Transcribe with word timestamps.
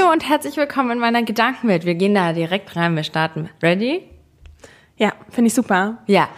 Hallo 0.00 0.12
und 0.12 0.26
herzlich 0.26 0.56
willkommen 0.56 0.92
in 0.92 0.98
meiner 0.98 1.22
Gedankenwelt. 1.22 1.84
Wir 1.84 1.94
gehen 1.94 2.14
da 2.14 2.32
direkt 2.32 2.74
rein. 2.74 2.96
Wir 2.96 3.02
starten. 3.02 3.50
Ready? 3.62 4.08
Ja, 4.96 5.12
finde 5.28 5.48
ich 5.48 5.54
super. 5.54 5.98
Ja. 6.06 6.28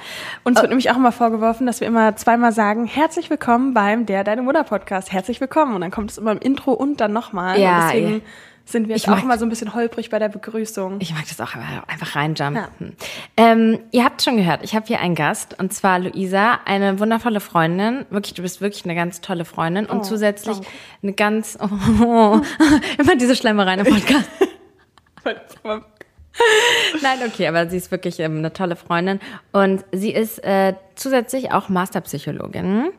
Uns 0.42 0.60
wird 0.60 0.70
nämlich 0.70 0.90
auch 0.90 0.96
immer 0.96 1.12
vorgeworfen, 1.12 1.66
dass 1.66 1.80
wir 1.80 1.86
immer 1.86 2.16
zweimal 2.16 2.50
sagen, 2.52 2.86
herzlich 2.86 3.30
willkommen 3.30 3.72
beim 3.72 4.04
Der 4.06 4.24
Deine 4.24 4.42
Mutter 4.42 4.64
Podcast. 4.64 5.12
Herzlich 5.12 5.40
willkommen. 5.40 5.74
Und 5.74 5.82
dann 5.82 5.92
kommt 5.92 6.10
es 6.10 6.18
immer 6.18 6.32
im 6.32 6.38
Intro 6.38 6.72
und 6.72 7.00
dann 7.00 7.12
nochmal. 7.12 7.60
Ja, 7.60 7.76
und 7.76 7.82
deswegen 7.86 8.12
ja. 8.14 8.20
Sind 8.64 8.88
wir 8.88 8.96
Ich 8.96 9.02
jetzt 9.02 9.08
auch 9.10 9.16
mag- 9.16 9.24
immer 9.24 9.38
so 9.38 9.44
ein 9.44 9.48
bisschen 9.48 9.74
holprig 9.74 10.08
bei 10.10 10.18
der 10.18 10.28
Begrüßung. 10.28 10.96
Ich 11.00 11.12
mag 11.12 11.24
das 11.28 11.40
auch 11.40 11.54
einfach- 11.54 11.88
einfach 11.88 12.16
reinjumpen. 12.16 12.96
Ähm, 13.36 13.78
ihr 13.90 14.04
habt 14.04 14.22
schon 14.22 14.36
gehört, 14.36 14.62
ich 14.62 14.74
habe 14.74 14.86
hier 14.86 15.00
einen 15.00 15.14
Gast 15.14 15.58
und 15.58 15.72
zwar 15.72 15.98
Luisa, 15.98 16.60
eine 16.64 16.98
wundervolle 17.00 17.40
Freundin. 17.40 18.06
Wirklich, 18.10 18.34
du 18.34 18.42
bist 18.42 18.60
wirklich 18.60 18.84
eine 18.84 18.94
ganz 18.94 19.20
tolle 19.20 19.44
Freundin 19.44 19.86
und 19.86 19.98
Oh, 19.98 20.02
zusätzlich 20.02 20.56
danke. 20.56 20.70
eine 21.02 21.12
ganz 21.12 21.58
oh, 21.60 22.40
immer 22.98 23.16
diese 23.16 23.36
Schlemmereien 23.36 23.80
im 23.84 23.92
Podcast. 23.92 24.30
Nein, 27.02 27.18
okay, 27.26 27.46
aber 27.46 27.68
sie 27.68 27.76
ist 27.76 27.90
wirklich 27.90 28.18
ähm, 28.20 28.38
eine 28.38 28.52
tolle 28.52 28.76
Freundin 28.76 29.20
und 29.52 29.84
sie 29.92 30.12
ist 30.12 30.38
äh, 30.44 30.74
zusätzlich 30.94 31.52
auch 31.52 31.68
Masterpsychologin 31.68 32.90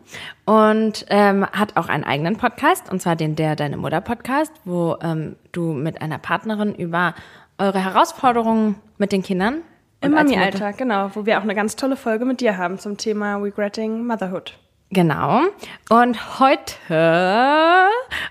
und 0.46 1.06
ähm, 1.10 1.46
hat 1.48 1.76
auch 1.76 1.90
einen 1.90 2.04
eigenen 2.04 2.38
Podcast 2.38 2.92
und 2.92 3.02
zwar 3.02 3.16
den 3.16 3.36
Der 3.36 3.56
Deine 3.56 3.78
Mutter 3.78 4.02
Podcast, 4.02 4.54
wo 4.66 4.98
ähm, 5.02 5.36
du 5.52 5.74
mit 5.74 6.02
einer 6.02 6.20
Partnerin 6.20 6.76
über 6.76 7.16
eure 7.58 7.84
Herausforderungen 7.84 8.76
mit 8.98 9.12
den 9.12 9.24
Kindern 9.24 9.62
Im 10.02 10.12
Mami-Alltag, 10.12 10.78
genau, 10.78 11.12
wo 11.14 11.26
wir 11.26 11.40
auch 11.40 11.44
eine 11.44 11.56
ganz 11.56 11.76
tolle 11.76 11.96
Folge 11.96 12.26
mit 12.26 12.42
dir 12.42 12.58
haben 12.58 12.78
zum 12.78 12.98
Thema 12.98 13.38
Regretting 13.38 14.06
Motherhood. 14.06 14.58
Genau. 14.94 15.42
Und 15.90 16.40
heute, 16.40 16.76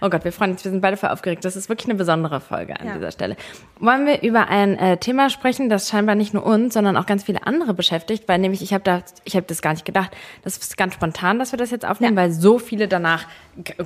oh 0.00 0.08
Gott, 0.08 0.24
wir 0.24 0.32
freuen 0.32 0.52
uns, 0.52 0.64
wir 0.64 0.70
sind 0.70 0.80
beide 0.80 0.96
voll 0.96 1.10
aufgeregt. 1.10 1.44
Das 1.44 1.56
ist 1.56 1.68
wirklich 1.68 1.88
eine 1.88 1.96
besondere 1.96 2.40
Folge 2.40 2.78
an 2.78 2.86
Ja. 2.86 2.94
dieser 2.94 3.10
Stelle. 3.10 3.36
Wollen 3.80 4.06
wir 4.06 4.22
über 4.22 4.46
ein 4.48 4.78
äh, 4.78 4.96
Thema 4.96 5.28
sprechen, 5.28 5.68
das 5.68 5.88
scheinbar 5.88 6.14
nicht 6.14 6.34
nur 6.34 6.46
uns, 6.46 6.74
sondern 6.74 6.96
auch 6.96 7.06
ganz 7.06 7.24
viele 7.24 7.46
andere 7.46 7.74
beschäftigt, 7.74 8.28
weil 8.28 8.38
nämlich 8.38 8.62
ich 8.62 8.72
habe 8.72 8.84
da, 8.84 9.02
ich 9.24 9.34
habe 9.34 9.46
das 9.46 9.60
gar 9.60 9.72
nicht 9.72 9.84
gedacht. 9.84 10.12
Das 10.44 10.56
ist 10.56 10.76
ganz 10.76 10.94
spontan, 10.94 11.40
dass 11.40 11.52
wir 11.52 11.58
das 11.58 11.72
jetzt 11.72 11.84
aufnehmen, 11.84 12.16
weil 12.16 12.30
so 12.30 12.58
viele 12.60 12.86
danach 12.86 13.24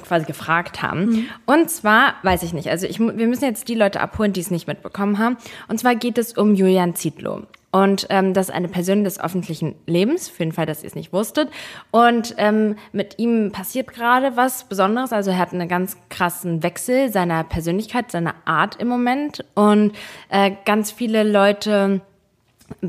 quasi 0.04 0.26
gefragt 0.26 0.82
haben. 0.82 1.28
Und 1.46 1.70
zwar, 1.70 2.14
weiß 2.24 2.42
ich 2.42 2.52
nicht, 2.52 2.68
also 2.68 2.86
ich, 2.86 3.00
wir 3.00 3.26
müssen 3.26 3.44
jetzt 3.44 3.68
die 3.68 3.74
Leute 3.74 4.00
abholen, 4.00 4.32
die 4.34 4.40
es 4.40 4.50
nicht 4.50 4.66
mitbekommen 4.68 5.18
haben. 5.18 5.38
Und 5.68 5.80
zwar 5.80 5.94
geht 5.94 6.18
es 6.18 6.34
um 6.36 6.54
Julian 6.54 6.94
Zietlow. 6.94 7.42
Und 7.72 8.06
ähm, 8.10 8.32
das 8.32 8.48
ist 8.48 8.54
eine 8.54 8.68
Person 8.68 9.04
des 9.04 9.20
öffentlichen 9.20 9.74
Lebens, 9.86 10.28
für 10.28 10.44
den 10.44 10.52
Fall, 10.52 10.66
dass 10.66 10.82
ihr 10.82 10.86
es 10.86 10.94
nicht 10.94 11.12
wusstet. 11.12 11.50
Und 11.90 12.34
ähm, 12.38 12.76
mit 12.92 13.18
ihm 13.18 13.52
passiert 13.52 13.92
gerade 13.92 14.36
was 14.36 14.64
Besonderes. 14.64 15.12
Also 15.12 15.30
er 15.32 15.38
hat 15.38 15.52
einen 15.52 15.68
ganz 15.68 15.96
krassen 16.08 16.62
Wechsel 16.62 17.10
seiner 17.12 17.44
Persönlichkeit, 17.44 18.10
seiner 18.10 18.34
Art 18.44 18.76
im 18.76 18.88
Moment. 18.88 19.44
Und 19.54 19.92
äh, 20.30 20.52
ganz 20.64 20.90
viele 20.90 21.22
Leute 21.22 22.00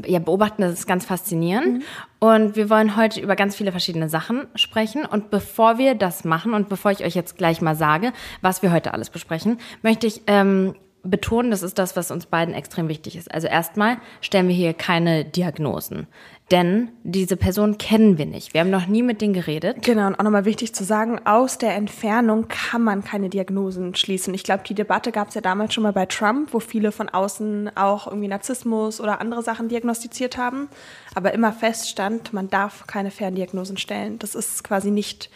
ja, 0.06 0.19
beobachten, 0.19 0.61
das 0.61 0.73
ist 0.73 0.88
ganz 0.88 1.06
faszinierend. 1.06 1.84
Und 2.19 2.56
wir 2.56 2.69
wollen 2.69 2.95
heute 2.95 3.19
über 3.22 3.36
ganz 3.36 3.56
viele 3.56 3.72
verschiedene 3.72 4.09
Sachen 4.09 4.47
sprechen. 4.56 5.06
Und 5.06 5.30
bevor 5.30 5.78
wir 5.78 5.95
das 5.95 6.23
machen 6.23 6.53
und 6.53 6.69
bevor 6.69 6.91
ich 6.91 7.03
euch 7.03 7.16
jetzt 7.16 7.38
gleich 7.38 7.62
mal 7.62 7.75
sage, 7.75 8.12
was 8.41 8.62
wir 8.62 8.72
heute 8.72 8.94
alles 8.94 9.09
besprechen, 9.09 9.59
möchte 9.81 10.08
ich 10.08 10.22
ähm, 10.28 10.75
betonen, 11.09 11.52
das 11.52 11.63
ist 11.63 11.77
das, 11.77 11.95
was 11.95 12.11
uns 12.11 12.25
beiden 12.25 12.53
extrem 12.53 12.88
wichtig 12.88 13.16
ist. 13.16 13.31
Also 13.31 13.47
erstmal 13.47 13.97
stellen 14.22 14.47
wir 14.47 14.55
hier 14.55 14.73
keine 14.73 15.25
Diagnosen. 15.25 16.08
Denn 16.52 16.91
diese 17.03 17.36
Person 17.36 17.77
kennen 17.77 18.17
wir 18.17 18.25
nicht. 18.25 18.53
Wir 18.53 18.61
haben 18.61 18.69
noch 18.69 18.88
nie 18.88 19.03
mit 19.03 19.19
denen 19.19 19.33
geredet. 19.33 19.81
Genau, 19.81 20.08
und 20.08 20.16
auch 20.16 20.23
nochmal 20.23 20.45
wichtig 20.45 20.73
zu 20.73 20.85
sagen, 20.85 21.19
aus 21.25 21.58
der 21.58 21.75
Entfernung 21.75 22.47
kann 22.47 22.81
man 22.81 23.03
keine 23.03 23.28
Diagnosen 23.28 23.95
schließen. 23.95 24.33
Ich 24.33 24.44
glaube, 24.44 24.63
die 24.66 24.73
Debatte 24.73 25.11
gab 25.11 25.28
es 25.28 25.35
ja 25.35 25.41
damals 25.41 25.73
schon 25.73 25.83
mal 25.83 25.91
bei 25.91 26.05
Trump, 26.05 26.53
wo 26.53 26.61
viele 26.61 26.94
von 26.94 27.09
außen 27.09 27.75
auch 27.75 28.08
irgendwie 28.08 28.30
Narzissmus 28.30 29.02
oder 29.02 29.19
andere 29.19 29.44
Sachen 29.44 29.68
diagnostiziert 29.68 30.38
haben. 30.38 30.69
Aber 31.16 31.34
immer 31.34 31.51
feststand, 31.51 32.31
man 32.31 32.50
darf 32.50 32.88
keine 32.88 33.12
Ferndiagnosen 33.12 33.75
stellen. 33.75 34.18
Das 34.19 34.34
ist 34.34 34.63
quasi 34.63 34.89
nicht 34.89 35.29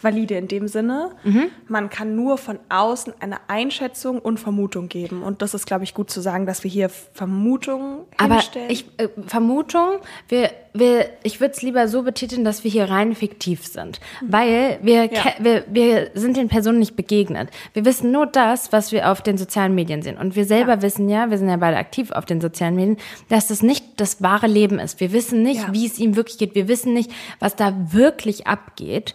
valide 0.00 0.34
in 0.36 0.48
dem 0.48 0.68
Sinne. 0.68 1.12
Mhm. 1.24 1.44
Man 1.68 1.88
kann 1.88 2.14
nur 2.14 2.36
von 2.36 2.58
außen 2.68 3.14
eine 3.20 3.38
Einschätzung 3.48 4.18
und 4.18 4.38
Vermutung 4.38 4.88
geben. 4.88 5.22
Und 5.22 5.40
das 5.40 5.54
ist, 5.54 5.66
glaube 5.66 5.84
ich, 5.84 5.94
gut 5.94 6.10
zu 6.10 6.20
sagen, 6.20 6.44
dass 6.46 6.62
wir 6.62 6.70
hier 6.70 6.90
Vermutungen 6.90 8.00
Aber 8.18 8.34
hinstellen. 8.34 8.70
ich, 8.70 8.84
äh, 8.98 9.08
Vermutung, 9.26 10.00
wir, 10.28 10.50
wir, 10.74 11.08
ich 11.22 11.40
würde 11.40 11.54
es 11.54 11.62
lieber 11.62 11.88
so 11.88 12.02
betiteln, 12.02 12.44
dass 12.44 12.64
wir 12.64 12.70
hier 12.70 12.90
rein 12.90 13.14
fiktiv 13.14 13.66
sind. 13.66 14.00
Weil 14.20 14.78
wir, 14.82 15.04
Ja. 15.12 15.24
wir, 15.38 15.64
wir 15.70 16.10
sind 16.14 16.36
den 16.36 16.48
Personen 16.48 16.80
nicht 16.80 16.96
begegnet. 16.96 17.48
Wir 17.72 17.84
wissen 17.84 18.10
nur 18.12 18.26
das, 18.26 18.72
was 18.72 18.92
wir 18.92 19.10
auf 19.10 19.22
den 19.22 19.38
sozialen 19.38 19.74
Medien 19.74 20.02
sehen. 20.02 20.18
Und 20.18 20.36
wir 20.36 20.44
selber 20.44 20.74
Ja. 20.74 20.82
wissen 20.82 21.08
ja, 21.08 21.30
wir 21.30 21.38
sind 21.38 21.48
ja 21.48 21.56
beide 21.56 21.76
aktiv 21.78 22.10
auf 22.10 22.26
den 22.26 22.40
sozialen 22.40 22.74
Medien, 22.74 22.96
dass 23.30 23.48
das 23.48 23.62
nicht 23.62 24.00
das 24.00 24.22
wahre 24.22 24.48
Leben 24.48 24.78
ist. 24.78 25.00
Wir 25.00 25.12
wissen 25.12 25.42
nicht, 25.42 25.62
Ja. 25.62 25.72
wie 25.72 25.86
es 25.86 25.98
ihm 25.98 26.16
wirklich 26.16 26.36
geht. 26.38 26.54
Wir 26.54 26.68
wissen 26.68 26.92
nicht, 26.92 27.10
was 27.38 27.56
da 27.56 27.72
wirklich 27.92 28.46
abgeht. 28.46 29.14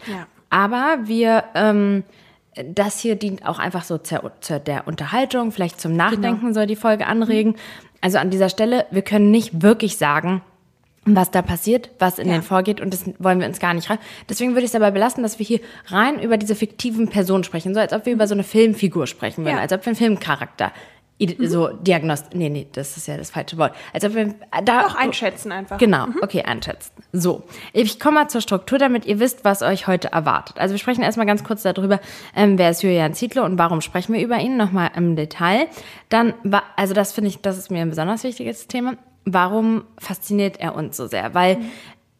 Aber 0.49 0.97
wir, 1.03 1.43
ähm, 1.55 2.03
das 2.65 2.99
hier 2.99 3.15
dient 3.15 3.45
auch 3.47 3.59
einfach 3.59 3.83
so 3.83 3.97
zur, 3.97 4.31
zur 4.41 4.59
der 4.59 4.87
Unterhaltung, 4.87 5.51
vielleicht 5.51 5.79
zum 5.79 5.95
Nachdenken 5.95 6.53
soll 6.53 6.65
die 6.67 6.75
Folge 6.75 7.05
anregen. 7.07 7.55
Also 8.01 8.17
an 8.17 8.29
dieser 8.29 8.49
Stelle, 8.49 8.85
wir 8.91 9.01
können 9.01 9.29
nicht 9.31 9.61
wirklich 9.61 9.97
sagen, 9.97 10.41
was 11.05 11.31
da 11.31 11.41
passiert, 11.41 11.89
was 11.99 12.19
in 12.19 12.27
Ja. 12.27 12.33
den 12.35 12.43
vorgeht 12.43 12.81
und 12.81 12.93
das 12.93 13.05
wollen 13.19 13.39
wir 13.39 13.47
uns 13.47 13.59
gar 13.59 13.73
nicht 13.73 13.89
rein. 13.89 13.97
Deswegen 14.29 14.51
würde 14.51 14.61
ich 14.61 14.65
es 14.67 14.71
dabei 14.73 14.91
belassen, 14.91 15.23
dass 15.23 15.39
wir 15.39 15.45
hier 15.45 15.59
rein 15.87 16.19
über 16.21 16.37
diese 16.37 16.55
fiktiven 16.55 17.07
Personen 17.09 17.43
sprechen, 17.43 17.73
so 17.73 17.79
als 17.79 17.93
ob 17.93 18.05
wir 18.05 18.13
über 18.13 18.27
so 18.27 18.33
eine 18.35 18.43
Filmfigur 18.43 19.07
sprechen 19.07 19.43
würden, 19.45 19.55
Ja. 19.55 19.61
als 19.61 19.71
ob 19.73 19.81
wir 19.85 19.87
einen 19.87 19.95
Filmcharakter 19.95 20.71
ide- 21.19 21.47
so 21.47 21.67
diagnost, 21.67 22.33
nee, 22.33 22.49
nee, 22.49 22.65
das 22.71 22.97
ist 22.97 23.07
ja 23.07 23.15
das 23.17 23.29
falsche 23.29 23.57
Wort. 23.59 23.73
Als 23.93 24.03
ob 24.03 24.15
wir 24.15 24.33
da 24.65 24.87
auch 24.87 24.95
einschätzen 24.95 25.51
einfach. 25.51 25.77
Genau, 25.77 26.07
okay, 26.23 26.41
einschätzen. 26.41 26.91
So, 27.13 27.43
ich 27.73 27.99
komme 27.99 28.21
mal 28.21 28.27
zur 28.29 28.41
Struktur, 28.41 28.79
damit 28.79 29.05
ihr 29.05 29.19
wisst, 29.19 29.45
was 29.45 29.61
euch 29.61 29.85
heute 29.87 30.11
erwartet. 30.11 30.57
Also 30.59 30.73
wir 30.73 30.79
sprechen 30.79 31.03
erstmal 31.03 31.27
ganz 31.27 31.43
kurz 31.43 31.61
darüber, 31.61 31.99
ähm, 32.35 32.57
wer 32.57 32.71
ist 32.71 32.81
Julian 32.81 33.13
Zietlow 33.13 33.43
und 33.45 33.57
warum 33.59 33.81
sprechen 33.81 34.13
wir 34.13 34.21
über 34.21 34.37
ihn, 34.39 34.57
nochmal 34.57 34.89
im 34.95 35.15
Detail. 35.15 35.67
Dann, 36.09 36.33
also 36.75 36.93
das 36.95 37.11
finde 37.11 37.29
ich, 37.29 37.41
das 37.41 37.57
ist 37.57 37.69
mir 37.69 37.81
ein 37.81 37.89
besonders 37.89 38.23
wichtiges 38.23 38.67
Thema. 38.67 38.93
Warum 39.25 39.83
fasziniert 39.99 40.59
er 40.59 40.73
uns 40.75 40.97
so 40.97 41.05
sehr? 41.05 41.33
Weil 41.35 41.59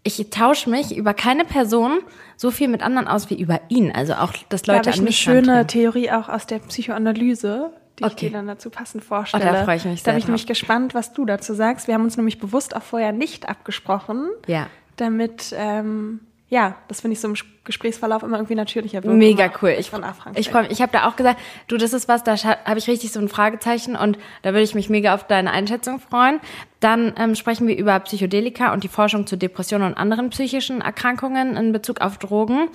ich 0.03 0.29
tausche 0.29 0.69
mich 0.69 0.95
über 0.95 1.13
keine 1.13 1.43
Person 1.43 1.99
so 2.37 2.51
viel 2.51 2.67
mit 2.69 2.81
anderen 2.81 3.07
aus 3.07 3.29
wie 3.29 3.39
über 3.39 3.59
ihn. 3.69 3.91
Also 3.91 4.13
auch, 4.13 4.31
dass 4.49 4.61
Da 4.61 4.73
Leute 4.75 4.89
habe 4.89 4.91
ich 4.91 4.95
an 4.95 4.99
eine 5.01 5.09
mich 5.09 5.17
schöne 5.17 5.47
rantreten. 5.59 5.67
Theorie 5.67 6.11
auch 6.11 6.29
aus 6.29 6.45
der 6.47 6.59
Psychoanalyse, 6.59 7.71
die 7.99 8.05
Okay. 8.05 8.13
ich 8.15 8.31
dir 8.31 8.31
dann 8.31 8.47
dazu 8.47 8.69
passend 8.69 9.03
vorstelle. 9.03 9.43
Oh, 9.49 9.53
da 9.53 9.63
freue 9.65 9.75
ich 9.77 9.85
mich 9.85 10.01
Da 10.01 10.05
sehr 10.05 10.13
bin 10.13 10.17
ich 10.19 10.23
drauf. 10.23 10.29
nämlich 10.29 10.47
gespannt, 10.47 10.93
was 10.93 11.13
du 11.13 11.25
dazu 11.25 11.53
sagst. 11.53 11.87
Wir 11.87 11.93
haben 11.95 12.03
uns 12.03 12.17
nämlich 12.17 12.39
bewusst 12.39 12.75
auch 12.75 12.83
vorher 12.83 13.11
nicht 13.11 13.47
abgesprochen, 13.49 14.29
Ja. 14.47 14.67
damit, 14.95 15.53
ähm, 15.57 16.21
ja, 16.51 16.75
das 16.87 17.01
finde 17.01 17.13
ich 17.13 17.19
so 17.19 17.27
im 17.27 17.35
Gesprächsverlauf 17.63 18.23
immer 18.23 18.37
irgendwie 18.37 18.55
natürlicher 18.55 19.03
wird. 19.03 19.13
Mega 19.15 19.51
cool. 19.61 19.69
Ich, 19.77 19.91
ich 19.91 20.51
mich. 20.51 20.71
Ich 20.71 20.81
habe 20.81 20.91
da 20.91 21.07
auch 21.07 21.15
gesagt, 21.15 21.39
du, 21.67 21.77
das 21.77 21.93
ist 21.93 22.07
was, 22.07 22.23
da 22.23 22.35
habe 22.37 22.79
ich 22.79 22.87
richtig 22.87 23.11
so 23.11 23.19
ein 23.19 23.29
Fragezeichen 23.29 23.95
und 23.95 24.17
da 24.41 24.49
würde 24.53 24.63
ich 24.63 24.73
mich 24.73 24.89
mega 24.89 25.13
auf 25.13 25.27
deine 25.27 25.51
Einschätzung 25.51 25.99
freuen. 25.99 26.39
Dann 26.79 27.13
ähm, 27.17 27.35
sprechen 27.35 27.67
wir 27.67 27.77
über 27.77 27.99
Psychedelika 27.99 28.73
und 28.73 28.83
die 28.83 28.87
Forschung 28.87 29.27
zu 29.27 29.37
Depressionen 29.37 29.89
und 29.89 29.93
anderen 29.99 30.31
psychischen 30.31 30.81
Erkrankungen 30.81 31.55
in 31.55 31.71
Bezug 31.71 32.01
auf 32.01 32.17
Drogen. 32.17 32.69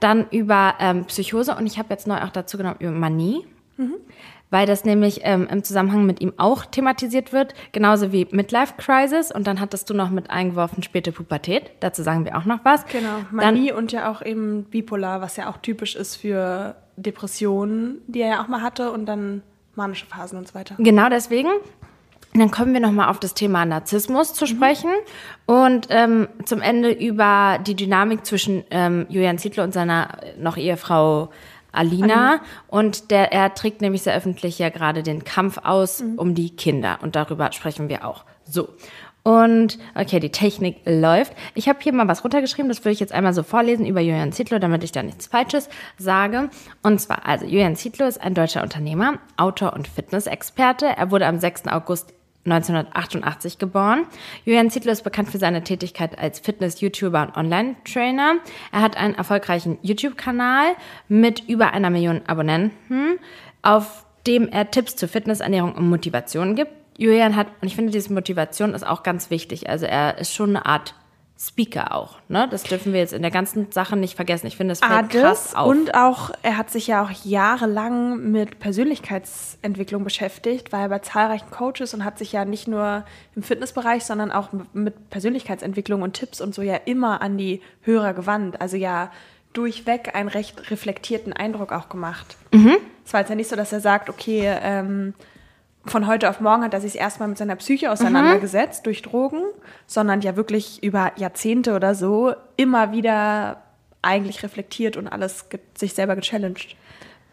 Dann 0.00 0.26
über 0.30 0.76
ähm, 0.80 1.04
Psychose 1.04 1.54
und 1.54 1.66
ich 1.66 1.78
habe 1.78 1.88
jetzt 1.90 2.06
neu 2.06 2.22
auch 2.22 2.30
dazu 2.30 2.56
genommen 2.56 2.76
über 2.78 2.92
Manie. 2.92 3.44
Weil 4.50 4.66
das 4.66 4.84
nämlich 4.84 5.20
ähm, 5.24 5.46
im 5.50 5.62
Zusammenhang 5.62 6.06
mit 6.06 6.20
ihm 6.20 6.32
auch 6.38 6.64
thematisiert 6.64 7.32
wird, 7.32 7.54
genauso 7.72 8.12
wie 8.12 8.26
Midlife 8.30 8.74
Crisis. 8.78 9.30
Und 9.30 9.46
dann 9.46 9.60
hattest 9.60 9.90
du 9.90 9.94
noch 9.94 10.10
mit 10.10 10.30
eingeworfen 10.30 10.82
späte 10.82 11.12
Pubertät. 11.12 11.70
Dazu 11.80 12.02
sagen 12.02 12.24
wir 12.24 12.36
auch 12.38 12.44
noch 12.44 12.64
was. 12.64 12.86
Genau, 12.86 13.18
Manie 13.30 13.72
und 13.72 13.92
ja 13.92 14.10
auch 14.10 14.22
eben 14.22 14.64
bipolar, 14.64 15.20
was 15.20 15.36
ja 15.36 15.50
auch 15.50 15.58
typisch 15.58 15.96
ist 15.96 16.16
für 16.16 16.76
Depressionen, 16.96 18.00
die 18.06 18.20
er 18.20 18.28
ja 18.28 18.42
auch 18.42 18.48
mal 18.48 18.62
hatte 18.62 18.90
und 18.90 19.06
dann 19.06 19.42
manische 19.74 20.06
Phasen 20.06 20.38
und 20.38 20.48
so 20.48 20.54
weiter. 20.54 20.74
Genau 20.78 21.08
deswegen. 21.08 21.48
Dann 22.34 22.50
kommen 22.50 22.74
wir 22.74 22.80
nochmal 22.80 23.08
auf 23.08 23.18
das 23.18 23.32
Thema 23.32 23.64
Narzissmus 23.64 24.34
zu 24.34 24.46
sprechen 24.46 24.90
und 25.46 25.86
ähm, 25.88 26.28
zum 26.44 26.60
Ende 26.60 26.92
über 26.92 27.58
die 27.66 27.74
Dynamik 27.74 28.26
zwischen 28.26 28.64
ähm, 28.70 29.06
Julian 29.08 29.38
Zietlow 29.38 29.64
und 29.64 29.72
seiner 29.72 30.22
äh, 30.22 30.38
noch 30.38 30.58
Ehefrau 30.58 31.30
Alina. 31.72 32.40
Und 32.66 33.10
der, 33.10 33.32
er 33.32 33.54
trägt 33.54 33.80
nämlich 33.80 34.02
sehr 34.02 34.14
öffentlich 34.14 34.58
ja 34.58 34.68
gerade 34.68 35.02
den 35.02 35.24
Kampf 35.24 35.58
aus 35.62 36.02
um 36.16 36.34
die 36.34 36.50
Kinder. 36.50 36.98
Und 37.02 37.16
darüber 37.16 37.52
sprechen 37.52 37.88
wir 37.88 38.06
auch. 38.06 38.24
So. 38.44 38.68
Und 39.28 39.78
okay, 39.94 40.20
die 40.20 40.30
Technik 40.30 40.78
läuft. 40.86 41.34
Ich 41.54 41.68
habe 41.68 41.80
hier 41.82 41.92
mal 41.92 42.08
was 42.08 42.24
runtergeschrieben, 42.24 42.70
das 42.70 42.80
würde 42.80 42.92
ich 42.92 43.00
jetzt 43.00 43.12
einmal 43.12 43.34
so 43.34 43.42
vorlesen 43.42 43.84
über 43.84 44.00
Julian 44.00 44.32
Zietlow, 44.32 44.58
damit 44.58 44.84
ich 44.84 44.92
da 44.92 45.02
nichts 45.02 45.26
Falsches 45.26 45.68
sage. 45.98 46.48
Und 46.82 46.98
zwar, 46.98 47.26
also 47.26 47.44
Julian 47.44 47.76
Zietlow 47.76 48.06
ist 48.06 48.22
ein 48.22 48.32
deutscher 48.32 48.62
Unternehmer, 48.62 49.18
Autor 49.36 49.74
und 49.74 49.86
Fitnessexperte. 49.86 50.86
Er 50.86 51.10
wurde 51.10 51.26
am 51.26 51.38
6. 51.38 51.66
August 51.66 52.14
1988 52.44 53.58
geboren. 53.58 54.06
Julian 54.44 54.70
Zietlow 54.70 54.92
ist 54.92 55.02
bekannt 55.02 55.28
für 55.30 55.38
seine 55.38 55.64
Tätigkeit 55.64 56.18
als 56.18 56.40
Fitness-YouTuber 56.40 57.22
und 57.22 57.36
Online-Trainer. 57.36 58.36
Er 58.72 58.80
hat 58.80 58.96
einen 58.96 59.14
erfolgreichen 59.14 59.78
YouTube-Kanal 59.82 60.74
mit 61.08 61.48
über 61.48 61.72
einer 61.72 61.90
Million 61.90 62.22
Abonnenten, 62.26 63.18
auf 63.62 64.04
dem 64.26 64.48
er 64.48 64.70
Tipps 64.70 64.96
zur 64.96 65.08
Fitness, 65.08 65.40
Ernährung 65.40 65.74
und 65.74 65.88
Motivation 65.88 66.54
gibt. 66.54 66.72
Julian 66.96 67.36
hat, 67.36 67.46
und 67.60 67.68
ich 67.68 67.76
finde, 67.76 67.92
diese 67.92 68.12
Motivation 68.12 68.74
ist 68.74 68.86
auch 68.86 69.02
ganz 69.02 69.30
wichtig. 69.30 69.68
Also 69.68 69.86
er 69.86 70.18
ist 70.18 70.34
schon 70.34 70.50
eine 70.50 70.66
Art 70.66 70.94
Speaker 71.40 71.94
auch. 71.94 72.16
Ne? 72.28 72.48
Das 72.50 72.64
dürfen 72.64 72.92
wir 72.92 72.98
jetzt 73.00 73.12
in 73.12 73.22
der 73.22 73.30
ganzen 73.30 73.70
Sache 73.70 73.96
nicht 73.96 74.16
vergessen. 74.16 74.48
Ich 74.48 74.56
finde, 74.56 74.72
es 74.72 74.80
fällt 74.80 74.92
Ah, 74.92 75.02
krass 75.04 75.44
das 75.50 75.54
auf. 75.54 75.68
und 75.68 75.94
auch, 75.94 76.30
er 76.42 76.56
hat 76.56 76.70
sich 76.70 76.88
ja 76.88 77.02
auch 77.04 77.10
jahrelang 77.24 78.30
mit 78.32 78.58
Persönlichkeitsentwicklung 78.58 80.04
beschäftigt, 80.04 80.72
war 80.72 80.80
er 80.82 80.88
bei 80.88 80.98
zahlreichen 80.98 81.50
Coaches 81.50 81.94
und 81.94 82.04
hat 82.04 82.18
sich 82.18 82.32
ja 82.32 82.44
nicht 82.44 82.68
nur 82.68 83.04
im 83.36 83.42
Fitnessbereich, 83.42 84.04
sondern 84.04 84.32
auch 84.32 84.48
mit 84.72 85.10
Persönlichkeitsentwicklung 85.10 86.02
und 86.02 86.14
Tipps 86.14 86.40
und 86.40 86.54
so 86.54 86.62
ja 86.62 86.74
immer 86.84 87.22
an 87.22 87.38
die 87.38 87.62
Hörer 87.82 88.14
gewandt. 88.14 88.60
Also 88.60 88.76
ja 88.76 89.10
durchweg 89.52 90.14
einen 90.14 90.28
recht 90.28 90.70
reflektierten 90.70 91.32
Eindruck 91.32 91.72
auch 91.72 91.88
gemacht. 91.88 92.36
Es 93.04 93.12
war 93.12 93.20
jetzt 93.20 93.30
ja 93.30 93.34
nicht 93.34 93.48
so, 93.48 93.56
dass 93.56 93.72
er 93.72 93.80
sagt, 93.80 94.10
okay, 94.10 94.56
ähm, 94.62 95.14
von 95.90 96.06
heute 96.06 96.28
auf 96.28 96.40
morgen 96.40 96.62
hat 96.62 96.74
er 96.74 96.80
sich 96.80 96.98
erstmal 96.98 97.28
mit 97.28 97.38
seiner 97.38 97.56
Psyche 97.56 97.90
auseinandergesetzt 97.90 98.86
durch 98.86 99.02
Drogen, 99.02 99.42
sondern 99.86 100.20
ja 100.20 100.36
wirklich 100.36 100.82
über 100.82 101.12
Jahrzehnte 101.16 101.74
oder 101.74 101.94
so 101.94 102.34
immer 102.56 102.92
wieder 102.92 103.62
eigentlich 104.02 104.42
reflektiert 104.42 104.96
und 104.96 105.08
alles 105.08 105.46
sich 105.76 105.94
selber 105.94 106.16
gechallenged. 106.16 106.76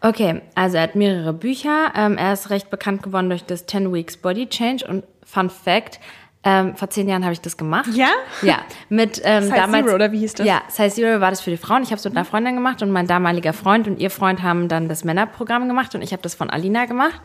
Okay, 0.02 0.42
also 0.54 0.76
er 0.76 0.84
hat 0.84 0.94
mehrere 0.94 1.32
Bücher. 1.32 1.92
Ähm, 1.96 2.18
er 2.18 2.32
ist 2.32 2.50
recht 2.50 2.70
bekannt 2.70 3.02
geworden 3.02 3.30
durch 3.30 3.44
das 3.44 3.66
10 3.66 3.92
Weeks 3.92 4.16
Body 4.16 4.48
Change 4.48 4.86
und 4.86 5.04
Fun 5.24 5.50
Fact, 5.50 5.98
ähm, 6.46 6.76
vor 6.76 6.88
zehn 6.88 7.08
Jahren 7.08 7.24
habe 7.24 7.32
ich 7.32 7.40
das 7.40 7.56
gemacht. 7.56 7.88
Ja? 7.92 8.10
Ja, 8.40 8.58
mit 8.88 9.20
ähm, 9.24 9.42
Size 9.42 9.56
damals. 9.56 9.84
Zero, 9.84 9.96
oder 9.96 10.12
wie 10.12 10.20
hieß 10.20 10.34
das? 10.34 10.46
Ja, 10.46 10.62
Size 10.68 10.94
Zero 10.94 11.20
war 11.20 11.30
das 11.30 11.40
für 11.40 11.50
die 11.50 11.56
Frauen. 11.56 11.82
Ich 11.82 11.88
habe 11.88 11.96
es 11.96 12.04
mit 12.04 12.16
einer 12.16 12.24
Freundin 12.24 12.54
gemacht 12.54 12.82
und 12.82 12.92
mein 12.92 13.08
damaliger 13.08 13.52
Freund 13.52 13.88
und 13.88 13.98
ihr 13.98 14.10
Freund 14.10 14.44
haben 14.44 14.68
dann 14.68 14.88
das 14.88 15.02
Männerprogramm 15.02 15.66
gemacht 15.66 15.96
und 15.96 16.02
ich 16.02 16.12
habe 16.12 16.22
das 16.22 16.36
von 16.36 16.48
Alina 16.48 16.84
gemacht. 16.84 17.20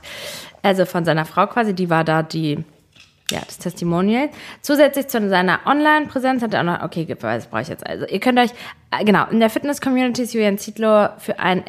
Also 0.63 0.85
von 0.85 1.05
seiner 1.05 1.25
Frau 1.25 1.47
quasi, 1.47 1.73
die 1.73 1.89
war 1.89 2.03
da 2.03 2.23
die, 2.23 2.63
ja, 3.31 3.41
das 3.45 3.57
Testimonial. 3.57 4.29
Zusätzlich 4.61 5.07
zu 5.07 5.27
seiner 5.29 5.59
Online-Präsenz 5.65 6.43
hat 6.43 6.53
er 6.53 6.61
auch 6.61 6.65
noch, 6.65 6.83
okay, 6.83 7.05
das 7.05 7.47
brauche 7.47 7.61
ich 7.61 7.69
jetzt 7.69 7.85
also. 7.85 8.05
Ihr 8.05 8.19
könnt 8.19 8.39
euch, 8.39 8.51
genau, 9.03 9.25
in 9.29 9.39
der 9.39 9.49
Fitness-Community 9.49 10.23
ist 10.23 10.33
Julian 10.33 10.57
Zietlow 10.57 11.09
für 11.17 11.39
ein 11.39 11.63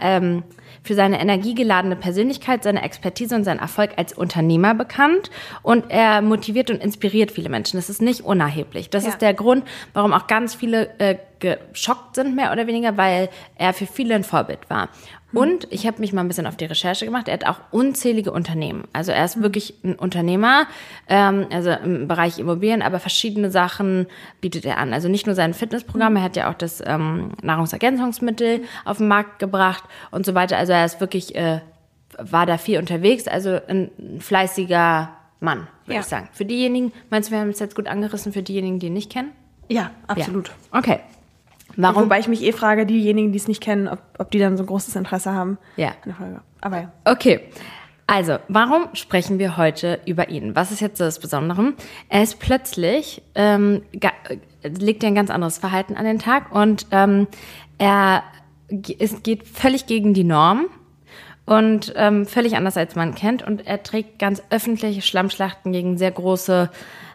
ähm, 0.00 0.42
für 0.84 0.94
seine 0.94 1.18
energiegeladene 1.18 1.96
Persönlichkeit, 1.96 2.62
seine 2.62 2.82
Expertise 2.82 3.34
und 3.34 3.44
seinen 3.44 3.58
Erfolg 3.58 3.92
als 3.96 4.12
Unternehmer 4.12 4.74
bekannt. 4.74 5.30
Und 5.62 5.86
er 5.88 6.20
motiviert 6.20 6.70
und 6.70 6.82
inspiriert 6.82 7.32
viele 7.32 7.48
Menschen. 7.48 7.78
Das 7.78 7.88
ist 7.88 8.02
nicht 8.02 8.20
unerheblich. 8.20 8.90
Das 8.90 9.04
Ja. 9.04 9.10
ist 9.10 9.22
der 9.22 9.32
Grund, 9.32 9.64
warum 9.94 10.12
auch 10.12 10.26
ganz 10.26 10.54
viele 10.54 10.90
äh, 10.98 11.16
geschockt 11.40 12.14
sind, 12.14 12.36
mehr 12.36 12.52
oder 12.52 12.66
weniger, 12.66 12.96
weil 12.96 13.28
er 13.56 13.72
für 13.72 13.86
viele 13.86 14.14
ein 14.14 14.24
Vorbild 14.24 14.68
war. 14.68 14.90
Und 15.34 15.66
ich 15.70 15.86
habe 15.86 16.00
mich 16.00 16.12
mal 16.12 16.20
ein 16.20 16.28
bisschen 16.28 16.46
auf 16.46 16.56
die 16.56 16.64
Recherche 16.64 17.04
gemacht. 17.04 17.26
Er 17.26 17.34
hat 17.34 17.46
auch 17.46 17.58
unzählige 17.72 18.30
Unternehmen. 18.30 18.84
Also 18.92 19.10
er 19.10 19.24
ist 19.24 19.42
wirklich 19.42 19.74
ein 19.82 19.96
Unternehmer, 19.96 20.66
ähm, 21.08 21.46
also 21.52 21.70
im 21.70 22.06
Bereich 22.06 22.38
Immobilien, 22.38 22.82
aber 22.82 23.00
verschiedene 23.00 23.50
Sachen 23.50 24.06
bietet 24.40 24.64
er 24.64 24.78
an. 24.78 24.92
Also 24.92 25.08
nicht 25.08 25.26
nur 25.26 25.34
sein 25.34 25.52
Fitnessprogramm, 25.52 26.14
er 26.16 26.22
hat 26.22 26.36
ja 26.36 26.43
auch 26.48 26.54
das 26.54 26.82
ähm, 26.84 27.32
Nahrungsergänzungsmittel 27.42 28.62
auf 28.84 28.98
den 28.98 29.08
Markt 29.08 29.38
gebracht 29.38 29.84
und 30.10 30.24
so 30.26 30.34
weiter. 30.34 30.56
Also 30.56 30.72
er 30.72 30.84
ist 30.84 31.00
wirklich, 31.00 31.34
äh, 31.34 31.60
war 32.18 32.46
da 32.46 32.58
viel 32.58 32.78
unterwegs, 32.78 33.26
also 33.28 33.58
ein 33.68 33.90
fleißiger 34.20 35.10
Mann, 35.40 35.66
würde 35.84 35.94
Ja. 35.94 36.00
ich 36.00 36.06
sagen. 36.06 36.28
Für 36.32 36.44
diejenigen, 36.44 36.92
meinst 37.10 37.28
du, 37.28 37.32
wir 37.34 37.40
haben 37.40 37.50
es 37.50 37.58
jetzt 37.58 37.74
gut 37.74 37.86
angerissen, 37.88 38.32
für 38.32 38.42
diejenigen, 38.42 38.78
die 38.78 38.86
ihn 38.86 38.92
nicht 38.94 39.10
kennen? 39.12 39.32
Ja, 39.68 39.90
absolut. 40.06 40.48
Ja. 40.72 40.78
Okay. 40.78 41.00
Warum? 41.76 42.04
Wobei 42.04 42.20
ich 42.20 42.28
mich 42.28 42.42
eh 42.42 42.52
frage, 42.52 42.86
diejenigen, 42.86 43.32
die 43.32 43.38
es 43.38 43.48
nicht 43.48 43.60
kennen, 43.62 43.88
ob, 43.88 43.98
ob 44.18 44.30
die 44.30 44.38
dann 44.38 44.56
so 44.56 44.62
ein 44.62 44.66
großes 44.66 44.94
Interesse 44.96 45.32
haben. 45.32 45.58
Ja. 45.76 45.88
an 45.88 45.94
der 46.06 46.14
Folge. 46.14 46.40
Aber 46.60 46.80
ja. 46.82 46.92
Okay. 47.04 47.40
Also, 48.06 48.36
warum 48.48 48.88
sprechen 48.92 49.38
wir 49.38 49.56
heute 49.56 49.98
über 50.06 50.28
ihn? 50.28 50.54
Was 50.54 50.70
ist 50.70 50.80
jetzt 50.80 51.00
das 51.00 51.18
Besondere? 51.18 51.72
Er 52.10 52.22
ist 52.22 52.38
plötzlich, 52.38 53.22
ähm, 53.34 53.82
äh, 53.92 54.36
legt 54.64 55.02
ja 55.02 55.08
ein 55.08 55.14
ganz 55.14 55.30
anderes 55.30 55.58
Verhalten 55.58 55.96
an 55.96 56.04
den 56.04 56.18
Tag 56.18 56.52
und 56.54 56.86
ähm, 56.90 57.26
er 57.78 58.22
es 58.98 59.22
geht 59.22 59.46
völlig 59.46 59.86
gegen 59.86 60.14
die 60.14 60.24
Norm 60.24 60.66
und 61.46 61.92
ähm, 61.96 62.26
völlig 62.26 62.56
anders 62.56 62.76
als 62.76 62.94
man 62.96 63.14
kennt 63.14 63.42
und 63.42 63.66
er 63.66 63.82
trägt 63.82 64.18
ganz 64.18 64.42
öffentliche 64.50 65.02
Schlammschlachten 65.02 65.70
gegen 65.72 65.98
sehr 65.98 66.10
große 66.10 66.70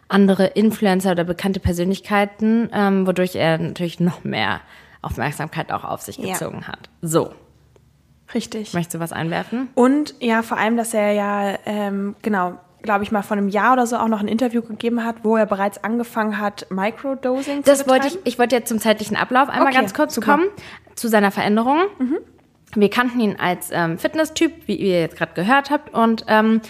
andere 0.08 0.46
Influencer 0.46 1.12
oder 1.12 1.24
bekannte 1.24 1.60
Persönlichkeiten, 1.60 2.70
ähm, 2.72 3.06
wodurch 3.06 3.34
er 3.36 3.58
natürlich 3.58 4.00
noch 4.00 4.24
mehr 4.24 4.60
Aufmerksamkeit 5.02 5.72
auch 5.72 5.84
auf 5.84 6.02
sich 6.02 6.18
Ja. 6.18 6.32
gezogen 6.32 6.66
hat. 6.68 6.88
So, 7.02 7.32
Richtig. 8.34 8.72
möchtest 8.74 8.94
du 8.94 9.00
was 9.00 9.12
einwerfen? 9.12 9.68
Und 9.74 10.14
ja, 10.20 10.42
vor 10.42 10.56
allem, 10.58 10.76
dass 10.76 10.94
er 10.94 11.12
ja, 11.12 11.58
ähm, 11.66 12.14
genau, 12.22 12.58
glaube 12.82 13.04
ich 13.04 13.12
mal, 13.12 13.22
vor 13.22 13.36
einem 13.36 13.48
Jahr 13.48 13.72
oder 13.74 13.86
so 13.86 13.96
auch 13.96 14.08
noch 14.08 14.20
ein 14.20 14.28
Interview 14.28 14.62
gegeben 14.62 15.04
hat, 15.04 15.16
wo 15.22 15.36
er 15.36 15.46
bereits 15.46 15.82
angefangen 15.84 16.38
hat, 16.38 16.66
Microdosing 16.70 17.62
Das 17.64 17.80
zu 17.80 17.88
wollte 17.88 18.06
ich, 18.06 18.12
betreiben. 18.14 18.28
ich 18.28 18.38
wollte 18.38 18.56
jetzt 18.56 18.68
zum 18.68 18.78
zeitlichen 18.80 19.16
Ablauf 19.16 19.48
einmal 19.48 19.68
Okay, 19.68 19.76
ganz 19.76 19.94
kurz 19.94 20.14
super. 20.14 20.36
Mhm. 20.36 20.40
kommen 20.40 20.50
zu 20.94 21.08
seiner 21.08 21.30
Veränderung. 21.30 21.78
Wir 22.76 22.88
kannten 22.88 23.18
ihn 23.18 23.36
als 23.36 23.70
ähm, 23.72 23.98
Fitness-Typ, 23.98 24.52
wie 24.66 24.76
ihr 24.76 25.00
jetzt 25.00 25.16
gerade 25.16 25.32
gehört 25.34 25.70
habt, 25.70 25.92
und 25.92 26.24
ähm, 26.28 26.60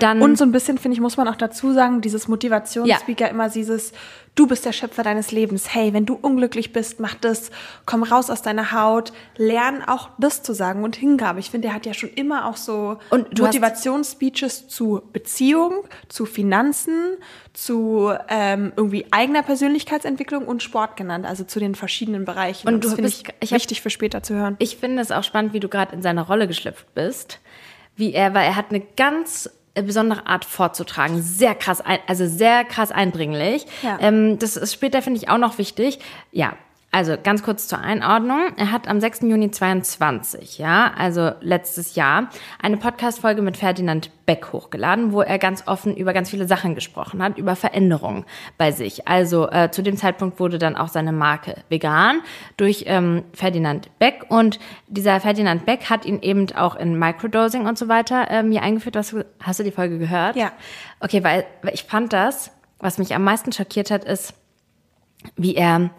dann 0.00 0.20
Und 0.20 0.36
so 0.36 0.44
ein 0.44 0.50
bisschen, 0.50 0.78
finde 0.78 0.94
ich, 0.96 1.00
muss 1.00 1.16
man 1.16 1.28
auch 1.28 1.36
dazu 1.36 1.72
sagen, 1.72 2.00
dieses 2.00 2.26
Motivationsspeaker 2.26 3.30
immer 3.30 3.48
dieses, 3.48 3.92
du 4.34 4.46
bist 4.46 4.64
der 4.64 4.72
Schöpfer 4.72 5.02
deines 5.02 5.30
Lebens. 5.30 5.74
Hey, 5.74 5.92
wenn 5.92 6.06
du 6.06 6.14
unglücklich 6.20 6.72
bist, 6.72 6.98
mach 7.00 7.14
das, 7.14 7.50
komm 7.86 8.02
raus 8.02 8.30
aus 8.30 8.42
deiner 8.42 8.72
Haut, 8.72 9.12
lern 9.36 9.82
auch 9.82 10.10
das 10.18 10.42
zu 10.42 10.52
sagen 10.52 10.82
und 10.82 10.96
Hingabe. 10.96 11.38
Ich 11.40 11.50
finde, 11.50 11.68
er 11.68 11.74
hat 11.74 11.86
ja 11.86 11.94
schon 11.94 12.10
immer 12.10 12.46
auch 12.46 12.56
so 12.56 12.98
Und 13.10 13.38
Motivationsspeeches 13.38 14.68
zu 14.68 15.02
Beziehung, 15.12 15.84
zu 16.08 16.26
Finanzen, 16.26 17.16
zu 17.52 18.12
ähm, 18.28 18.72
irgendwie 18.76 19.06
eigener 19.10 19.42
Persönlichkeitsentwicklung 19.42 20.46
und 20.46 20.62
Sport 20.62 20.96
genannt, 20.96 21.26
also 21.26 21.44
zu 21.44 21.60
den 21.60 21.74
verschiedenen 21.74 22.24
Bereichen. 22.24 22.66
Und 22.66 22.82
du 22.82 22.88
das 22.88 22.94
finde 22.94 23.08
ich, 23.10 23.22
ich 23.40 23.52
hab- 23.52 23.58
wichtig 23.58 23.82
für 23.82 23.90
später 23.90 24.22
zu 24.22 24.34
hören. 24.34 24.56
ich 24.58 24.76
finde 24.78 25.00
es 25.00 25.12
auch 25.12 25.22
spannend, 25.22 25.52
wie 25.52 25.60
du 25.60 25.68
gerade 25.68 25.94
in 25.94 26.02
seine 26.02 26.22
Rolle 26.26 26.48
geschlüpft 26.48 26.92
bist, 26.94 27.40
wie 27.96 28.12
er, 28.12 28.34
weil 28.34 28.44
er 28.46 28.56
hat 28.56 28.70
eine 28.70 28.80
ganz 28.80 29.48
besondere 29.82 30.26
Art 30.26 30.44
vorzutragen, 30.44 31.22
sehr 31.22 31.54
krass, 31.54 31.80
ein, 31.80 31.98
also 32.06 32.26
sehr 32.26 32.64
krass 32.64 32.92
eindringlich. 32.92 33.66
Ja. 33.82 33.98
Ähm, 34.00 34.38
das 34.38 34.56
ist 34.56 34.72
später 34.72 35.02
finde 35.02 35.18
ich 35.18 35.28
auch 35.28 35.38
noch 35.38 35.58
wichtig. 35.58 35.98
Ja. 36.32 36.54
Also 36.94 37.16
ganz 37.20 37.42
kurz 37.42 37.66
zur 37.66 37.80
Einordnung. 37.80 38.52
Er 38.56 38.70
hat 38.70 38.86
am 38.86 39.00
6. 39.00 39.22
Juni 39.22 39.50
22, 39.50 40.58
ja, 40.58 40.92
also 40.96 41.32
letztes 41.40 41.96
Jahr, 41.96 42.30
eine 42.62 42.76
Podcast-Folge 42.76 43.42
mit 43.42 43.56
Ferdinand 43.56 44.12
Beck 44.26 44.52
hochgeladen, 44.52 45.10
wo 45.10 45.20
er 45.20 45.40
ganz 45.40 45.66
offen 45.66 45.96
über 45.96 46.12
ganz 46.12 46.30
viele 46.30 46.46
Sachen 46.46 46.76
gesprochen 46.76 47.20
hat, 47.20 47.36
über 47.36 47.56
Veränderungen 47.56 48.24
bei 48.58 48.70
sich. 48.70 49.08
Also 49.08 49.50
äh, 49.50 49.72
zu 49.72 49.82
dem 49.82 49.96
Zeitpunkt 49.96 50.38
wurde 50.38 50.58
dann 50.58 50.76
auch 50.76 50.86
seine 50.86 51.10
Marke 51.10 51.56
vegan 51.68 52.20
durch 52.56 52.84
ähm, 52.86 53.24
Ferdinand 53.32 53.90
Beck 53.98 54.26
und 54.28 54.60
dieser 54.86 55.18
Ferdinand 55.18 55.66
Beck 55.66 55.90
hat 55.90 56.06
ihn 56.06 56.22
eben 56.22 56.46
auch 56.54 56.76
in 56.76 56.96
Microdosing 56.96 57.66
und 57.66 57.76
so 57.76 57.88
weiter 57.88 58.30
ähm, 58.30 58.52
hier 58.52 58.62
eingeführt. 58.62 58.96
Hast 58.96 59.10
du, 59.10 59.26
hast 59.40 59.58
du 59.58 59.64
die 59.64 59.72
Folge 59.72 59.98
gehört? 59.98 60.36
Ja. 60.36 60.52
Okay, 61.00 61.24
weil, 61.24 61.44
weil 61.62 61.74
ich 61.74 61.82
fand 61.82 62.12
das, 62.12 62.52
was 62.78 62.98
mich 62.98 63.16
am 63.16 63.24
meisten 63.24 63.50
schockiert 63.50 63.90
hat, 63.90 64.04
ist, 64.04 64.34
wie 65.36 65.56
er, 65.56 65.90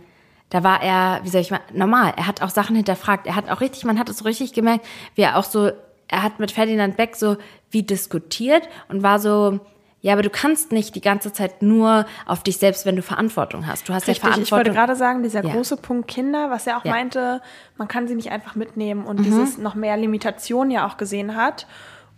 da 0.56 0.64
war 0.64 0.82
er, 0.82 1.20
wie 1.24 1.30
soll 1.30 1.42
ich 1.42 1.52
mal, 1.52 1.60
normal. 1.74 2.14
Er 2.16 2.28
hat 2.28 2.42
auch 2.42 2.50
Sachen 2.50 2.78
hinterfragt. 2.78 3.28
Er 3.28 3.36
hat 3.36 3.50
auch 3.50 3.60
richtig, 3.60 3.84
man 3.84 4.00
hat 4.00 4.08
es 4.08 4.20
so 4.20 4.24
richtig 4.24 4.54
gemerkt, 4.54 4.86
wie 5.16 5.24
er 5.24 5.36
auch 5.38 5.44
so, 5.44 5.70
er 6.08 6.24
hat 6.24 6.40
mit 6.40 6.52
Ferdinand 6.52 6.96
Beck 6.96 7.18
so 7.18 7.36
wie 7.72 7.84
diskutiert 7.84 8.64
und 8.88 9.04
war 9.04 9.20
so, 9.20 9.60
ja, 10.00 10.14
aber 10.14 10.22
du 10.22 10.30
kannst 10.30 10.72
nicht 10.72 10.96
die 10.96 11.02
ganze 11.02 11.34
Zeit 11.34 11.62
nur 11.62 12.06
auf 12.26 12.42
dich 12.42 12.58
selbst, 12.58 12.86
wenn 12.86 12.96
du 12.96 13.02
Verantwortung 13.02 13.68
hast. 13.68 13.90
Du 13.90 13.94
hast 13.94 14.08
Richtig, 14.08 14.24
ja 14.24 14.30
ich 14.30 14.36
wollte 14.38 14.46
Verantwortung. 14.48 14.74
gerade 14.76 14.96
sagen, 14.96 15.24
dieser 15.24 15.44
Ja. 15.44 15.52
große 15.52 15.76
Punkt 15.78 16.08
Kinder, 16.08 16.50
was 16.50 16.68
er 16.68 16.78
auch 16.78 16.86
Ja. 16.86 16.92
Mhm. 16.92 16.98
meinte, 17.00 17.42
man 17.78 17.88
kann 17.90 18.08
sie 18.08 18.16
nicht 18.16 18.32
einfach 18.32 18.56
mitnehmen 18.56 19.06
und 19.06 19.26
dieses 19.26 19.58
noch 19.58 19.76
mehr 19.76 19.98
Limitation 19.98 20.72
ja 20.72 20.88
auch 20.88 20.96
gesehen 20.98 21.36
hat. 21.36 21.68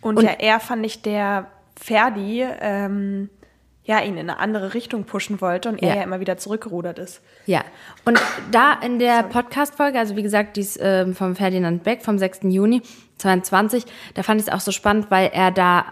Und, 0.02 0.18
Und- 0.18 0.26
ja, 0.26 0.32
er 0.38 0.60
fand 0.60 0.86
ich 0.86 1.02
der 1.02 1.48
Ferdi, 1.76 2.46
ähm, 2.60 3.30
ja, 3.88 4.02
ihn 4.02 4.18
in 4.18 4.30
eine 4.30 4.38
andere 4.38 4.74
Richtung 4.74 5.06
pushen 5.06 5.40
wollte 5.42 5.70
und 5.70 5.82
er 5.82 5.96
Ja. 5.96 6.04
immer 6.04 6.20
wieder 6.20 6.38
zurückgerudert 6.38 7.00
ist. 7.00 7.22
Ja, 7.46 7.64
und 8.06 8.22
da 8.52 8.74
in 8.74 9.00
der 9.00 9.24
Podcast-Folge, 9.24 9.98
also 9.98 10.16
wie 10.18 10.24
gesagt, 10.24 10.58
die 10.58 10.62
ist 10.62 10.78
ähm, 10.82 11.16
vom 11.16 11.36
Ferdinand 11.36 11.84
Beck 11.84 12.04
vom 12.04 12.20
6. 12.20 12.40
Juni 12.44 12.82
22, 13.18 13.86
da 14.14 14.24
fand 14.24 14.42
ich 14.42 14.48
es 14.48 14.54
auch 14.54 14.60
so 14.60 14.72
spannend, 14.72 15.10
weil 15.10 15.32
er 15.34 15.52
da 15.52 15.86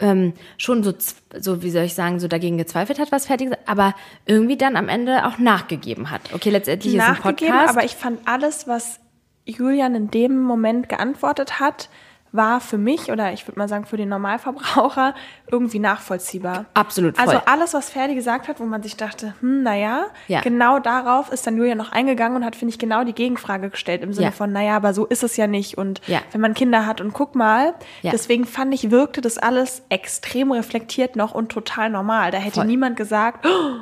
ähm, 0.00 0.34
schon 0.58 0.82
so, 0.82 0.92
so, 1.38 1.62
wie 1.62 1.70
soll 1.70 1.84
ich 1.84 1.94
sagen, 1.94 2.20
so 2.20 2.28
dagegen 2.28 2.58
gezweifelt 2.58 2.98
hat, 2.98 3.10
was 3.10 3.26
Ferdi 3.26 3.44
gesagt 3.44 3.68
aber 3.68 3.94
irgendwie 4.26 4.56
dann 4.58 4.76
am 4.76 4.88
Ende 4.88 5.24
auch 5.26 5.38
nachgegeben 5.38 6.10
hat. 6.10 6.20
Okay, 6.34 6.50
letztendlich 6.50 6.94
ist 6.94 7.00
ein 7.00 7.12
Nachgegeben, 7.14 7.52
Podcast. 7.52 7.76
aber 7.76 7.84
ich 7.86 7.94
fand 7.96 8.20
alles, 8.26 8.68
was 8.68 9.00
Julian 9.46 9.94
in 9.94 10.10
dem 10.10 10.42
Moment 10.42 10.88
geantwortet 10.88 11.58
hat, 11.60 11.88
war 12.34 12.60
für 12.60 12.78
mich 12.78 13.12
oder 13.12 13.32
ich 13.32 13.46
würde 13.46 13.58
mal 13.58 13.68
sagen 13.68 13.86
für 13.86 13.96
den 13.96 14.08
Normalverbraucher 14.08 15.14
irgendwie 15.50 15.78
nachvollziehbar. 15.78 16.64
Absolut 16.74 17.16
voll. 17.16 17.26
Also 17.28 17.40
alles, 17.46 17.74
was 17.74 17.90
Ferdi 17.90 18.14
gesagt 18.16 18.48
hat, 18.48 18.58
wo 18.60 18.64
man 18.64 18.82
sich 18.82 18.96
dachte, 18.96 19.34
hm, 19.40 19.62
naja, 19.62 20.06
Ja. 20.26 20.40
genau 20.40 20.80
darauf 20.80 21.30
ist 21.32 21.46
dann 21.46 21.56
Julia 21.56 21.74
noch 21.76 21.92
eingegangen 21.92 22.36
und 22.36 22.44
hat, 22.44 22.56
finde 22.56 22.72
ich, 22.72 22.78
genau 22.78 23.04
die 23.04 23.12
Gegenfrage 23.12 23.70
gestellt 23.70 24.02
im 24.02 24.12
Sinne 24.12 24.26
Ja. 24.26 24.32
von, 24.32 24.52
naja, 24.52 24.76
aber 24.76 24.92
so 24.94 25.06
ist 25.06 25.22
es 25.22 25.36
ja 25.36 25.46
nicht 25.46 25.78
und 25.78 26.00
Ja. 26.08 26.20
wenn 26.32 26.40
man 26.40 26.54
Kinder 26.54 26.86
hat 26.86 27.00
und 27.00 27.12
guck 27.12 27.36
mal, 27.36 27.74
Ja. 28.02 28.10
deswegen 28.10 28.44
fand 28.46 28.74
ich, 28.74 28.90
wirkte 28.90 29.20
das 29.20 29.38
alles 29.38 29.82
extrem 29.88 30.50
reflektiert 30.50 31.14
noch 31.16 31.34
und 31.34 31.50
total 31.52 31.88
normal. 31.88 32.32
Da 32.32 32.38
hätte 32.38 32.56
Voll. 32.56 32.66
niemand 32.66 32.96
gesagt, 32.96 33.46
oh, 33.46 33.76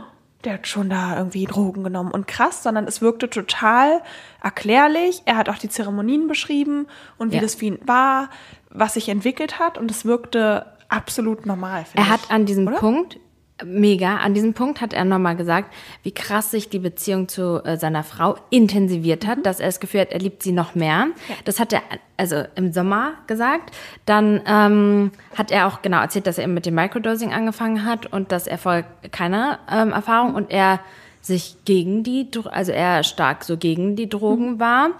der 0.44 0.54
hat 0.54 0.66
schon 0.66 0.90
da 0.90 1.16
irgendwie 1.16 1.44
Drogen 1.44 1.84
genommen 1.84 2.10
und 2.10 2.26
krass, 2.26 2.62
sondern 2.62 2.86
es 2.86 3.00
wirkte 3.00 3.30
total 3.30 4.00
erklärlich. 4.42 5.22
Er 5.24 5.36
hat 5.36 5.48
auch 5.48 5.58
die 5.58 5.68
Zeremonien 5.68 6.28
beschrieben 6.28 6.86
und 7.18 7.30
wie 7.32 7.36
Ja. 7.36 7.42
das 7.42 7.54
für 7.54 7.66
ihn 7.66 7.78
war, 7.86 8.28
was 8.70 8.94
sich 8.94 9.08
entwickelt 9.08 9.58
hat 9.58 9.78
und 9.78 9.90
es 9.90 10.04
wirkte 10.04 10.66
absolut 10.88 11.46
normal. 11.46 11.84
Er 11.94 12.08
hat 12.08 12.20
ich. 12.24 12.30
an 12.30 12.44
diesem 12.46 12.66
Oder? 12.66 12.76
Punkt, 12.78 13.18
mega, 13.64 14.16
an 14.16 14.34
diesem 14.34 14.54
Punkt 14.54 14.80
hat 14.80 14.92
er 14.92 15.04
nochmal 15.04 15.36
gesagt, 15.36 15.72
wie 16.02 16.12
krass 16.12 16.50
sich 16.50 16.68
die 16.68 16.78
Beziehung 16.78 17.28
zu 17.28 17.62
äh, 17.64 17.76
seiner 17.76 18.04
Frau 18.04 18.36
intensiviert 18.50 19.24
Mhm. 19.24 19.28
hat, 19.28 19.46
dass 19.46 19.60
er 19.60 19.66
das 19.66 19.80
Gefühl 19.80 20.02
hat, 20.02 20.12
er 20.12 20.18
liebt 20.18 20.42
sie 20.42 20.52
noch 20.52 20.74
mehr. 20.74 21.08
Das 21.44 21.60
hat 21.60 21.72
er 21.72 21.82
also 22.16 22.44
im 22.54 22.72
Sommer 22.72 23.12
gesagt. 23.26 23.74
Dann 24.06 24.40
ähm, 24.46 25.12
hat 25.36 25.50
er 25.50 25.66
auch 25.66 25.82
genau 25.82 26.00
erzählt, 26.00 26.26
dass 26.26 26.38
er 26.38 26.44
eben 26.44 26.54
mit 26.54 26.66
dem 26.66 26.74
Microdosing 26.74 27.32
angefangen 27.32 27.84
hat 27.84 28.06
und 28.06 28.32
dass 28.32 28.46
er 28.46 28.58
vorher 28.58 28.84
keine 29.10 29.58
ähm, 29.70 29.92
Erfahrung 29.92 30.34
und 30.34 30.50
er 30.50 30.80
sich 31.20 31.56
gegen 31.64 32.02
die, 32.02 32.28
also 32.50 32.72
er 32.72 33.04
stark 33.04 33.44
so 33.44 33.56
gegen 33.56 33.94
die 33.96 34.08
Drogen 34.08 34.58
war. 34.58 34.90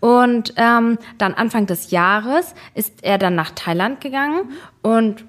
Und 0.00 0.54
ähm, 0.56 0.98
dann 1.18 1.34
Anfang 1.34 1.66
des 1.66 1.90
Jahres 1.90 2.54
ist 2.74 3.02
er 3.02 3.18
dann 3.18 3.34
nach 3.34 3.50
Thailand 3.50 4.00
gegangen 4.00 4.50
und 4.82 5.24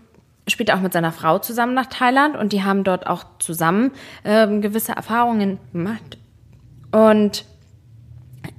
später 0.47 0.75
auch 0.75 0.81
mit 0.81 0.93
seiner 0.93 1.11
Frau 1.11 1.39
zusammen 1.39 1.73
nach 1.73 1.87
Thailand 1.87 2.35
und 2.35 2.53
die 2.53 2.63
haben 2.63 2.83
dort 2.83 3.07
auch 3.07 3.23
zusammen 3.39 3.91
ähm, 4.23 4.61
gewisse 4.61 4.93
Erfahrungen 4.93 5.59
gemacht. 5.71 6.17
Und 6.91 7.45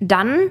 dann 0.00 0.50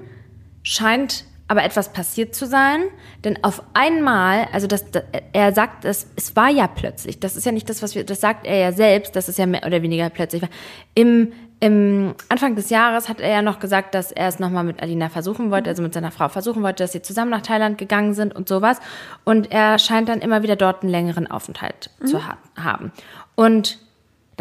scheint 0.63 1.25
aber 1.47 1.63
etwas 1.65 1.91
passiert 1.91 2.33
zu 2.33 2.47
sein, 2.47 2.81
denn 3.25 3.43
auf 3.43 3.61
einmal, 3.73 4.47
also 4.53 4.67
das, 4.67 4.85
er 5.33 5.53
sagt, 5.53 5.83
es, 5.83 6.07
es 6.15 6.33
war 6.37 6.49
ja 6.49 6.67
plötzlich, 6.67 7.19
das 7.19 7.35
ist 7.35 7.45
ja 7.45 7.51
nicht 7.51 7.69
das, 7.69 7.81
was 7.81 7.93
wir, 7.93 8.05
das 8.05 8.21
sagt 8.21 8.47
er 8.47 8.57
ja 8.57 8.71
selbst, 8.71 9.17
dass 9.17 9.27
es 9.27 9.35
ja 9.35 9.45
mehr 9.45 9.65
oder 9.65 9.81
weniger 9.81 10.09
plötzlich 10.09 10.41
war. 10.41 10.49
Im, 10.95 11.33
im 11.61 12.15
Anfang 12.27 12.55
des 12.55 12.71
Jahres 12.71 13.07
hat 13.07 13.21
er 13.21 13.29
ja 13.29 13.41
noch 13.43 13.59
gesagt, 13.59 13.93
dass 13.93 14.11
er 14.11 14.27
es 14.27 14.39
nochmal 14.39 14.63
mit 14.63 14.81
Alina 14.81 15.09
versuchen 15.09 15.51
wollte, 15.51 15.69
also 15.69 15.83
mit 15.83 15.93
seiner 15.93 16.09
Frau 16.09 16.27
versuchen 16.27 16.63
wollte, 16.63 16.83
dass 16.83 16.91
sie 16.91 17.03
zusammen 17.03 17.29
nach 17.29 17.43
Thailand 17.43 17.77
gegangen 17.77 18.15
sind 18.15 18.35
und 18.35 18.49
sowas. 18.49 18.79
Und 19.25 19.51
er 19.51 19.77
scheint 19.77 20.09
dann 20.09 20.21
immer 20.21 20.41
wieder 20.41 20.55
dort 20.55 20.81
einen 20.81 20.91
längeren 20.91 21.29
Aufenthalt 21.29 21.91
zu 22.03 22.25
ha 22.25 22.37
haben. 22.57 22.91
Und 23.35 23.77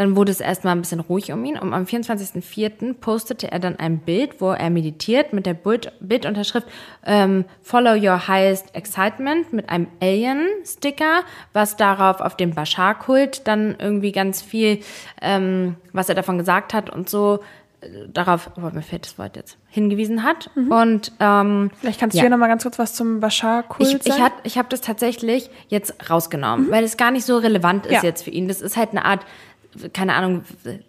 dann 0.01 0.17
wurde 0.17 0.33
es 0.33 0.41
erstmal 0.41 0.75
ein 0.75 0.81
bisschen 0.81 1.01
ruhig 1.01 1.31
um 1.31 1.45
ihn. 1.45 1.59
Und 1.59 1.75
am 1.75 1.85
24.04. 1.85 2.95
postete 2.95 3.53
er 3.53 3.59
dann 3.59 3.77
ein 3.79 3.99
Bild, 3.99 4.41
wo 4.41 4.51
er 4.51 4.71
meditiert 4.71 5.35
mit 5.35 5.45
der 5.45 5.53
Bild 5.53 5.93
Bildunterschrift 6.01 6.67
ähm, 7.05 7.45
Follow 7.61 7.93
Your 7.93 8.27
Highest 8.27 8.75
Excitement 8.75 9.53
mit 9.53 9.69
einem 9.69 9.89
Alien-Sticker, 10.01 11.21
was 11.53 11.77
darauf 11.77 12.23
auf 12.23 12.35
dem 12.35 12.55
Bashar-Kult 12.55 13.47
dann 13.47 13.77
irgendwie 13.79 14.13
ganz 14.13 14.41
viel, 14.41 14.81
ähm, 15.21 15.77
was 15.93 16.09
er 16.09 16.15
davon 16.15 16.39
gesagt 16.39 16.73
hat 16.73 16.89
und 16.89 17.11
so 17.11 17.41
äh, 17.83 18.09
darauf, 18.09 18.51
oh, 18.57 18.71
mir 18.73 18.81
fehlt 18.81 19.05
das 19.05 19.19
Wort 19.19 19.37
jetzt, 19.37 19.59
hingewiesen 19.69 20.23
hat. 20.23 20.49
Und 20.57 21.13
ähm, 21.21 21.71
Vielleicht 21.79 22.01
kannst 22.01 22.17
du 22.17 22.23
ja 22.23 22.31
noch 22.31 22.39
mal 22.39 22.49
ganz 22.49 22.63
kurz 22.63 22.79
was 22.79 22.95
zum 22.95 23.21
Bashar-Kult 23.21 23.87
ich, 23.87 23.95
ich, 23.97 24.03
sagen. 24.05 24.23
hat, 24.23 24.33
ich 24.45 24.57
habe 24.57 24.69
das 24.71 24.81
tatsächlich 24.81 25.51
jetzt 25.69 26.09
rausgenommen, 26.09 26.71
weil 26.71 26.85
es 26.85 26.97
gar 26.97 27.11
nicht 27.11 27.27
so 27.27 27.37
relevant 27.37 27.85
ist 27.85 27.93
Ja. 27.93 28.03
jetzt 28.03 28.23
für 28.23 28.31
ihn. 28.31 28.49
Das 28.49 28.63
ist 28.63 28.79
halt 28.79 28.91
eine 28.93 29.05
Art, 29.05 29.27
keine 29.93 30.15
Ahnung, 30.15 30.43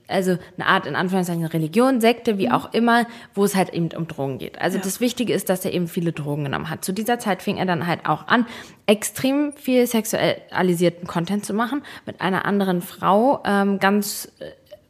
also 0.08 0.38
eine 0.58 0.66
Art 0.66 0.86
in 0.86 0.96
Anführungszeichen 0.96 1.46
Religion, 1.46 2.02
Sekte, 2.02 2.38
wie 2.38 2.50
auch 2.50 2.74
immer, 2.74 3.06
wo 3.34 3.44
es 3.44 3.56
halt 3.56 3.70
eben 3.70 3.90
um 3.96 4.08
Drogen 4.08 4.38
geht. 4.40 4.60
Also 4.60 4.80
das 4.80 5.00
Wichtige 5.00 5.34
ist, 5.34 5.50
dass 5.50 5.64
er 5.66 5.74
eben 5.74 5.88
viele 5.88 6.12
Drogen 6.12 6.46
genommen 6.46 6.70
hat. 6.70 6.84
Zu 6.84 6.92
dieser 6.92 7.20
Zeit 7.20 7.42
fing 7.42 7.58
er 7.58 7.66
dann 7.66 7.86
halt 7.86 8.06
auch 8.06 8.28
an, 8.28 8.46
extrem 8.88 9.54
viel 9.54 9.86
sexualisierten 9.86 11.08
Content 11.08 11.46
zu 11.46 11.54
machen 11.54 11.84
mit 12.06 12.22
einer 12.22 12.46
anderen 12.46 12.82
Frau, 12.82 13.42
ähm, 13.46 13.80
ganz 13.80 14.32
äh, 14.40 14.46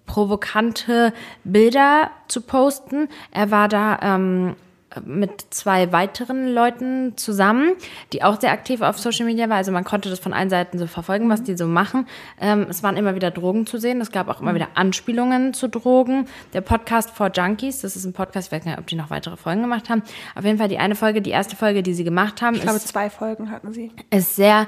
provokante 0.06 1.14
Bilder 1.44 2.12
zu 2.28 2.42
posten. 2.42 3.10
Er 3.32 3.52
war 3.52 3.68
da 3.68 4.00
ähm, 4.02 4.56
mit 5.06 5.46
zwei 5.52 5.92
weiteren 5.92 6.48
Leuten 6.48 7.18
zusammen, 7.18 7.74
die 8.14 8.24
auch 8.24 8.40
sehr 8.40 8.52
aktiv 8.52 8.82
auf 8.82 9.00
Social 9.00 9.26
Media 9.26 9.46
waren. 9.46 9.58
Also 9.58 9.72
man 9.72 9.84
konnte 9.84 10.10
das 10.10 10.20
von 10.20 10.34
allen 10.34 10.50
Seiten 10.50 10.78
so 10.78 10.88
verfolgen, 10.88 11.30
was 11.30 11.44
die 11.44 11.56
so 11.56 11.66
machen. 11.66 12.08
Ähm, 12.40 12.68
es 12.70 12.84
waren 12.84 12.98
immer 12.98 13.16
wieder 13.16 13.32
Drogen 13.32 13.66
zu 13.66 13.78
sehen. 13.78 14.02
Es 14.02 14.12
gab 14.12 14.28
auch 14.28 14.42
immer 14.42 14.56
wieder 14.56 14.70
Anspielungen 14.76 15.54
zu 15.54 15.70
Drogen. 15.70 16.28
Der 16.54 16.62
Podcast 16.62 17.12
for 17.12 17.32
Junkies, 17.34 17.82
das 17.82 17.96
ist 17.96 18.06
ein 18.06 18.14
Podcast, 18.14 18.48
ich 18.48 18.52
weiß 18.52 18.66
nicht, 18.66 18.78
ob 18.78 18.88
die 18.88 18.96
noch 18.96 19.10
weitere 19.10 19.38
Folgen 19.38 19.62
gemacht 19.62 19.90
haben. 19.90 20.04
Auf 20.36 20.44
jeden 20.44 20.58
Fall 20.58 20.68
die 20.68 20.78
eine 20.78 20.96
Folge, 20.96 21.22
die 21.22 21.32
erste 21.32 21.56
Folge, 21.56 21.84
die 21.84 21.94
sie 21.94 22.04
gemacht 22.04 22.42
haben, 22.42 22.56
ich 22.56 22.62
glaube, 22.62 22.78
ist 22.78 22.88
zwei 22.88 23.10
Folgen 23.10 23.52
hatten 23.52 23.74
sie. 23.74 23.92
ist 24.10 24.36
sehr 24.36 24.68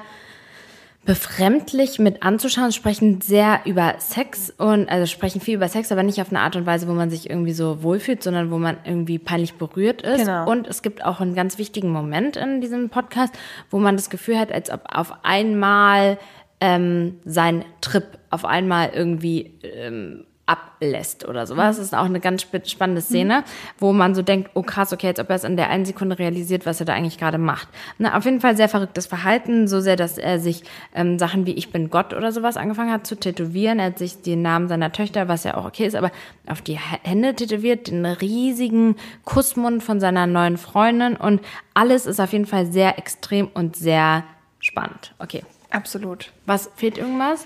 befremdlich 1.06 2.00
mit 2.00 2.24
anzuschauen, 2.24 2.72
sprechen 2.72 3.20
sehr 3.20 3.62
über 3.66 3.96
Sex 4.00 4.54
und 4.58 4.88
also 4.90 5.06
sprechen 5.06 5.42
viel 5.42 5.56
über 5.56 5.68
Sex, 5.68 5.92
aber 5.92 6.02
nicht 6.02 6.22
auf 6.22 6.30
eine 6.30 6.40
Art 6.40 6.56
und 6.56 6.66
Weise, 6.66 6.88
wo 6.88 6.94
man 6.94 7.10
sich 7.10 7.30
irgendwie 7.30 7.52
so 7.52 7.84
wohlfühlt, 7.84 8.24
sondern 8.24 8.52
wo 8.52 8.58
man 8.58 8.78
irgendwie 8.86 9.20
peinlich 9.20 9.56
berührt 9.56 10.02
ist. 10.02 10.20
Genau. 10.22 10.50
Und 10.50 10.66
es 10.66 10.82
gibt 10.82 11.04
auch 11.04 11.20
einen 11.20 11.36
ganz 11.36 11.58
wichtigen 11.58 11.92
Moment 11.92 12.38
in 12.38 12.62
diesem 12.62 12.90
Podcast, 12.90 13.34
wo 13.70 13.80
man 13.80 13.98
das 13.98 14.10
Gefühl 14.10 14.40
hat, 14.40 14.52
als 14.52 14.70
ob 14.72 14.82
auf 14.88 15.14
einmal 15.24 16.18
ähm, 16.62 17.20
sein 17.26 17.66
Trip 17.82 18.06
auf 18.30 18.46
einmal 18.46 18.92
irgendwie 18.94 19.60
ähm, 19.64 20.26
ablässt 20.46 21.26
oder 21.28 21.48
sowas. 21.48 21.78
Das 21.78 21.86
ist 21.86 21.94
auch 21.96 22.04
eine 22.06 22.20
ganz 22.20 22.42
sp- 22.44 22.68
spannende 22.68 23.02
Szene, 23.02 23.44
wo 23.78 23.94
man 23.94 24.14
so 24.14 24.22
denkt, 24.22 24.52
oh 24.56 24.62
krass, 24.62 24.92
okay, 24.92 25.08
als 25.08 25.20
ob 25.20 25.30
er 25.30 25.38
es 25.38 25.46
in 25.46 25.56
der 25.56 25.70
einen 25.70 25.86
Sekunde 25.86 26.20
realisiert, 26.20 26.66
was 26.66 26.82
er 26.82 26.86
da 26.86 26.94
eigentlich 26.94 27.18
gerade 27.18 27.38
macht. 27.38 27.70
Na, 27.98 28.18
auf 28.18 28.26
jeden 28.26 28.42
Fall 28.42 28.58
sehr 28.58 28.68
verrücktes 28.68 29.06
Verhalten, 29.06 29.68
so 29.70 29.80
sehr, 29.80 29.96
dass 29.96 30.18
er 30.18 30.40
sich 30.40 30.64
ähm, 30.94 31.18
Sachen 31.18 31.46
wie 31.46 31.54
Ich 31.54 31.72
bin 31.72 31.90
Gott 31.90 32.14
oder 32.14 32.32
sowas 32.34 32.58
angefangen 32.58 32.92
hat 32.92 33.08
zu 33.08 33.16
tätowieren. 33.16 33.80
Er 33.80 33.86
hat 33.88 33.98
sich 33.98 34.22
den 34.22 34.42
Namen 34.42 34.68
seiner 34.68 34.92
Töchter, 34.92 35.30
was 35.30 35.46
ja 35.46 35.56
auch 35.56 35.66
okay 35.66 35.86
ist, 35.86 35.96
aber 35.96 36.12
auf 36.48 36.62
die 36.62 36.78
Hände 36.78 37.34
tätowiert, 37.36 37.88
den 37.88 38.06
riesigen 38.06 38.98
Kussmund 39.24 39.82
von 39.82 40.02
seiner 40.02 40.28
neuen 40.28 40.58
Freundin 40.58 41.16
und 41.16 41.42
alles 41.74 42.06
ist 42.06 42.20
auf 42.20 42.34
jeden 42.34 42.46
Fall 42.46 42.66
sehr 42.66 42.98
extrem 42.98 43.48
und 43.48 43.78
sehr 43.78 44.24
spannend. 44.60 45.14
Okay. 45.20 45.44
Absolut. 45.70 46.32
Was 46.46 46.70
fehlt 46.76 46.98
irgendwas? 47.00 47.46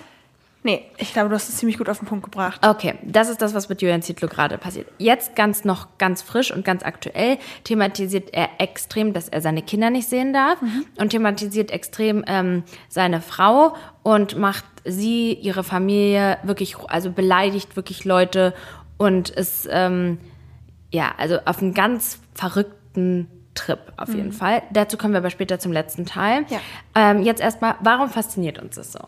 Nee, 0.67 0.81
ich 0.97 1.13
glaube, 1.13 1.29
du 1.29 1.35
hast 1.35 1.47
es 1.47 1.55
ziemlich 1.55 1.77
gut 1.77 1.87
auf 1.87 1.99
den 1.99 2.09
Punkt 2.09 2.25
gebracht. 2.25 2.59
Okay, 2.67 2.95
das 3.01 3.29
ist 3.29 3.41
das, 3.41 3.53
was 3.53 3.69
mit 3.69 3.81
Julian 3.81 4.01
Zietlow 4.01 4.27
gerade 4.27 4.57
passiert. 4.57 4.89
Jetzt 4.97 5.33
ganz 5.33 5.63
noch 5.63 5.97
ganz 5.97 6.21
frisch 6.21 6.51
und 6.51 6.65
ganz 6.65 6.83
aktuell 6.83 7.37
thematisiert 7.63 8.33
er 8.33 8.49
extrem, 8.57 9.13
dass 9.13 9.29
er 9.29 9.39
seine 9.39 9.61
Kinder 9.61 9.91
nicht 9.91 10.09
sehen 10.09 10.33
darf 10.33 10.59
und 10.97 11.11
thematisiert 11.11 11.71
extrem 11.71 12.25
ähm, 12.27 12.63
seine 12.89 13.21
Frau 13.21 13.77
und 14.03 14.37
macht 14.37 14.65
sie, 14.83 15.35
ihre 15.35 15.63
Familie 15.63 16.37
wirklich, 16.43 16.75
also 16.89 17.11
beleidigt 17.11 17.77
wirklich 17.77 18.03
Leute 18.03 18.53
und 18.97 19.29
ist 19.29 19.69
ähm, 19.71 20.17
ja, 20.91 21.13
also 21.17 21.37
auf 21.45 21.61
einen 21.61 21.73
ganz 21.73 22.19
verrückten 22.33 23.29
Trip 23.53 23.79
auf 23.95 24.13
jeden 24.13 24.33
Fall. 24.33 24.63
Dazu 24.73 24.97
kommen 24.97 25.13
wir 25.13 25.19
aber 25.19 25.29
später 25.29 25.59
zum 25.59 25.71
letzten 25.71 26.05
Teil. 26.05 26.45
Ja. 26.49 26.59
Ähm, 26.93 27.23
jetzt 27.23 27.39
erstmal, 27.39 27.75
warum 27.79 28.09
fasziniert 28.09 28.59
uns 28.59 28.75
das 28.75 28.91
so? 28.91 28.99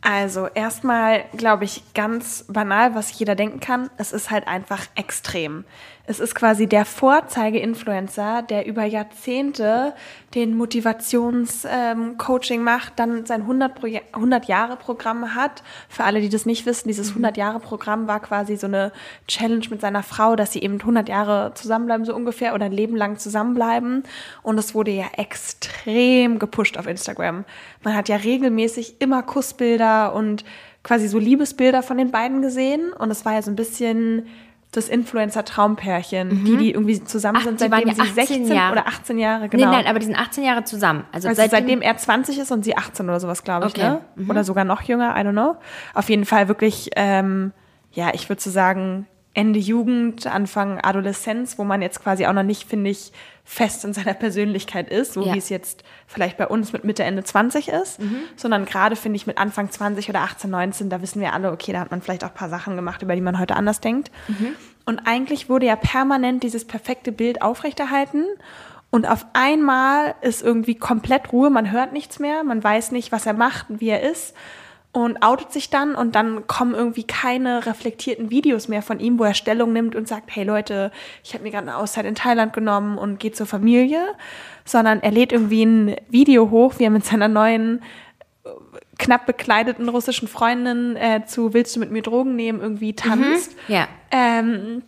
Also 0.00 0.46
erstmal 0.46 1.24
glaube 1.36 1.64
ich 1.64 1.82
ganz 1.94 2.44
banal, 2.48 2.94
was 2.94 3.16
jeder 3.18 3.34
denken 3.34 3.60
kann. 3.60 3.90
Es 3.96 4.12
ist 4.12 4.30
halt 4.30 4.46
einfach 4.46 4.86
extrem. 4.94 5.64
Es 6.10 6.20
ist 6.20 6.34
quasi 6.34 6.66
der 6.66 6.86
Vorzeige-Influencer, 6.86 8.40
der 8.40 8.64
über 8.64 8.84
Jahrzehnte 8.84 9.92
den 10.34 10.56
Motivations-Coaching 10.56 12.62
macht, 12.62 12.94
dann 12.96 13.26
sein 13.26 13.46
100-Jahre-Programm 13.46 15.34
hat. 15.34 15.62
Für 15.90 16.04
alle, 16.04 16.22
die 16.22 16.30
das 16.30 16.46
nicht 16.46 16.64
wissen, 16.64 16.88
dieses 16.88 17.14
100-Jahre-Programm 17.14 18.08
war 18.08 18.20
quasi 18.20 18.56
so 18.56 18.66
eine 18.66 18.90
Challenge 19.26 19.66
mit 19.68 19.82
seiner 19.82 20.02
Frau, 20.02 20.34
dass 20.34 20.54
sie 20.54 20.62
eben 20.62 20.80
100 20.80 21.10
Jahre 21.10 21.52
zusammenbleiben, 21.54 22.06
so 22.06 22.16
ungefähr, 22.16 22.54
oder 22.54 22.64
ein 22.64 22.72
Leben 22.72 22.96
lang 22.96 23.18
zusammenbleiben. 23.18 24.04
Und 24.42 24.56
es 24.56 24.74
wurde 24.74 24.92
ja 24.92 25.08
extrem 25.14 26.38
gepusht 26.38 26.78
auf 26.78 26.86
Instagram. 26.86 27.44
Man 27.84 27.94
hat 27.94 28.08
ja 28.08 28.16
regelmäßig 28.16 29.02
immer 29.02 29.22
Kussbilder 29.22 30.14
und 30.14 30.46
quasi 30.82 31.06
so 31.06 31.18
Liebesbilder 31.18 31.82
von 31.82 31.98
den 31.98 32.10
beiden 32.10 32.40
gesehen. 32.40 32.94
Und 32.94 33.10
es 33.10 33.26
war 33.26 33.34
ja 33.34 33.42
so 33.42 33.50
ein 33.50 33.56
bisschen 33.56 34.26
das 34.70 34.88
Influencer-Traumpärchen, 34.90 36.44
die, 36.44 36.56
die 36.58 36.70
irgendwie 36.72 37.02
zusammen 37.02 37.38
Ach, 37.40 37.44
sind, 37.44 37.58
seitdem 37.58 37.92
sie 37.94 38.00
18 38.02 38.14
16 38.14 38.46
Jahre. 38.52 38.72
oder 38.72 38.86
18 38.86 39.18
Jahre, 39.18 39.48
genau. 39.48 39.70
Nee, 39.70 39.76
nein, 39.76 39.86
aber 39.86 39.98
die 39.98 40.06
sind 40.06 40.16
18 40.16 40.44
Jahre 40.44 40.64
zusammen. 40.64 41.04
Also, 41.10 41.28
Also 41.28 41.42
seitdem, 41.48 41.80
er 41.80 41.96
20 41.96 42.38
ist 42.38 42.50
und 42.52 42.64
sie 42.64 42.76
18 42.76 43.06
oder 43.08 43.18
sowas, 43.18 43.44
glaube 43.44 43.66
ich, 43.68 43.72
Okay. 43.74 43.98
Mhm. 44.16 44.24
ne? 44.26 44.30
Oder 44.30 44.44
sogar 44.44 44.64
noch 44.64 44.82
jünger, 44.82 45.16
I 45.16 45.20
don't 45.20 45.32
know. 45.32 45.56
Auf 45.94 46.10
jeden 46.10 46.26
Fall 46.26 46.48
wirklich, 46.48 46.90
ähm, 46.96 47.52
ja, 47.92 48.10
ich 48.12 48.28
würde 48.28 48.42
so 48.42 48.50
sagen, 48.50 49.06
Ende 49.34 49.58
Jugend, 49.58 50.26
Anfang 50.26 50.80
Adoleszenz, 50.80 51.58
wo 51.58 51.64
man 51.64 51.80
jetzt 51.80 52.02
quasi 52.02 52.26
auch 52.26 52.32
noch 52.32 52.42
nicht, 52.42 52.68
finde 52.68 52.90
ich, 52.90 53.12
fest 53.50 53.82
in 53.86 53.94
seiner 53.94 54.12
Persönlichkeit 54.12 54.90
ist, 54.90 55.14
so 55.14 55.24
Ja. 55.24 55.32
wie 55.32 55.38
es 55.38 55.48
jetzt 55.48 55.82
vielleicht 56.06 56.36
bei 56.36 56.46
uns 56.46 56.74
mit 56.74 56.84
Mitte, 56.84 57.02
Ende 57.02 57.24
20 57.24 57.68
ist, 57.68 57.98
sondern 58.36 58.66
gerade, 58.66 58.94
finde 58.94 59.16
ich, 59.16 59.26
mit 59.26 59.38
Anfang 59.38 59.70
20 59.70 60.10
oder 60.10 60.20
18, 60.20 60.50
19, 60.50 60.90
da 60.90 61.00
wissen 61.00 61.22
wir 61.22 61.32
alle, 61.32 61.50
okay, 61.50 61.72
da 61.72 61.80
hat 61.80 61.90
man 61.90 62.02
vielleicht 62.02 62.24
auch 62.24 62.28
ein 62.28 62.34
paar 62.34 62.50
Sachen 62.50 62.76
gemacht, 62.76 63.00
über 63.00 63.14
die 63.14 63.22
man 63.22 63.38
heute 63.38 63.56
anders 63.56 63.80
denkt. 63.80 64.10
Und 64.84 65.00
eigentlich 65.06 65.48
wurde 65.48 65.64
ja 65.64 65.76
permanent 65.76 66.42
dieses 66.42 66.66
perfekte 66.66 67.10
Bild 67.10 67.40
aufrechterhalten. 67.40 68.24
Und 68.90 69.06
auf 69.08 69.24
einmal 69.32 70.14
ist 70.20 70.42
irgendwie 70.42 70.74
komplett 70.74 71.32
Ruhe, 71.32 71.48
man 71.48 71.70
hört 71.72 71.94
nichts 71.94 72.18
mehr, 72.18 72.44
man 72.44 72.62
weiß 72.62 72.92
nicht, 72.92 73.12
was 73.12 73.24
er 73.24 73.34
macht, 73.34 73.66
wie 73.70 73.88
er 73.88 74.02
ist 74.02 74.34
und 75.04 75.22
outet 75.22 75.52
sich 75.52 75.70
dann 75.70 75.94
und 75.94 76.14
dann 76.14 76.46
kommen 76.46 76.74
irgendwie 76.74 77.04
keine 77.04 77.66
reflektierten 77.66 78.30
Videos 78.30 78.68
mehr 78.68 78.82
von 78.82 79.00
ihm, 79.00 79.18
wo 79.18 79.24
er 79.24 79.34
Stellung 79.34 79.72
nimmt 79.72 79.94
und 79.94 80.08
sagt, 80.08 80.34
hey 80.34 80.44
Leute, 80.44 80.90
ich 81.24 81.34
habe 81.34 81.44
mir 81.44 81.50
gerade 81.50 81.68
eine 81.68 81.76
Auszeit 81.76 82.04
in 82.06 82.14
Thailand 82.14 82.52
genommen 82.52 82.98
und 82.98 83.20
geht 83.20 83.36
zur 83.36 83.46
Familie, 83.46 84.02
sondern 84.64 85.00
er 85.02 85.10
lädt 85.10 85.32
irgendwie 85.32 85.64
ein 85.64 85.96
Video 86.08 86.50
hoch, 86.50 86.74
wie 86.78 86.84
er 86.84 86.90
mit 86.90 87.04
seiner 87.04 87.28
neuen 87.28 87.82
äh, 88.44 88.48
knapp 88.98 89.26
bekleideten 89.26 89.88
russischen 89.88 90.28
Freundin 90.28 90.96
äh, 90.96 91.24
zu 91.26 91.54
Willst 91.54 91.76
du 91.76 91.80
mit 91.80 91.90
mir 91.90 92.02
Drogen 92.02 92.36
nehmen 92.36 92.60
irgendwie 92.60 92.94
tanzt. 92.94 93.56
Ja. 93.68 93.88
Ähm, 94.10 94.82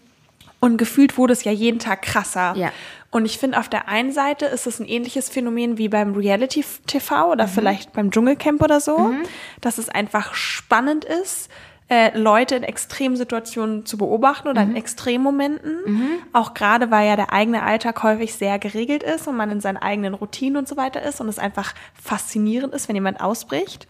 und 0.61 0.77
gefühlt 0.77 1.17
wurde 1.17 1.33
es 1.33 1.45
ja 1.45 1.53
jeden 1.53 1.79
Tag 1.79 2.03
krasser. 2.03 2.55
Ja. 2.57 2.71
Und 3.13 3.25
ich 3.25 3.39
finde, 3.39 3.59
auf 3.59 3.69
der 3.69 3.89
einen 3.89 4.13
Seite 4.13 4.47
ist 4.47 4.67
es 4.69 4.79
ein 4.79 4.87
ähnliches 4.87 5.29
Phänomen 5.29 5.79
wie 5.79 5.89
beim 5.89 6.15
Reality-TV 6.15 7.27
Mhm. 7.27 7.31
oder 7.33 7.49
vielleicht 7.49 7.93
beim 7.93 8.11
Dschungelcamp 8.11 8.63
oder 8.63 8.81
so, 8.81 9.13
dass 9.61 9.79
es 9.79 9.89
einfach 9.89 10.35
spannend 10.35 11.05
ist, 11.05 11.51
äh, 11.93 12.17
Leute 12.17 12.55
in 12.55 12.63
Extremsituationen 12.63 13.85
zu 13.85 13.99
beobachten 13.99 14.47
oder 14.47 14.65
Mhm. 14.65 14.71
in 14.71 14.77
Extremmomenten. 14.77 16.23
Auch 16.33 16.55
gerade, 16.55 16.93
weil 16.93 17.09
ja 17.09 17.17
der 17.17 17.33
eigene 17.33 17.65
Alltag 17.65 18.01
häufig 18.05 18.33
sehr 18.35 18.61
geregelt 18.61 19.03
ist 19.03 19.27
und 19.27 19.37
man 19.37 19.51
in 19.51 19.61
seinen 19.61 19.79
eigenen 19.79 20.15
Routinen 20.15 20.57
und 20.57 20.69
so 20.69 20.77
weiter 20.77 21.03
ist 21.03 21.21
und 21.21 21.29
es 21.29 21.41
einfach 21.41 21.75
faszinierend 22.01 22.73
ist, 22.75 22.87
wenn 22.89 22.95
jemand 22.95 23.21
ausbricht. 23.21 23.89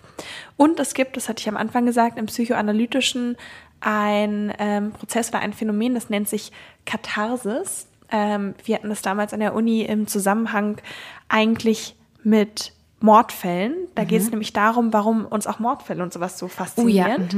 Und 0.57 0.81
es 0.81 0.95
gibt, 0.95 1.19
das 1.19 1.29
hatte 1.29 1.41
ich 1.43 1.49
am 1.51 1.59
Anfang 1.59 1.85
gesagt, 1.85 2.19
im 2.19 2.25
psychoanalytischen 2.25 3.37
ein 3.83 4.53
ähm, 4.59 4.93
Prozess 4.93 5.29
oder 5.29 5.41
ein 5.41 5.53
Phänomen, 5.53 5.93
das 5.95 6.09
nennt 6.09 6.29
sich 6.29 6.53
Katharsis. 6.87 7.87
Ähm, 8.11 8.55
wir 8.65 8.77
hatten 8.77 8.89
das 8.89 9.03
damals 9.03 9.33
an 9.33 9.41
der 9.41 9.55
Uni 9.55 9.83
im 9.83 10.07
Zusammenhang 10.07 10.81
eigentlich 11.29 11.97
mit 12.23 12.73
Mordfällen. 13.01 13.75
Da 13.95 14.05
geht 14.05 14.21
es 14.21 14.31
nämlich 14.31 14.53
darum, 14.53 14.93
warum 14.93 15.25
uns 15.25 15.47
auch 15.47 15.59
Mordfälle 15.59 16.03
und 16.03 16.13
sowas 16.13 16.39
so 16.39 16.49
faszinieren. 16.49 17.29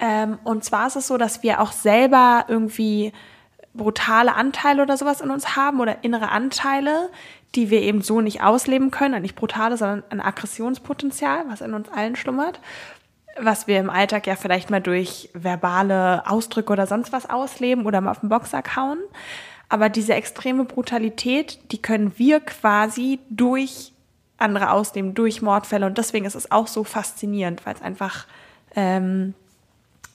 Ähm, 0.00 0.38
und 0.44 0.64
zwar 0.64 0.86
ist 0.86 0.96
es 0.96 1.06
so, 1.06 1.16
dass 1.18 1.42
wir 1.42 1.60
auch 1.60 1.72
selber 1.72 2.44
irgendwie 2.48 3.12
brutale 3.74 4.34
Anteile 4.34 4.82
oder 4.82 4.96
sowas 4.96 5.20
in 5.20 5.30
uns 5.30 5.56
haben 5.56 5.80
oder 5.80 6.02
innere 6.02 6.30
Anteile, 6.30 7.10
die 7.54 7.70
wir 7.70 7.82
eben 7.82 8.02
so 8.02 8.20
nicht 8.20 8.42
ausleben 8.42 8.90
können. 8.90 9.22
Nicht 9.22 9.36
brutale, 9.36 9.76
sondern 9.76 10.02
ein 10.10 10.20
Aggressionspotenzial, 10.20 11.44
was 11.48 11.60
in 11.60 11.74
uns 11.74 11.88
allen 11.88 12.16
schlummert 12.16 12.60
was 13.40 13.66
wir 13.66 13.78
im 13.78 13.90
Alltag 13.90 14.26
ja 14.26 14.36
vielleicht 14.36 14.70
mal 14.70 14.80
durch 14.80 15.30
verbale 15.32 16.26
Ausdrücke 16.26 16.72
oder 16.72 16.86
sonst 16.86 17.12
was 17.12 17.28
ausleben 17.28 17.86
oder 17.86 18.00
mal 18.00 18.10
auf 18.10 18.20
den 18.20 18.28
Boxsack 18.28 18.76
hauen. 18.76 18.98
Aber 19.68 19.88
diese 19.88 20.14
extreme 20.14 20.64
Brutalität, 20.64 21.58
die 21.72 21.82
können 21.82 22.12
wir 22.16 22.40
quasi 22.40 23.18
durch 23.28 23.92
andere 24.38 24.70
ausleben, 24.70 25.14
durch 25.14 25.42
Mordfälle. 25.42 25.84
Und 25.86 25.98
deswegen 25.98 26.24
ist 26.24 26.36
es 26.36 26.50
auch 26.50 26.68
so 26.68 26.84
faszinierend, 26.84 27.66
weil 27.66 27.74
es 27.74 27.82
einfach 27.82 28.26
ähm, 28.74 29.34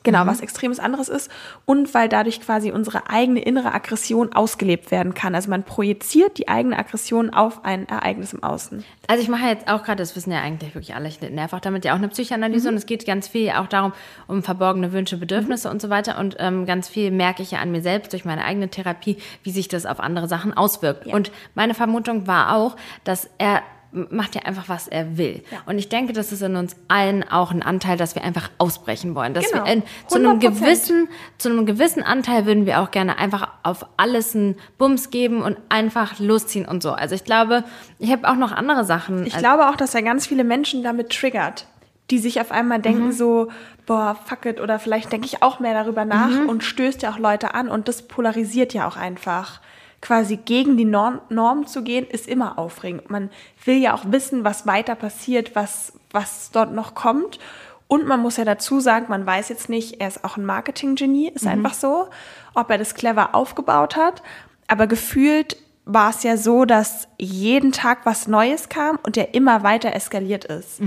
genau 0.03 0.25
was 0.27 0.41
Extremes 0.41 0.79
anderes 0.79 1.09
ist 1.09 1.31
und 1.65 1.93
weil 1.93 2.09
dadurch 2.09 2.41
quasi 2.41 2.71
unsere 2.71 3.09
eigene 3.09 3.41
innere 3.41 3.73
Aggression 3.73 4.33
ausgelebt 4.33 4.91
werden 4.91 5.13
kann. 5.13 5.33
Also 5.35 5.49
man 5.49 5.63
projiziert 5.63 6.37
die 6.37 6.47
eigene 6.47 6.77
Aggression 6.77 7.33
auf 7.33 7.63
ein 7.65 7.87
Ereignis 7.87 8.33
im 8.33 8.43
Außen. 8.43 8.83
Also 9.07 9.23
ich 9.23 9.29
mache 9.29 9.45
jetzt 9.47 9.67
auch 9.67 9.83
gerade, 9.83 10.01
das 10.01 10.15
wissen 10.15 10.31
ja 10.31 10.41
eigentlich 10.41 10.75
wirklich 10.75 10.95
alle, 10.95 11.07
ich 11.07 11.21
nerv 11.21 11.53
auch 11.53 11.59
damit 11.59 11.85
ja 11.85 11.93
auch 11.93 11.97
eine 11.97 12.09
Psychoanalyse 12.09 12.69
und 12.69 12.75
es 12.75 12.85
geht 12.85 13.05
ganz 13.05 13.27
viel 13.27 13.49
auch 13.51 13.67
darum, 13.67 13.93
um 14.27 14.43
verborgene 14.43 14.91
Wünsche, 14.93 15.17
Bedürfnisse 15.17 15.69
und 15.69 15.81
so 15.81 15.89
weiter 15.89 16.19
und 16.19 16.35
ähm, 16.39 16.65
ganz 16.65 16.89
viel 16.89 17.11
merke 17.11 17.41
ich 17.41 17.51
ja 17.51 17.59
an 17.59 17.71
mir 17.71 17.81
selbst 17.81 18.13
durch 18.13 18.25
meine 18.25 18.45
eigene 18.45 18.69
Therapie, 18.69 19.17
wie 19.43 19.51
sich 19.51 19.67
das 19.67 19.85
auf 19.85 19.99
andere 19.99 20.27
Sachen 20.27 20.55
auswirkt. 20.55 21.07
Ja. 21.07 21.15
Und 21.15 21.31
meine 21.55 21.73
Vermutung 21.73 22.27
war 22.27 22.55
auch, 22.55 22.75
dass 23.03 23.29
er 23.37 23.61
macht 24.09 24.35
ja 24.35 24.41
einfach, 24.43 24.69
was 24.69 24.87
er 24.87 25.17
will. 25.17 25.43
Ja. 25.51 25.59
Und 25.65 25.77
ich 25.77 25.87
denke, 25.89 26.13
das 26.13 26.31
ist 26.31 26.41
in 26.41 26.55
uns 26.55 26.75
allen 26.87 27.23
auch 27.29 27.51
ein 27.51 27.61
Anteil, 27.61 27.95
dass 27.97 28.15
wir 28.15 28.23
einfach 28.23 28.49
ausbrechen 28.57 29.13
wollen. 29.15 29.33
Dass 29.33 29.51
Genau. 29.51 29.65
wir 29.65 29.71
in, 29.71 29.83
zu 30.07 30.17
einem 30.17 30.39
100%. 30.39 30.39
gewissen, 30.39 31.07
zu 31.37 31.49
einem 31.49 31.65
gewissen 31.65 32.01
Anteil 32.03 32.45
würden 32.45 32.65
wir 32.65 32.81
auch 32.81 32.91
gerne 32.91 33.17
einfach 33.17 33.47
auf 33.63 33.85
alles 33.97 34.35
einen 34.35 34.55
Bums 34.77 35.09
geben 35.11 35.41
und 35.41 35.57
einfach 35.69 36.19
losziehen 36.19 36.65
und 36.65 36.81
so. 36.83 36.91
Also 36.91 37.15
ich 37.15 37.23
glaube, 37.23 37.63
ich 37.99 38.11
habe 38.11 38.27
auch 38.29 38.35
noch 38.35 38.51
andere 38.51 38.83
Sachen. 38.85 39.25
Ich 39.25 39.33
Also- 39.35 39.45
glaube 39.45 39.69
auch, 39.69 39.75
dass 39.75 39.93
er 39.95 40.01
ganz 40.01 40.25
viele 40.27 40.43
Menschen 40.43 40.83
damit 40.83 41.09
triggert, 41.11 41.67
die 42.11 42.19
sich 42.19 42.41
auf 42.41 42.51
einmal 42.51 42.79
denken 42.79 43.11
so, 43.11 43.49
boah, 43.85 44.17
fuck 44.25 44.45
it, 44.45 44.59
oder 44.61 44.79
vielleicht 44.79 45.11
denke 45.11 45.25
ich 45.27 45.43
auch 45.43 45.59
mehr 45.59 45.73
darüber 45.73 46.05
nach 46.05 46.47
und 46.47 46.63
stößt 46.63 47.01
ja 47.01 47.11
auch 47.11 47.17
Leute 47.19 47.53
an 47.53 47.69
und 47.69 47.87
das 47.87 48.07
polarisiert 48.07 48.73
ja 48.73 48.87
auch 48.87 48.95
einfach. 48.97 49.61
Quasi 50.03 50.35
gegen 50.35 50.75
die 50.75 50.83
Norm, 50.83 51.21
Norm 51.29 51.65
zu 51.65 51.81
gehen, 51.81 52.05
ist 52.05 52.27
immer 52.27 52.59
aufregend. 52.59 53.09
Man 53.09 53.29
will 53.63 53.77
ja 53.77 53.93
auch 53.93 54.03
wissen, 54.07 54.43
was 54.43 54.67
weiter 54.67 54.95
passiert, 54.95 55.55
was, 55.55 55.93
was 56.11 56.51
dort 56.51 56.73
noch 56.73 56.93
kommt. 56.93 57.39
Und 57.87 58.05
man 58.05 58.19
muss 58.19 58.35
ja 58.35 58.43
dazu 58.43 58.81
sagen, 58.81 59.05
man 59.07 59.25
weiß 59.25 59.47
jetzt 59.47 59.69
nicht, 59.69 60.01
er 60.01 60.09
ist 60.09 60.25
auch 60.25 60.35
ein 60.35 60.45
Marketing-Genie, 60.45 61.29
ist 61.33 61.47
einfach 61.47 61.73
so, 61.73 62.09
ob 62.53 62.69
er 62.69 62.77
das 62.77 62.95
clever 62.95 63.33
aufgebaut 63.33 63.95
hat. 63.95 64.21
Aber 64.67 64.87
gefühlt 64.87 65.55
war 65.85 66.09
es 66.09 66.23
ja 66.23 66.35
so, 66.35 66.65
dass 66.65 67.07
jeden 67.17 67.71
Tag 67.71 68.05
was 68.05 68.27
Neues 68.27 68.67
kam 68.67 68.99
und 69.03 69.15
der 69.15 69.33
immer 69.33 69.63
weiter 69.63 69.93
eskaliert 69.93 70.43
ist. 70.43 70.81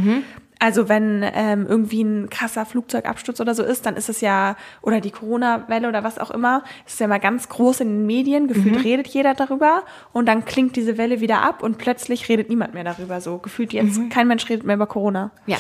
Also 0.59 0.89
wenn 0.89 1.23
ähm, 1.35 1.67
irgendwie 1.69 2.03
ein 2.03 2.31
krasser 2.31 2.65
Flugzeugabsturz 2.65 3.41
oder 3.41 3.55
so 3.55 3.63
ist, 3.63 3.85
dann 3.85 3.97
ist 3.97 4.09
es 4.09 4.23
ja, 4.23 4.57
oder 4.81 5.01
die 5.03 5.11
Corona-Welle 5.11 5.87
oder 5.87 6.03
was 6.03 6.19
auch 6.19 6.31
immer, 6.31 6.65
ist 6.87 6.95
es 6.95 6.99
ja 6.99 7.09
mal 7.09 7.19
ganz 7.19 7.51
groß 7.51 7.81
in 7.81 7.89
den 7.89 8.07
Medien, 8.07 8.49
gefühlt 8.49 8.83
redet 8.85 9.07
jeder 9.09 9.35
darüber 9.35 9.83
und 10.13 10.27
dann 10.27 10.47
klingt 10.47 10.77
diese 10.77 10.97
Welle 10.97 11.21
wieder 11.21 11.43
ab 11.43 11.63
und 11.63 11.77
plötzlich 11.77 12.29
redet 12.31 12.49
niemand 12.49 12.73
mehr 12.73 12.85
darüber. 12.85 13.21
So 13.21 13.37
gefühlt 13.39 13.75
jetzt, 13.75 14.01
kein 14.11 14.29
Mensch 14.29 14.49
redet 14.49 14.65
mehr 14.65 14.77
über 14.77 14.87
Corona. 14.87 15.31
Ja. 15.47 15.59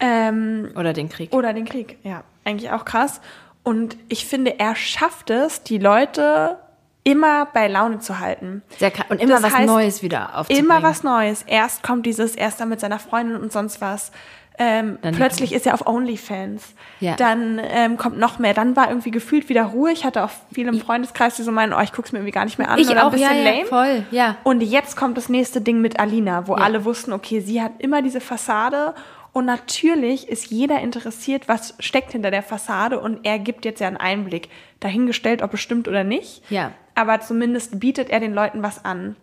Ähm, 0.00 0.70
Oder 0.74 0.92
den 0.92 1.08
Krieg. 1.08 1.32
oder 1.32 1.52
den 1.52 1.64
Krieg, 1.64 1.98
ja. 2.02 2.24
Eigentlich 2.44 2.70
auch 2.70 2.84
krass. 2.84 3.20
Und 3.62 3.96
ich 4.08 4.26
finde, 4.26 4.58
er 4.58 4.76
schafft 4.76 5.30
es, 5.30 5.62
die 5.62 5.78
Leute 5.78 6.58
immer 7.06 7.46
bei 7.46 7.68
Laune 7.68 8.00
zu 8.00 8.18
halten. 8.18 8.62
Sehr 8.78 8.90
krass. 8.90 9.06
Und 9.08 9.20
immer 9.22 9.34
Das 9.34 9.44
was 9.44 9.54
heißt, 9.54 9.66
Neues 9.66 10.02
wieder 10.02 10.36
aufzubringen. 10.36 10.64
Immer 10.64 10.82
was 10.82 11.04
Neues. 11.04 11.44
Erst 11.46 11.84
kommt 11.84 12.04
dieses, 12.04 12.34
erst 12.34 12.60
dann 12.60 12.68
mit 12.68 12.80
seiner 12.80 12.98
Freundin 12.98 13.36
und 13.40 13.52
sonst 13.52 13.80
was. 13.80 14.10
Ähm, 14.58 14.98
plötzlich 15.12 15.52
ist 15.52 15.66
er 15.66 15.74
auf 15.74 15.86
OnlyFans. 15.86 16.62
Ja. 17.00 17.14
Dann 17.16 17.60
ähm, 17.62 17.96
kommt 17.98 18.18
noch 18.18 18.38
mehr. 18.38 18.54
Dann 18.54 18.74
war 18.74 18.88
irgendwie 18.88 19.10
gefühlt 19.10 19.48
wieder 19.50 19.64
Ruhe. 19.64 19.92
Ich 19.92 20.04
hatte 20.06 20.24
auch 20.24 20.30
viele 20.52 20.70
im 20.70 20.80
Freundeskreis, 20.80 21.36
die 21.36 21.42
so 21.42 21.52
meinen, 21.52 21.74
oh, 21.74 21.80
ich 21.82 21.92
guck's 21.92 22.10
mir 22.10 22.18
irgendwie 22.20 22.32
gar 22.32 22.46
nicht 22.46 22.58
mehr 22.58 22.70
an. 22.70 22.78
Ich 22.78 22.88
oder 22.88 23.02
auch, 23.02 23.12
ein 23.12 23.12
bisschen 23.12 23.36
ja, 23.36 23.42
ja, 23.42 23.50
lame. 23.58 23.66
voll, 23.66 24.04
ja. 24.10 24.36
Und 24.44 24.62
jetzt 24.62 24.96
kommt 24.96 25.16
das 25.18 25.28
nächste 25.28 25.60
Ding 25.60 25.80
mit 25.82 26.00
Alina, 26.00 26.48
wo 26.48 26.56
Ja. 26.56 26.64
alle 26.64 26.84
wussten, 26.86 27.12
okay, 27.12 27.40
sie 27.40 27.62
hat 27.62 27.72
immer 27.78 28.00
diese 28.02 28.20
Fassade. 28.22 28.94
Und 29.36 29.44
natürlich 29.44 30.30
ist 30.30 30.46
jeder 30.46 30.80
interessiert, 30.80 31.46
was 31.46 31.74
steckt 31.78 32.12
hinter 32.12 32.30
der 32.30 32.42
Fassade. 32.42 32.98
Und 32.98 33.26
er 33.26 33.38
gibt 33.38 33.66
jetzt 33.66 33.80
ja 33.80 33.86
einen 33.86 33.98
Einblick. 33.98 34.48
Dahingestellt, 34.80 35.42
ob 35.42 35.52
es 35.52 35.60
stimmt 35.60 35.88
oder 35.88 36.04
nicht. 36.04 36.50
Ja. 36.50 36.72
Aber 36.94 37.20
zumindest 37.20 37.78
bietet 37.78 38.08
er 38.08 38.18
den 38.18 38.32
Leuten 38.32 38.62
was 38.62 38.86
an. 38.86 39.14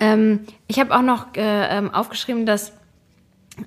Ähm, 0.00 0.46
ich 0.66 0.80
habe 0.80 0.96
auch 0.96 1.02
noch 1.02 1.36
äh, 1.36 1.76
ähm, 1.76 1.92
aufgeschrieben, 1.92 2.46
dass 2.46 2.72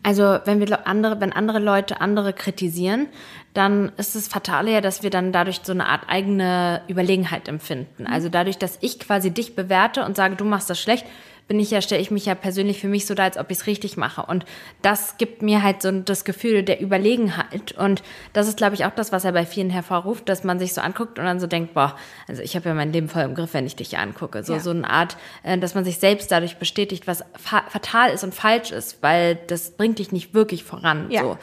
also 0.02 0.40
wenn 0.46 0.60
wir 0.60 0.88
andere, 0.88 1.22
wenn 1.22 1.32
andere 1.32 1.60
Leute 1.60 2.02
andere 2.02 2.34
kritisieren, 2.34 3.06
dann 3.54 3.92
ist 3.98 4.16
das 4.16 4.28
Fatale 4.28 4.72
ja, 4.72 4.82
dass 4.82 5.04
wir 5.04 5.12
dann 5.12 5.32
dadurch 5.32 5.60
so 5.62 5.74
eine 5.74 5.88
Art 5.88 6.06
eigene 6.08 6.82
Überlegenheit 6.88 7.48
empfinden. 7.48 8.08
Also 8.08 8.30
dadurch, 8.30 8.58
dass 8.58 8.80
ich 8.82 9.00
quasi 9.00 9.30
dich 9.30 9.56
bewerte 9.56 10.06
und 10.06 10.16
sage, 10.16 10.36
du 10.36 10.46
machst 10.46 10.72
das 10.72 10.82
schlecht, 10.82 11.06
bin 11.48 11.60
ich 11.60 11.72
ja, 11.72 11.82
stelle 11.82 12.02
ich 12.02 12.12
mich 12.12 12.26
ja 12.26 12.36
persönlich 12.36 12.80
für 12.80 12.88
mich 12.88 13.06
so 13.06 13.14
da, 13.14 13.24
als 13.24 13.38
ob 13.38 13.52
ich 13.52 13.58
es 13.58 13.68
richtig 13.68 13.98
mache. 13.98 14.24
Und 14.24 14.46
das 14.82 15.18
gibt 15.18 15.42
mir 15.42 15.62
halt 15.62 15.82
so 15.82 15.92
das 15.92 16.24
Gefühl 16.24 16.64
der 16.64 16.82
Überlegenheit. 16.82 17.74
Und 17.74 18.04
das 18.32 18.48
ist, 18.48 18.58
glaube 18.58 18.76
ich, 18.76 18.86
auch 18.86 18.92
das, 18.92 19.12
was 19.12 19.26
er 19.26 19.34
bei 19.34 19.46
vielen 19.46 19.70
hervorruft, 19.70 20.30
dass 20.30 20.44
man 20.46 20.60
sich 20.60 20.74
so 20.74 20.80
anguckt 20.82 21.20
und 21.20 21.26
dann 21.26 21.40
so 21.42 21.48
denkt, 21.48 21.74
boah, 21.74 21.98
also 22.28 22.42
ich 22.42 22.56
habe 22.56 22.70
ja 22.70 22.76
mein 22.76 22.94
Leben 22.94 23.10
voll 23.10 23.24
im 23.24 23.36
Griff, 23.36 23.54
wenn 23.54 23.66
ich 23.66 23.76
dich 23.76 23.98
angucke. 23.98 24.44
So, 24.44 24.54
Ja. 24.54 24.60
so 24.62 24.70
eine 24.70 24.90
Art, 24.90 25.18
äh, 25.44 25.58
dass 25.58 25.76
man 25.76 25.84
sich 25.84 25.98
selbst 25.98 26.32
dadurch 26.32 26.58
bestätigt, 26.58 27.06
was 27.06 27.24
fa 27.38 27.64
fatal 27.68 28.12
ist 28.12 28.24
und 28.24 28.34
falsch 28.34 28.72
ist, 28.72 29.04
weil 29.04 29.36
das 29.48 29.72
bringt 29.72 30.00
dich 30.00 30.12
nicht 30.14 30.34
wirklich 30.34 30.64
voran. 30.64 31.12
Ja. 31.12 31.22
So, 31.24 31.38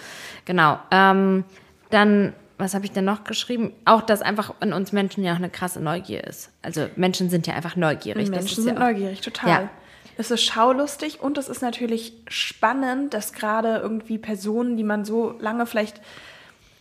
genau. 0.47 0.79
Ähm, 0.91 1.45
dann, 1.91 2.33
was 2.57 2.75
habe 2.75 2.85
ich 2.87 2.93
denn 2.93 3.05
noch 3.05 3.25
geschrieben? 3.25 3.73
Auch, 3.85 4.03
dass 4.03 4.23
einfach 4.23 4.55
in 4.61 4.73
uns 4.73 4.93
Menschen 4.93 5.23
ja 5.23 5.33
auch 5.33 5.37
eine 5.37 5.51
krasse 5.51 5.81
Neugier 5.81 6.25
ist. 6.25 6.51
Also 6.63 6.87
Menschen 6.97 7.29
sind 7.31 7.47
ja 7.47 7.55
einfach 7.55 7.77
neugierig. 7.77 8.31
Menschen 8.31 8.63
sind 8.65 8.77
ja 8.77 8.81
auch, 8.83 8.87
neugierig, 8.91 9.21
total. 9.21 9.49
Ja. 9.51 9.71
Es 10.19 10.33
ist 10.33 10.43
schaulustig 10.43 11.21
und 11.21 11.39
es 11.39 11.49
ist 11.49 11.63
natürlich 11.63 12.13
spannend, 12.27 13.15
dass 13.15 13.33
gerade 13.33 13.77
irgendwie 13.77 14.19
Personen, 14.19 14.77
die 14.77 14.83
man 14.83 15.05
so 15.05 15.37
lange 15.39 15.65
vielleicht 15.65 16.01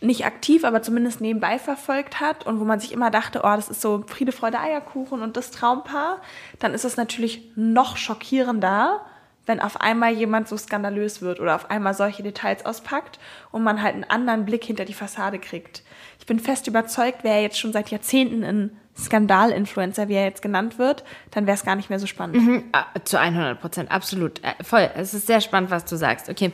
nicht 0.00 0.26
aktiv, 0.26 0.64
aber 0.64 0.82
zumindest 0.82 1.20
nebenbei 1.20 1.60
verfolgt 1.60 2.18
hat 2.18 2.46
und 2.46 2.58
wo 2.58 2.64
man 2.64 2.80
sich 2.80 2.90
immer 2.90 3.12
dachte, 3.12 3.42
oh, 3.44 3.54
das 3.54 3.68
ist 3.68 3.80
so 3.80 4.02
Friede, 4.08 4.32
Freude, 4.32 4.58
Eierkuchen 4.58 5.22
und 5.22 5.36
das 5.36 5.52
Traumpaar, 5.52 6.20
dann 6.58 6.74
ist 6.74 6.84
es 6.84 6.96
natürlich 6.96 7.52
noch 7.54 7.96
schockierender, 7.96 9.02
wenn 9.46 9.60
auf 9.60 9.80
einmal 9.80 10.12
jemand 10.12 10.48
so 10.48 10.56
skandalös 10.56 11.22
wird 11.22 11.38
oder 11.38 11.54
auf 11.54 11.70
einmal 11.70 11.94
solche 11.94 12.24
Details 12.24 12.66
auspackt 12.66 13.20
und 13.52 13.62
man 13.62 13.80
halt 13.80 13.94
einen 13.94 14.04
anderen 14.10 14.46
Blick 14.46 14.64
hinter 14.64 14.84
die 14.84 14.94
Fassade 14.94 15.38
kriegt. 15.38 15.84
Ich 16.28 16.36
bin 16.36 16.40
fest 16.40 16.66
überzeugt, 16.66 17.24
wäre 17.24 17.40
jetzt 17.40 17.58
schon 17.58 17.72
seit 17.72 17.90
Jahrzehnten 17.90 18.44
ein 18.44 18.76
Skandal-Influencer, 18.98 20.08
wie 20.08 20.14
er 20.14 20.24
jetzt 20.24 20.42
genannt 20.42 20.78
wird, 20.78 21.02
dann 21.30 21.46
wäre 21.46 21.54
es 21.54 21.64
gar 21.64 21.74
nicht 21.74 21.88
mehr 21.88 21.98
so 21.98 22.06
spannend. 22.06 22.36
Mhm, 22.36 22.64
ah, 22.72 22.84
zu 23.02 23.18
100 23.18 23.58
Prozent, 23.58 23.90
absolut. 23.90 24.44
Äh, 24.44 24.62
voll, 24.62 24.90
es 24.94 25.14
ist 25.14 25.26
sehr 25.26 25.40
spannend, 25.40 25.70
was 25.70 25.86
du 25.86 25.96
sagst. 25.96 26.28
Okay. 26.28 26.52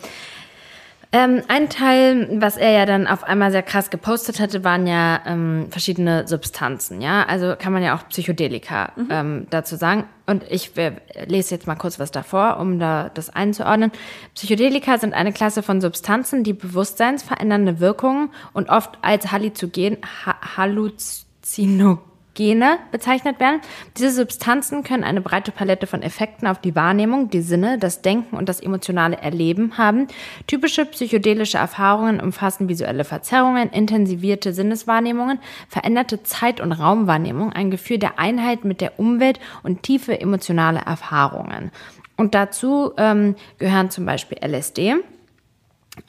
Ähm, 1.14 1.42
ein 1.46 1.68
Teil, 1.68 2.29
was 2.40 2.57
er 2.57 2.72
ja 2.72 2.87
dann 2.87 3.07
auf 3.07 3.22
einmal 3.22 3.53
sehr 3.53 3.62
krass 3.62 3.90
gepostet 3.90 4.40
hatte, 4.40 4.64
waren 4.64 4.85
ja 4.88 5.20
ähm, 5.27 5.68
verschiedene 5.70 6.27
Substanzen, 6.27 7.00
ja. 7.00 7.24
Also 7.24 7.55
kann 7.57 7.72
man 7.72 7.85
ja 7.85 7.96
auch 7.96 8.09
Psychedelika 8.09 8.90
mhm. 8.96 9.09
ähm, 9.11 9.46
dazu 9.48 9.77
sagen. 9.77 10.07
Und 10.27 10.42
ich 10.50 10.77
äh, 10.77 10.96
lese 11.27 11.55
jetzt 11.55 11.68
mal 11.68 11.77
kurz 11.77 12.00
was 12.00 12.11
davor, 12.11 12.57
um 12.59 12.81
da 12.81 13.11
das 13.14 13.31
einzuordnen. 13.31 13.92
Psychedelika 14.35 14.98
sind 14.98 15.14
eine 15.14 15.33
Klasse 15.33 15.62
von 15.62 15.81
Substanzen, 15.81 16.42
die 16.42 16.53
bewusstseinsverändernde 16.53 17.79
Wirkungen 17.79 18.31
und 18.53 18.68
oft 18.68 18.98
als 19.03 19.31
Halluzogen, 19.31 19.98
ha 20.27 20.57
Halluzinogen 20.57 22.13
Gene 22.35 22.79
bezeichnet 22.92 23.40
werden. 23.40 23.61
Diese 23.97 24.11
Substanzen 24.11 24.83
können 24.83 25.05
eine 25.05 25.20
breite 25.20 25.53
Palette 25.53 25.87
von 25.87 26.03
Effekten 26.03 26.47
auf 26.47 26.61
die 26.61 26.75
Wahrnehmung, 26.75 27.31
die 27.31 27.40
Sinne, 27.40 27.79
das 27.79 28.03
Denken 28.03 28.37
und 28.37 28.49
das 28.49 28.61
emotionale 28.61 29.16
Erleben 29.16 29.79
haben. 29.79 30.09
Typische 30.47 30.85
psychedelische 30.85 31.59
Erfahrungen 31.59 32.20
umfassen 32.20 32.68
visuelle 32.68 33.05
Verzerrungen, 33.05 33.70
intensivierte 33.70 34.53
Sinneswahrnehmungen, 34.53 35.38
veränderte 35.68 36.23
Zeit- 36.23 36.61
und 36.61 36.73
Raumwahrnehmung, 36.73 37.53
ein 37.53 37.70
Gefühl 37.70 37.99
der 37.99 38.18
Einheit 38.18 38.64
mit 38.64 38.81
der 38.81 38.99
Umwelt 38.99 39.40
und 39.62 39.83
tiefe 39.83 40.20
emotionale 40.20 40.81
Erfahrungen. 40.81 41.70
Und 42.16 42.35
dazu 42.35 42.92
ähm, 42.97 43.35
gehören 43.59 43.90
zum 43.90 44.07
Beispiel 44.07 44.38
LSD. 44.44 44.97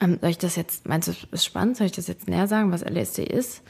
Ähm, 0.00 0.18
soll 0.20 0.30
ich 0.30 0.38
das 0.38 0.56
jetzt, 0.56 0.88
meinst 0.88 1.06
du, 1.06 1.12
das 1.12 1.28
ist 1.30 1.44
spannend? 1.44 1.76
Soll 1.76 1.86
ich 1.86 1.92
das 1.92 2.08
jetzt 2.08 2.28
näher 2.28 2.48
sagen, 2.48 2.72
was 2.72 2.82
LSD 2.82 3.22
ist? 3.22 3.62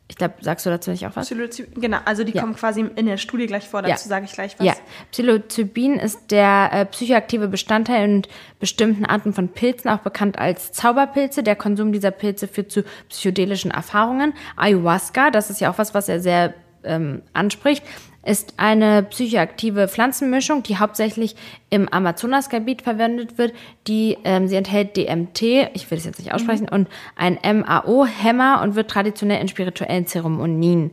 ich 0.07 0.17
glaube, 0.17 0.35
sagst 0.40 0.67
du 0.67 0.71
dazu 0.71 0.90
nicht 0.90 1.07
auch 1.07 1.17
was? 1.17 1.27
Psilocybin, 1.27 1.81
genau, 1.81 1.99
also 2.05 2.25
die 2.25 2.33
ja. 2.33 2.43
kommen 2.43 2.55
quasi 2.55 2.85
in 2.95 3.07
der 3.07 3.17
Studie 3.17 3.47
gleich 3.47 3.69
vor, 3.69 3.81
dazu 3.81 4.05
ja. 4.05 4.09
sage 4.09 4.27
ich 4.27 4.33
gleich 4.33 4.59
was. 4.59 4.67
Ja, 4.67 4.75
Psilocybin 5.11 5.95
ist 5.95 6.31
der 6.31 6.71
äh, 6.73 6.87
psychoaktive 6.87 7.49
Bestandteil 7.49 8.05
in 8.05 8.23
bestimmten 8.61 9.07
Arten 9.07 9.33
von 9.33 9.49
Pilzen, 9.49 9.90
auch 9.90 10.01
bekannt 10.01 10.38
als 10.38 10.73
Zauberpilze. 10.73 11.43
Der 11.43 11.57
Konsum 11.57 11.93
dieser 11.93 12.11
Pilze 12.11 12.49
führt 12.49 12.71
zu 12.71 12.85
psychedelischen 13.09 13.71
Erfahrungen. 13.71 14.35
Ayahuasca, 14.57 15.31
das 15.31 15.49
ist 15.49 15.61
ja 15.61 15.71
auch 15.71 15.79
was, 15.79 15.95
was 15.95 16.09
er 16.09 16.21
sehr 16.21 16.55
ähm, 16.85 17.23
anspricht, 17.33 17.83
ist 18.24 18.54
eine 18.56 19.02
psychoaktive 19.02 19.88
Pflanzenmischung, 19.88 20.62
die 20.62 20.78
hauptsächlich 20.78 21.37
im 21.70 21.88
Amazonasgebiet 21.88 22.82
verwendet 22.82 23.38
wird. 23.38 23.52
Die, 23.87 24.16
ähm, 24.24 24.48
sie 24.48 24.56
enthält 24.56 24.96
DMT, 24.96 25.42
ich 25.74 25.90
will 25.90 25.98
es 25.98 26.04
jetzt 26.04 26.18
nicht 26.18 26.32
aussprechen, 26.32 26.66
mhm. 26.70 26.76
und 26.76 26.88
ein 27.16 27.38
MAO-Hämmer 27.42 28.60
und 28.62 28.74
wird 28.74 28.90
traditionell 28.90 29.40
in 29.40 29.48
spirituellen 29.48 30.06
Zeremonien 30.06 30.92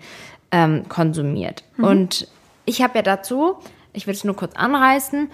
ähm, 0.51 0.87
konsumiert. 0.89 1.63
Mhm. 1.77 1.83
Und 1.83 2.27
ich 2.65 2.81
habe 2.81 2.95
ja 2.95 3.01
dazu, 3.01 3.55
ich 3.93 4.07
will 4.07 4.13
es 4.13 4.23
nur 4.23 4.35
kurz 4.35 4.55
anreißen, 4.55 5.29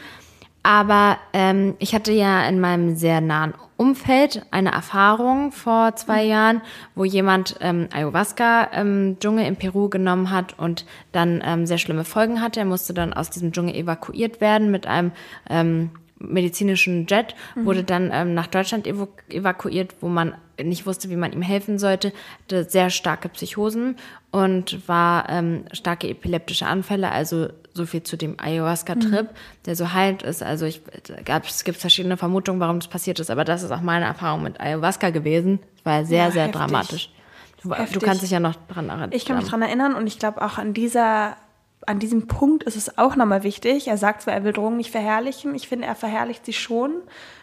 aber 0.64 1.18
ähm, 1.34 1.76
ich 1.80 1.96
hatte 1.96 2.12
ja 2.12 2.48
in 2.48 2.60
meinem 2.60 2.96
sehr 2.96 3.22
nahen 3.22 3.54
Umfeld 3.78 4.42
eine 4.52 4.72
Erfahrung 4.72 5.52
vor 5.52 5.96
zwei 5.96 6.24
mhm. 6.24 6.30
Jahren, 6.30 6.62
wo 6.96 7.06
jemand 7.06 7.56
ähm, 7.62 7.88
Ayahuasca 7.94 8.64
im 8.64 9.18
Dschungel 9.20 9.46
in 9.46 9.56
Peru 9.56 9.88
genommen 9.88 10.32
hat 10.32 10.58
und 10.58 10.86
dann 11.12 11.42
ähm, 11.46 11.66
sehr 11.66 11.78
schlimme 11.78 12.04
Folgen 12.04 12.42
hatte. 12.42 12.60
Er 12.60 12.66
musste 12.66 12.94
dann 12.94 13.14
aus 13.14 13.30
diesem 13.30 13.52
Dschungel 13.52 13.76
evakuiert 13.76 14.42
werden 14.42 14.72
mit 14.72 14.88
einem 14.88 15.12
ähm, 15.50 15.92
medizinischen 16.20 17.06
Jet, 17.08 17.36
mhm. 17.56 17.66
wurde 17.66 17.84
dann 17.84 18.10
ähm, 18.12 18.34
nach 18.34 18.48
Deutschland 18.48 18.88
evaku 18.88 19.12
evakuiert, 19.30 19.96
wo 20.02 20.08
man 20.08 20.34
nicht 20.62 20.86
wusste, 20.88 21.10
wie 21.10 21.16
man 21.16 21.32
ihm 21.34 21.44
helfen 21.44 21.78
sollte, 21.78 22.12
hatte 22.42 22.64
sehr 22.64 22.90
starke 22.90 23.30
Psychosen 23.30 23.96
und 24.32 24.88
war 24.88 25.30
ähm, 25.30 25.66
starke 25.72 26.10
epileptische 26.10 26.66
Anfälle, 26.66 27.12
also 27.12 27.50
so 27.78 27.86
viel 27.86 28.04
zu 28.04 28.18
dem 28.18 28.40
Ayahuasca-Trip, 28.40 29.32
mhm. 29.32 29.36
der 29.66 29.76
so 29.76 29.94
heilt 29.94 30.24
ist. 30.24 30.44
Also 30.44 30.66
ich, 30.66 30.82
gab, 31.24 31.46
es 31.46 31.64
gibt 31.64 31.78
verschiedene 31.78 32.18
Vermutungen, 32.18 32.60
warum 32.60 32.80
das 32.80 32.90
passiert 32.90 33.20
ist, 33.20 33.30
aber 33.30 33.46
das 33.46 33.64
ist 33.64 33.72
auch 33.72 33.82
meine 33.82 34.06
Erfahrung 34.06 34.44
mit 34.44 34.60
Ayahuasca 34.60 35.12
gewesen. 35.12 35.60
Es 35.78 35.86
war 35.86 36.04
sehr, 36.04 36.26
ja, 36.26 36.32
sehr 36.32 36.44
heftig. 36.44 36.62
dramatisch. 36.62 37.10
Du, 37.64 37.70
du, 37.70 38.00
kannst 38.00 38.22
dich 38.22 38.32
ja 38.32 38.40
noch 38.40 38.56
dran 38.68 38.90
erinnern. 38.90 39.10
Ich 39.14 39.26
kann 39.26 39.38
mich 39.38 39.48
dran 39.48 39.62
erinnern 39.62 39.96
und 39.96 40.06
ich 40.08 40.20
glaube 40.20 40.42
auch 40.42 40.58
an 40.58 40.74
dieser 40.74 41.38
an 41.86 42.00
diesem 42.00 42.28
Punkt 42.28 42.64
ist 42.64 42.76
es 42.76 42.98
auch 42.98 43.16
nochmal 43.16 43.44
wichtig. 43.44 43.88
Er 43.88 43.98
sagt 43.98 44.24
zwar, 44.24 44.34
er 44.34 44.44
will 44.44 44.52
Drogen 44.52 44.76
nicht 44.76 44.92
verherrlichen. 44.92 45.56
Ich 45.56 45.70
finde, 45.70 45.88
er 45.88 45.96
verherrlicht 45.96 46.46
sie 46.46 46.54
schon, 46.54 46.96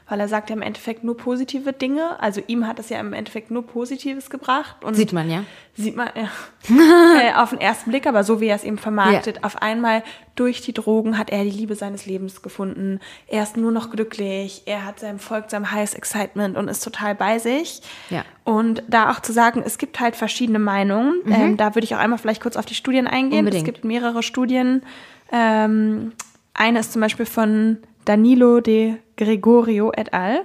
weil 0.07 0.21
er 0.21 0.29
sagt 0.29 0.51
ja 0.51 0.57
im 0.57 0.63
Endeffekt 0.63 1.03
nur 1.03 1.17
positive 1.17 1.73
Dinge. 1.73 2.21
Also 2.21 2.43
ihm 2.47 2.67
hat 2.67 2.79
es 2.79 2.91
ja 2.91 3.01
im 3.01 3.15
Endeffekt 3.15 3.51
nur 3.51 3.67
Positives 3.67 4.29
gebracht. 4.29 4.85
Und 4.85 4.95
sieht 4.95 5.15
man, 5.15 5.31
ja. 5.31 5.45
Sieht 5.75 5.97
man, 5.97 6.11
ja. 6.15 6.29
äh, 7.21 7.35
auf 7.35 7.51
den 7.51 7.61
ersten 7.61 7.91
Blick, 7.91 8.07
aber 8.07 8.23
so 8.23 8.41
wie 8.41 8.47
er 8.47 8.57
es 8.57 8.65
eben 8.65 8.77
vermarktet. 8.77 9.37
Ja. 9.37 9.45
Auf 9.45 9.63
einmal 9.63 10.03
durch 10.35 10.61
die 10.61 10.75
Drogen 10.75 11.17
hat 11.17 11.31
er 11.31 11.43
die 11.45 11.51
Liebe 11.51 11.75
seines 11.75 12.05
Lebens 12.05 12.43
gefunden. 12.43 13.01
Er 13.29 13.43
ist 13.43 13.57
nur 13.57 13.73
noch 13.73 13.91
glücklich. 13.91 14.63
Er 14.67 14.85
hat 14.85 15.01
seinem 15.01 15.19
Volk 15.19 15.51
seinem 15.51 15.71
Highest 15.71 15.95
Excitement 15.95 16.59
und 16.59 16.69
ist 16.69 16.85
total 16.85 17.15
bei 17.15 17.39
sich. 17.39 17.81
Ja. 18.11 18.25
Und 18.45 18.83
da 18.87 19.11
auch 19.11 19.21
zu 19.21 19.33
sagen, 19.33 19.63
es 19.65 19.79
gibt 19.79 20.01
halt 20.01 20.17
verschiedene 20.17 20.59
Meinungen. 20.59 21.15
Mhm. 21.25 21.33
Ähm, 21.33 21.57
da 21.57 21.75
würde 21.75 21.85
ich 21.85 21.95
auch 21.95 22.01
einmal 22.01 22.19
vielleicht 22.19 22.43
kurz 22.43 22.57
auf 22.57 22.67
die 22.67 22.75
Studien 22.75 23.07
eingehen. 23.07 23.41
Unbedingt. 23.41 23.67
Es 23.67 23.73
gibt 23.73 23.85
mehrere 23.85 24.23
Studien. 24.23 24.83
Ähm, 25.33 26.13
eine 26.53 26.79
ist 26.81 26.93
zum 26.93 27.01
Beispiel 27.01 27.27
von 27.27 27.79
Danilo 28.05 28.61
de 28.61 28.97
Gregorio 29.17 29.93
et 29.97 30.13
al. 30.13 30.45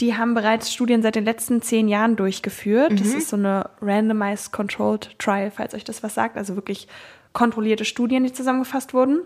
Die 0.00 0.16
haben 0.16 0.34
bereits 0.34 0.72
Studien 0.72 1.02
seit 1.02 1.14
den 1.14 1.24
letzten 1.24 1.62
zehn 1.62 1.86
Jahren 1.88 2.16
durchgeführt. 2.16 2.92
Mhm. 2.92 2.96
Das 2.96 3.08
ist 3.08 3.28
so 3.28 3.36
eine 3.36 3.70
Randomized 3.80 4.52
Controlled 4.52 5.16
Trial, 5.18 5.50
falls 5.50 5.74
euch 5.74 5.84
das 5.84 6.02
was 6.02 6.14
sagt. 6.14 6.36
Also 6.36 6.56
wirklich 6.56 6.88
kontrollierte 7.32 7.84
Studien, 7.84 8.24
die 8.24 8.32
zusammengefasst 8.32 8.92
wurden. 8.92 9.20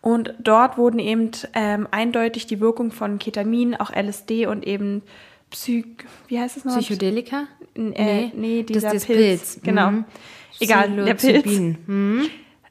Und 0.00 0.34
dort 0.38 0.76
wurden 0.76 0.98
eben 0.98 1.30
ähm, 1.54 1.88
eindeutig 1.90 2.46
die 2.46 2.60
Wirkung 2.60 2.92
von 2.92 3.18
Ketamin, 3.18 3.74
auch 3.74 3.90
LSD 3.90 4.46
und 4.46 4.66
eben 4.66 5.02
Psych 5.50 5.86
wie 6.28 6.38
heißt 6.38 6.58
es 6.58 6.64
noch? 6.66 6.76
Psychedelika? 6.76 7.46
Äh, 7.74 7.80
nee, 7.80 8.32
nee, 8.34 8.62
dieser 8.62 8.92
das 8.92 9.06
Pilz. 9.06 9.18
Pilz. 9.18 9.60
Genau. 9.62 9.90
Mhm. 9.90 10.04
Egal, 10.60 11.04
der 11.04 11.14
Pilz. 11.14 11.46
Mhm 11.86 12.28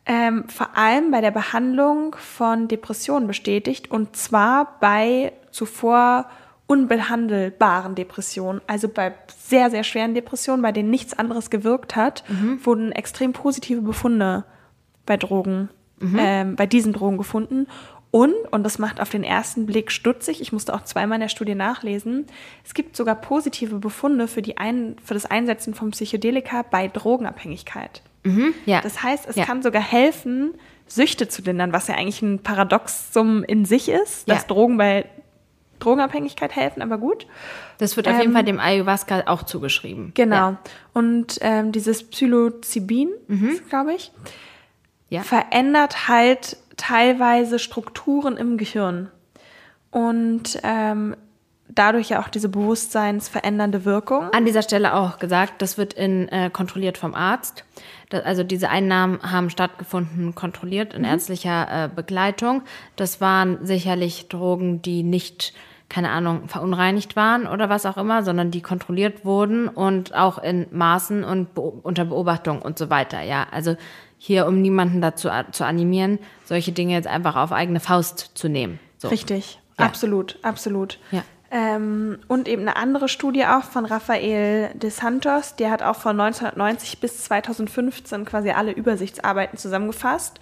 ähm, 0.08 0.48
vor 0.48 0.76
allem 0.76 1.12
bei 1.12 1.22
der 1.22 1.32
Behandlung 1.32 2.15
von 2.15 2.67
Depressionen 2.70 3.28
bestätigt 3.28 3.91
und 3.91 4.15
zwar 4.15 4.80
bei 4.80 5.34
zuvor 5.52 6.26
unbehandelbaren 6.65 7.96
Depressionen, 7.96 8.62
also 8.67 8.89
bei 8.89 9.13
sehr, 9.38 9.70
sehr 9.70 9.84
schweren 9.84 10.13
Depressionen, 10.13 10.62
bei 10.62 10.72
denen 10.72 10.89
nichts 10.89 11.17
anderes 11.17 11.50
gewirkt 11.50 11.96
hat, 11.96 12.24
mhm. 12.30 12.65
wurden 12.65 12.91
extrem 12.91 13.34
positive 13.34 13.82
Befunde 13.82 14.43
bei 15.06 15.17
Drogen, 15.17 15.70
mhm. 16.00 16.17
ähm, 16.20 16.56
bei 16.56 16.65
diesen 16.65 16.93
Drogen 16.93 17.17
gefunden. 17.17 17.67
Und, 18.12 18.34
und 18.52 18.63
das 18.63 18.80
macht 18.80 19.02
auf 19.02 19.10
den 19.10 19.24
ersten 19.24 19.65
Blick 19.65 19.91
stutzig, 19.91 20.41
ich 20.41 20.54
musste 20.54 20.74
auch 20.74 20.84
zweimal 20.84 21.17
in 21.17 21.22
der 21.22 21.28
Studie 21.30 21.56
nachlesen, 21.56 22.26
es 22.65 22.74
gibt 22.74 22.96
sogar 22.96 23.15
positive 23.15 23.80
Befunde 23.80 24.28
für, 24.28 24.41
die 24.41 24.58
ein, 24.58 24.96
für 25.04 25.13
das 25.13 25.26
Einsetzen 25.26 25.74
von 25.74 25.91
Psychedelika 25.91 26.63
bei 26.63 26.88
Drogenabhängigkeit. 26.88 28.02
Mhm, 28.27 28.53
ja. 28.65 28.81
Das 28.81 29.03
heißt, 29.03 29.27
es 29.27 29.35
ja. 29.35 29.45
kann 29.45 29.61
sogar 29.61 29.81
helfen, 29.81 30.53
Süchte 30.87 31.27
zu 31.27 31.41
lindern, 31.41 31.73
was 31.73 31.87
ja 31.87 31.95
eigentlich 31.95 32.21
ein 32.21 32.39
Paradoxum 32.39 33.43
in 33.43 33.65
sich 33.65 33.89
ist, 33.89 34.29
dass 34.29 34.41
ja. 34.43 34.47
Drogen 34.47 34.77
bei 34.77 35.05
Drogenabhängigkeit 35.79 36.55
helfen, 36.55 36.81
aber 36.81 36.97
gut. 36.97 37.27
Das 37.77 37.97
wird 37.97 38.07
auf 38.07 38.15
ähm, 38.15 38.21
jeden 38.21 38.33
Fall 38.33 38.43
dem 38.43 38.59
Ayahuasca 38.59 39.23
auch 39.27 39.43
zugeschrieben. 39.43 40.11
Genau. 40.15 40.57
Und 40.93 41.37
ähm, 41.41 41.71
dieses 41.71 42.03
Psilocybin, 42.09 43.09
mhm. 43.27 43.59
glaube 43.69 43.93
ich, 43.93 44.11
verändert 45.21 46.07
halt 46.07 46.57
teilweise 46.77 47.59
Strukturen 47.59 48.37
im 48.37 48.57
Gehirn. 48.57 49.11
Und 49.91 50.59
ähm, 50.63 51.15
dadurch 51.69 52.09
ja 52.09 52.21
auch 52.21 52.29
diese 52.29 52.49
bewusstseinsverändernde 52.49 53.85
Wirkung. 53.85 54.29
An 54.31 54.45
dieser 54.45 54.61
Stelle 54.61 54.93
auch 54.93 55.19
gesagt, 55.19 55.61
das 55.61 55.77
wird 55.77 55.93
in, 55.93 56.27
äh, 56.29 56.49
kontrolliert 56.51 56.97
vom 56.97 57.13
Arzt. 57.13 57.65
Also 58.12 58.43
diese 58.43 58.70
Einnahmen 58.70 59.20
haben 59.22 59.50
stattgefunden, 59.50 60.34
kontrolliert 60.34 60.93
in 60.93 61.02
mhm. 61.02 61.10
ärztlicher 61.10 61.86
äh, 61.86 61.89
Begleitung. 61.93 62.63
Das 62.96 63.20
waren 63.20 63.65
sicherlich 63.65 64.30
Drogen, 64.30 64.82
die 64.82 65.04
nicht 65.04 65.54
keine 65.89 66.10
Ahnung, 66.10 66.50
verunreinigt 66.50 67.15
waren 67.15 67.48
oder 67.48 67.70
was 67.70 67.86
auch 67.86 67.98
immer, 67.98 68.24
sondern 68.24 68.52
die 68.52 68.62
kontrolliert 68.62 69.24
wurden 69.24 69.70
und 69.70 70.13
auch 70.13 70.38
in 70.38 70.67
Maßen 70.72 71.24
und 71.24 71.54
be 71.54 71.62
unter 71.62 72.06
Beobachtung 72.06 72.62
und 72.62 72.78
so 72.78 72.89
weiter. 72.89 73.22
Ja, 73.22 73.48
also 73.52 73.78
hier, 74.17 74.48
um 74.48 74.62
niemanden 74.62 75.00
dazu 75.00 75.30
zu 75.52 75.65
animieren, 75.65 76.20
solche 76.43 76.72
Dinge 76.72 76.93
jetzt 76.93 77.08
einfach 77.08 77.36
auf 77.36 77.52
eigene 77.52 77.80
Faust 77.80 78.32
zu 78.34 78.50
nehmen. 78.50 78.80
So. 78.98 79.08
Richtig, 79.08 79.60
ja. 79.80 79.86
absolut, 79.86 80.38
absolut. 80.41 81.00
Ja. 81.12 81.24
Ähm, 81.49 82.19
und 82.27 82.47
eben 82.47 82.63
eine 82.63 82.75
andere 82.75 83.07
Studie 83.07 83.45
auch 83.45 83.63
von 83.63 83.86
Rafael 83.86 84.71
de 84.73 84.89
Santos, 84.89 85.55
der 85.55 85.71
hat 85.71 85.81
auch 85.81 85.95
von 85.95 86.19
1990 86.19 86.99
bis 86.99 87.23
2015 87.23 88.25
quasi 88.25 88.49
alle 88.49 88.71
Übersichtsarbeiten 88.71 89.57
zusammengefasst. 89.57 90.39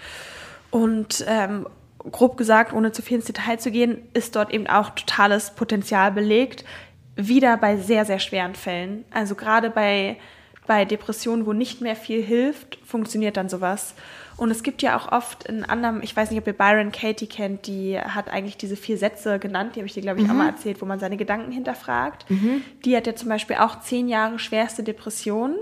Und 0.71 1.23
ähm, 1.27 1.67
grob 2.11 2.37
gesagt, 2.37 2.73
ohne 2.73 2.91
zu 2.91 3.01
viel 3.01 3.17
ins 3.17 3.25
Detail 3.25 3.57
zu 3.59 3.71
gehen, 3.71 3.99
ist 4.13 4.35
dort 4.35 4.51
eben 4.51 4.67
auch 4.67 4.91
totales 4.91 5.51
Potenzial 5.51 6.11
belegt. 6.11 6.65
Wieder 7.15 7.55
bei 7.57 7.77
sehr, 7.77 8.05
sehr 8.05 8.19
schweren 8.19 8.55
Fällen. 8.55 9.05
Also 9.11 9.35
gerade 9.35 9.69
bei, 9.69 10.17
bei 10.67 10.85
Depressionen, 10.85 11.45
wo 11.45 11.53
nicht 11.53 11.81
mehr 11.81 11.95
viel 11.95 12.21
hilft, 12.21 12.77
funktioniert 12.85 13.37
dann 13.37 13.49
sowas. 13.49 13.95
Und 14.37 14.51
es 14.51 14.63
gibt 14.63 14.81
ja 14.81 14.97
auch 14.97 15.11
oft 15.11 15.45
in 15.45 15.63
anderem, 15.63 16.01
ich 16.01 16.15
weiß 16.15 16.29
nicht, 16.29 16.39
ob 16.39 16.47
ihr 16.47 16.53
Byron 16.53 16.91
Katie 16.91 17.27
kennt, 17.27 17.67
die 17.67 17.97
hat 17.97 18.29
eigentlich 18.29 18.57
diese 18.57 18.75
vier 18.75 18.97
Sätze 18.97 19.39
genannt, 19.39 19.75
die 19.75 19.79
habe 19.79 19.87
ich 19.87 19.93
dir, 19.93 20.01
glaube 20.01 20.19
ich, 20.19 20.25
mhm. 20.25 20.31
auch 20.31 20.35
mal 20.35 20.47
erzählt, 20.47 20.81
wo 20.81 20.85
man 20.85 20.99
seine 20.99 21.15
Gedanken 21.15 21.51
hinterfragt. 21.51 22.29
Mhm. 22.29 22.61
Die 22.83 22.95
hat 22.97 23.07
ja 23.07 23.15
zum 23.15 23.29
Beispiel 23.29 23.55
auch 23.57 23.79
zehn 23.79 24.09
Jahre 24.09 24.37
schwerste 24.37 24.83
Depression. 24.83 25.55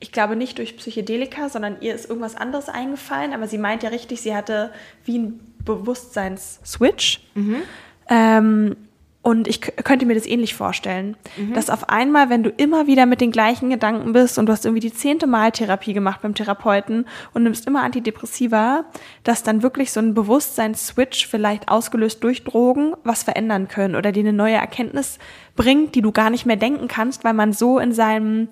Ich 0.00 0.10
glaube 0.10 0.36
nicht 0.36 0.58
durch 0.58 0.76
Psychedelika, 0.76 1.50
sondern 1.50 1.76
ihr 1.80 1.94
ist 1.94 2.08
irgendwas 2.08 2.34
anderes 2.34 2.68
eingefallen, 2.68 3.34
aber 3.34 3.46
sie 3.46 3.58
meint 3.58 3.82
ja 3.82 3.90
richtig, 3.90 4.22
sie 4.22 4.34
hatte 4.34 4.72
wie 5.04 5.18
ein 5.18 5.40
Bewusstseins-Switch. 5.64 7.20
Mhm. 7.34 7.62
Ähm, 8.08 8.76
und 9.24 9.48
ich 9.48 9.62
könnte 9.62 10.04
mir 10.04 10.14
das 10.14 10.26
ähnlich 10.26 10.54
vorstellen, 10.54 11.16
mhm. 11.38 11.54
dass 11.54 11.70
auf 11.70 11.88
einmal, 11.88 12.28
wenn 12.28 12.42
du 12.42 12.50
immer 12.50 12.86
wieder 12.86 13.06
mit 13.06 13.22
den 13.22 13.30
gleichen 13.30 13.70
Gedanken 13.70 14.12
bist 14.12 14.38
und 14.38 14.44
du 14.44 14.52
hast 14.52 14.66
irgendwie 14.66 14.86
die 14.86 14.92
zehnte 14.92 15.26
Mal 15.26 15.50
Therapie 15.50 15.94
gemacht 15.94 16.20
beim 16.20 16.34
Therapeuten 16.34 17.06
und 17.32 17.42
nimmst 17.42 17.66
immer 17.66 17.82
Antidepressiva, 17.82 18.84
dass 19.22 19.42
dann 19.42 19.62
wirklich 19.62 19.92
so 19.92 20.00
ein 20.00 20.12
Bewusstseins-Switch 20.12 21.26
vielleicht 21.26 21.70
ausgelöst 21.70 22.22
durch 22.22 22.44
Drogen 22.44 22.92
was 23.02 23.22
verändern 23.22 23.66
können 23.66 23.96
oder 23.96 24.12
dir 24.12 24.20
eine 24.20 24.34
neue 24.34 24.56
Erkenntnis 24.56 25.18
bringt, 25.56 25.94
die 25.94 26.02
du 26.02 26.12
gar 26.12 26.28
nicht 26.28 26.44
mehr 26.44 26.56
denken 26.56 26.86
kannst, 26.86 27.24
weil 27.24 27.32
man 27.32 27.54
so 27.54 27.78
in 27.78 27.94
seinem 27.94 28.48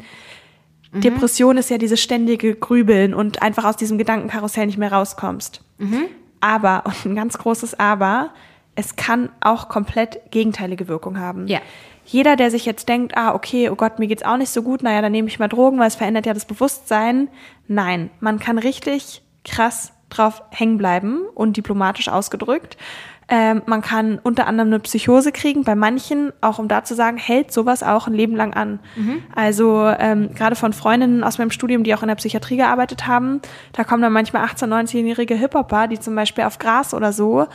mhm. 0.91 1.03
Depression 1.03 1.59
ist 1.59 1.69
ja 1.69 1.77
dieses 1.77 2.01
ständige 2.01 2.55
Grübeln 2.55 3.13
und 3.13 3.43
einfach 3.43 3.65
aus 3.65 3.77
diesem 3.77 3.99
Gedankenkarussell 3.99 4.65
nicht 4.65 4.79
mehr 4.79 4.93
rauskommst. 4.93 5.63
Mhm. 5.77 6.05
Aber, 6.41 6.85
und 7.05 7.13
ein 7.13 7.15
ganz 7.15 7.37
großes 7.37 7.79
Aber, 7.79 8.31
es 8.75 8.97
kann 8.97 9.29
auch 9.41 9.69
komplett 9.69 10.31
gegenteilige 10.31 10.89
Wirkung 10.89 11.19
haben. 11.19 11.47
Ja. 11.47 11.61
Jeder, 12.05 12.37
der 12.37 12.51
sich 12.51 12.67
jetzt 12.67 12.89
denkt, 12.89 13.17
ah, 13.17 13.35
okay, 13.35 13.69
oh 13.71 13.77
Gott, 13.77 13.99
mir 13.99 14.09
geht's 14.09 14.25
auch 14.25 14.37
nicht 14.37 14.51
so 14.51 14.63
gut, 14.63 14.83
naja, 14.83 15.03
dann 15.03 15.13
nehme 15.13 15.29
ich 15.29 15.39
mal 15.39 15.49
Drogen, 15.49 15.79
weil 15.79 15.89
es 15.89 15.95
verändert 15.95 16.27
ja 16.27 16.35
das 16.35 16.47
Bewusstsein. 16.47 17.29
Nein, 17.69 18.11
man 18.21 18.39
kann 18.39 18.59
richtig 18.59 19.23
krass 19.45 19.93
drauf 20.09 20.43
hängen 20.51 20.79
bleiben 20.79 21.23
und 21.35 21.57
diplomatisch 21.57 22.09
ausgedrückt. 22.09 22.77
Ähm, 23.29 23.63
man 23.67 23.81
kann 23.81 24.19
unter 24.23 24.47
anderem 24.47 24.69
eine 24.69 24.81
Psychose 24.81 25.33
kriegen. 25.33 25.65
Bei 25.65 25.75
manchen, 25.75 26.33
auch 26.41 26.59
um 26.59 26.69
da 26.69 26.85
zu 26.85 26.95
sagen, 26.95 27.17
hält 27.17 27.53
sowas 27.53 27.83
auch 27.83 28.07
ein 28.07 28.13
Leben 28.13 28.37
lang 28.37 28.53
an. 28.53 28.81
Mhm. 28.97 29.23
Also 29.35 29.87
ähm, 29.99 30.35
gerade 30.35 30.57
von 30.57 30.73
Freundinnen 30.73 31.25
aus 31.25 31.39
meinem 31.39 31.51
Studium, 31.51 31.83
die 31.83 31.95
auch 31.95 32.03
in 32.03 32.09
der 32.09 32.17
Psychiatrie 32.17 32.57
gearbeitet 32.57 33.07
haben, 33.07 33.41
da 33.73 33.85
kommen 33.85 34.03
dann 34.03 34.13
manchmal 34.13 34.45
18-, 34.45 34.67
19-jährige 34.67 35.35
Hip-Hopper, 35.35 35.89
die 35.89 35.99
zum 35.99 36.15
Beispiel 36.15 36.45
auf 36.45 36.59
Gras 36.59 36.93
oder 36.93 37.13
so 37.13 37.47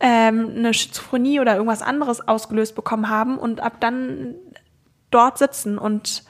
ähm, 0.00 0.52
eine 0.56 0.74
Schizophrenie 0.74 1.40
oder 1.40 1.54
irgendwas 1.54 1.82
anderes 1.82 2.26
ausgelöst 2.26 2.74
bekommen 2.74 3.08
haben 3.08 3.38
und 3.38 3.60
ab 3.60 3.74
dann 3.80 4.34
dort 5.10 5.38
sitzen 5.38 5.78
und 5.78 6.24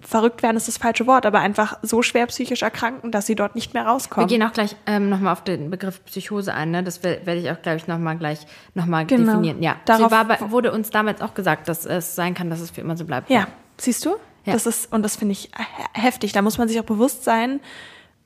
verrückt 0.00 0.42
werden 0.42 0.56
ist 0.56 0.68
das 0.68 0.78
falsche 0.78 1.06
Wort, 1.06 1.26
aber 1.26 1.40
einfach 1.40 1.78
so 1.82 2.02
schwer 2.02 2.26
psychisch 2.26 2.62
erkranken, 2.62 3.10
dass 3.10 3.26
sie 3.26 3.34
dort 3.34 3.54
nicht 3.54 3.74
mehr 3.74 3.86
rauskommen. 3.86 4.28
Wir 4.28 4.38
gehen 4.38 4.46
auch 4.46 4.52
gleich 4.52 4.76
ähm, 4.86 5.08
nochmal 5.08 5.32
auf 5.32 5.42
den 5.42 5.70
Begriff 5.70 6.04
Psychose 6.04 6.54
ein, 6.54 6.70
ne? 6.70 6.84
Das 6.84 7.02
werde 7.02 7.34
ich 7.34 7.50
auch, 7.50 7.60
glaube 7.60 7.78
ich, 7.78 7.86
nochmal 7.88 8.16
gleich 8.16 8.46
nochmal 8.74 9.06
genau. 9.06 9.32
definieren. 9.32 9.62
Ja, 9.62 9.76
darauf 9.84 10.10
war, 10.12 10.50
wurde 10.50 10.72
uns 10.72 10.90
damals 10.90 11.20
auch 11.20 11.34
gesagt, 11.34 11.68
dass 11.68 11.86
es 11.86 12.14
sein 12.14 12.34
kann, 12.34 12.50
dass 12.50 12.60
es 12.60 12.70
für 12.70 12.80
immer 12.80 12.96
so 12.96 13.04
bleibt. 13.04 13.30
Ja, 13.30 13.48
siehst 13.78 14.04
du? 14.04 14.10
Ja. 14.44 14.52
Das 14.52 14.66
ist, 14.66 14.92
und 14.92 15.02
das 15.02 15.16
finde 15.16 15.32
ich 15.32 15.50
heftig. 15.92 16.32
Da 16.32 16.42
muss 16.42 16.56
man 16.56 16.68
sich 16.68 16.78
auch 16.80 16.84
bewusst 16.84 17.24
sein, 17.24 17.60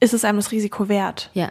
ist 0.01 0.15
es 0.15 0.25
einem 0.25 0.39
das 0.39 0.53
Risiko 0.53 0.89
wert? 0.89 1.31
Ja. 1.35 1.49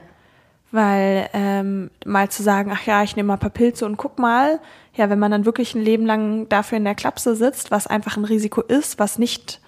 Weil 0.74 1.30
ähm, 1.34 1.92
mal 2.04 2.30
zu 2.30 2.42
sagen, 2.42 2.72
ach 2.74 2.84
ja, 2.88 3.04
ich 3.04 3.16
nehme 3.16 3.28
mal 3.28 3.34
ein 3.36 3.40
paar 3.40 3.52
Pilze 3.52 3.86
und 3.86 3.96
guck 3.96 4.18
mal, 4.18 4.60
ja, 4.96 5.08
wenn 5.10 5.20
man 5.20 5.30
dann 5.30 5.46
wirklich 5.46 5.76
ein 5.76 5.84
Leben 5.84 6.06
lang 6.06 6.50
dafür 6.50 6.80
in 6.80 6.84
der 6.84 6.96
Klapse 6.96 7.36
sitzt, 7.36 7.70
was 7.70 7.86
einfach 7.86 8.18
ein 8.18 8.26
Risiko 8.26 8.60
ist, 8.62 8.98
was 8.98 9.20
nicht 9.20 9.62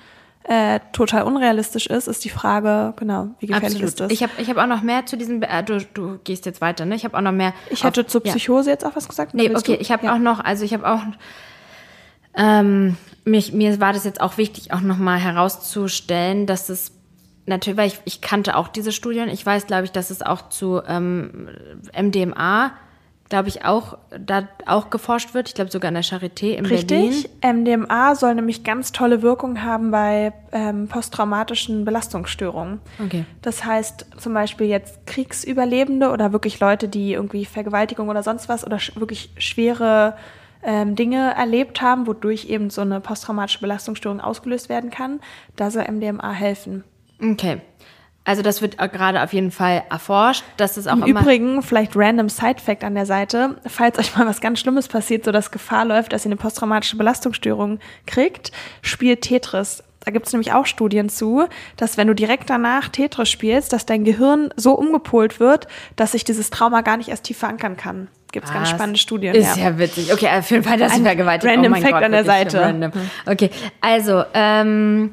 äh, 0.48 0.80
total 0.94 1.24
unrealistisch 1.24 1.88
ist, 1.88 2.08
ist 2.08 2.24
die 2.24 2.30
Frage, 2.30 2.94
genau, 2.98 3.30
wie 3.40 3.48
gefährlich 3.48 3.84
Absolut. 3.84 3.88
ist 3.88 4.00
das? 4.00 4.12
Ich 4.12 4.24
habe 4.24 4.32
ich 4.38 4.50
hab 4.50 4.58
auch 4.58 4.68
noch 4.68 4.82
mehr 4.82 5.06
zu 5.06 5.16
diesem, 5.16 5.44
äh, 5.44 5.64
du, 5.64 5.80
du 5.94 6.20
gehst 6.24 6.46
jetzt 6.48 6.62
weiter, 6.62 6.86
ne? 6.86 6.96
Ich 6.96 7.04
habe 7.04 7.16
auch 7.18 7.22
noch 7.22 7.32
mehr. 7.32 7.54
Ich 7.70 7.84
hatte 7.84 8.02
auf, 8.02 8.08
zur 8.08 8.22
Psychose 8.22 8.70
ja. 8.70 8.74
jetzt 8.74 8.86
auch 8.86 8.96
was 8.96 9.08
gesagt. 9.08 9.34
Nee, 9.34 9.56
okay, 9.56 9.76
du? 9.76 9.82
ich 9.82 9.92
habe 9.92 10.08
ja. 10.08 10.14
auch 10.14 10.20
noch, 10.20 10.44
also 10.44 10.66
ich 10.66 10.74
habe 10.74 10.88
auch, 10.88 11.02
ähm, 12.36 12.98
mich, 13.26 13.54
mir 13.54 13.80
war 13.80 13.94
das 13.94 14.06
jetzt 14.06 14.22
auch 14.22 14.38
wichtig, 14.38 14.72
auch 14.72 14.82
nochmal 14.82 15.18
herauszustellen, 15.20 16.46
dass 16.46 16.70
es 16.70 16.92
natürlich, 17.46 17.78
weil 17.78 17.88
ich, 17.88 18.00
ich 18.06 18.22
kannte 18.22 18.56
auch 18.56 18.68
diese 18.68 18.92
Studien, 18.92 19.30
ich 19.30 19.46
weiß, 19.46 19.68
glaube 19.68 19.86
ich, 19.86 19.92
dass 19.92 20.10
es 20.10 20.22
auch 20.22 20.50
zu 20.50 20.82
ähm, 20.88 21.50
MDMA 22.00 22.72
glaube 23.30 23.50
ich, 23.50 23.66
auch, 23.66 23.98
da 24.18 24.48
auch 24.66 24.90
geforscht 24.92 25.34
wird. 25.34 25.48
Ich 25.48 25.56
glaube 25.56 25.72
sogar 25.72 25.88
an 25.88 25.96
der 25.96 26.04
Charité 26.04 26.54
in 26.54 26.66
Richtig. 26.66 27.28
Berlin. 27.42 27.86
MDMA 27.88 28.16
soll 28.16 28.36
nämlich 28.36 28.64
ganz 28.64 28.92
tolle 28.92 29.22
Wirkung 29.24 29.64
haben 29.64 29.90
bei 29.90 30.32
ähm, 30.52 30.88
posttraumatischen 30.88 31.86
Belastungsstörungen. 31.86 32.80
Okay. 33.04 33.26
Das 33.42 33.66
heißt 33.66 34.06
zum 34.18 34.34
Beispiel 34.34 34.68
jetzt 34.68 35.08
Kriegsüberlebende 35.08 36.12
oder 36.12 36.34
wirklich 36.34 36.60
Leute, 36.60 36.88
die 36.88 37.14
irgendwie 37.14 37.46
Vergewaltigung 37.46 38.10
oder 38.10 38.22
sonst 38.22 38.48
was 38.48 38.66
oder 38.66 38.78
sch 38.78 38.96
wirklich 38.96 39.32
schwere 39.40 40.16
ähm, 40.62 40.96
Dinge 40.96 41.34
erlebt 41.36 41.82
haben, 41.82 42.06
wodurch 42.06 42.46
eben 42.46 42.70
so 42.70 42.82
eine 42.82 43.00
posttraumatische 43.00 43.60
Belastungsstörung 43.60 44.22
ausgelöst 44.22 44.70
werden 44.70 44.92
kann. 44.92 45.20
Da 45.56 45.72
soll 45.72 45.86
MDMA 45.92 46.32
helfen. 46.32 46.84
Okay. 47.32 47.62
Also 48.28 48.42
das 48.42 48.62
wird 48.64 48.78
gerade 48.78 49.22
auf 49.22 49.34
jeden 49.34 49.52
Fall 49.52 49.84
erforscht. 49.90 50.44
Das 50.58 50.78
ist 50.78 50.88
auch 50.88 50.94
Im 50.94 51.04
immer 51.04 51.22
Übrigen, 51.22 51.62
vielleicht 51.62 51.96
random 51.96 52.28
Side-Fact 52.28 52.84
an 52.84 52.96
der 52.96 53.06
Seite, 53.06 53.58
falls 53.68 54.00
euch 54.00 54.18
mal 54.18 54.26
was 54.26 54.42
ganz 54.42 54.60
Schlimmes 54.60 54.88
passiert, 54.88 55.26
so 55.26 55.32
dass 55.32 55.52
Gefahr 55.52 55.86
läuft, 55.86 56.12
dass 56.12 56.26
ihr 56.26 56.30
eine 56.30 56.38
posttraumatische 56.38 56.98
Belastungsstörung 56.98 57.80
kriegt, 58.08 58.52
spielt 58.82 59.22
Tetris. 59.22 59.84
Da 60.04 60.12
gibt 60.12 60.26
es 60.26 60.34
nämlich 60.34 60.54
auch 60.54 60.66
Studien 60.66 61.10
zu, 61.10 61.48
dass 61.78 61.98
wenn 61.98 62.08
du 62.08 62.14
direkt 62.16 62.50
danach 62.50 62.90
Tetris 62.90 63.30
spielst, 63.30 63.74
dass 63.74 63.86
dein 63.86 64.04
Gehirn 64.04 64.52
so 64.56 64.74
umgepolt 64.74 65.40
wird, 65.40 65.68
dass 65.96 66.14
sich 66.14 66.24
dieses 66.24 66.50
Trauma 66.50 66.82
gar 66.82 66.98
nicht 66.98 67.10
erst 67.10 67.26
tief 67.26 67.38
verankern 67.38 67.78
kann. 67.78 68.08
Gibt 68.32 68.48
es 68.48 68.54
ganz 68.54 68.70
spannende 68.70 69.00
Studien. 69.00 69.34
Ist 69.34 69.56
ja. 69.56 69.70
ja 69.70 69.78
witzig. 69.80 70.12
Okay, 70.12 70.28
auf 70.28 70.50
jeden 70.52 70.64
Fall 70.64 70.78
das 70.78 70.92
Ein 70.92 71.04
Vergewaltigung. 71.04 71.56
Random 71.56 71.74
oh 71.74 71.76
Fact 71.78 71.94
Gott, 71.94 72.04
an 72.04 72.12
der 72.12 72.26
Seite. 72.26 72.60
Random. 72.60 72.92
Okay, 73.26 73.50
also 73.82 74.24
ähm, 74.34 75.12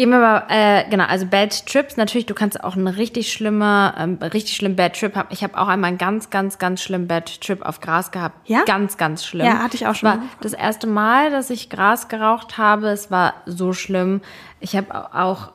Gehen 0.00 0.08
wir 0.08 0.18
mal, 0.18 0.46
äh, 0.48 0.88
genau, 0.88 1.04
also 1.04 1.26
Bad 1.26 1.66
Trips, 1.66 1.98
natürlich, 1.98 2.24
du 2.24 2.32
kannst 2.32 2.64
auch 2.64 2.74
einen 2.74 2.88
richtig 2.88 3.30
schlimmer, 3.30 3.94
ähm, 3.98 4.16
richtig 4.22 4.56
schlimmen 4.56 4.74
Bad 4.74 4.98
Trip 4.98 5.14
haben. 5.14 5.28
Ich 5.30 5.44
habe 5.44 5.58
auch 5.58 5.68
einmal 5.68 5.88
einen 5.88 5.98
ganz, 5.98 6.30
ganz, 6.30 6.56
ganz 6.56 6.80
schlimmen 6.80 7.06
Bad 7.06 7.42
Trip 7.42 7.60
auf 7.60 7.82
Gras 7.82 8.10
gehabt. 8.10 8.48
Ja? 8.48 8.64
Ganz, 8.64 8.96
ganz 8.96 9.26
schlimm. 9.26 9.44
Ja, 9.44 9.58
hatte 9.58 9.76
ich 9.76 9.86
auch 9.86 9.94
schon. 9.94 10.08
War 10.08 10.22
das 10.40 10.54
erste 10.54 10.86
Mal, 10.86 11.30
dass 11.30 11.50
ich 11.50 11.68
Gras 11.68 12.08
geraucht 12.08 12.56
habe, 12.56 12.88
es 12.88 13.10
war 13.10 13.34
so 13.44 13.74
schlimm. 13.74 14.22
Ich 14.60 14.74
habe 14.74 15.14
auch, 15.14 15.52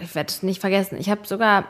ich 0.00 0.14
werde 0.14 0.28
es 0.28 0.42
nicht 0.42 0.62
vergessen, 0.62 0.96
ich 0.98 1.10
habe 1.10 1.26
sogar 1.26 1.64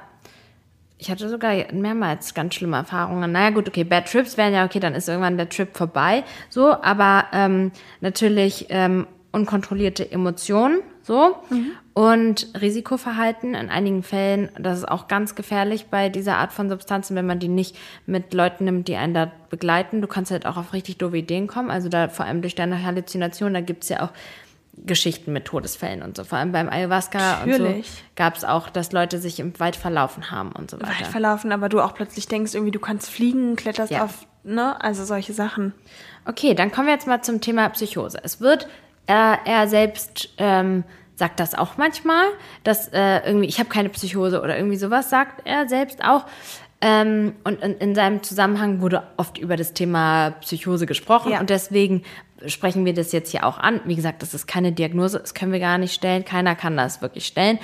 ich 0.97 1.11
hatte 1.11 1.29
sogar 1.29 1.53
mehrmals 1.73 2.35
ganz 2.35 2.55
schlimme 2.55 2.77
Erfahrungen. 2.77 3.33
Naja, 3.33 3.51
gut, 3.51 3.67
okay, 3.67 3.83
Bad 3.83 4.09
Trips 4.09 4.37
wären 4.37 4.55
ja 4.55 4.65
okay, 4.65 4.79
dann 4.79 4.95
ist 4.95 5.09
irgendwann 5.09 5.37
der 5.37 5.49
Trip 5.49 5.77
vorbei. 5.77 6.23
So, 6.51 6.71
aber 6.71 7.25
ähm, 7.33 7.73
natürlich 8.01 8.67
ähm, 8.69 9.09
unkontrollierte 9.33 10.09
Emotionen 10.13 10.83
so. 11.11 11.37
Mhm. 11.51 11.73
Und 11.93 12.47
Risikoverhalten 12.61 13.57
in 13.57 13.69
einigen 13.69 14.05
Fällen, 14.05 14.49
das 14.57 14.79
ist 14.79 14.89
auch 14.89 15.09
ganz 15.09 15.35
gefährlich 15.35 15.87
bei 15.87 16.09
dieser 16.09 16.37
Art 16.37 16.53
von 16.53 16.69
Substanzen, 16.69 17.17
wenn 17.17 17.27
man 17.27 17.41
die 17.41 17.49
nicht 17.49 17.77
mit 18.07 18.33
Leuten 18.33 18.65
nimmt, 18.65 18.87
die 18.87 18.95
einen 18.95 19.13
da 19.13 19.33
begleiten. 19.51 20.01
Du 20.01 20.07
kannst 20.07 20.31
halt 20.31 20.47
auch 20.47 20.57
auf 20.57 20.73
richtig 20.73 20.99
doofe 20.99 21.19
Ideen 21.19 21.49
kommen. 21.49 21.69
Also 21.69 21.89
da 21.89 22.09
vor 22.09 22.27
allem 22.27 22.43
durch 22.43 22.55
deine 22.55 22.85
Halluzination, 22.85 23.53
da 23.53 23.61
gibt 23.61 23.83
es 23.83 23.89
ja 23.89 24.03
auch 24.03 24.11
Geschichten 24.87 25.33
mit 25.33 25.47
Todesfällen 25.47 26.03
und 26.03 26.17
so. 26.17 26.23
Vor 26.23 26.39
allem 26.39 26.53
beim 26.53 26.69
Ayahuasca 26.69 27.45
Natürlich. 27.45 27.61
und 27.61 27.85
so 27.85 27.91
gab 28.15 28.37
es 28.37 28.45
auch, 28.45 28.71
dass 28.71 28.93
Leute 28.93 29.19
sich 29.19 29.41
im 29.41 29.59
Wald 29.59 29.75
verlaufen 29.75 30.31
haben 30.31 30.53
und 30.53 30.71
so 30.71 30.81
weiter. 30.81 30.91
Wald 30.91 31.07
verlaufen, 31.09 31.51
aber 31.51 31.69
du 31.69 31.81
auch 31.81 31.95
plötzlich 31.95 32.29
denkst, 32.29 32.55
irgendwie 32.55 32.71
du 32.71 32.79
kannst 32.79 33.11
fliegen, 33.11 33.57
kletterst 33.57 33.91
ja. 33.91 34.05
auf 34.05 34.27
ne, 34.45 34.81
also 34.81 35.05
solche 35.05 35.33
Sachen. 35.33 35.75
Okay, 36.25 36.55
dann 36.55 36.71
kommen 36.71 36.87
wir 36.87 36.95
jetzt 36.95 37.09
mal 37.09 37.21
zum 37.21 37.41
Thema 37.41 37.69
Psychose. 37.71 38.21
Es 38.23 38.41
wird, 38.41 38.69
äh, 39.07 39.37
er 39.45 39.67
selbst 39.67 40.31
ähm, 40.39 40.85
sagt 41.21 41.39
das 41.39 41.55
auch 41.55 41.77
manchmal, 41.77 42.25
dass 42.65 42.89
äh, 42.89 43.19
irgendwie, 43.25 43.47
ich 43.47 43.61
habe 43.61 43.69
keine 43.69 43.91
Psychose 43.91 44.41
oder 44.43 44.57
irgendwie 44.57 44.77
sowas, 44.77 45.11
sagt 45.11 45.47
er 45.47 45.69
selbst 45.69 46.03
auch. 46.03 46.25
Ähm, 46.81 47.35
und 47.45 47.63
in, 47.63 47.75
in, 47.75 47.95
seinem 47.95 48.23
Zusammenhang 48.23 48.81
wurde 48.81 49.03
oft 49.19 49.37
über 49.37 49.57
das 49.57 49.75
Thema 49.75 50.31
Psychose 50.41 50.87
gesprochen 50.87 51.33
ja. 51.33 51.41
und 51.41 51.51
deswegen 51.51 52.03
sprechen 52.47 52.85
wir 52.85 52.95
das 52.95 53.13
jetzt 53.13 53.31
hier 53.31 53.45
auch 53.45 53.59
an. 53.59 53.81
Wie 53.85 53.97
gesagt, 53.97 54.23
das 54.23 54.35
ist 54.35 54.47
keine 54.47 54.73
Diagnose, 54.73 55.19
das 55.21 55.35
können 55.35 55.53
wir 55.53 55.61
gar 55.61 55.79
nicht 55.79 55.93
stellen. 55.93 56.25
Keiner 56.25 56.55
kann 56.55 56.77
das 56.77 57.03
wirklich 57.03 57.27
stellen. 57.27 57.59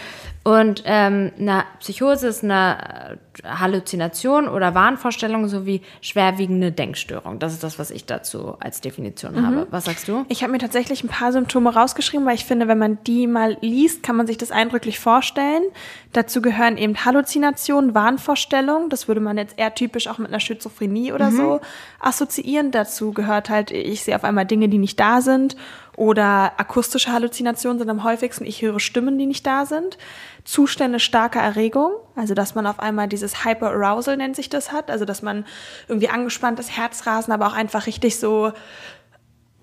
Und 0.45 0.85
ähm, 0.85 1.33
eine 1.41 1.65
Psychose 1.81 2.29
ist 2.29 2.45
eine 2.45 3.19
äh, 3.43 3.49
Halluzination 3.49 4.49
oder 4.49 4.77
Wahnvorstellung 4.77 5.49
sowie 5.49 5.83
schwerwiegende 6.01 6.71
Denkstörung. 6.71 7.41
Das 7.41 7.53
ist 7.53 7.65
das, 7.65 7.81
was 7.81 7.91
ich 7.91 8.07
dazu 8.07 8.55
als 8.61 8.81
Definition 8.81 9.35
mhm. 9.35 9.47
habe. 9.47 9.67
Was 9.71 9.87
sagst 9.87 10.07
du? 10.07 10.25
Ich 10.29 10.43
habe 10.43 10.53
mir 10.53 10.59
tatsächlich 10.59 11.03
ein 11.03 11.09
paar 11.09 11.33
Symptome 11.33 11.75
rausgeschrieben, 11.75 12.25
weil 12.27 12.37
ich 12.37 12.45
finde, 12.45 12.69
wenn 12.69 12.79
man 12.79 12.99
die 13.05 13.27
mal 13.27 13.57
liest, 13.61 14.05
kann 14.05 14.15
man 14.15 14.29
sich 14.29 14.39
das 14.39 14.53
eindrücklich 14.53 15.01
vorstellen. 15.01 15.65
Dazu 16.12 16.41
gehören 16.41 16.79
eben 16.79 17.05
Halluzinationen, 17.05 17.95
Wahnvorstellungen. 17.95 18.89
Das 18.89 19.09
würde 19.09 19.21
man 19.21 19.39
jetzt 19.39 19.59
eher 19.59 19.75
typisch 19.75 20.07
auch 20.07 20.19
mit 20.19 20.29
einer 20.29 20.41
Schizophrenie 20.41 21.12
oder 21.12 21.31
mhm. 21.31 21.37
so 21.37 21.61
assoziieren. 22.01 22.71
Dazu 22.71 23.12
gehört 23.12 23.51
halt, 23.51 23.73
ich 23.73 24.03
sehe 24.03 24.15
auf 24.15 24.23
einmal 24.23 24.47
Dinge, 24.47 24.66
die 24.69 24.79
nicht 24.79 24.99
da 25.01 25.21
sind. 25.21 25.57
Oder 25.97 26.53
akustische 26.59 27.11
Halluzinationen 27.11 27.79
sind 27.79 27.89
am 27.89 28.05
häufigsten, 28.05 28.45
ich 28.45 28.61
höre 28.61 28.81
Stimmen, 28.81 29.19
die 29.19 29.27
nicht 29.27 29.47
da 29.47 29.65
sind. 29.65 29.97
Zustände 30.45 31.01
starker 31.01 31.41
Erregung, 31.41 31.93
also 32.15 32.35
dass 32.35 32.55
man 32.55 32.67
auf 32.67 32.81
einmal 32.81 33.09
dieses 33.09 33.45
Hyperarousal 33.45 34.17
nennt 34.17 34.37
sich 34.37 34.51
das 34.51 34.73
hat, 34.73 34.91
also 34.91 35.05
dass 35.05 35.23
man 35.23 35.47
irgendwie 35.89 36.09
angespanntes 36.09 36.77
Herzrasen, 36.77 37.33
aber 37.33 37.47
auch 37.47 37.55
einfach 37.55 37.87
richtig 37.87 38.19
so 38.19 38.53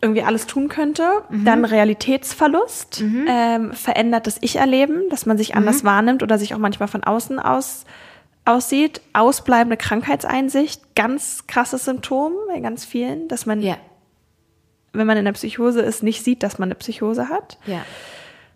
irgendwie 0.02 0.24
alles 0.24 0.48
tun 0.48 0.70
könnte. 0.70 1.08
Mhm. 1.30 1.46
Dann 1.46 1.66
Realitätsverlust, 1.66 3.02
mhm. 3.02 3.26
ähm, 3.30 3.72
verändertes 3.72 4.38
Ich-Erleben, 4.42 5.10
dass 5.10 5.26
man 5.26 5.38
sich 5.38 5.52
mhm. 5.52 5.60
anders 5.60 5.84
wahrnimmt 5.84 6.24
oder 6.24 6.38
sich 6.38 6.54
auch 6.54 6.60
manchmal 6.60 6.90
von 6.90 7.04
außen 7.04 7.40
aus 7.40 7.86
aussieht. 8.46 9.02
Ausbleibende 9.14 9.78
Krankheitseinsicht, 9.78 10.96
ganz 10.96 11.48
krasses 11.48 11.86
Symptom 11.86 12.34
bei 12.50 12.60
ganz 12.60 12.86
vielen, 12.86 13.28
dass 13.28 13.46
man, 13.46 13.62
ja. 13.62 13.78
Wenn 14.94 15.08
man 15.08 15.18
in 15.18 15.26
der 15.26 15.34
Psychose 15.34 15.82
ist, 15.82 16.04
nicht 16.04 16.24
sieht, 16.24 16.44
dass 16.44 16.60
man 16.60 16.68
eine 16.68 16.76
Psychose 16.76 17.30
hat. 17.30 17.58
Ja. 17.66 17.82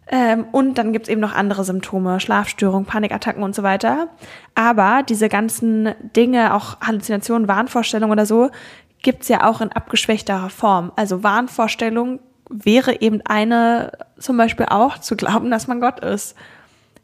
Ähm, 0.10 0.46
und 0.52 0.78
dann 0.78 0.94
gibt's 0.94 1.10
eben 1.10 1.20
noch 1.20 1.34
andere 1.34 1.66
Symptome, 1.66 2.20
Schlafstörungen, 2.20 2.86
Panikattacken 2.86 3.44
und 3.44 3.54
so 3.54 3.64
weiter. 3.64 4.08
Aber 4.56 5.04
diese 5.04 5.28
ganzen 5.28 5.94
Dinge, 6.16 6.54
auch 6.54 6.80
Halluzinationen, 6.80 7.48
Wahnvorstellungen 7.48 8.14
oder 8.14 8.26
so, 8.26 8.50
gibt's 9.02 9.28
ja 9.28 9.48
auch 9.48 9.60
in 9.60 9.72
abgeschwächterer 9.72 10.50
Form. 10.50 10.92
Also 10.96 11.24
Wahnvorstellung 11.24 12.20
wäre 12.50 13.02
eben 13.02 13.22
eine, 13.26 13.92
zum 14.18 14.38
Beispiel 14.38 14.68
auch 14.70 15.00
zu 15.00 15.18
glauben, 15.18 15.52
dass 15.52 15.68
man 15.68 15.82
Gott 15.82 16.00
ist. 16.00 16.36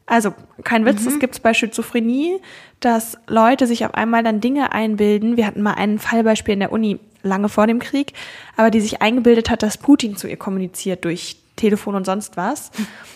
Also 0.06 0.34
kein 0.64 0.84
Witz, 0.86 1.00
mhm. 1.00 1.04
das 1.06 1.18
gibt's 1.18 1.40
bei 1.40 1.54
Schizophrenie, 1.54 2.40
dass 2.80 3.18
Leute 3.26 3.66
sich 3.66 3.84
auf 3.84 3.94
einmal 3.94 4.22
dann 4.22 4.40
Dinge 4.40 4.72
einbilden. 4.72 5.36
Wir 5.36 5.46
hatten 5.46 5.62
mal 5.62 5.74
ein 5.74 5.98
Fallbeispiel 5.98 6.54
in 6.54 6.60
der 6.60 6.72
Uni 6.72 7.00
lange 7.24 7.48
vor 7.48 7.66
dem 7.66 7.78
Krieg, 7.78 8.12
aber 8.56 8.70
die 8.70 8.80
sich 8.80 9.02
eingebildet 9.02 9.50
hat, 9.50 9.62
dass 9.62 9.78
Putin 9.78 10.16
zu 10.16 10.28
ihr 10.28 10.36
kommuniziert 10.36 11.04
durch 11.04 11.36
Telefon 11.56 11.94
und 11.94 12.04
sonst 12.04 12.36
was. 12.36 12.70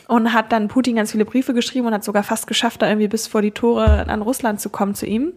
Und 0.07 0.33
hat 0.33 0.53
dann 0.53 0.68
Putin 0.68 0.97
ganz 0.97 1.12
viele 1.12 1.25
Briefe 1.25 1.55
geschrieben 1.55 1.87
und 1.87 1.94
hat 1.94 2.05
sogar 2.05 2.23
fast 2.23 2.47
geschafft, 2.47 2.83
da 2.83 2.88
irgendwie 2.88 3.09
bis 3.09 3.27
vor 3.27 3.42
die 3.42 3.51
Tore 3.51 4.09
an 4.09 4.23
Russland 4.23 4.61
zu 4.61 4.71
kommen 4.71 4.94
zu 4.94 5.07
ihm. 5.07 5.33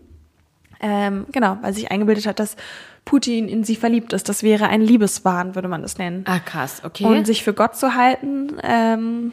Ähm, 0.79 1.25
genau, 1.31 1.57
weil 1.61 1.73
sich 1.73 1.91
eingebildet 1.91 2.25
hat, 2.25 2.39
dass 2.39 2.55
Putin 3.05 3.47
in 3.47 3.63
sie 3.63 3.75
verliebt 3.75 4.13
ist. 4.13 4.29
Das 4.29 4.43
wäre 4.43 4.67
ein 4.67 4.81
Liebeswahn, 4.81 5.55
würde 5.55 5.67
man 5.67 5.81
das 5.81 5.97
nennen. 5.97 6.23
Ah, 6.27 6.39
krass, 6.39 6.81
okay. 6.83 7.05
Und 7.05 7.25
sich 7.25 7.43
für 7.43 7.53
Gott 7.53 7.75
zu 7.75 7.95
halten, 7.95 8.57
ähm, 8.63 9.31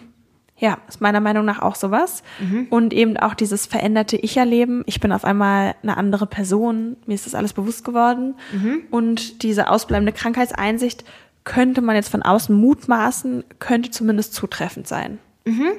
ja, 0.58 0.78
ist 0.88 1.00
meiner 1.00 1.20
Meinung 1.20 1.44
nach 1.44 1.60
auch 1.60 1.76
sowas. 1.76 2.22
Mhm. 2.40 2.66
Und 2.70 2.92
eben 2.92 3.16
auch 3.16 3.34
dieses 3.34 3.66
veränderte 3.66 4.16
Ich-Erleben. 4.16 4.82
Ich 4.86 5.00
bin 5.00 5.12
auf 5.12 5.24
einmal 5.24 5.74
eine 5.82 5.96
andere 5.96 6.26
Person. 6.26 6.96
Mir 7.06 7.14
ist 7.14 7.26
das 7.26 7.34
alles 7.34 7.52
bewusst 7.52 7.84
geworden. 7.84 8.34
Mhm. 8.52 8.82
Und 8.90 9.42
diese 9.42 9.70
ausbleibende 9.70 10.12
Krankheitseinsicht 10.12 11.04
könnte 11.44 11.80
man 11.80 11.96
jetzt 11.96 12.10
von 12.10 12.22
außen 12.22 12.54
mutmaßen, 12.54 13.44
könnte 13.58 13.90
zumindest 13.90 14.34
zutreffend 14.34 14.88
sein. 14.88 15.18
Mhm. 15.44 15.70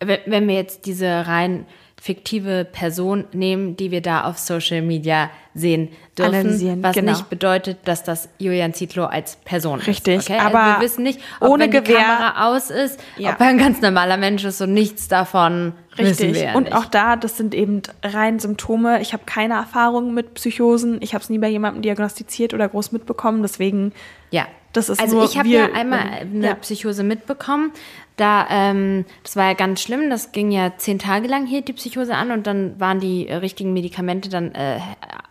Wenn 0.00 0.48
wir 0.48 0.54
jetzt 0.54 0.86
diese 0.86 1.26
rein 1.26 1.66
fiktive 2.00 2.64
Person 2.64 3.26
nehmen, 3.32 3.76
die 3.76 3.90
wir 3.90 4.00
da 4.00 4.24
auf 4.24 4.38
Social 4.38 4.80
Media 4.80 5.28
sehen 5.54 5.90
dürfen, 6.16 6.34
Analysieren, 6.34 6.82
was 6.82 6.94
genau. 6.94 7.12
nicht 7.12 7.28
bedeutet, 7.28 7.76
dass 7.84 8.02
das 8.02 8.30
Julian 8.38 8.72
Zietlow 8.72 9.04
als 9.04 9.36
Person 9.44 9.80
Richtig, 9.80 10.20
ist. 10.20 10.30
Okay? 10.30 10.38
Also 10.38 10.56
aber 10.56 10.78
wir 10.78 10.84
wissen 10.84 11.02
nicht, 11.02 11.20
ob 11.40 11.50
ohne 11.50 11.64
wenn 11.64 11.70
Gewehr, 11.72 11.82
die 11.82 11.92
Kamera 11.92 12.48
aus 12.48 12.70
ist, 12.70 12.98
ja. 13.18 13.32
ob 13.32 13.40
er 13.40 13.48
ein 13.48 13.58
ganz 13.58 13.82
normaler 13.82 14.16
Mensch 14.16 14.42
ist 14.44 14.62
und 14.62 14.72
nichts 14.72 15.08
davon 15.08 15.74
Richtig. 15.98 16.40
ja 16.40 16.54
Und 16.54 16.64
nicht. 16.64 16.74
auch 16.74 16.86
da, 16.86 17.16
das 17.16 17.36
sind 17.36 17.54
eben 17.54 17.82
rein 18.02 18.38
Symptome. 18.38 19.02
Ich 19.02 19.12
habe 19.12 19.24
keine 19.26 19.54
Erfahrung 19.54 20.14
mit 20.14 20.32
Psychosen. 20.34 21.02
Ich 21.02 21.12
habe 21.12 21.22
es 21.22 21.28
nie 21.28 21.38
bei 21.38 21.48
jemandem 21.48 21.82
diagnostiziert 21.82 22.54
oder 22.54 22.66
groß 22.66 22.92
mitbekommen. 22.92 23.42
Deswegen 23.42 23.92
ja. 24.30 24.46
Das 24.72 24.88
ist 24.88 25.00
also 25.00 25.24
ich 25.24 25.36
habe 25.36 25.48
ja 25.48 25.72
einmal 25.72 26.00
eine 26.20 26.46
ja. 26.46 26.54
Psychose 26.54 27.02
mitbekommen. 27.02 27.72
Da, 28.20 28.46
ähm, 28.50 29.06
das 29.22 29.34
war 29.36 29.46
ja 29.46 29.54
ganz 29.54 29.80
schlimm. 29.80 30.10
Das 30.10 30.32
ging 30.32 30.50
ja 30.50 30.76
zehn 30.76 30.98
Tage 30.98 31.26
lang 31.26 31.46
hielt 31.46 31.68
die 31.68 31.72
Psychose 31.72 32.14
an 32.14 32.32
und 32.32 32.46
dann 32.46 32.78
waren 32.78 33.00
die 33.00 33.24
richtigen 33.24 33.72
Medikamente 33.72 34.28
dann 34.28 34.52
äh, 34.54 34.78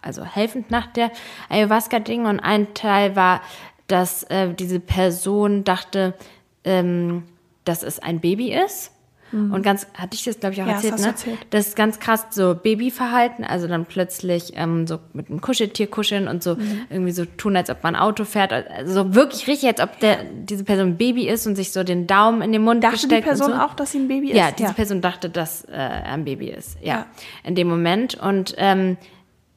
also 0.01 0.25
helfend 0.25 0.71
nach 0.71 0.87
der 0.87 1.11
Ayahuasca-Ding. 1.49 2.25
Und 2.25 2.39
ein 2.39 2.73
Teil 2.73 3.15
war, 3.15 3.41
dass 3.85 4.23
äh, 4.23 4.55
diese 4.55 4.79
Person 4.79 5.63
dachte, 5.63 6.15
ähm, 6.63 7.25
dass 7.63 7.83
es 7.83 7.99
ein 7.99 8.21
Baby 8.21 8.53
ist. 8.53 8.91
Mhm. 9.31 9.53
Und 9.53 9.63
ganz, 9.63 9.87
hatte 9.93 10.15
ich 10.15 10.23
das, 10.23 10.39
glaube 10.39 10.53
ich, 10.53 10.61
auch 10.61 10.67
ja, 10.67 10.73
erzählt, 10.73 10.93
das 10.93 11.01
ne? 11.01 11.07
Erzählt. 11.07 11.37
Das 11.49 11.67
ist 11.67 11.75
ganz 11.75 11.99
krass 11.99 12.27
so 12.31 12.55
Babyverhalten, 12.55 13.45
also 13.45 13.67
dann 13.67 13.85
plötzlich 13.85 14.53
ähm, 14.55 14.87
so 14.87 14.99
mit 15.13 15.29
einem 15.29 15.41
Kuscheltier 15.41 15.87
kuscheln 15.87 16.27
und 16.27 16.43
so 16.43 16.55
mhm. 16.55 16.81
irgendwie 16.89 17.11
so 17.11 17.25
tun, 17.25 17.55
als 17.55 17.69
ob 17.69 17.83
man 17.83 17.95
Auto 17.95 18.25
fährt. 18.25 18.51
Also 18.51 18.93
so 18.93 19.15
wirklich 19.15 19.47
richtig, 19.47 19.69
als 19.69 19.81
ob 19.81 19.99
der, 19.99 20.23
diese 20.23 20.63
Person 20.63 20.89
ein 20.89 20.97
Baby 20.97 21.27
ist 21.27 21.45
und 21.47 21.55
sich 21.55 21.71
so 21.71 21.83
den 21.83 22.07
Daumen 22.07 22.41
in 22.41 22.51
den 22.51 22.63
Mund 22.63 22.83
dachte 22.83 22.97
gesteckt 22.97 23.23
die 23.23 23.27
Person 23.29 23.51
so. 23.51 23.57
auch, 23.57 23.73
dass 23.73 23.91
sie 23.91 23.99
ein 23.99 24.07
Baby 24.07 24.31
ist? 24.31 24.37
Ja, 24.37 24.51
diese 24.51 24.69
ja. 24.69 24.73
Person 24.73 25.01
dachte, 25.01 25.29
dass 25.29 25.63
äh, 25.65 25.75
er 25.75 26.13
ein 26.13 26.25
Baby 26.25 26.49
ist. 26.49 26.77
Ja, 26.81 26.87
ja. 26.87 27.05
in 27.43 27.55
dem 27.55 27.67
Moment. 27.67 28.15
Und 28.15 28.55
ähm, 28.57 28.97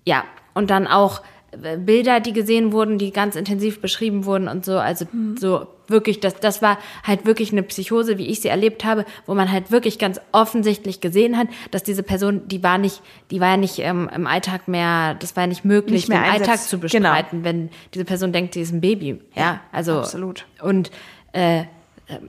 ja, 0.04 0.24
und 0.54 0.70
dann 0.70 0.86
auch 0.86 1.22
Bilder, 1.52 2.20
die 2.20 2.32
gesehen 2.32 2.72
wurden, 2.72 2.98
die 2.98 3.10
ganz 3.10 3.36
intensiv 3.36 3.80
beschrieben 3.80 4.24
wurden 4.24 4.48
und 4.48 4.64
so. 4.64 4.78
Also 4.78 5.04
mhm. 5.12 5.36
so 5.36 5.66
wirklich, 5.92 6.18
das, 6.18 6.34
das 6.40 6.60
war 6.62 6.78
halt 7.04 7.24
wirklich 7.26 7.52
eine 7.52 7.62
Psychose, 7.62 8.18
wie 8.18 8.26
ich 8.26 8.40
sie 8.40 8.48
erlebt 8.48 8.84
habe, 8.84 9.04
wo 9.26 9.34
man 9.34 9.52
halt 9.52 9.70
wirklich 9.70 10.00
ganz 10.00 10.20
offensichtlich 10.32 11.00
gesehen 11.00 11.38
hat, 11.38 11.46
dass 11.70 11.84
diese 11.84 12.02
Person, 12.02 12.48
die 12.48 12.64
war 12.64 12.78
nicht, 12.78 13.00
die 13.30 13.40
war 13.40 13.50
ja 13.50 13.56
nicht 13.56 13.78
ähm, 13.78 14.10
im 14.12 14.26
Alltag 14.26 14.66
mehr, 14.66 15.14
das 15.20 15.36
war 15.36 15.44
ja 15.44 15.46
nicht 15.46 15.64
möglich, 15.64 15.92
nicht 15.92 16.08
mehr 16.08 16.22
den 16.22 16.32
Einsatz. 16.32 16.48
Alltag 16.48 16.66
zu 16.66 16.78
Genau. 16.80 17.10
bestreiten, 17.10 17.44
wenn 17.44 17.68
diese 17.94 18.04
Person 18.04 18.32
denkt, 18.32 18.54
sie 18.54 18.62
ist 18.62 18.72
ein 18.72 18.80
Baby. 18.80 19.20
Ja, 19.36 19.42
Ja, 19.42 19.60
also 19.70 19.98
absolut. 20.00 20.46
und 20.60 20.90
äh, 21.32 21.62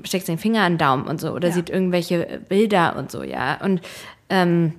steckt 0.04 0.28
den 0.28 0.38
Finger 0.38 0.62
an 0.62 0.73
den 0.73 0.78
Daumen 0.78 1.08
und 1.08 1.19
so 1.19 1.32
oder 1.32 1.47
Ja. 1.47 1.54
sieht 1.56 1.69
irgendwelche 1.69 2.41
Bilder 2.47 2.95
und 2.97 3.10
so, 3.10 3.23
ja. 3.23 3.60
Und 3.62 3.82
ähm, 4.30 4.73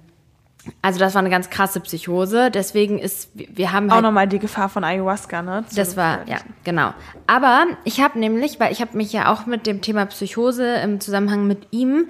also 0.82 0.98
das 0.98 1.14
war 1.14 1.20
eine 1.20 1.30
ganz 1.30 1.50
krasse 1.50 1.80
Psychose. 1.80 2.50
Deswegen 2.50 2.98
ist, 2.98 3.30
wir 3.34 3.72
haben 3.72 3.90
Auch 3.90 3.94
halt 3.94 4.04
nochmal 4.04 4.28
die 4.28 4.38
Gefahr 4.38 4.68
von 4.68 4.84
Ayahuasca, 4.84 5.42
ne? 5.42 5.64
Zu 5.68 5.76
das 5.76 5.96
war, 5.96 6.28
ja, 6.28 6.38
genau. 6.64 6.92
Aber 7.26 7.66
ich 7.84 8.00
habe 8.00 8.18
nämlich, 8.18 8.60
weil 8.60 8.72
ich 8.72 8.80
habe 8.80 8.96
mich 8.96 9.12
ja 9.12 9.32
auch 9.32 9.46
mit 9.46 9.66
dem 9.66 9.80
Thema 9.80 10.06
Psychose 10.06 10.76
im 10.76 11.00
Zusammenhang 11.00 11.46
mit 11.46 11.68
ihm 11.70 12.08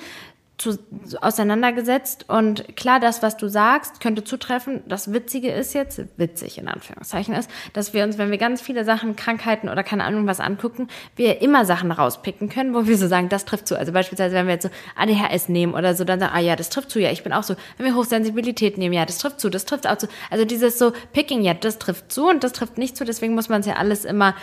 zu, 0.57 0.79
auseinandergesetzt 1.21 2.29
und 2.29 2.77
klar, 2.77 3.01
das, 3.01 3.23
was 3.23 3.37
du 3.37 3.49
sagst, 3.49 4.01
könnte 4.01 4.23
zutreffen. 4.23 4.85
Das 4.87 5.13
Witzige 5.13 5.51
ist 5.51 5.75
jetzt, 5.75 6.01
witzig 6.17 6.59
in 6.59 6.69
Anführungszeichen 6.69 7.35
ist, 7.35 7.51
dass 7.73 7.93
wir 7.93 8.05
uns, 8.05 8.19
wenn 8.19 8.31
wir 8.31 8.39
ganz 8.39 8.61
viele 8.61 8.85
Sachen, 8.85 9.17
Krankheiten 9.17 9.69
oder 9.69 9.83
keine 9.83 10.05
Ahnung 10.05 10.29
was 10.29 10.39
angucken, 10.39 10.89
wir 11.17 11.43
immer 11.43 11.65
Sachen 11.65 11.91
rauspicken 11.91 12.49
können, 12.49 12.73
wo 12.73 12.87
wir 12.87 12.97
so 12.97 13.09
sagen, 13.09 13.29
das 13.29 13.45
trifft 13.45 13.67
zu. 13.67 13.77
Also 13.77 13.93
beispielsweise, 13.93 14.37
wenn 14.37 14.47
wir 14.47 14.55
jetzt 14.55 14.63
so 14.63 14.71
ADHS 14.97 15.49
nehmen 15.49 15.75
oder 15.75 15.95
so, 15.97 16.05
dann 16.05 16.21
sagen, 16.21 16.33
ah 16.35 16.41
ja, 16.41 16.55
das 16.55 16.71
trifft 16.71 16.91
zu, 16.91 17.01
ja, 17.01 17.11
ich 17.11 17.25
bin 17.25 17.33
auch 17.33 17.43
so. 17.43 17.57
Wenn 17.77 17.87
wir 17.87 17.97
Hochsensibilität 17.97 18.79
nehmen, 18.79 18.95
ja, 18.95 19.05
das 19.05 19.19
trifft 19.19 19.41
zu, 19.41 19.51
das 19.51 19.65
trifft 19.65 19.89
auch 19.89 19.99
zu. 19.99 20.07
Also 20.31 20.45
dieses 20.45 20.79
so 20.79 20.93
Picking, 21.13 21.43
ja, 21.43 21.55
das 21.55 21.81
trifft 21.81 22.13
zu 22.13 22.29
und 22.29 22.45
das 22.45 22.53
trifft 22.53 22.79
nicht 22.79 22.97
zu. 22.97 23.05
Deswegen 23.05 23.35
muss 23.35 23.49
man 23.49 23.61
es 23.61 23.67
ja 23.67 23.75
alles 23.75 24.05
immer, 24.05 24.37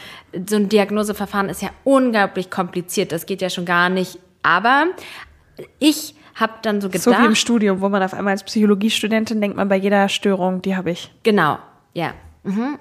so 0.50 0.58
ein 0.58 0.67
Diagnoseverfahren 0.67 1.47
ist 1.47 1.62
ja 1.62 1.69
unglaublich 1.86 2.50
kompliziert. 2.50 3.13
Das 3.13 3.26
geht 3.26 3.41
ja 3.41 3.50
schon 3.50 3.65
gar 3.65 3.88
nicht. 3.88 4.19
Aber 4.43 4.88
ich 5.80 6.15
habe 6.36 6.54
dann 6.62 6.82
so 6.82 6.88
gedacht. 6.89 7.04
So 7.04 7.12
wie 7.12 7.26
im 7.26 7.36
Studium, 7.36 7.82
wo 7.82 7.89
man 7.89 8.02
auf 8.04 8.13
einmal 8.13 8.32
als 8.32 8.43
Psychologiestudentin 8.43 9.41
denkt 9.41 9.58
man 9.58 9.67
bei 9.69 9.76
jeder 9.76 10.10
Störung, 10.10 10.62
die 10.62 10.76
habe 10.76 10.91
ich. 10.91 11.12
Genau, 11.24 11.60
ja. 11.93 12.14
Mhm. 12.44 12.80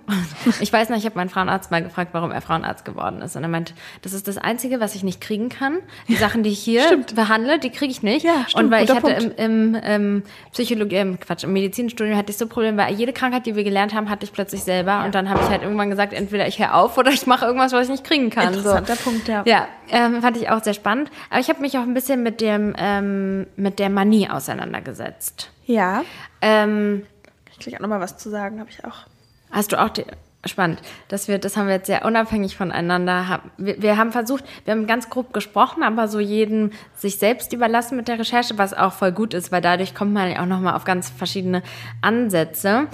Ich 0.60 0.72
weiß 0.72 0.88
noch, 0.88 0.96
ich 0.96 1.04
habe 1.04 1.16
meinen 1.16 1.28
Frauenarzt 1.28 1.70
mal 1.70 1.82
gefragt, 1.82 2.10
warum 2.12 2.30
er 2.30 2.40
Frauenarzt 2.40 2.86
geworden 2.86 3.20
ist. 3.20 3.36
Und 3.36 3.42
er 3.42 3.48
meinte, 3.48 3.74
das 4.00 4.14
ist 4.14 4.26
das 4.26 4.38
Einzige, 4.38 4.80
was 4.80 4.94
ich 4.94 5.02
nicht 5.02 5.20
kriegen 5.20 5.50
kann. 5.50 5.80
Die 6.08 6.16
Sachen, 6.16 6.42
die 6.42 6.48
ich 6.48 6.60
hier 6.60 6.82
Stimmt. 6.84 7.14
behandle, 7.14 7.58
die 7.58 7.68
kriege 7.68 7.90
ich 7.90 8.02
nicht. 8.02 8.24
Ja, 8.24 8.46
stimmt, 8.48 8.64
und 8.64 8.70
weil 8.70 8.84
ich 8.84 8.90
hatte 8.90 9.10
im, 9.10 9.34
im, 9.36 9.74
im 9.74 10.22
Psychologie, 10.52 10.96
im 10.96 11.20
Quatsch, 11.20 11.44
im 11.44 11.52
Medizinstudium 11.52 12.16
hatte 12.16 12.30
ich 12.30 12.38
so 12.38 12.46
Probleme, 12.46 12.78
weil 12.78 12.94
jede 12.94 13.12
Krankheit, 13.12 13.44
die 13.44 13.54
wir 13.54 13.64
gelernt 13.64 13.92
haben, 13.92 14.08
hatte 14.08 14.24
ich 14.24 14.32
plötzlich 14.32 14.62
selber. 14.62 15.04
Und 15.04 15.14
dann 15.14 15.28
habe 15.28 15.40
ich 15.42 15.50
halt 15.50 15.62
irgendwann 15.62 15.90
gesagt, 15.90 16.14
entweder 16.14 16.48
ich 16.48 16.58
höre 16.58 16.74
auf 16.74 16.96
oder 16.96 17.10
ich 17.10 17.26
mache 17.26 17.44
irgendwas, 17.44 17.72
was 17.72 17.84
ich 17.84 17.90
nicht 17.90 18.04
kriegen 18.04 18.30
kann. 18.30 18.54
Interessanter 18.54 18.96
so. 18.96 19.10
Punkt, 19.10 19.28
ja. 19.28 19.42
Ja, 19.44 19.68
ähm, 19.90 20.22
fand 20.22 20.38
ich 20.38 20.48
auch 20.48 20.62
sehr 20.64 20.74
spannend. 20.74 21.10
Aber 21.28 21.40
ich 21.40 21.50
habe 21.50 21.60
mich 21.60 21.76
auch 21.76 21.82
ein 21.82 21.92
bisschen 21.92 22.22
mit 22.22 22.40
dem 22.40 22.74
ähm, 22.78 23.46
mit 23.56 23.78
der 23.78 23.90
Manie 23.90 24.30
auseinandergesetzt. 24.30 25.50
Ja. 25.66 26.02
Ähm, 26.40 27.02
Kann 27.44 27.52
ich 27.52 27.58
gleich 27.58 27.76
auch 27.76 27.80
nochmal 27.80 28.00
was 28.00 28.16
zu 28.16 28.30
sagen, 28.30 28.58
habe 28.58 28.70
ich 28.70 28.82
auch. 28.86 29.09
Hast 29.50 29.72
du 29.72 29.80
auch 29.80 29.90
die, 29.90 30.04
spannend, 30.46 30.80
dass 31.08 31.28
wir, 31.28 31.38
das 31.38 31.56
haben 31.56 31.66
wir 31.66 31.74
jetzt 31.74 31.86
sehr 31.86 32.04
unabhängig 32.04 32.56
voneinander. 32.56 33.42
Wir, 33.58 33.82
wir 33.82 33.96
haben 33.96 34.12
versucht, 34.12 34.44
wir 34.64 34.72
haben 34.72 34.86
ganz 34.86 35.10
grob 35.10 35.32
gesprochen, 35.32 35.82
aber 35.82 36.08
so 36.08 36.18
jeden 36.18 36.72
sich 36.96 37.18
selbst 37.18 37.52
überlassen 37.52 37.96
mit 37.96 38.08
der 38.08 38.18
Recherche, 38.18 38.56
was 38.56 38.72
auch 38.72 38.92
voll 38.92 39.12
gut 39.12 39.34
ist, 39.34 39.52
weil 39.52 39.60
dadurch 39.60 39.94
kommt 39.94 40.12
man 40.12 40.30
ja 40.30 40.42
auch 40.42 40.46
nochmal 40.46 40.74
auf 40.74 40.84
ganz 40.84 41.10
verschiedene 41.10 41.62
Ansätze. 42.00 42.86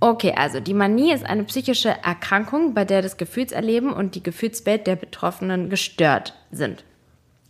Okay, 0.00 0.34
also 0.36 0.60
die 0.60 0.74
Manie 0.74 1.12
ist 1.12 1.26
eine 1.26 1.44
psychische 1.44 1.90
Erkrankung, 1.90 2.74
bei 2.74 2.84
der 2.84 3.02
das 3.02 3.16
Gefühlserleben 3.16 3.92
und 3.92 4.14
die 4.14 4.22
Gefühlswelt 4.22 4.86
der 4.86 4.96
Betroffenen 4.96 5.68
gestört 5.68 6.34
sind. 6.50 6.84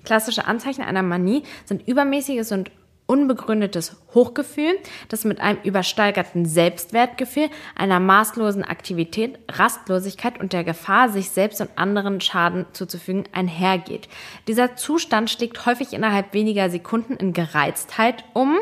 Klassische 0.04 0.46
Anzeichen 0.46 0.82
einer 0.82 1.02
Manie 1.02 1.44
sind 1.64 1.86
übermäßiges 1.86 2.50
und 2.52 2.70
unbegründetes 3.10 3.96
Hochgefühl, 4.14 4.78
das 5.08 5.24
mit 5.24 5.40
einem 5.40 5.58
übersteigerten 5.64 6.46
Selbstwertgefühl, 6.46 7.50
einer 7.74 7.98
maßlosen 7.98 8.62
Aktivität, 8.62 9.40
Rastlosigkeit 9.50 10.38
und 10.38 10.52
der 10.52 10.62
Gefahr, 10.62 11.08
sich 11.08 11.30
selbst 11.30 11.60
und 11.60 11.70
anderen 11.74 12.20
Schaden 12.20 12.66
zuzufügen, 12.72 13.24
einhergeht. 13.32 14.08
Dieser 14.46 14.76
Zustand 14.76 15.28
schlägt 15.28 15.66
häufig 15.66 15.92
innerhalb 15.92 16.34
weniger 16.34 16.70
Sekunden 16.70 17.16
in 17.16 17.32
Gereiztheit 17.32 18.22
um 18.32 18.58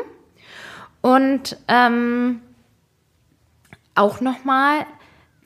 und 1.01 1.55
ähm, 1.67 2.41
auch 3.93 4.19
nochmal 4.19 4.87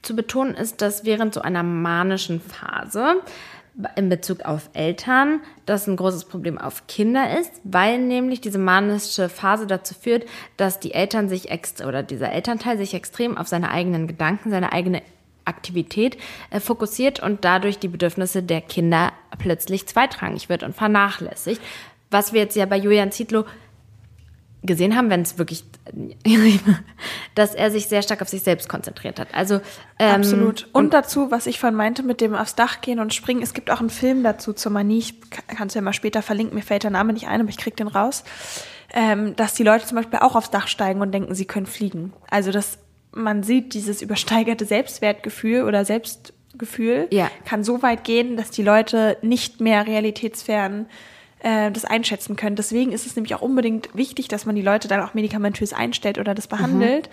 zu 0.01 0.15
betonen 0.15 0.55
ist, 0.55 0.81
dass 0.81 1.03
während 1.03 1.33
so 1.33 1.41
einer 1.41 1.63
manischen 1.63 2.39
Phase 2.39 3.15
in 3.95 4.09
Bezug 4.09 4.41
auf 4.41 4.69
Eltern 4.73 5.41
das 5.65 5.87
ein 5.87 5.95
großes 5.95 6.25
Problem 6.25 6.57
auf 6.57 6.85
Kinder 6.87 7.39
ist, 7.39 7.51
weil 7.63 7.97
nämlich 7.99 8.41
diese 8.41 8.59
manische 8.59 9.29
Phase 9.29 9.65
dazu 9.65 9.95
führt, 9.95 10.25
dass 10.57 10.79
die 10.79 10.93
Eltern 10.93 11.29
sich 11.29 11.49
extra 11.49 11.87
oder 11.87 12.03
dieser 12.03 12.31
Elternteil 12.31 12.77
sich 12.77 12.93
extrem 12.93 13.37
auf 13.37 13.47
seine 13.47 13.71
eigenen 13.71 14.07
Gedanken, 14.07 14.51
seine 14.51 14.73
eigene 14.73 15.01
Aktivität 15.45 16.17
äh, 16.51 16.59
fokussiert 16.59 17.21
und 17.21 17.43
dadurch 17.43 17.79
die 17.79 17.87
Bedürfnisse 17.87 18.43
der 18.43 18.61
Kinder 18.61 19.11
plötzlich 19.39 19.87
zweitrangig 19.87 20.49
wird 20.49 20.63
und 20.63 20.75
vernachlässigt. 20.75 21.61
Was 22.11 22.31
wir 22.31 22.41
jetzt 22.41 22.55
ja 22.55 22.65
bei 22.65 22.77
Julian 22.77 23.11
Zietlow 23.11 23.45
gesehen 24.63 24.95
haben, 24.95 25.09
wenn 25.09 25.21
es 25.21 25.37
wirklich, 25.37 25.63
dass 27.35 27.53
er 27.53 27.71
sich 27.71 27.87
sehr 27.87 28.01
stark 28.01 28.21
auf 28.21 28.29
sich 28.29 28.43
selbst 28.43 28.69
konzentriert 28.69 29.19
hat. 29.19 29.27
Also 29.33 29.55
ähm, 29.99 30.15
Absolut. 30.15 30.67
Und, 30.73 30.93
dazu, 30.93 31.31
was 31.31 31.45
ich 31.45 31.59
vorhin 31.59 31.75
meinte, 31.77 32.03
mit 32.03 32.21
dem 32.21 32.33
aufs 32.35 32.55
Dach 32.55 32.81
gehen 32.81 32.99
und 32.99 33.13
springen. 33.13 33.41
Es 33.41 33.53
gibt 33.53 33.69
auch 33.69 33.79
einen 33.79 33.89
Film 33.89 34.23
dazu 34.23 34.53
zur 34.53 34.71
Manie. 34.71 34.99
Ich 34.99 35.15
kann 35.29 35.67
es 35.67 35.73
ja 35.73 35.81
mal 35.81 35.93
später 35.93 36.21
verlinken. 36.21 36.55
Mir 36.55 36.63
fällt 36.63 36.83
der 36.83 36.91
Name 36.91 37.13
nicht 37.13 37.27
ein, 37.27 37.41
aber 37.41 37.49
ich 37.49 37.57
krieg 37.57 37.75
den 37.75 37.87
raus. 37.87 38.23
Ähm, 38.93 39.35
dass 39.35 39.53
die 39.55 39.63
Leute 39.63 39.85
zum 39.85 39.95
Beispiel 39.95 40.19
auch 40.19 40.35
aufs 40.35 40.51
Dach 40.51 40.67
steigen 40.67 41.01
und 41.01 41.11
denken, 41.11 41.33
sie 41.33 41.45
können 41.45 41.65
fliegen. 41.65 42.13
Also 42.29 42.51
dass 42.51 42.77
man 43.11 43.43
sieht, 43.43 43.73
dieses 43.73 44.01
übersteigerte 44.01 44.65
Selbstwertgefühl 44.65 45.63
oder 45.63 45.83
Selbstgefühl 45.85 47.07
Ja. 47.11 47.29
kann 47.45 47.63
so 47.63 47.81
weit 47.81 48.03
gehen, 48.03 48.37
dass 48.37 48.51
die 48.51 48.63
Leute 48.63 49.17
nicht 49.21 49.61
mehr 49.61 49.85
realitätsfern 49.87 50.87
äh, 51.43 51.71
das 51.71 51.85
einschätzen 51.85 52.35
können. 52.35 52.55
Deswegen 52.55 52.91
ist 52.91 53.05
es 53.05 53.15
nämlich 53.15 53.35
auch 53.35 53.41
unbedingt 53.41 53.89
wichtig, 53.93 54.27
dass 54.27 54.45
man 54.45 54.55
die 54.55 54.61
Leute 54.61 54.87
dann 54.87 55.01
auch 55.01 55.13
medikamentös 55.13 55.73
einstellt 55.73 56.17
oder 56.17 56.33
das 56.33 56.47
behandelt, 56.47 57.09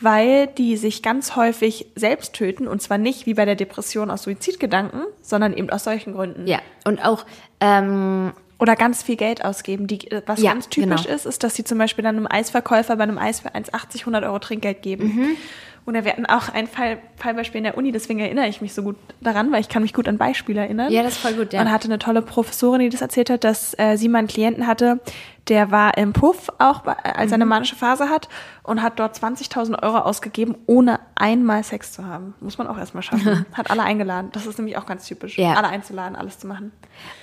weil 0.00 0.46
die 0.46 0.76
sich 0.76 1.02
ganz 1.02 1.36
häufig 1.36 1.86
selbst 1.94 2.32
töten 2.32 2.66
und 2.68 2.80
zwar 2.80 2.98
nicht 2.98 3.26
wie 3.26 3.34
bei 3.34 3.44
der 3.44 3.56
Depression 3.56 4.10
aus 4.10 4.22
Suizidgedanken, 4.22 5.02
sondern 5.20 5.52
eben 5.52 5.68
aus 5.70 5.84
solchen 5.84 6.14
Gründen. 6.14 6.46
ja, 6.46 6.60
und 6.84 7.04
auch 7.04 7.26
ähm, 7.60 8.32
Oder 8.58 8.76
ganz 8.76 9.02
viel 9.02 9.16
Geld 9.16 9.44
ausgeben. 9.44 9.88
Die, 9.88 10.08
äh, 10.10 10.22
was 10.26 10.40
Ja, 10.40 10.52
ganz 10.52 10.68
typisch 10.68 11.02
genau. 11.04 11.14
ist, 11.14 11.26
ist, 11.26 11.42
dass 11.42 11.54
sie 11.56 11.64
zum 11.64 11.78
Beispiel 11.78 12.04
dann 12.04 12.16
einem 12.16 12.28
Eisverkäufer 12.30 12.94
bei 12.96 13.02
einem 13.02 13.18
Eis 13.18 13.40
für 13.40 13.54
1,80, 13.54 14.00
100 14.00 14.24
Euro 14.24 14.38
Trinkgeld 14.38 14.82
geben. 14.82 15.04
Mhm. 15.16 15.36
Und 15.84 15.94
wir 15.94 16.04
hatten 16.04 16.26
auch 16.26 16.48
ein 16.48 16.68
Fall, 16.68 16.98
Fallbeispiel 17.16 17.58
in 17.58 17.64
der 17.64 17.76
Uni, 17.76 17.90
deswegen 17.90 18.20
erinnere 18.20 18.46
ich 18.46 18.60
mich 18.60 18.72
so 18.72 18.82
gut 18.84 18.96
daran, 19.20 19.50
weil 19.50 19.60
ich 19.60 19.68
kann 19.68 19.82
mich 19.82 19.92
gut 19.92 20.06
an 20.06 20.16
Beispiele 20.16 20.60
erinnern. 20.60 20.92
Ja, 20.92 21.02
das 21.02 21.14
ist 21.14 21.18
voll 21.18 21.32
gut, 21.34 21.52
ja. 21.52 21.60
Und 21.60 21.72
hatte 21.72 21.86
eine 21.88 21.98
tolle 21.98 22.22
Professorin, 22.22 22.80
die 22.80 22.88
das 22.88 23.00
erzählt 23.00 23.30
hat, 23.30 23.42
dass 23.42 23.76
äh, 23.78 23.96
sie 23.96 24.08
mal 24.08 24.20
einen 24.20 24.28
Klienten 24.28 24.68
hatte, 24.68 25.00
der 25.48 25.72
war 25.72 25.98
im 25.98 26.12
Puff 26.12 26.50
auch, 26.58 26.82
bei- 26.82 26.92
als 26.96 27.32
er 27.32 27.38
Mhm. 27.38 27.42
eine 27.42 27.46
manische 27.46 27.74
Phase 27.74 28.08
hat 28.08 28.28
und 28.62 28.80
hat 28.80 29.00
dort 29.00 29.16
20.000 29.16 29.82
Euro 29.82 29.98
ausgegeben, 29.98 30.54
ohne 30.66 31.00
einmal 31.16 31.64
Sex 31.64 31.90
zu 31.92 32.06
haben. 32.06 32.34
Muss 32.40 32.58
man 32.58 32.68
auch 32.68 32.78
erstmal 32.78 33.02
schaffen. 33.02 33.44
hat 33.52 33.68
alle 33.72 33.82
eingeladen. 33.82 34.28
Das 34.32 34.46
ist 34.46 34.58
nämlich 34.58 34.76
auch 34.76 34.86
ganz 34.86 35.04
typisch. 35.06 35.36
Ja. 35.36 35.54
Alle 35.54 35.66
einzuladen, 35.68 36.14
alles 36.14 36.38
zu 36.38 36.46
machen. 36.46 36.70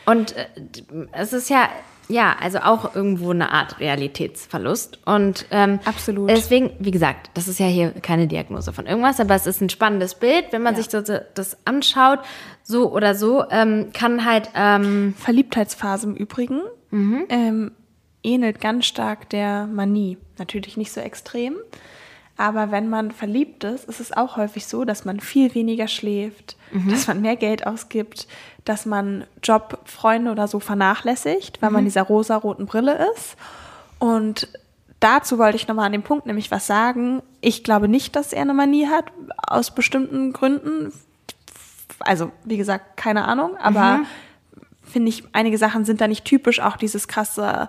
Und 0.06 0.36
äh, 0.36 0.48
es 1.14 1.32
ist 1.32 1.50
ja, 1.50 1.70
ja, 2.10 2.36
also 2.42 2.60
auch 2.60 2.96
irgendwo 2.96 3.30
eine 3.32 3.52
Art 3.52 3.80
Realitätsverlust. 3.80 5.00
Und 5.06 5.46
ähm, 5.52 5.80
Absolut. 5.86 6.30
Deswegen, 6.30 6.72
wie 6.80 6.92
gesagt, 6.92 7.30
das 7.36 7.48
ist 7.48 7.60
ja 7.60 7.68
hier 7.68 7.92
keine 7.92 8.28
Diagnose 8.28 8.74
von 8.74 8.88
irgendwas, 8.88 9.20
aber 9.20 9.36
es 9.36 9.46
ist 9.46 9.62
ein 9.62 9.70
spannendes 9.70 10.16
Bild, 10.16 10.46
wenn 10.52 10.64
man 10.64 10.74
Ja. 10.76 10.82
sich 10.82 10.88
das, 10.90 11.12
das 11.36 11.58
anschaut, 11.66 12.20
so 12.64 12.92
oder 12.92 13.14
so, 13.16 13.44
ähm, 13.52 13.92
kann 13.94 14.26
halt, 14.26 14.50
ähm, 14.56 15.14
Verliebtheitsphase 15.18 16.08
im 16.08 16.16
Übrigen 16.16 16.62
ähm, 16.92 17.72
ähnelt 18.24 18.60
ganz 18.60 18.88
stark 18.88 19.30
der 19.30 19.68
Manie. 19.68 20.18
Natürlich 20.40 20.76
nicht 20.76 20.92
so 20.92 21.00
extrem, 21.02 21.56
aber 22.40 22.72
wenn 22.72 22.88
man 22.88 23.12
verliebt 23.12 23.66
ist, 23.66 23.84
ist 23.84 24.00
es 24.00 24.16
auch 24.16 24.38
häufig 24.38 24.66
so, 24.66 24.86
dass 24.86 25.04
man 25.04 25.20
viel 25.20 25.54
weniger 25.56 25.90
schläft, 25.90 26.56
dass 26.90 27.06
man 27.06 27.20
mehr 27.20 27.36
Geld 27.36 27.68
ausgibt, 27.68 28.30
dass 28.64 28.86
man 28.86 29.26
Job, 29.44 29.80
Freunde 29.84 30.32
oder 30.32 30.48
so 30.48 30.62
vernachlässigt, 30.62 31.62
weil 31.62 31.70
man 31.70 31.84
dieser 31.84 32.04
rosa-roten 32.04 32.66
Brille 32.66 33.10
ist. 33.14 33.36
Und 34.00 34.48
dazu 35.02 35.38
wollte 35.38 35.58
ich 35.58 35.68
nochmal 35.68 35.88
an 35.88 35.92
dem 35.92 36.02
Punkt 36.02 36.28
nämlich 36.28 36.50
was 36.50 36.66
sagen. 36.66 37.22
Ich 37.42 37.66
glaube 37.66 37.90
nicht, 37.90 38.16
dass 38.16 38.32
er 38.32 38.44
eine 38.44 38.54
Manie 38.54 38.88
hat, 38.88 39.12
aus 39.46 39.72
bestimmten 39.72 40.32
Gründen. 40.32 40.94
Also, 42.00 42.32
wie 42.46 42.56
gesagt, 42.56 42.96
keine 42.96 43.26
Ahnung, 43.26 43.58
aber 43.58 44.06
finde 44.82 45.10
ich, 45.10 45.26
einige 45.34 45.58
Sachen 45.58 45.84
sind 45.84 46.00
da 46.00 46.08
nicht 46.08 46.24
typisch, 46.24 46.62
auch 46.62 46.78
dieses 46.78 47.10
krasse 47.10 47.68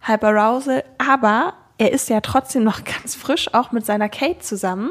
Hyperarousal. 0.00 0.82
Aber 0.98 1.54
er 1.78 1.92
ist 1.92 2.10
ja 2.10 2.20
trotzdem 2.20 2.64
noch 2.64 2.84
ganz 3.02 3.14
frisch, 3.14 3.54
auch 3.54 3.72
mit 3.72 3.86
seiner 3.86 4.08
Kate 4.08 4.40
zusammen, 4.40 4.90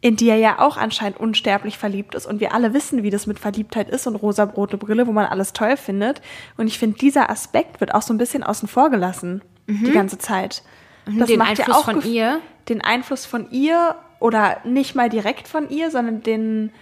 in 0.00 0.16
die 0.16 0.28
er 0.28 0.36
ja 0.36 0.58
auch 0.60 0.76
anscheinend 0.76 1.18
unsterblich 1.18 1.78
verliebt 1.78 2.14
ist. 2.14 2.26
Und 2.26 2.40
wir 2.40 2.54
alle 2.54 2.72
wissen, 2.74 3.02
wie 3.02 3.10
das 3.10 3.26
mit 3.26 3.38
Verliebtheit 3.38 3.88
ist 3.90 4.06
und 4.06 4.14
rosa-rote 4.16 4.76
Brille, 4.76 5.06
wo 5.06 5.12
man 5.12 5.26
alles 5.26 5.52
toll 5.52 5.76
findet. 5.76 6.22
Und 6.56 6.68
ich 6.68 6.78
finde, 6.78 6.98
dieser 6.98 7.30
Aspekt 7.30 7.80
wird 7.80 7.94
auch 7.94 8.02
so 8.02 8.14
ein 8.14 8.18
bisschen 8.18 8.44
außen 8.44 8.68
vor 8.68 8.90
gelassen, 8.90 9.42
die 9.66 9.92
ganze 9.92 10.18
Zeit. 10.18 10.62
Das 11.06 11.28
den 11.28 11.38
macht 11.38 11.58
ja 11.58 11.64
Einfluss 11.64 11.76
auch 11.76 11.84
von 11.84 12.02
ihr. 12.04 12.40
Den 12.68 12.82
Einfluss 12.82 13.26
von 13.26 13.50
ihr 13.50 13.96
oder 14.20 14.58
nicht 14.64 14.94
mal 14.94 15.08
direkt 15.08 15.48
von 15.48 15.70
ihr, 15.70 15.90
sondern 15.90 16.22
den, 16.22 16.72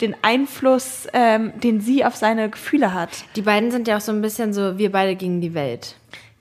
den 0.00 0.14
Einfluss, 0.22 1.06
ähm, 1.12 1.52
den 1.60 1.80
sie 1.80 2.04
auf 2.04 2.16
seine 2.16 2.50
Gefühle 2.50 2.92
hat. 2.92 3.24
die 3.36 3.42
beiden 3.42 3.70
sind 3.70 3.88
ja 3.88 3.96
auch 3.96 4.00
so 4.00 4.12
ein 4.12 4.22
bisschen 4.22 4.52
so, 4.52 4.78
wir 4.78 4.92
beide 4.92 5.16
gegen 5.16 5.40
die 5.40 5.54
Welt. 5.54 5.96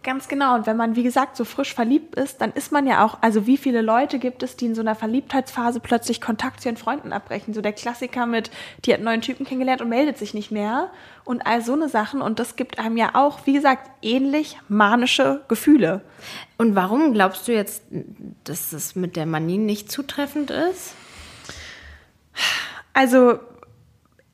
Ganz 0.05 0.27
genau. 0.27 0.53
Und 0.53 0.67
wenn 0.67 0.77
man, 0.77 0.95
wie 0.95 1.01
gesagt, 1.01 1.35
so 1.35 1.45
frisch 1.45 1.73
verliebt 1.73 2.13
ist, 2.13 2.39
dann 2.39 2.51
ist 2.51 2.71
man 2.71 2.85
ja 2.85 3.03
auch, 3.03 3.17
also 3.21 3.47
wie 3.47 3.57
viele 3.57 3.81
Leute 3.81 4.19
gibt 4.19 4.43
es, 4.43 4.55
die 4.55 4.67
in 4.67 4.75
so 4.75 4.81
einer 4.81 4.93
Verliebtheitsphase 4.93 5.79
plötzlich 5.79 6.21
Kontakt 6.21 6.61
zu 6.61 6.69
ihren 6.69 6.77
Freunden 6.77 7.11
abbrechen? 7.11 7.55
So 7.55 7.61
der 7.61 7.73
Klassiker 7.73 8.27
mit, 8.27 8.51
die 8.85 8.93
hat 8.93 8.99
einen 8.99 9.05
neuen 9.05 9.21
Typen 9.21 9.47
kennengelernt 9.47 9.81
und 9.81 9.89
meldet 9.89 10.19
sich 10.19 10.35
nicht 10.35 10.51
mehr. 10.51 10.91
Und 11.23 11.47
all 11.47 11.63
so 11.63 11.73
eine 11.73 11.89
Sachen. 11.89 12.21
Und 12.21 12.37
das 12.37 12.55
gibt 12.55 12.77
einem 12.77 12.97
ja 12.97 13.15
auch, 13.15 13.47
wie 13.47 13.53
gesagt, 13.53 13.89
ähnlich 14.03 14.59
manische 14.67 15.41
Gefühle. 15.47 16.01
Und 16.59 16.75
warum 16.75 17.11
glaubst 17.13 17.47
du 17.47 17.53
jetzt, 17.53 17.81
dass 18.43 18.69
das 18.69 18.93
mit 18.93 19.15
der 19.15 19.25
Manie 19.25 19.57
nicht 19.57 19.91
zutreffend 19.91 20.51
ist? 20.51 20.93
Also, 22.93 23.39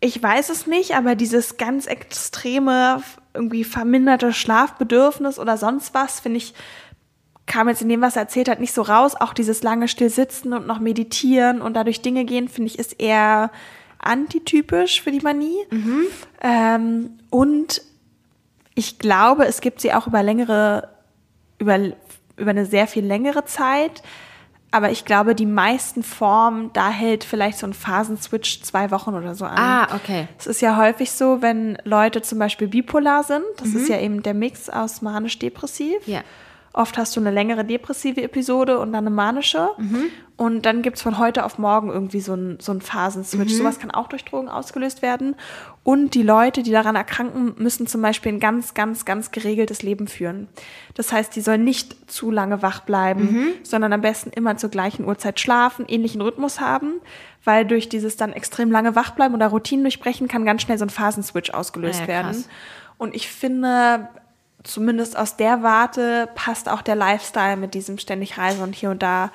ich 0.02 0.22
weiß 0.22 0.50
es 0.50 0.68
nicht, 0.68 0.96
aber 0.96 1.16
dieses 1.16 1.56
ganz 1.56 1.86
extreme, 1.86 3.02
irgendwie 3.34 3.64
verminderte 3.64 4.34
Schlafbedürfnis 4.34 5.40
oder 5.40 5.58
sonst 5.58 5.94
was, 5.94 6.20
finde 6.20 6.38
ich, 6.38 6.54
kam 7.46 7.68
jetzt 7.68 7.82
in 7.82 7.90
dem, 7.90 8.02
was 8.02 8.16
er 8.16 8.24
erzählt 8.24 8.48
hat, 8.50 8.60
nicht 8.60 8.74
so 8.74 8.82
raus. 8.82 9.16
Auch 9.20 9.34
dieses 9.34 9.64
lange 9.64 9.88
Stillsitzen 9.88 10.54
und 10.54 10.68
noch 10.68 10.80
meditieren 10.80 11.62
und 11.62 11.74
dadurch 11.74 12.02
Dinge 12.02 12.26
gehen, 12.26 12.48
finde 12.48 12.70
ich, 12.70 12.80
ist 12.80 13.00
eher 13.00 13.52
antitypisch 14.00 15.02
für 15.02 15.12
die 15.12 15.20
Manie. 15.20 15.58
Ähm, 16.42 17.20
und 17.30 17.82
ich 18.74 19.00
glaube, 19.00 19.46
es 19.46 19.62
gibt 19.62 19.82
sie 19.82 19.94
auch 19.94 20.08
über 20.08 20.24
längere, 20.24 20.90
über, 21.60 21.78
über 22.38 22.50
eine 22.52 22.66
sehr 22.66 22.88
viel 22.88 23.06
längere 23.06 23.46
Zeit. 23.46 24.02
Aber 24.72 24.90
ich 24.92 25.04
glaube, 25.06 25.36
die 25.36 25.46
meisten 25.46 26.02
Formen, 26.02 26.72
da 26.74 26.90
hält 26.90 27.24
vielleicht 27.24 27.58
so 27.60 27.68
ein 27.68 27.74
Phasenswitch 27.74 28.62
zwei 28.64 28.90
Wochen 28.92 29.14
oder 29.14 29.36
so 29.36 29.46
an. 29.46 29.58
Ah, 29.58 29.96
okay. 29.96 30.28
Es 30.40 30.48
ist 30.48 30.62
ja 30.62 30.78
häufig 30.78 31.12
so, 31.12 31.42
wenn 31.42 31.78
Leute 31.84 32.22
zum 32.22 32.40
Beispiel 32.40 32.68
bipolar 32.70 33.24
sind, 33.24 33.44
das 33.58 33.70
Mhm. 33.70 33.78
ist 33.78 33.90
ja 33.90 34.00
eben 34.00 34.24
der 34.24 34.34
Mix 34.34 34.70
aus 34.70 35.02
manisch-depressiv. 35.02 36.08
Ja. 36.08 36.22
Oft 36.74 36.98
hast 36.98 37.16
du 37.16 37.20
eine 37.20 37.32
längere 37.32 37.66
depressive 37.66 38.22
Episode 38.22 38.80
und 38.80 38.94
dann 38.94 39.06
eine 39.06 39.14
manische. 39.14 39.70
Mhm. 39.78 40.06
Und 40.38 40.66
dann 40.66 40.82
gibt's 40.82 41.02
von 41.02 41.18
heute 41.18 41.44
auf 41.46 41.58
morgen 41.60 41.90
irgendwie 41.90 42.22
so 42.22 42.34
ein, 42.34 42.58
so 42.60 42.74
Phasenswitch. 42.80 43.52
Mhm. 43.54 43.58
Sowas 43.58 43.78
kann 43.80 43.92
auch 43.92 44.08
durch 44.08 44.24
Drogen 44.26 44.48
ausgelöst 44.50 45.02
werden. 45.02 45.36
Und 45.84 46.16
die 46.16 46.24
Leute, 46.24 46.64
die 46.64 46.72
daran 46.72 46.96
erkranken, 46.96 47.54
müssen 47.58 47.88
zum 47.88 48.02
Beispiel 48.02 48.32
ein 48.32 48.40
ganz, 48.40 48.74
ganz, 48.74 49.04
ganz 49.06 49.32
geregeltes 49.32 49.84
Leben 49.84 50.08
führen. 50.08 50.48
Das 50.96 51.12
heißt, 51.12 51.36
die 51.36 51.42
sollen 51.42 51.64
nicht 51.64 52.10
zu 52.10 52.32
lange 52.32 52.62
wach 52.62 52.80
bleiben, 52.82 53.24
Mhm. 53.24 53.48
sondern 53.64 53.92
am 53.94 54.02
besten 54.02 54.32
immer 54.32 54.56
zur 54.58 54.70
gleichen 54.70 55.06
Uhrzeit 55.06 55.40
schlafen, 55.40 55.86
ähnlichen 55.88 56.22
Rhythmus 56.22 56.60
haben, 56.62 56.94
weil 57.44 57.66
durch 57.66 57.90
dieses 57.90 58.16
dann 58.16 58.32
extrem 58.34 58.72
lange 58.72 58.96
wach 58.96 59.12
bleiben 59.12 59.36
oder 59.36 59.48
Routinen 59.48 59.84
durchbrechen, 59.84 60.28
kann 60.28 60.46
ganz 60.46 60.62
schnell 60.62 60.78
so 60.78 60.86
ein 60.86 60.90
Phasenswitch 60.90 61.52
ausgelöst 61.52 62.00
Ah 62.00 62.04
ja, 62.04 62.08
werden. 62.08 62.46
Und 62.98 63.14
ich 63.16 63.28
finde, 63.28 64.10
zumindest 64.64 65.18
aus 65.18 65.38
der 65.38 65.64
Warte 65.64 66.30
passt 66.36 66.70
auch 66.70 66.82
der 66.82 66.96
Lifestyle 66.96 67.58
mit 67.58 67.74
diesem 67.74 67.98
ständig 67.98 68.38
Reisen 68.38 68.62
und 68.64 68.76
hier 68.76 68.90
und 68.90 69.02
da 69.02 69.32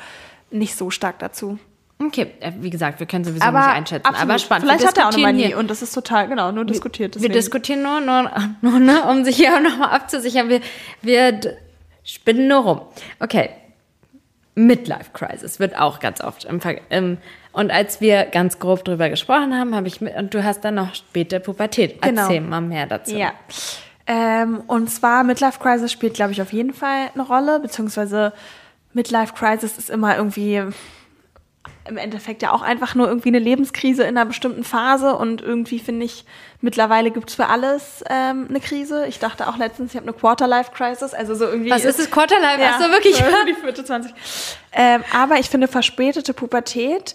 nicht 0.50 0.76
so 0.76 0.90
stark 0.90 1.18
dazu. 1.18 1.58
Okay, 1.98 2.32
äh, 2.40 2.52
wie 2.60 2.68
gesagt, 2.68 3.00
wir 3.00 3.06
können 3.06 3.24
sowieso 3.24 3.44
nicht 3.44 3.54
einschätzen. 3.54 4.06
absolut. 4.06 4.30
Aber 4.30 4.38
spannend. 4.38 4.66
Vielleicht 4.66 4.82
wir 4.82 4.88
hat 4.88 4.98
er 4.98 5.08
auch 5.08 5.16
Manie 5.16 5.46
hier. 5.46 5.58
und 5.58 5.70
das 5.70 5.80
ist 5.80 5.92
total, 5.92 6.28
genau, 6.28 6.52
nur 6.52 6.66
diskutiert. 6.66 7.14
Wir 7.14 7.20
deswegen. 7.20 7.32
diskutieren 7.32 7.82
nur, 7.82 8.00
nur, 8.00 8.30
nur 8.60 8.80
ne, 8.80 9.02
um 9.04 9.24
sich 9.24 9.36
hier 9.36 9.58
nochmal 9.60 9.90
abzusichern. 9.90 10.48
Wir, 10.48 10.60
wir 11.00 11.40
spinnen 12.04 12.48
nur 12.48 12.58
rum. 12.60 12.80
Okay. 13.18 13.50
Midlife 14.54 15.10
Crisis 15.12 15.58
wird 15.58 15.78
auch 15.78 16.00
ganz 16.00 16.22
oft 16.22 16.44
im, 16.44 16.60
Ver 16.60 16.76
im 16.90 17.18
und 17.52 17.70
als 17.70 18.00
wir 18.00 18.24
ganz 18.24 18.58
grob 18.58 18.84
drüber 18.84 19.08
gesprochen 19.08 19.54
haben, 19.54 19.74
habe 19.74 19.86
ich 19.86 20.00
mit, 20.02 20.14
und 20.16 20.32
du 20.34 20.44
hast 20.44 20.62
dann 20.62 20.74
noch 20.74 20.94
späte 20.94 21.40
Pubertät. 21.40 22.00
Genau. 22.02 22.22
Erzähl 22.22 22.40
mal 22.42 22.60
mehr 22.60 22.86
dazu. 22.86 23.16
Ja. 23.16 23.32
Ähm, 24.06 24.62
und 24.66 24.88
zwar 24.90 25.24
Midlife 25.24 25.58
Crisis 25.58 25.90
spielt, 25.90 26.14
glaube 26.14 26.32
ich, 26.32 26.40
auf 26.40 26.52
jeden 26.52 26.72
Fall 26.72 27.10
eine 27.14 27.24
Rolle, 27.24 27.60
beziehungsweise 27.60 28.32
Midlife 28.92 29.34
Crisis 29.34 29.78
ist 29.78 29.90
immer 29.90 30.16
irgendwie 30.16 30.62
im 31.88 31.96
Endeffekt 31.96 32.42
ja 32.42 32.52
auch 32.52 32.62
einfach 32.62 32.94
nur 32.94 33.08
irgendwie 33.08 33.28
eine 33.28 33.38
Lebenskrise 33.38 34.02
in 34.02 34.16
einer 34.16 34.24
bestimmten 34.24 34.64
Phase 34.64 35.14
und 35.14 35.40
irgendwie 35.40 35.78
finde 35.78 36.04
ich, 36.04 36.24
mittlerweile 36.60 37.10
gibt's 37.10 37.34
für 37.34 37.46
alles 37.46 38.02
ähm, 38.08 38.46
eine 38.48 38.60
Krise. 38.60 39.06
Ich 39.06 39.18
dachte 39.18 39.48
auch 39.48 39.56
letztens, 39.56 39.92
ich 39.92 39.96
habe 39.96 40.08
eine 40.08 40.16
Quarter-Life-Crisis, 40.16 41.14
also 41.14 41.34
so 41.34 41.44
irgendwie. 41.44 41.70
Was 41.70 41.84
ist 41.84 41.98
das 41.98 42.10
Quarterlife? 42.10 42.60
Ach 42.60 42.80
so, 42.80 42.90
wirklich? 42.90 43.16
Die 43.48 43.54
vierte 43.54 43.84
20. 43.84 44.12
Ähm, 44.72 45.04
aber 45.12 45.38
ich 45.38 45.48
finde 45.48 45.68
verspätete 45.68 46.34
Pubertät, 46.34 47.14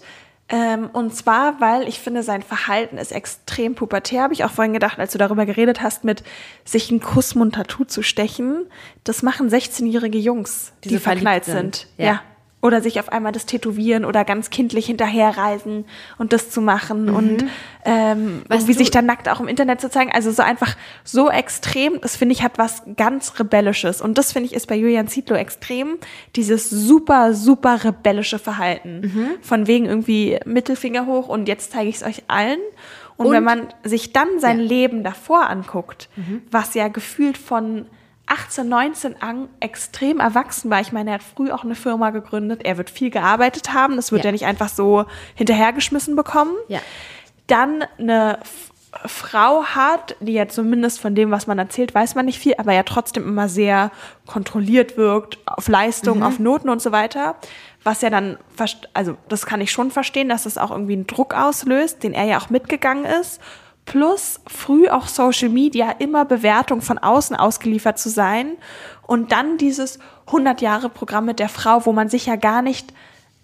ähm, 0.52 0.90
und 0.92 1.16
zwar, 1.16 1.60
weil 1.62 1.88
ich 1.88 1.98
finde, 1.98 2.22
sein 2.22 2.42
Verhalten 2.42 2.98
ist 2.98 3.10
extrem 3.10 3.74
pubertär. 3.74 4.22
Habe 4.22 4.34
ich 4.34 4.44
auch 4.44 4.50
vorhin 4.50 4.74
gedacht, 4.74 4.98
als 4.98 5.12
du 5.12 5.18
darüber 5.18 5.46
geredet 5.46 5.80
hast, 5.80 6.04
mit 6.04 6.22
sich 6.66 6.90
ein 6.90 7.00
Kussmund-Tattoo 7.00 7.84
zu 7.84 8.02
stechen. 8.02 8.66
Das 9.02 9.22
machen 9.22 9.48
16-jährige 9.48 10.18
Jungs, 10.18 10.74
die, 10.84 10.90
Die 10.90 10.98
verknallt 10.98 11.46
sind. 11.46 11.76
sind. 11.76 11.88
Ja. 11.96 12.04
ja. 12.04 12.22
Oder 12.62 12.80
sich 12.80 13.00
auf 13.00 13.10
einmal 13.10 13.32
das 13.32 13.44
tätowieren 13.44 14.04
oder 14.04 14.24
ganz 14.24 14.48
kindlich 14.50 14.86
hinterherreisen 14.86 15.84
und 16.16 16.32
das 16.32 16.48
zu 16.50 16.60
machen 16.60 17.08
und 17.10 17.44
ähm, 17.84 18.36
Mhm. 18.36 18.42
Weißt 18.48 18.68
du- 18.68 18.72
sich 18.74 18.90
dann 18.92 19.04
nackt 19.04 19.28
auch 19.28 19.40
im 19.40 19.48
Internet 19.48 19.80
zu 19.80 19.90
zeigen. 19.90 20.12
Also 20.12 20.30
so 20.30 20.42
einfach 20.42 20.76
so 21.02 21.28
extrem, 21.28 22.00
das 22.00 22.14
finde 22.16 22.34
ich 22.34 22.42
hat 22.44 22.58
was 22.58 22.82
ganz 22.96 23.38
Rebellisches. 23.40 24.00
Und 24.00 24.16
das 24.16 24.32
finde 24.32 24.46
ich 24.46 24.54
ist 24.54 24.68
bei 24.68 24.76
Julian 24.76 25.08
Zietlow 25.08 25.36
extrem. 25.36 25.98
Dieses 26.36 26.70
super, 26.70 27.34
super 27.34 27.82
rebellische 27.82 28.38
Verhalten. 28.38 29.00
Mhm. 29.12 29.26
Von 29.42 29.66
wegen 29.66 29.86
irgendwie 29.86 30.38
Mittelfinger 30.44 31.06
hoch 31.06 31.28
und 31.28 31.48
jetzt 31.48 31.72
zeige 31.72 31.88
ich 31.90 31.96
es 31.96 32.02
euch 32.04 32.22
allen. 32.28 32.60
Und, 33.16 33.26
Und- 33.26 33.32
wenn 33.32 33.44
man 33.44 33.66
sich 33.82 34.12
dann 34.12 34.28
sein 34.38 34.60
Ja. 34.60 34.64
Leben 34.66 35.02
davor 35.02 35.50
anguckt, 35.50 36.08
Mhm. 36.16 36.42
was 36.52 36.74
ja 36.74 36.86
gefühlt 36.88 37.36
von 37.36 37.86
18, 38.32 38.66
19 38.68 39.20
an 39.22 39.48
extrem 39.60 40.18
erwachsen 40.20 40.70
war. 40.70 40.80
Ich 40.80 40.92
meine, 40.92 41.10
er 41.10 41.14
hat 41.14 41.22
früh 41.22 41.50
auch 41.50 41.64
eine 41.64 41.74
Firma 41.74 42.10
gegründet. 42.10 42.62
Er 42.64 42.78
wird 42.78 42.88
viel 42.90 43.10
gearbeitet 43.10 43.74
haben. 43.74 43.96
Das 43.96 44.10
wird 44.10 44.22
Ja. 44.24 44.28
er 44.30 44.32
nicht 44.32 44.46
einfach 44.46 44.68
so 44.68 45.04
hinterhergeschmissen 45.34 46.16
bekommen. 46.16 46.54
Ja. 46.68 46.80
Dann 47.46 47.84
eine 47.98 48.38
Frau 49.06 49.64
hat, 49.64 50.16
die 50.20 50.32
ja 50.34 50.48
zumindest 50.48 51.00
von 51.00 51.14
dem, 51.14 51.30
was 51.30 51.46
man 51.46 51.58
erzählt, 51.58 51.94
weiß 51.94 52.14
man 52.14 52.26
nicht 52.26 52.38
viel, 52.38 52.54
aber 52.58 52.72
ja 52.72 52.82
trotzdem 52.82 53.26
immer 53.26 53.48
sehr 53.48 53.90
kontrolliert 54.26 54.96
wirkt, 54.96 55.38
auf 55.46 55.68
Leistung, 55.68 56.18
Mhm. 56.18 56.22
auf 56.22 56.38
Noten 56.38 56.68
und 56.68 56.80
so 56.82 56.92
weiter. 56.92 57.36
Was 57.84 58.00
ja 58.02 58.10
dann, 58.10 58.36
also 58.94 59.16
das 59.28 59.44
kann 59.46 59.60
ich 59.60 59.72
schon 59.72 59.90
verstehen, 59.90 60.28
dass 60.28 60.44
das 60.44 60.56
auch 60.58 60.70
irgendwie 60.70 60.92
einen 60.92 61.06
Druck 61.06 61.34
auslöst, 61.34 62.02
den 62.02 62.12
er 62.14 62.24
ja 62.24 62.38
auch 62.38 62.48
mitgegangen 62.50 63.04
ist. 63.04 63.40
Plus 63.84 64.40
früh 64.46 64.88
auch 64.88 65.08
Social 65.08 65.48
Media, 65.48 65.90
immer 65.98 66.24
Bewertung 66.24 66.82
von 66.82 66.98
außen 66.98 67.36
ausgeliefert 67.36 67.98
zu 67.98 68.08
sein. 68.08 68.52
Und 69.06 69.32
dann 69.32 69.58
dieses 69.58 69.98
100-Jahre-Programm 70.28 71.26
mit 71.26 71.38
der 71.38 71.48
Frau, 71.48 71.84
wo 71.84 71.92
man 71.92 72.08
sich 72.08 72.26
ja 72.26 72.36
gar 72.36 72.62
nicht 72.62 72.94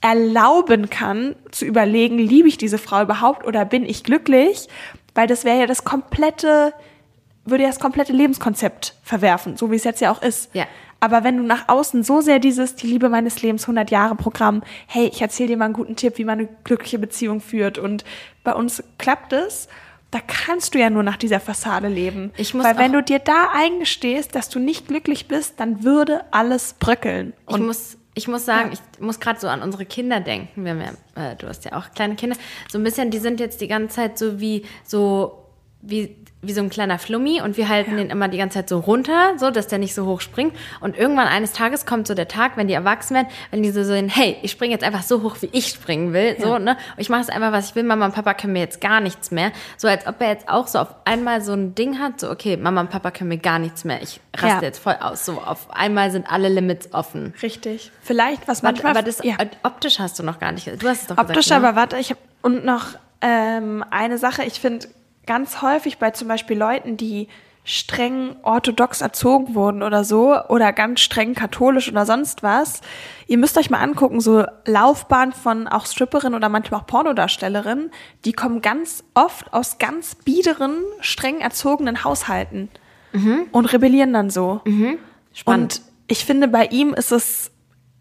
erlauben 0.01 0.91
kann, 0.91 1.35
zu 1.51 1.65
überlegen, 1.65 2.19
liebe 2.19 2.49
ich 2.49 2.57
diese 2.57 2.79
Frau 2.79 3.03
überhaupt 3.03 3.47
oder 3.47 3.65
bin 3.65 3.85
ich 3.85 4.05
glücklich? 4.05 4.69
Weil 5.15 5.27
das 5.27 5.45
wäre 5.45 5.59
ja 5.59 5.67
das 5.67 5.85
komplette, 5.85 6.73
würde 7.45 7.65
ja 7.65 7.69
das 7.69 7.81
komplette 7.81 8.13
Lebenskonzept 8.13 8.95
verwerfen, 9.03 9.57
so 9.57 9.73
wie 9.73 9.77
es 9.77 9.85
jetzt 9.85 10.01
ja 10.01 10.13
auch 10.13 10.23
ist. 10.23 10.55
Ja. 10.55 10.67
Aber 11.01 11.25
wenn 11.25 11.37
du 11.37 11.43
nach 11.43 11.69
außen 11.69 12.03
so 12.03 12.21
sehr 12.21 12.39
dieses 12.39 12.75
Die 12.75 12.87
Liebe 12.87 13.09
meines 13.09 13.43
Lebens 13.43 13.65
100 13.65 13.91
Jahre 13.91 14.15
Programm, 14.15 14.63
hey, 14.87 15.09
ich 15.13 15.21
erzähle 15.21 15.51
dir 15.51 15.57
mal 15.57 15.67
einen 15.67 15.75
guten 15.75 15.97
Tipp, 15.97 16.19
wie 16.19 16.25
man 16.25 16.39
eine 16.39 16.49
glückliche 16.65 16.99
Beziehung 16.99 17.41
führt 17.41 17.79
und 17.79 18.05
bei 18.45 18.55
uns 18.55 18.83
klappt 18.99 19.33
es, 19.33 19.69
da 20.11 20.21
kannst 20.27 20.75
du 20.75 20.79
ja 20.79 20.89
nur 20.89 21.03
nach 21.03 21.17
dieser 21.17 21.39
Fassade 21.39 21.89
leben. 21.89 22.33
Weil 22.55 22.79
wenn 22.79 22.93
du 22.93 23.03
dir 23.03 23.19
da 23.19 23.51
eingestehst, 23.53 24.35
dass 24.35 24.49
du 24.49 24.59
nicht 24.59 24.89
glücklich 24.89 25.29
bist, 25.29 25.61
dann 25.61 25.85
würde 25.85 26.25
alles 26.31 26.75
bröckeln. 26.75 27.35
Ich 27.49 27.59
muss, 27.59 27.99
ich 28.15 28.27
muss 28.27 28.47
sagen, 28.47 28.73
ich 28.73 29.01
muss 29.01 29.21
gerade 29.21 29.39
so 29.39 29.49
an 29.49 29.63
unsere 29.63 29.85
Kinder 29.85 30.21
denken. 30.21 30.65
Wir 30.65 30.73
haben 30.73 30.81
ja, 30.81 31.33
äh, 31.33 31.37
du 31.37 31.47
hast 31.47 31.65
ja 31.67 31.73
auch 31.73 31.91
kleine 31.95 32.15
Kinder. 32.17 32.37
So 32.71 32.79
ein 32.79 32.85
bisschen, 32.85 33.11
die 33.11 33.19
sind 33.19 33.39
jetzt 33.39 33.61
die 33.61 33.69
ganze 33.69 33.97
Zeit 33.97 34.19
so 34.19 34.41
wie 34.41 34.65
so 34.83 35.45
wie 35.83 36.17
wie 36.41 36.53
so 36.53 36.61
ein 36.61 36.71
kleiner 36.71 37.01
Flummi 37.01 37.41
und 37.43 37.57
wir 37.57 37.69
halten 37.69 37.97
den 37.97 38.11
immer 38.11 38.29
die 38.29 38.39
ganze 38.39 38.59
Zeit 38.59 38.69
so 38.69 38.79
runter, 38.79 39.33
so 39.39 39.51
dass 39.51 39.67
der 39.67 39.79
nicht 39.79 39.93
so 39.93 40.07
hoch 40.07 40.21
springt. 40.21 40.55
Und 40.81 40.97
irgendwann 40.97 41.27
eines 41.27 41.53
Tages 41.53 41.85
kommt 41.85 42.07
so 42.07 42.15
der 42.15 42.29
Tag, 42.29 42.57
wenn 42.57 42.69
die 42.69 42.75
erwachsen 42.75 43.17
werden, 43.17 43.27
wenn 43.51 43.65
die 43.65 43.73
so 43.73 43.83
sehen, 43.83 44.09
hey, 44.09 44.37
ich 44.43 44.53
springe 44.53 44.73
jetzt 44.73 44.85
einfach 44.85 45.03
so 45.03 45.23
hoch, 45.25 45.37
wie 45.41 45.49
ich 45.51 45.67
springen 45.67 46.13
will, 46.13 46.37
so 46.41 46.59
ne, 46.59 46.77
und 46.97 47.01
ich 47.01 47.09
mache 47.09 47.23
es 47.23 47.29
einfach, 47.29 47.51
was 47.51 47.71
ich 47.71 47.75
will. 47.75 47.83
Mama 47.83 48.07
und 48.07 48.15
Papa 48.15 48.35
können 48.35 48.53
mir 48.53 48.61
jetzt 48.61 48.81
gar 48.81 49.01
nichts 49.01 49.33
mehr. 49.33 49.51
So 49.77 49.89
als 49.89 50.07
ob 50.07 50.21
er 50.21 50.29
jetzt 50.29 50.49
auch 50.49 50.69
so 50.69 50.79
auf 50.79 50.95
einmal 51.05 51.41
so 51.41 51.53
ein 51.55 51.75
Ding 51.75 51.99
hat, 51.99 52.21
so 52.21 52.31
okay, 52.31 52.57
Mama 52.57 52.83
und 52.83 52.91
Papa 52.91 53.11
können 53.11 53.29
mir 53.31 53.39
gar 53.39 53.59
nichts 53.59 53.85
mehr. 53.85 54.01
Ich 54.01 54.21
raste 54.37 54.47
Ja. 54.47 54.63
jetzt 54.63 54.79
voll 54.79 54.97
aus. 55.01 55.25
So 55.27 55.41
auf 55.41 55.73
einmal 55.75 56.13
sind 56.13 56.31
alle 56.31 56.49
Limits 56.49 56.95
offen. 56.95 57.35
Richtig. 57.43 57.91
Vielleicht, 58.01 58.47
was 58.47 58.63
Warte, 58.63 58.77
manchmal... 58.77 58.93
aber 58.93 59.03
das 59.03 59.25
ja. 59.25 59.35
äh, 59.39 59.49
optisch 59.65 59.99
hast 59.99 60.19
du 60.21 60.23
noch 60.23 60.39
gar 60.39 60.53
nicht. 60.53 60.69
Du 60.69 60.89
hast 60.89 61.03
es 61.03 61.07
doch 61.09 61.19
Optisch, 61.19 61.37
gesagt. 61.47 61.63
ne? 61.63 61.69
aber 61.69 61.77
warte, 61.77 61.99
ich 61.99 62.11
habe 62.11 62.21
und 62.43 62.65
noch 62.65 62.85
ähm, 63.21 63.85
eine 63.91 64.19
Sache. 64.19 64.45
Ich 64.45 64.61
finde 64.61 64.87
ganz 65.29 65.63
häufig 65.63 65.99
bei 65.99 66.11
zum 66.11 66.27
Beispiel 66.27 66.59
Leuten, 66.59 66.97
die 66.97 67.29
streng 67.63 68.37
orthodox 68.43 69.03
erzogen 69.03 69.55
wurden 69.55 69.83
oder 69.83 70.03
so 70.03 70.35
oder 70.49 70.73
ganz 70.73 71.01
streng 71.01 71.35
katholisch 71.35 71.91
oder 71.91 72.07
sonst 72.07 72.43
was. 72.43 72.81
Ihr 73.27 73.37
müsst 73.37 73.59
euch 73.59 73.69
mal 73.69 73.81
angucken, 73.81 74.21
so 74.23 74.45
Laufbahn 74.65 75.33
von 75.33 75.69
auch 75.69 75.85
Stripperinnen 75.85 76.35
oder 76.35 76.49
manchmal 76.49 76.81
auch 76.81 76.87
Pornodarstellerinnen, 76.87 77.91
die 78.25 78.33
kommen 78.33 78.63
ganz 78.63 79.05
oft 79.13 79.53
aus 79.53 79.77
ganz 79.79 80.15
biederen, 80.15 80.79
streng 81.01 81.41
erzogenen 81.41 82.05
Haushalten 82.05 82.71
und 83.53 83.67
rebellieren 83.67 84.15
dann 84.15 84.31
so. 84.31 84.63
Spannend. 85.35 85.83
Und 85.83 85.83
ich 86.11 86.25
finde, 86.25 86.49
bei 86.49 86.65
ihm 86.67 86.95
ist 86.95 87.13
es 87.13 87.48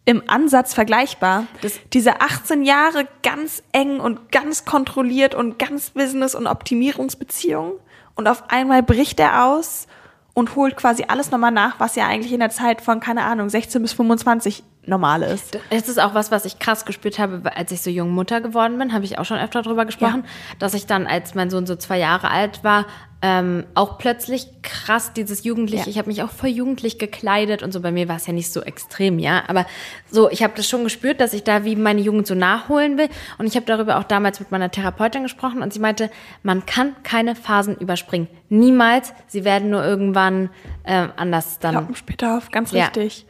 im 0.07 0.23
Ansatz 0.27 0.73
vergleichbar. 0.73 1.47
Das- 1.61 1.79
Diese 1.91 2.21
18 2.21 2.63
Jahre 2.63 3.07
ganz 3.23 3.61
eng 3.73 3.99
und 3.99 4.31
ganz 4.31 4.63
kontrolliert 4.63 5.35
und 5.35 5.59
ganz 5.59 5.89
Business- 5.89 6.33
und 6.33 6.47
Optimierungsbeziehung 6.47 7.73
und 8.15 8.27
auf 8.27 8.49
einmal 8.49 8.81
bricht 8.83 9.19
er 9.19 9.45
aus 9.45 9.85
und 10.33 10.55
holt 10.55 10.77
quasi 10.77 11.03
alles 11.09 11.29
nochmal 11.29 11.51
nach, 11.51 11.79
was 11.81 11.97
ja 11.97 12.07
eigentlich 12.07 12.31
in 12.31 12.39
der 12.39 12.51
Zeit 12.51 12.79
von, 12.79 13.01
keine 13.01 13.23
Ahnung, 13.25 13.49
16 13.49 13.81
bis 13.81 13.91
25 13.93 14.63
normal 14.87 15.21
ist. 15.23 15.57
Es 15.69 15.89
ist 15.89 15.99
auch 15.99 16.13
was, 16.13 16.31
was 16.31 16.45
ich 16.45 16.59
krass 16.59 16.85
gespürt 16.85 17.19
habe, 17.19 17.41
als 17.55 17.71
ich 17.71 17.81
so 17.81 17.89
jung 17.89 18.11
Mutter 18.11 18.41
geworden 18.41 18.77
bin, 18.79 18.93
habe 18.93 19.05
ich 19.05 19.19
auch 19.19 19.25
schon 19.25 19.37
öfter 19.39 19.61
drüber 19.61 19.85
gesprochen, 19.85 20.23
dass 20.59 20.73
ich 20.73 20.85
dann, 20.85 21.07
als 21.07 21.35
mein 21.35 21.49
Sohn 21.49 21.65
so 21.65 21.75
zwei 21.75 21.99
Jahre 21.99 22.29
alt 22.31 22.63
war, 22.63 22.85
ähm, 23.23 23.65
auch 23.73 23.97
plötzlich 23.97 24.47
krass 24.61 25.11
dieses 25.11 25.43
Jugendliche, 25.43 25.85
Ja. 25.85 25.89
ich 25.89 25.97
habe 25.97 26.07
mich 26.07 26.21
auch 26.21 26.29
voll 26.29 26.49
jugendlich 26.49 26.99
gekleidet 26.99 27.63
und 27.63 27.71
so, 27.73 27.81
bei 27.81 27.91
mir 27.91 28.07
war 28.07 28.17
es 28.17 28.27
ja 28.27 28.33
nicht 28.33 28.53
so 28.53 28.61
extrem, 28.61 29.17
ja, 29.17 29.41
aber 29.47 29.65
so, 30.11 30.29
ich 30.29 30.43
habe 30.43 30.53
das 30.55 30.69
schon 30.69 30.83
gespürt, 30.83 31.19
dass 31.19 31.33
ich 31.33 31.43
da 31.43 31.65
wie 31.65 31.75
meine 31.75 31.99
Jugend 31.99 32.27
so 32.27 32.35
nachholen 32.35 32.99
will 32.99 33.09
und 33.39 33.47
ich 33.47 33.55
habe 33.55 33.65
darüber 33.65 33.97
auch 33.97 34.03
damals 34.03 34.39
mit 34.39 34.51
meiner 34.51 34.69
Therapeutin 34.69 35.23
gesprochen 35.23 35.63
und 35.63 35.73
sie 35.73 35.79
meinte, 35.79 36.11
man 36.43 36.67
kann 36.67 36.95
keine 37.01 37.33
Phasen 37.33 37.75
überspringen, 37.77 38.27
niemals, 38.49 39.13
sie 39.25 39.43
werden 39.43 39.71
nur 39.71 39.83
irgendwann 39.83 40.51
ähm, 40.85 41.09
anders 41.17 41.57
dann 41.57 41.71
Kloppen 41.73 41.95
später 41.95 42.37
auf, 42.37 42.51
ganz 42.51 42.71
Ja. 42.71 42.85
richtig. 42.85 43.25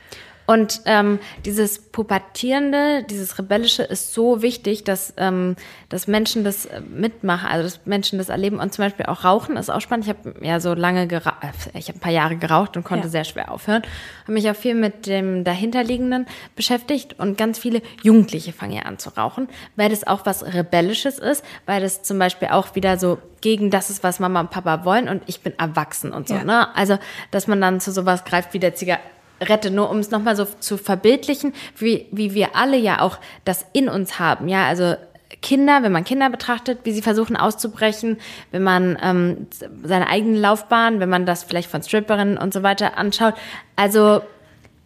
Und 0.47 0.81
ähm, 0.85 1.19
dieses 1.43 1.77
Pubertierende, 1.77 3.03
dieses 3.03 3.37
Rebellische 3.37 3.83
ist 3.83 4.13
so 4.13 4.41
wichtig, 4.41 4.85
dass, 4.85 5.13
ähm, 5.17 5.57
dass 5.89 6.07
Menschen 6.07 6.45
das 6.45 6.65
äh, 6.65 6.79
mitmachen, 6.79 7.49
also 7.49 7.63
dass 7.65 7.85
Menschen 7.85 8.17
das 8.17 8.29
erleben. 8.29 8.57
Und 8.57 8.73
zum 8.73 8.85
Beispiel 8.85 9.07
auch 9.07 9.25
Rauchen 9.25 9.57
ist 9.57 9.69
auch 9.69 9.81
spannend. 9.81 10.05
Ich 10.05 10.09
habe 10.09 10.45
ja 10.45 10.61
so 10.61 10.73
lange 10.73 11.05
geraucht, 11.07 11.43
äh, 11.43 11.77
ich 11.77 11.89
habe 11.89 11.97
ein 11.97 12.01
paar 12.01 12.13
Jahre 12.13 12.37
geraucht 12.37 12.77
und 12.77 12.85
konnte 12.85 13.07
ja. 13.07 13.11
sehr 13.11 13.23
schwer 13.25 13.51
aufhören. 13.51 13.83
Habe 14.23 14.31
mich 14.31 14.49
auch 14.49 14.55
viel 14.55 14.73
mit 14.73 15.05
dem 15.05 15.43
dahinterliegenden 15.43 16.27
beschäftigt 16.55 17.19
und 17.19 17.37
ganz 17.37 17.59
viele 17.59 17.81
Jugendliche 18.01 18.53
fangen 18.53 18.71
ja 18.71 18.83
an 18.83 18.99
zu 18.99 19.09
rauchen, 19.09 19.49
weil 19.75 19.89
das 19.89 20.07
auch 20.07 20.25
was 20.25 20.45
Rebellisches 20.45 21.19
ist, 21.19 21.43
weil 21.65 21.81
das 21.81 22.03
zum 22.03 22.19
Beispiel 22.19 22.47
auch 22.47 22.73
wieder 22.73 22.97
so 22.97 23.17
gegen 23.41 23.69
das 23.69 23.89
ist, 23.89 24.01
was 24.01 24.21
Mama 24.21 24.39
und 24.39 24.51
Papa 24.51 24.85
wollen 24.85 25.09
und 25.09 25.23
ich 25.25 25.41
bin 25.41 25.59
erwachsen 25.59 26.13
und 26.13 26.29
so. 26.29 26.35
Ja. 26.35 26.45
Ne? 26.45 26.75
Also, 26.75 26.97
dass 27.31 27.47
man 27.47 27.59
dann 27.59 27.81
zu 27.81 27.91
sowas 27.91 28.23
greift 28.23 28.53
wie 28.53 28.59
der 28.59 28.73
Zigarette, 28.73 29.16
nur 29.71 29.89
um 29.89 29.99
es 29.99 30.11
nochmal 30.11 30.35
so 30.35 30.45
zu 30.45 30.77
verbildlichen, 30.77 31.53
wie, 31.77 32.07
wie 32.11 32.33
wir 32.33 32.55
alle 32.55 32.77
ja 32.77 33.01
auch 33.01 33.17
das 33.45 33.65
in 33.73 33.89
uns 33.89 34.19
haben. 34.19 34.47
Ja, 34.47 34.65
also 34.65 34.95
Kinder, 35.41 35.83
wenn 35.83 35.91
man 35.91 36.03
Kinder 36.03 36.29
betrachtet, 36.29 36.79
wie 36.83 36.91
sie 36.91 37.01
versuchen 37.01 37.35
auszubrechen, 37.35 38.17
wenn 38.51 38.63
man 38.63 38.97
ähm, 39.01 39.47
seine 39.83 40.07
eigene 40.07 40.39
Laufbahn, 40.39 40.99
wenn 40.99 41.09
man 41.09 41.25
das 41.25 41.43
vielleicht 41.43 41.69
von 41.69 41.83
Stripperinnen 41.83 42.37
und 42.37 42.53
so 42.53 42.63
weiter 42.63 42.97
anschaut. 42.97 43.35
Also 43.75 44.21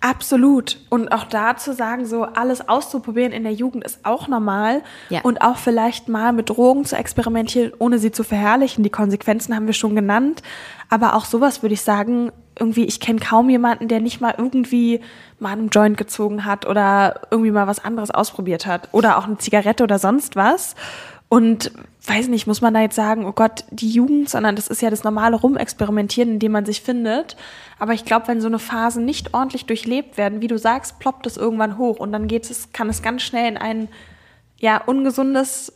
Absolut. 0.04 0.80
Und 0.90 1.12
auch 1.12 1.26
da 1.26 1.58
zu 1.58 1.74
sagen, 1.74 2.08
so 2.08 2.24
alles 2.24 2.68
auszuprobieren 2.68 3.32
in 3.32 3.44
der 3.44 3.54
Jugend 3.54 3.84
ist 3.84 4.00
auch 4.04 4.28
normal. 4.28 4.82
Ja. 5.10 5.22
Und 5.22 5.44
auch 5.44 5.58
vielleicht 5.58 6.10
mal 6.10 6.34
mit 6.34 6.50
Drogen 6.50 6.86
zu 6.86 6.96
experimentieren, 6.96 7.72
ohne 7.78 8.00
sie 8.00 8.12
zu 8.12 8.24
verherrlichen. 8.24 8.84
Die 8.84 8.90
Konsequenzen 8.90 9.56
haben 9.56 9.68
wir 9.68 9.76
schon 9.76 9.96
genannt. 9.96 10.42
Aber 10.90 11.14
auch 11.14 11.26
sowas 11.26 11.62
würde 11.62 11.76
ich 11.76 11.84
sagen, 11.84 12.32
irgendwie, 12.62 12.86
ich 12.86 13.00
kenne 13.00 13.20
kaum 13.20 13.50
jemanden, 13.50 13.88
der 13.88 14.00
nicht 14.00 14.22
mal 14.22 14.36
irgendwie 14.38 15.02
mal 15.40 15.54
einen 15.54 15.70
Joint 15.70 15.98
gezogen 15.98 16.46
hat 16.46 16.68
oder 16.68 17.22
irgendwie 17.32 17.52
mal 17.52 17.66
was 17.66 17.84
anderes 17.84 18.12
ausprobiert 18.12 18.68
hat. 18.68 18.88
Oder 18.92 19.18
auch 19.18 19.26
eine 19.26 19.40
Zigarette 19.40 19.84
oder 19.84 19.98
sonst 19.98 20.36
was. 20.36 20.76
Und 21.28 21.72
weiß 22.06 22.28
nicht, 22.28 22.46
muss 22.46 22.62
man 22.62 22.74
da 22.74 22.82
jetzt 22.82 22.96
sagen, 22.96 23.26
oh 23.26 23.32
Gott, 23.32 23.64
die 23.72 23.90
Jugend, 23.90 24.30
sondern 24.30 24.56
das 24.56 24.68
ist 24.68 24.82
ja 24.82 24.90
das 24.90 25.04
normale 25.04 25.38
Rumexperimentieren, 25.38 26.34
in 26.34 26.40
dem 26.40 26.52
man 26.52 26.66
sich 26.66 26.82
findet. 26.82 27.36
Aber 27.80 27.94
ich 27.94 28.06
glaube, 28.06 28.28
wenn 28.28 28.42
so 28.42 28.48
eine 28.48 28.60
Phase 28.60 29.02
nicht 29.02 29.34
ordentlich 29.34 29.66
durchlebt 29.66 30.18
werden, 30.18 30.42
wie 30.42 30.48
du 30.48 30.60
sagst, 30.60 31.00
ploppt 31.00 31.26
es 31.26 31.38
irgendwann 31.38 31.78
hoch 31.78 32.00
und 32.00 32.12
dann 32.12 32.28
geht 32.28 32.50
es, 32.50 32.72
kann 32.74 32.90
es 32.90 33.02
ganz 33.02 33.24
schnell 33.24 33.50
in 33.50 33.58
ein 33.58 33.88
ja 34.60 34.78
ungesundes 34.84 35.74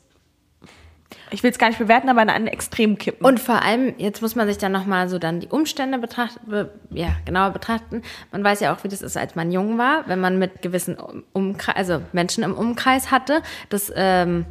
ich 1.31 1.43
will 1.43 1.51
es 1.51 1.57
gar 1.57 1.67
nicht 1.69 1.79
bewerten, 1.79 2.09
aber 2.09 2.21
in 2.21 2.29
einen 2.29 2.47
Extrem 2.47 2.97
kippen. 2.97 3.25
Und 3.25 3.39
vor 3.39 3.61
allem, 3.61 3.93
jetzt 3.97 4.21
muss 4.21 4.35
man 4.35 4.47
sich 4.47 4.57
dann 4.57 4.71
nochmal 4.71 5.09
so 5.09 5.19
dann 5.19 5.39
die 5.39 5.47
Umstände 5.47 5.97
betrachten, 5.97 6.49
be, 6.49 6.71
ja, 6.91 7.09
genauer 7.25 7.51
betrachten. 7.51 8.03
Man 8.31 8.43
weiß 8.43 8.59
ja 8.59 8.73
auch, 8.73 8.83
wie 8.83 8.87
das 8.87 9.01
ist, 9.01 9.17
als 9.17 9.35
man 9.35 9.51
jung 9.51 9.77
war, 9.77 10.07
wenn 10.07 10.19
man 10.19 10.39
mit 10.39 10.61
gewissen 10.61 10.97
Umkreis, 11.33 11.75
also 11.75 12.01
Menschen 12.13 12.43
im 12.43 12.53
Umkreis 12.53 13.11
hatte. 13.11 13.41
Das, 13.69 13.91
ähm, 13.95 14.45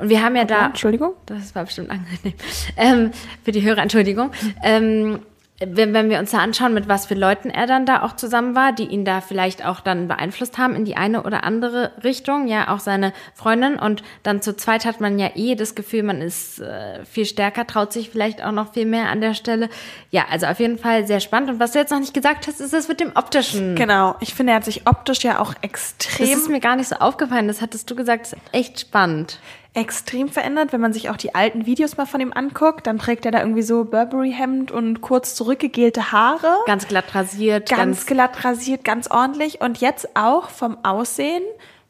und 0.00 0.08
wir 0.08 0.22
haben 0.22 0.36
ja 0.36 0.44
da. 0.44 0.66
Entschuldigung? 0.66 1.14
Das 1.26 1.54
war 1.54 1.64
bestimmt 1.64 1.90
angenehm. 1.90 2.34
Ähm, 2.76 3.10
für 3.44 3.52
die 3.52 3.62
Hörer, 3.62 3.82
Entschuldigung. 3.82 4.30
Ähm, 4.62 5.20
wenn, 5.60 5.94
wenn 5.94 6.10
wir 6.10 6.18
uns 6.18 6.32
da 6.32 6.38
anschauen, 6.38 6.74
mit 6.74 6.88
was 6.88 7.06
für 7.06 7.14
Leuten 7.14 7.48
er 7.48 7.68
dann 7.68 7.86
da 7.86 8.02
auch 8.02 8.16
zusammen 8.16 8.56
war, 8.56 8.72
die 8.72 8.86
ihn 8.86 9.04
da 9.04 9.20
vielleicht 9.20 9.64
auch 9.64 9.78
dann 9.78 10.08
beeinflusst 10.08 10.58
haben 10.58 10.74
in 10.74 10.84
die 10.84 10.96
eine 10.96 11.22
oder 11.22 11.44
andere 11.44 11.92
Richtung, 12.02 12.48
ja, 12.48 12.74
auch 12.74 12.80
seine 12.80 13.12
Freundin. 13.34 13.76
Und 13.76 14.02
dann 14.24 14.42
zu 14.42 14.56
zweit 14.56 14.84
hat 14.84 15.00
man 15.00 15.16
ja 15.18 15.30
eh 15.36 15.54
das 15.54 15.76
Gefühl, 15.76 16.02
man 16.02 16.20
ist 16.20 16.60
äh, 16.60 17.04
viel 17.04 17.24
stärker, 17.24 17.68
traut 17.68 17.92
sich 17.92 18.10
vielleicht 18.10 18.42
auch 18.42 18.50
noch 18.50 18.72
viel 18.72 18.84
mehr 18.84 19.10
an 19.10 19.20
der 19.20 19.34
Stelle. 19.34 19.68
Ja, 20.10 20.24
also 20.28 20.46
auf 20.46 20.58
jeden 20.58 20.76
Fall 20.76 21.06
sehr 21.06 21.20
spannend. 21.20 21.50
Und 21.50 21.60
was 21.60 21.70
du 21.70 21.78
jetzt 21.78 21.90
noch 21.90 22.00
nicht 22.00 22.14
gesagt 22.14 22.48
hast, 22.48 22.60
ist 22.60 22.72
das 22.72 22.88
mit 22.88 22.98
dem 22.98 23.12
optischen. 23.14 23.76
Genau, 23.76 24.16
ich 24.18 24.34
finde, 24.34 24.52
er 24.52 24.56
hat 24.56 24.64
sich 24.64 24.88
optisch 24.88 25.22
ja 25.22 25.38
auch 25.38 25.54
extrem. 25.60 26.26
Das 26.26 26.36
ist 26.36 26.50
mir 26.50 26.60
gar 26.60 26.74
nicht 26.74 26.88
so 26.88 26.96
aufgefallen, 26.96 27.46
das 27.46 27.60
hattest 27.60 27.88
du 27.88 27.94
gesagt, 27.94 28.22
das 28.22 28.32
ist 28.32 28.42
echt 28.52 28.80
spannend 28.80 29.38
extrem 29.74 30.28
verändert. 30.28 30.72
Wenn 30.72 30.80
man 30.80 30.92
sich 30.92 31.10
auch 31.10 31.16
die 31.16 31.34
alten 31.34 31.66
Videos 31.66 31.96
mal 31.96 32.06
von 32.06 32.20
ihm 32.20 32.32
anguckt, 32.32 32.86
dann 32.86 32.98
trägt 32.98 33.26
er 33.26 33.32
da 33.32 33.40
irgendwie 33.40 33.62
so 33.62 33.84
Burberry-Hemd 33.84 34.70
und 34.70 35.00
kurz 35.00 35.34
zurückgegelte 35.34 36.12
Haare. 36.12 36.56
Ganz 36.66 36.86
glatt 36.86 37.14
rasiert. 37.14 37.68
Ganz, 37.68 37.78
ganz 37.80 38.06
glatt 38.06 38.44
rasiert, 38.44 38.84
ganz 38.84 39.10
ordentlich. 39.10 39.60
Und 39.60 39.80
jetzt 39.80 40.16
auch 40.16 40.48
vom 40.48 40.78
Aussehen. 40.84 41.42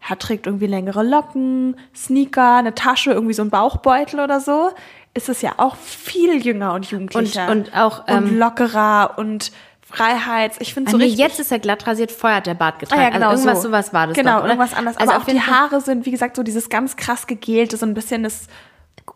Er 0.07 0.19
trägt 0.19 0.47
irgendwie 0.47 0.67
längere 0.67 1.03
Locken, 1.03 1.77
Sneaker, 1.95 2.57
eine 2.57 2.75
Tasche, 2.75 3.13
irgendwie 3.13 3.35
so 3.35 3.43
ein 3.43 3.51
Bauchbeutel 3.51 4.21
oder 4.21 4.41
so. 4.41 4.71
Ist 5.15 5.29
es 5.29 5.43
ja 5.43 5.55
auch 5.59 5.77
viel 5.77 6.45
jünger 6.45 6.75
und 6.75 6.91
jugendlicher. 6.91 7.51
Und, 7.51 7.69
und 7.69 7.77
auch 7.77 8.05
ähm, 8.09 8.25
und 8.25 8.39
lockerer 8.39 9.15
und 9.17 9.53
Freiheits. 9.97 10.57
Ich 10.61 10.75
finde 10.75 10.91
so 10.91 10.97
nee, 10.97 11.07
Jetzt 11.07 11.39
ist 11.41 11.53
er 11.53 11.59
glatt 11.59 11.87
rasiert, 11.87 12.11
vorher 12.11 12.39
hat 12.39 12.47
der 12.47 12.55
Bart 12.55 12.79
getragen. 12.79 13.01
Ah, 13.01 13.05
ja, 13.05 13.11
genau, 13.11 13.29
also 13.29 13.43
irgendwas 13.43 13.63
so. 13.63 13.69
sowas 13.69 13.93
war 13.93 14.07
das 14.09 14.17
Genau, 14.17 14.41
doch, 14.41 14.47
irgendwas 14.47 14.75
anderes. 14.75 14.97
Also 14.97 15.13
Aber 15.13 15.23
auch 15.23 15.27
die 15.27 15.41
Haare 15.41 15.81
sind, 15.81 16.07
wie 16.07 16.11
gesagt, 16.11 16.37
so 16.37 16.43
dieses 16.43 16.69
ganz 16.69 16.97
krass 16.97 17.27
gegelte, 17.27 17.77
so 17.77 17.87
ein 17.87 17.95
bisschen 17.95 18.23
das 18.23 18.47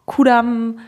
Kudam 0.06 0.78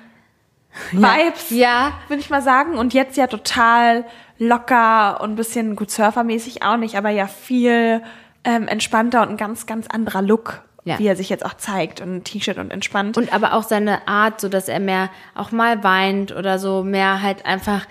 Vibes, 0.93 1.51
ja, 1.51 1.57
ja. 1.57 1.93
würde 2.09 2.21
ich 2.21 2.31
mal 2.31 2.43
sagen. 2.43 2.79
Und 2.79 2.95
jetzt 2.95 3.17
ja 3.17 3.27
total 3.27 4.05
locker 4.39 5.21
und 5.21 5.33
ein 5.33 5.37
bisschen 5.37 5.77
gut 5.77 5.91
surfermäßig 5.91 6.63
auch 6.63 6.77
nicht, 6.77 6.97
aber 6.97 7.11
ja 7.11 7.27
viel 7.27 8.03
ähm, 8.45 8.69
entspannter 8.69 9.23
und 9.23 9.31
ein 9.31 9.37
ganz, 9.37 9.67
ganz 9.67 9.87
anderer 9.87 10.23
Look. 10.23 10.63
Ja. 10.83 10.99
wie 10.99 11.07
er 11.07 11.15
sich 11.15 11.29
jetzt 11.29 11.45
auch 11.45 11.53
zeigt 11.53 12.01
und 12.01 12.25
T-Shirt 12.25 12.57
und 12.57 12.71
entspannt. 12.71 13.19
Und 13.19 13.35
aber 13.35 13.53
auch 13.53 13.65
seine 13.65 14.09
Art, 14.09 14.41
so 14.41 14.49
dass 14.49 14.67
er 14.67 14.81
mehr 14.81 15.11
auch 15.35 15.53
mal 15.53 15.85
weint 15.85 16.35
oder 16.35 16.59
so 16.59 16.83
mehr 16.83 17.21
halt 17.21 17.45
einfach, 17.45 17.87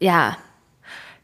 ja, 0.00 0.36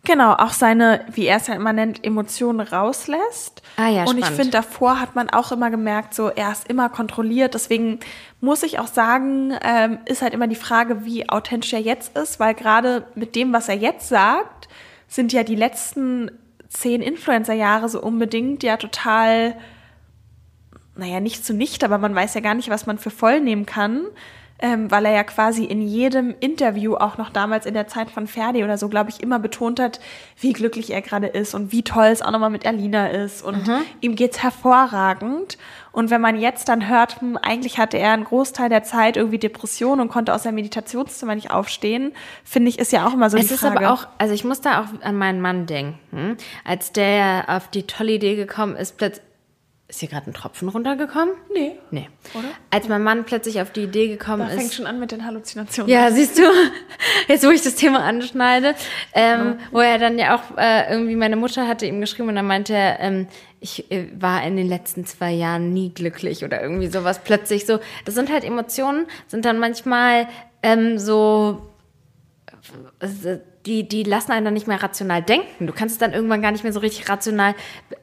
Genau, 0.05 0.33
auch 0.33 0.53
seine, 0.53 1.05
wie 1.13 1.27
er 1.27 1.37
es 1.37 1.49
ja 1.49 1.55
immer 1.55 1.73
nennt, 1.73 2.05
Emotionen 2.05 2.61
rauslässt. 2.61 3.63
Ah 3.77 3.89
ja, 3.89 4.05
Und 4.05 4.19
ich 4.19 4.27
finde, 4.27 4.51
davor 4.51 5.01
hat 5.01 5.15
man 5.15 5.29
auch 5.29 5.53
immer 5.53 5.71
gemerkt, 5.71 6.15
so 6.15 6.29
er 6.29 6.51
ist 6.53 6.69
immer 6.69 6.89
kontrolliert. 6.89 7.55
Deswegen 7.55 8.01
muss 8.41 8.63
ich 8.63 8.79
auch 8.79 8.87
sagen, 8.87 9.55
ähm, 9.63 9.99
ist 10.07 10.23
halt 10.23 10.33
immer 10.35 10.47
die 10.47 10.57
Frage, 10.57 11.05
wie 11.05 11.29
authentisch 11.29 11.73
er 11.73 11.81
jetzt 11.81 12.17
ist, 12.17 12.41
weil 12.41 12.55
gerade 12.55 13.07
mit 13.17 13.35
dem, 13.35 13.53
was 13.53 13.69
er 13.69 13.77
jetzt 13.77 14.09
sagt, 14.09 14.69
sind 15.09 15.33
ja 15.33 15.43
die 15.43 15.57
letzten 15.57 16.31
zehn 16.69 17.03
Influencer-Jahre 17.03 17.89
so 17.89 18.01
unbedingt 18.01 18.63
ja 18.63 18.77
total, 18.77 19.57
naja, 20.97 21.21
nicht 21.21 21.45
zu 21.45 21.53
nicht, 21.53 21.85
aber 21.85 21.99
man 21.99 22.15
weiß 22.15 22.35
ja 22.35 22.41
gar 22.41 22.55
nicht, 22.55 22.71
was 22.71 22.87
man 22.87 22.99
für 22.99 23.11
voll 23.11 23.41
nehmen 23.41 23.67
kann 23.67 24.07
ähm, 24.61 24.91
weil 24.91 25.07
er 25.07 25.13
ja 25.13 25.25
quasi 25.25 25.65
in 25.65 25.83
jedem 25.83 26.35
Interview, 26.41 26.97
auch 26.97 27.17
noch 27.17 27.31
damals 27.31 27.65
in 27.65 27.75
der 27.75 27.87
Zeit 27.87 28.11
von 28.11 28.27
Ferdi 28.27 28.65
oder 28.65 28.77
so, 28.77 28.89
glaube 28.89 29.11
ich, 29.11 29.23
immer 29.23 29.39
betont 29.39 29.79
hat, 29.79 30.01
wie 30.41 30.53
glücklich 30.53 30.91
er 30.91 31.01
gerade 31.01 31.29
ist 31.29 31.55
und 31.55 31.71
wie 31.71 31.83
toll 31.83 32.07
es 32.07 32.23
auch 32.23 32.33
nochmal 32.33 32.51
mit 32.51 32.67
Alina 32.67 33.09
ist. 33.09 33.43
Und 33.43 33.67
mhm. 33.69 33.81
ihm 34.01 34.17
geht's 34.17 34.43
hervorragend. 34.43 35.59
Und 35.93 36.11
wenn 36.11 36.21
man 36.21 36.39
jetzt 36.39 36.69
dann 36.69 36.89
hört, 36.89 37.21
hm, 37.21 37.39
eigentlich 37.41 37.79
hatte 37.79 37.99
er 37.99 38.13
einen 38.13 38.25
Großteil 38.25 38.69
der 38.69 38.83
Zeit 38.83 39.17
irgendwie 39.17 39.39
Depression 39.39 40.01
und 40.01 40.09
konnte 40.09 40.35
aus 40.35 40.43
seinem 40.43 40.57
Meditationszimmer 40.57 41.35
nicht 41.35 41.51
aufstehen, 41.51 42.13
finde 42.45 42.69
ich, 42.69 42.79
ist 42.79 42.93
ja 42.93 43.07
auch 43.07 43.15
immer 43.15 43.31
so 43.31 43.37
es 43.37 43.49
die 43.49 43.55
Frage. 43.55 43.77
Es 43.77 43.81
ist 43.81 43.87
aber 43.87 43.95
auch, 43.95 44.09
also 44.19 44.35
ich 44.35 44.45
muss 44.45 44.61
da 44.61 44.83
auch 44.83 44.87
an 45.03 45.17
meinen 45.17 45.41
Mann 45.41 45.67
denken. 45.67 46.37
Als 46.65 46.93
der 46.93 47.45
auf 47.49 47.69
die 47.69 47.85
tolle 47.85 48.13
Idee 48.13 48.37
gekommen 48.37 48.77
ist, 48.77 48.97
plötzlich 48.97 49.28
ist 49.89 50.01
hier 50.01 50.09
gerade 50.11 50.31
ein 50.31 50.35
Tropfen 50.35 50.69
runtergekommen? 50.69 51.35
Nee. 51.53 51.79
Nee. 51.91 52.09
Oder? 52.35 52.49
Als 52.71 52.89
mein 52.89 53.03
Mann 53.03 53.25
plötzlich 53.25 53.63
auf 53.63 53.71
die 53.73 53.85
Idee 53.85 54.09
gekommen 54.09 54.41
da 54.41 54.49
ist. 54.49 54.55
fängt 54.55 54.75
schon 54.75 54.87
an 54.87 55.01
mit 55.01 55.13
den 55.13 55.25
Halluzinationen. 55.25 55.91
Ja, 55.91 56.11
siehst 56.11 56.39
du, 56.39 56.43
jetzt 57.29 57.47
wo 57.47 57.51
ich 57.51 57.63
das 57.63 57.75
Thema 57.75 58.05
anschneide, 58.05 58.75
ähm, 59.15 59.57
ja. 59.59 59.59
wo 59.71 59.81
er 59.81 59.99
dann 59.99 60.19
ja 60.19 60.37
auch 60.37 60.59
äh, 60.59 60.93
irgendwie, 60.93 61.17
meine 61.17 61.37
Mutter 61.37 61.67
hatte 61.67 61.87
ihm 61.87 62.03
geschrieben 62.03 62.29
und 62.29 62.37
dann 62.37 62.47
meinte 62.47 62.75
er, 62.75 63.01
ähm, 63.01 63.29
ich 63.61 63.91
äh, 63.91 64.09
war 64.21 64.45
in 64.45 64.57
den 64.57 64.69
letzten 64.69 65.07
zwei 65.07 65.33
Jahren 65.33 65.73
nie 65.73 65.89
glücklich 65.89 66.45
oder 66.45 66.61
irgendwie 66.61 66.89
sowas 66.89 67.21
plötzlich 67.25 67.65
so. 67.65 67.81
Das 68.05 68.15
sind 68.15 68.31
halt 68.31 68.45
Emotionen, 68.45 69.07
sind 69.27 69.47
dann 69.47 69.59
manchmal 69.59 70.29
ähm, 70.63 70.99
so 70.99 71.63
die, 73.67 73.89
die 73.89 74.03
lassen 74.03 74.33
einen 74.33 74.45
dann 74.45 74.55
nicht 74.55 74.67
mehr 74.67 74.83
rational 74.83 75.23
denken. 75.23 75.67
Du 75.67 75.73
kannst 75.73 75.95
es 75.95 75.99
dann 75.99 76.13
irgendwann 76.13 76.43
gar 76.43 76.53
nicht 76.53 76.65
mehr 76.65 76.73
so 76.73 76.81
richtig 76.81 77.09
rational 77.09 77.55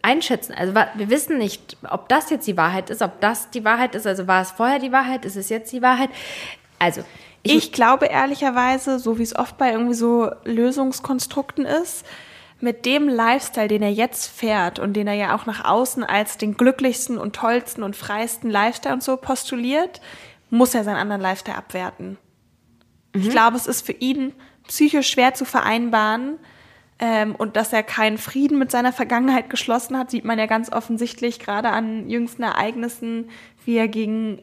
einschätzen. 0.01 0.53
Also 0.53 0.73
wir 0.73 1.09
wissen 1.09 1.37
nicht, 1.37 1.77
ob 1.89 2.09
das 2.09 2.29
jetzt 2.29 2.47
die 2.47 2.57
Wahrheit 2.57 2.89
ist, 2.89 3.01
ob 3.01 3.19
das 3.21 3.49
die 3.49 3.65
Wahrheit 3.65 3.95
ist. 3.95 4.05
Also 4.05 4.27
war 4.27 4.41
es 4.41 4.51
vorher 4.51 4.79
die 4.79 4.91
Wahrheit, 4.91 5.25
ist 5.25 5.35
es 5.35 5.49
jetzt 5.49 5.71
die 5.73 5.81
Wahrheit? 5.81 6.09
Also 6.79 7.01
ich, 7.43 7.55
ich 7.55 7.71
glaube 7.71 8.05
ehrlicherweise, 8.05 8.99
so 8.99 9.17
wie 9.17 9.23
es 9.23 9.35
oft 9.35 9.57
bei 9.57 9.71
irgendwie 9.71 9.93
so 9.93 10.31
Lösungskonstrukten 10.43 11.65
ist, 11.65 12.05
mit 12.59 12.85
dem 12.85 13.09
Lifestyle, 13.09 13.67
den 13.67 13.81
er 13.81 13.91
jetzt 13.91 14.27
fährt 14.27 14.79
und 14.79 14.93
den 14.93 15.07
er 15.07 15.13
ja 15.13 15.35
auch 15.35 15.45
nach 15.45 15.65
außen 15.65 16.03
als 16.03 16.37
den 16.37 16.55
glücklichsten 16.57 17.17
und 17.17 17.35
tollsten 17.35 17.83
und 17.83 17.95
freisten 17.95 18.49
Lifestyle 18.49 18.95
und 18.95 19.03
so 19.03 19.17
postuliert, 19.17 20.01
muss 20.49 20.73
er 20.73 20.83
seinen 20.83 20.97
anderen 20.97 21.21
Lifestyle 21.21 21.57
abwerten. 21.57 22.17
Mhm. 23.13 23.21
Ich 23.21 23.29
glaube, 23.29 23.57
es 23.57 23.67
ist 23.67 23.85
für 23.85 23.93
ihn 23.93 24.33
psychisch 24.67 25.09
schwer 25.09 25.33
zu 25.33 25.45
vereinbaren. 25.45 26.37
Ähm, 26.97 27.35
und 27.35 27.57
dass 27.57 27.73
er 27.73 27.83
keinen 27.83 28.17
Frieden 28.17 28.57
mit 28.57 28.71
seiner 28.71 28.93
Vergangenheit 28.93 29.49
geschlossen 29.49 29.97
hat, 29.97 30.11
sieht 30.11 30.23
man 30.23 30.39
ja 30.39 30.45
ganz 30.45 30.71
offensichtlich 30.71 31.39
gerade 31.39 31.69
an 31.69 32.09
jüngsten 32.09 32.43
Ereignissen, 32.43 33.29
wie 33.65 33.75
er 33.75 33.89
gegen 33.89 34.41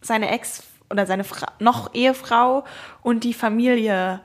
seine 0.00 0.30
Ex 0.30 0.64
oder 0.90 1.06
seine 1.06 1.24
Fra 1.24 1.52
noch 1.58 1.94
Ehefrau 1.94 2.64
und 3.02 3.24
die 3.24 3.34
Familie 3.34 4.20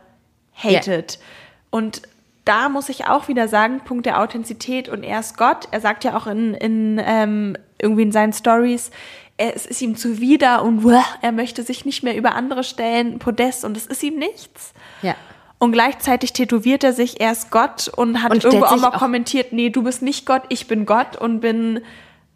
hatet. 0.54 1.18
Yeah. 1.18 1.28
Und 1.72 2.02
da 2.46 2.70
muss 2.70 2.88
ich 2.88 3.08
auch 3.08 3.28
wieder 3.28 3.50
sagen, 3.50 3.82
Punkt 3.84 4.06
der 4.06 4.22
Authentizität 4.22 4.88
und 4.88 5.04
er 5.04 5.20
ist 5.20 5.38
Gott. 5.38 5.68
Er 5.72 5.82
sagt 5.82 6.06
ja 6.06 6.16
auch 6.16 6.28
in, 6.28 6.54
in 6.54 7.02
ähm, 7.04 7.58
irgendwie 7.82 8.04
in 8.04 8.12
seinen 8.14 8.32
Stories, 8.32 8.92
es 9.38 9.66
ist 9.66 9.82
ihm 9.82 9.96
zuwider 9.96 10.64
und 10.64 10.84
er 11.22 11.32
möchte 11.32 11.64
sich 11.64 11.86
nicht 11.86 12.04
mehr 12.04 12.16
über 12.18 12.36
andere 12.36 12.64
stellen, 12.64 13.20
Podest 13.20 13.64
und 13.66 13.78
es 13.78 13.86
ist 13.86 14.04
ihm 14.04 14.18
nichts. 14.18 14.74
Ja. 15.02 15.16
Und 15.60 15.72
gleichzeitig 15.72 16.34
tätowiert 16.34 16.84
er 16.84 16.94
sich, 16.94 17.20
er 17.20 17.32
ist 17.32 17.50
Gott 17.52 17.88
und 17.96 18.22
hat 18.24 18.32
Und 18.32 18.44
irgendwo 18.44 18.66
auch 18.66 18.78
mal 18.78 18.90
auch- 18.90 19.00
kommentiert, 19.00 19.54
nee, 19.54 19.70
du 19.70 19.84
bist 19.84 20.02
nicht 20.02 20.26
Gott, 20.26 20.44
ich 20.50 20.68
bin 20.68 20.86
Gott 20.86 21.16
und 21.16 21.40
bin 21.40 21.82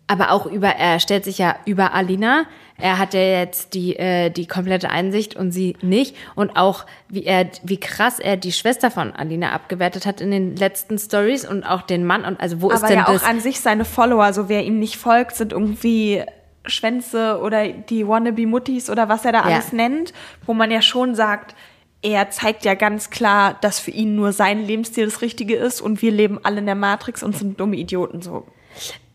Aber 0.08 0.32
auch 0.32 0.46
über, 0.46 0.68
er 0.68 1.00
stellt 1.00 1.24
sich 1.24 1.38
ja 1.38 1.56
über 1.66 1.94
Alina. 1.94 2.44
Er 2.78 2.98
hat 2.98 3.14
ja 3.14 3.22
jetzt 3.22 3.74
die, 3.74 3.96
äh, 3.96 4.30
die 4.30 4.46
komplette 4.46 4.90
Einsicht 4.90 5.38
und 5.38 5.52
sie 5.54 5.78
nicht. 5.82 6.18
Und 6.36 6.58
auch, 6.58 6.86
wie 7.08 7.24
er, 7.24 7.48
wie 7.64 7.80
krass 7.80 8.20
er 8.20 8.36
die 8.36 8.52
Schwester 8.52 8.92
von 8.92 9.14
Alina 9.14 9.54
abgewertet 9.54 10.06
hat 10.06 10.20
in 10.20 10.32
den 10.32 10.58
letzten 10.58 10.98
Stories 10.98 11.48
und 11.48 11.64
auch 11.64 11.84
den 11.84 12.04
Mann. 12.06 12.26
Und 12.26 12.42
also, 12.42 12.62
wo 12.62 12.72
ist 12.72 12.80
aber 12.80 12.88
denn 12.88 12.98
ja 12.98 13.08
auch 13.08 13.14
das? 13.14 13.24
an 13.24 13.40
sich 13.40 13.62
seine 13.62 13.86
Follower, 13.86 14.34
so 14.34 14.50
wer 14.50 14.66
ihm 14.66 14.80
nicht 14.80 14.98
folgt, 14.98 15.38
sind 15.38 15.54
irgendwie 15.54 16.24
Schwänze 16.66 17.40
oder 17.42 17.68
die 17.68 18.08
Wannabe-Muttis 18.08 18.90
oder 18.90 19.10
was 19.10 19.26
er 19.26 19.32
da 19.32 19.40
Ja. 19.40 19.56
alles 19.56 19.74
nennt, 19.74 20.14
wo 20.46 20.54
man 20.54 20.70
ja 20.72 20.82
schon 20.82 21.16
sagt, 21.16 21.56
er 22.04 22.30
zeigt 22.32 22.66
ja 22.66 22.74
ganz 22.74 23.10
klar, 23.10 23.58
dass 23.62 23.80
für 23.80 23.92
ihn 23.92 24.16
nur 24.16 24.32
sein 24.34 24.66
Lebensstil 24.66 25.06
das 25.06 25.22
Richtige 25.22 25.56
ist 25.56 25.82
und 25.82 26.02
wir 26.02 26.12
leben 26.12 26.40
alle 26.44 26.60
in 26.60 26.66
der 26.66 26.76
Matrix 26.76 27.22
und 27.24 27.36
sind 27.36 27.60
dumme 27.60 27.76
Idioten 27.76 28.22
so. 28.22 28.46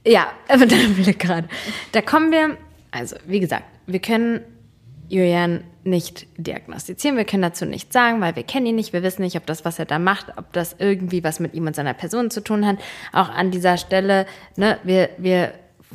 Ja, 0.07 0.27
aber 0.49 0.67
da 0.67 0.77
will 0.77 1.09
ich 1.09 1.19
gerade. 1.19 1.49
Da 1.93 2.01
kommen 2.01 2.31
wir, 2.31 2.57
also 2.93 3.17
wie 3.27 3.41
gesagt, 3.41 3.65
wir 3.87 4.01
können 4.01 4.41
Julian 5.09 5.63
nicht 5.85 6.27
diagnostizieren, 6.37 7.17
wir 7.17 7.25
können 7.25 7.43
dazu 7.43 7.65
nichts 7.65 7.93
sagen, 7.93 8.21
weil 8.21 8.35
wir 8.35 8.43
kennen 8.43 8.67
ihn 8.67 8.75
nicht, 8.75 8.93
wir 8.93 9.05
wissen 9.05 9.23
nicht, 9.23 9.37
ob 9.37 9.47
das, 9.47 9.65
was 9.65 9.79
er 9.79 9.85
da 9.85 10.01
macht, 10.01 10.37
ob 10.37 10.53
das 10.53 10.75
irgendwie 10.81 11.23
was 11.23 11.39
mit 11.39 11.55
ihm 11.55 11.67
und 11.69 11.77
seiner 11.77 11.95
Person 11.95 12.29
zu 12.31 12.41
tun 12.41 12.67
hat. 12.67 12.79
Auch 13.13 13.29
an 13.29 13.53
dieser 13.53 13.77
Stelle, 13.79 14.27
ne, 14.57 14.79
wir, 14.83 15.11
wir 15.19 15.53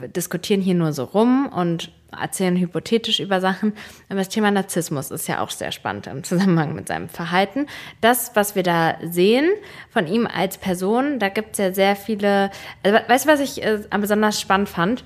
diskutieren 0.07 0.61
hier 0.61 0.75
nur 0.75 0.93
so 0.93 1.03
rum 1.03 1.47
und 1.47 1.91
erzählen 2.19 2.57
hypothetisch 2.57 3.19
über 3.19 3.39
Sachen. 3.39 3.73
Aber 4.09 4.19
das 4.19 4.29
Thema 4.29 4.51
Narzissmus 4.51 5.11
ist 5.11 5.27
ja 5.27 5.41
auch 5.41 5.49
sehr 5.49 5.71
spannend 5.71 6.07
im 6.07 6.23
Zusammenhang 6.23 6.75
mit 6.75 6.87
seinem 6.87 7.09
Verhalten. 7.09 7.67
Das, 8.01 8.31
was 8.35 8.55
wir 8.55 8.63
da 8.63 8.95
sehen 9.01 9.49
von 9.89 10.07
ihm 10.07 10.27
als 10.27 10.57
Person, 10.57 11.19
da 11.19 11.29
gibt 11.29 11.53
es 11.53 11.57
ja 11.59 11.73
sehr 11.73 11.95
viele. 11.95 12.51
Also, 12.83 12.99
weißt 13.07 13.25
du, 13.25 13.29
was 13.29 13.39
ich 13.39 13.63
äh, 13.63 13.79
besonders 13.99 14.41
spannend 14.41 14.69
fand? 14.69 15.05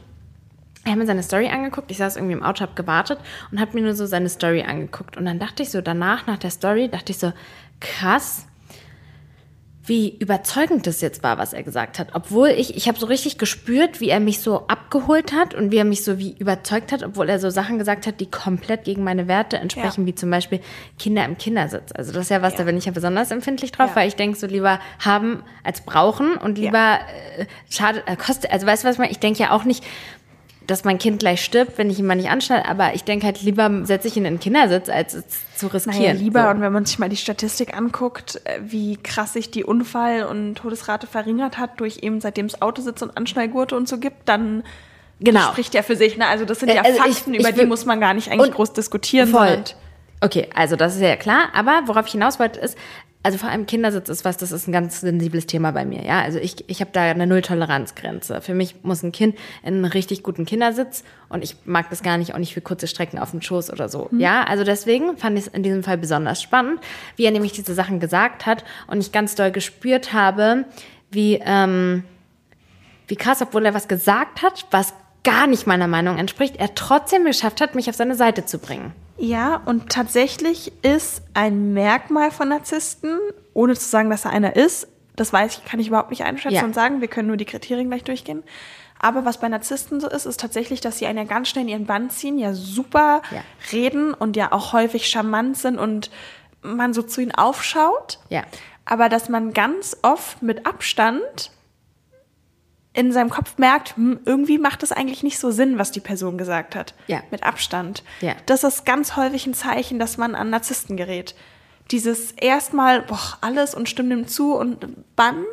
Ich 0.83 0.91
habe 0.91 0.99
mir 0.99 1.07
seine 1.07 1.23
Story 1.23 1.47
angeguckt. 1.47 1.89
Ich 1.89 1.97
saß 1.97 2.15
irgendwie 2.15 2.33
im 2.33 2.43
Auto, 2.43 2.61
habe 2.61 2.75
gewartet 2.75 3.19
und 3.51 3.59
habe 3.59 3.73
mir 3.73 3.81
nur 3.81 3.95
so 3.95 4.05
seine 4.05 4.29
Story 4.29 4.61
angeguckt. 4.61 5.17
Und 5.17 5.25
dann 5.25 5.39
dachte 5.39 5.63
ich 5.63 5.71
so 5.71 5.81
danach, 5.81 6.27
nach 6.27 6.37
der 6.37 6.51
Story, 6.51 6.89
dachte 6.89 7.11
ich 7.11 7.17
so, 7.17 7.33
krass, 7.79 8.45
wie 9.88 10.15
überzeugend 10.17 10.88
das 10.88 11.01
jetzt 11.01 11.21
war, 11.23 11.38
was 11.38 11.53
er 11.53 11.61
gesagt 11.63 11.99
hat. 11.99 12.09
Obwohl 12.13 12.49
ich, 12.49 12.75
ich 12.75 12.88
habe 12.88 12.97
so 12.97 13.05
richtig 13.05 13.38
gespürt, 13.38 14.01
wie 14.01 14.09
er 14.09 14.19
mich 14.19 14.39
so 14.39 14.67
abgeholt 14.67 15.33
hat 15.33 15.53
und 15.53 15.71
wie 15.71 15.77
er 15.77 15.83
mich 15.86 16.03
so 16.03 16.17
wie 16.17 16.36
überzeugt 16.39 16.91
hat, 16.91 17.03
obwohl 17.03 17.29
er 17.29 17.39
so 17.39 17.49
Sachen 17.49 17.77
gesagt 17.77 18.07
hat, 18.07 18.19
die 18.19 18.29
komplett 18.29 18.83
gegen 18.83 19.03
meine 19.03 19.27
Werte 19.27 19.57
entsprechen, 19.57 20.01
Ja. 20.01 20.07
wie 20.07 20.15
zum 20.15 20.31
Beispiel 20.31 20.59
Kinder 20.97 21.23
im 21.25 21.38
Kindersitz. 21.38 21.91
Also 21.93 22.11
das 22.13 22.23
ist 22.23 22.29
ja 22.29 22.41
was, 22.41 22.53
Ja. 22.53 22.59
da 22.59 22.63
bin 22.65 22.77
ich 22.77 22.86
ja 22.86 22.91
besonders 22.91 23.29
empfindlich 23.31 23.71
drauf, 23.71 23.91
Ja. 23.91 23.95
weil 23.97 24.07
ich 24.07 24.15
denke 24.15 24.38
so 24.38 24.47
lieber 24.47 24.79
haben 25.03 25.43
als 25.63 25.81
brauchen 25.81 26.36
und 26.38 26.57
lieber 26.57 26.99
äh, 27.38 27.45
schade, 27.69 28.01
äh, 28.07 28.15
kostet, 28.15 28.51
also 28.51 28.65
weißt 28.65 28.83
du 28.83 28.88
was 28.88 28.99
ich 29.09 29.19
denke 29.19 29.39
ja 29.39 29.51
auch 29.51 29.65
nicht, 29.65 29.83
dass 30.68 30.84
mein 30.84 30.97
Kind 30.97 31.20
gleich 31.20 31.43
stirbt, 31.43 31.78
wenn 31.78 31.89
ich 31.89 31.99
ihn 31.99 32.05
mal 32.05 32.16
nicht 32.16 32.30
anschneide, 32.30 32.68
aber 32.68 32.93
ich 32.95 33.03
denke 33.03 33.26
halt 33.26 33.41
lieber 33.41 33.70
setze 33.86 34.07
ich 34.07 34.18
ihn 34.18 34.26
in 34.26 34.36
den 34.36 34.39
Kindersitz, 34.39 34.89
als 34.89 35.13
es 35.13 35.24
zu 35.55 35.68
riskieren. 35.68 35.99
Naja, 35.99 36.11
lieber, 36.13 36.43
So. 36.43 36.49
und 36.49 36.61
wenn 36.61 36.74
man 36.74 36.86
sich 36.86 36.97
mal 36.99 37.09
die 37.09 37.18
Statistik 37.18 37.76
anguckt, 37.76 38.41
äh, 38.45 38.59
wie 38.61 38.97
krass 38.97 39.34
sich 39.34 39.51
die 39.51 39.63
Unfall- 39.63 40.24
und 40.26 40.55
Todesrate 40.55 41.07
verringert 41.07 41.57
hat, 41.57 41.80
durch 41.80 41.99
eben 42.01 42.20
seitdem 42.22 42.45
es 42.47 42.61
Autositz 42.61 43.01
und 43.01 43.16
Anschnallgurte 43.18 43.76
und 43.76 43.88
so 43.88 43.97
gibt, 43.99 44.28
dann 44.28 44.63
Genau. 45.22 45.41
spricht 45.51 45.74
ja 45.74 45.82
für 45.84 45.95
sich. 45.95 46.18
Ne? 46.18 46.28
Also 46.28 46.43
das 46.45 46.59
sind 46.59 46.70
Äh, 46.70 46.76
ja 46.76 46.82
also 46.82 46.99
ich- 47.07 47.16
Fakten, 47.16 47.34
ich 47.34 47.39
über 47.39 47.51
die 47.51 47.59
will- 47.59 47.68
muss 47.68 47.86
man 47.86 47.99
gar 47.99 48.13
nicht 48.13 48.30
eigentlich 48.32 48.51
groß 48.51 48.74
diskutieren. 48.74 49.30
Voll. 49.30 49.63
Okay, 50.22 50.47
also 50.55 50.76
das 50.76 50.95
ist 50.95 51.01
ja 51.01 51.16
klar, 51.18 51.49
aber 51.53 51.82
worauf 51.86 52.05
ich 52.07 52.13
hinaus 52.13 52.39
wollte 52.39 52.59
ist, 52.59 52.78
also 53.26 53.39
vor 53.39 53.49
allem 53.49 53.65
Kindersitz 53.65 54.07
ist 54.07 54.23
was, 54.23 54.38
das 54.38 54.51
ist 54.51 54.67
ein 54.67 54.71
ganz 54.71 55.01
sensibles 55.01 55.47
Thema 55.47 55.71
bei 55.71 55.84
mir, 55.84 56.03
ja. 56.03 56.21
Also 56.21 56.38
ich, 56.38 56.69
ich 56.69 56.80
habe 56.80 56.91
da 56.93 57.01
eine 57.01 57.26
Null-Toleranz-Grenze. 57.26 58.39
Für 58.39 58.53
mich 58.53 58.76
muss 58.84 59.01
ein 59.01 59.11
Kind 59.11 59.36
in 59.63 59.73
einen 59.73 59.86
richtig 59.86 60.21
guten 60.21 60.45
Kindersitz 60.45 61.03
und 61.28 61.43
ich 61.43 61.55
mag 61.65 61.89
das 61.89 62.03
gar 62.03 62.19
nicht, 62.19 62.36
auch 62.36 62.38
nicht 62.38 62.53
für 62.53 62.61
kurze 62.61 62.86
Strecken 62.86 63.17
auf 63.17 63.32
dem 63.32 63.41
Schoß 63.41 63.71
oder 63.71 63.89
so, 63.89 64.11
ja. 64.15 64.43
Also 64.43 64.63
deswegen 64.63 65.17
fand 65.17 65.39
ich 65.39 65.47
es 65.47 65.51
in 65.51 65.63
diesem 65.63 65.82
Fall 65.82 65.97
besonders 65.97 66.39
spannend, 66.39 66.82
wie 67.15 67.26
er 67.26 67.32
nämlich 67.32 67.51
diese 67.51 67.73
Sachen 67.73 67.99
gesagt 67.99 68.45
hat 68.45 68.63
und 68.86 69.01
ich 69.01 69.11
ganz 69.11 69.34
doll 69.34 69.49
gespürt 69.49 70.13
habe, 70.13 70.65
wie, 71.09 71.41
ähm, 71.43 72.03
wie 73.07 73.15
krass, 73.15 73.41
obwohl 73.41 73.65
er 73.65 73.73
was 73.73 73.88
gesagt 73.88 74.43
hat, 74.43 74.67
was 74.69 74.93
gar 75.23 75.47
nicht 75.47 75.65
meiner 75.65 75.88
Meinung 75.88 76.19
entspricht, 76.19 76.57
er 76.57 76.76
trotzdem 76.76 77.26
geschafft 77.26 77.59
hat, 77.59 77.73
mich 77.73 77.89
auf 77.89 77.95
seine 77.95 78.13
Seite 78.13 78.45
zu 78.45 78.59
bringen. 78.59 78.93
Ja, 79.18 79.61
und 79.66 79.89
tatsächlich 79.89 80.72
ist 80.84 81.22
ein 81.34 81.74
Merkmal 81.74 82.32
von 82.32 82.49
Narzissten, 82.49 83.18
ohne 83.53 83.76
zu 83.76 83.88
sagen, 83.88 84.09
dass 84.09 84.26
er 84.26 84.32
einer 84.32 84.55
ist, 84.55 84.88
das 85.16 85.32
weiß 85.32 85.57
ich, 85.59 85.66
kann 85.66 85.80
ich 85.80 85.88
überhaupt 85.88 86.09
nicht 86.09 86.24
einschätzen 86.26 86.55
Ja. 86.55 86.63
und 86.66 86.76
sagen, 86.76 86.99
wir 86.99 87.07
können 87.07 87.30
nur 87.30 87.38
die 87.38 87.45
Kriterien 87.45 87.88
gleich 87.89 88.03
durchgehen. 88.03 88.43
Aber 88.99 89.24
was 89.24 89.39
bei 89.39 89.47
Narzissten 89.47 89.99
so 90.01 90.09
ist, 90.09 90.26
ist 90.26 90.39
tatsächlich, 90.39 90.82
dass 90.82 90.97
sie 90.99 91.05
einen 91.05 91.18
ja 91.20 91.24
ganz 91.24 91.47
schnell 91.49 91.63
in 91.63 91.70
ihren 91.70 91.86
Bann 91.86 92.09
ziehen, 92.09 92.38
ja 92.38 92.53
super 92.53 93.22
Ja. 93.32 93.41
reden 93.72 94.13
und 94.13 94.36
ja 94.36 94.51
auch 94.51 94.74
häufig 94.74 95.07
charmant 95.07 95.57
sind 95.57 95.78
und 95.78 96.11
man 96.61 96.93
so 96.93 97.01
zu 97.01 97.22
ihnen 97.22 97.34
aufschaut. 97.34 98.20
Ja. 98.30 98.43
Aber 98.86 99.07
dass 99.09 99.30
man 99.30 99.53
ganz 99.53 99.95
oft 100.01 100.41
mit 100.41 100.66
Abstand 100.66 101.51
in 102.95 103.11
seinem 103.11 103.29
Kopf 103.29 103.57
merkt, 103.57 103.97
hm, 103.97 104.21
irgendwie 104.25 104.57
macht 104.57 104.81
es 104.81 104.91
eigentlich 104.91 105.21
nicht 105.21 105.37
so 105.37 105.51
Sinn, 105.51 105.77
was 105.77 105.91
die 105.91 105.99
Person 105.99 106.37
gesagt 106.37 106.75
hat. 106.75 106.93
Ja. 107.07 107.21
Mit 107.29 107.43
Abstand. 107.43 108.03
Ja. 108.21 108.33
Das 108.45 108.63
ist 108.63 108.85
ganz 108.85 109.17
häufig 109.17 109.45
ein 109.45 109.53
Zeichen, 109.53 109.99
dass 109.99 110.17
man 110.17 110.33
an 110.33 110.49
Narzissten 110.49 110.95
gerät. 110.95 111.35
Dieses 111.91 112.31
erstmal, 112.31 113.01
boah, 113.01 113.37
alles 113.41 113.75
und 113.75 113.89
stimmt 113.89 114.11
ihm 114.11 114.27
zu 114.27 114.55
und 114.55 115.15
bann. 115.15 115.43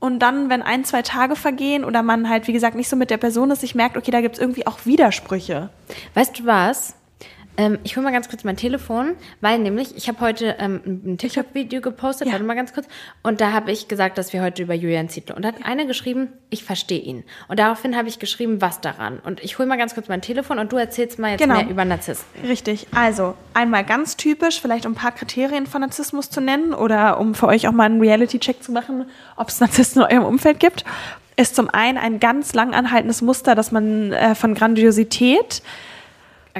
Und 0.00 0.18
dann, 0.18 0.50
wenn 0.50 0.62
ein, 0.62 0.84
zwei 0.84 1.02
Tage 1.02 1.36
vergehen 1.36 1.84
oder 1.84 2.02
man 2.02 2.28
halt, 2.28 2.48
wie 2.48 2.52
gesagt, 2.52 2.74
nicht 2.74 2.88
so 2.88 2.96
mit 2.96 3.10
der 3.10 3.18
Person 3.18 3.52
ist, 3.52 3.60
sich 3.60 3.76
merkt, 3.76 3.96
okay, 3.96 4.10
da 4.10 4.20
gibt 4.20 4.34
es 4.34 4.40
irgendwie 4.40 4.66
auch 4.66 4.84
Widersprüche. 4.84 5.70
Weißt 6.14 6.40
du 6.40 6.46
was? 6.46 6.96
Ähm, 7.58 7.78
ich 7.84 7.96
hole 7.96 8.04
mal 8.04 8.12
ganz 8.12 8.30
kurz 8.30 8.44
mein 8.44 8.56
Telefon, 8.56 9.12
weil 9.42 9.58
nämlich, 9.58 9.94
ich 9.94 10.08
habe 10.08 10.20
heute 10.20 10.56
ähm, 10.58 10.80
ein 11.04 11.18
TikTok-Video 11.18 11.82
gepostet, 11.82 12.26
Ja. 12.28 12.32
warte 12.32 12.46
mal 12.46 12.54
ganz 12.54 12.72
kurz, 12.72 12.86
und 13.22 13.42
da 13.42 13.52
habe 13.52 13.70
ich 13.72 13.88
gesagt, 13.88 14.16
dass 14.16 14.32
wir 14.32 14.42
heute 14.42 14.62
über 14.62 14.72
Julian 14.72 15.10
Zietlow, 15.10 15.36
und 15.36 15.42
da 15.44 15.48
hat 15.48 15.56
eine 15.64 15.86
geschrieben, 15.86 16.28
ich 16.48 16.64
verstehe 16.64 17.00
ihn. 17.00 17.24
Und 17.48 17.58
daraufhin 17.58 17.94
habe 17.94 18.08
ich 18.08 18.18
geschrieben, 18.18 18.62
was 18.62 18.80
daran. 18.80 19.18
Und 19.18 19.44
ich 19.44 19.58
hole 19.58 19.68
mal 19.68 19.76
ganz 19.76 19.92
kurz 19.92 20.08
mein 20.08 20.22
Telefon 20.22 20.58
und 20.58 20.72
du 20.72 20.78
erzählst 20.78 21.18
mal 21.18 21.32
jetzt 21.32 21.40
Genau. 21.42 21.56
mehr 21.56 21.68
über 21.68 21.84
Narzissten. 21.84 22.46
Richtig. 22.46 22.86
Also, 22.94 23.34
einmal 23.52 23.84
ganz 23.84 24.16
typisch, 24.16 24.58
vielleicht 24.60 24.86
um 24.86 24.92
ein 24.92 24.96
paar 24.96 25.12
Kriterien 25.12 25.66
von 25.66 25.82
Narzissmus 25.82 26.30
zu 26.30 26.40
nennen 26.40 26.72
oder 26.72 27.20
um 27.20 27.34
für 27.34 27.48
euch 27.48 27.68
auch 27.68 27.72
mal 27.72 27.84
einen 27.84 28.00
Reality-Check 28.00 28.62
zu 28.62 28.72
machen, 28.72 29.04
ob 29.36 29.48
es 29.48 29.60
Narzissten 29.60 30.00
in 30.02 30.08
eurem 30.16 30.24
Umfeld 30.24 30.58
gibt, 30.58 30.84
ist 31.36 31.54
zum 31.54 31.68
einen 31.68 31.98
ein 31.98 32.18
ganz 32.18 32.54
lang 32.54 32.72
anhaltendes 32.72 33.20
Muster, 33.20 33.54
dass 33.54 33.72
man 33.72 34.12
äh, 34.12 34.34
von 34.34 34.54
Grandiosität, 34.54 35.62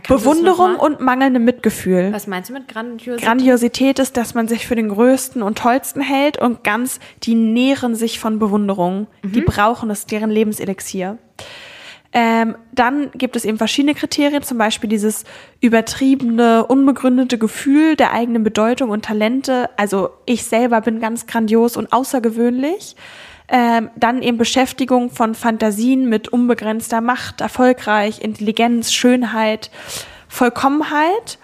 Bewunderung 0.09 0.77
und 0.77 1.01
mangelndem 1.01 1.45
Mitgefühl. 1.45 2.13
Was 2.13 2.27
meinst 2.27 2.51
du 2.51 2.55
mit 2.55 2.69
Grandiosität? 2.69 3.27
Grandiosität 3.27 3.99
ist, 3.99 4.17
dass 4.17 4.35
man 4.35 4.49
sich 4.49 4.67
für 4.67 4.75
den 4.75 4.89
Größten 4.89 5.43
und 5.43 5.59
Tollsten 5.59 6.01
hält 6.01 6.39
und 6.39 6.65
ganz, 6.65 6.99
die 7.23 7.35
nähren 7.35 7.95
sich 7.95 8.19
von 8.19 8.39
Bewunderung. 8.39 9.07
Die 9.23 9.43
brauchen 9.43 9.91
es, 9.91 10.07
deren 10.07 10.31
Lebenselixier. 10.31 11.19
Ähm, 12.15 12.57
dann 12.73 13.11
gibt 13.13 13.37
es 13.37 13.45
eben 13.45 13.57
verschiedene 13.57 13.95
Kriterien, 13.95 14.43
zum 14.43 14.59
Beispiel 14.59 14.91
dieses 14.91 15.25
übertriebene, 15.61 16.67
unbegründete 16.67 17.39
Gefühl 17.39 17.97
der 17.97 18.13
eigenen 18.13 18.45
Bedeutung 18.45 18.91
und 18.91 19.05
Talente. 19.05 19.71
Also 19.79 20.11
ich 20.27 20.45
selber 20.45 20.83
bin 20.83 21.01
ganz 21.01 21.27
grandios 21.27 21.77
und 21.77 21.93
außergewöhnlich. 21.93 22.97
Ähm, 23.49 23.91
dann 23.97 24.23
eben 24.23 24.39
Beschäftigung 24.39 25.11
von 25.11 25.35
Fantasien 25.35 26.09
mit 26.09 26.29
unbegrenzter 26.29 27.01
Macht, 27.01 27.41
erfolgreich, 27.41 28.23
Intelligenz, 28.23 28.93
Schönheit, 28.93 29.71
Vollkommenheit 30.29 31.39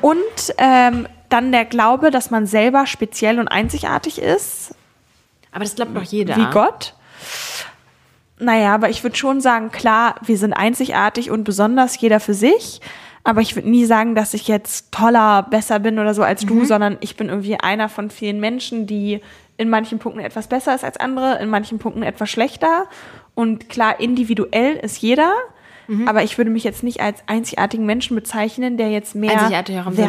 und 0.00 0.16
ähm, 0.58 1.06
dann 1.28 1.52
der 1.52 1.64
Glaube, 1.64 2.10
dass 2.10 2.30
man 2.30 2.46
selber 2.46 2.86
speziell 2.86 3.38
und 3.38 3.48
einzigartig 3.48 4.20
ist, 4.20 4.74
Aber 5.52 5.64
das 5.64 5.74
glaubt 5.74 5.96
doch 5.96 6.02
jeder. 6.02 6.36
wie 6.36 6.46
Gott. 6.52 6.94
Naja, 8.38 8.74
aber 8.74 8.90
ich 8.90 9.02
würde 9.02 9.16
schon 9.16 9.40
sagen, 9.40 9.70
klar, 9.70 10.16
wir 10.24 10.36
sind 10.36 10.52
einzigartig 10.52 11.30
und 11.30 11.44
besonders, 11.44 12.00
jeder 12.00 12.20
für 12.20 12.34
sich. 12.34 12.80
Aber 13.22 13.40
ich 13.40 13.56
würde 13.56 13.70
nie 13.70 13.86
sagen, 13.86 14.14
dass 14.14 14.34
ich 14.34 14.48
jetzt 14.48 14.92
toller, 14.92 15.44
besser 15.44 15.78
bin 15.78 15.98
oder 15.98 16.12
so 16.12 16.22
als 16.22 16.44
du, 16.44 16.64
sondern 16.66 16.98
ich 17.00 17.16
bin 17.16 17.30
irgendwie 17.30 17.58
einer 17.58 17.88
von 17.88 18.10
vielen 18.10 18.38
Menschen, 18.38 18.86
die 18.86 19.20
in 19.56 19.68
manchen 19.70 19.98
Punkten 19.98 20.20
etwas 20.20 20.48
besser 20.48 20.74
ist 20.74 20.84
als 20.84 20.96
andere, 20.98 21.38
in 21.40 21.48
manchen 21.48 21.78
Punkten 21.78 22.02
etwas 22.02 22.30
schlechter. 22.30 22.86
Und 23.34 23.68
klar, 23.68 24.00
individuell 24.00 24.76
ist 24.76 24.98
jeder. 24.98 25.32
aber 26.06 26.22
ich 26.22 26.38
würde 26.38 26.50
mich 26.50 26.64
jetzt 26.64 26.82
nicht 26.82 27.00
als 27.02 27.22
einzigartigen 27.26 27.84
Menschen 27.84 28.14
bezeichnen, 28.16 28.78
der 28.78 28.90
jetzt 28.90 29.14
mehr 29.14 29.32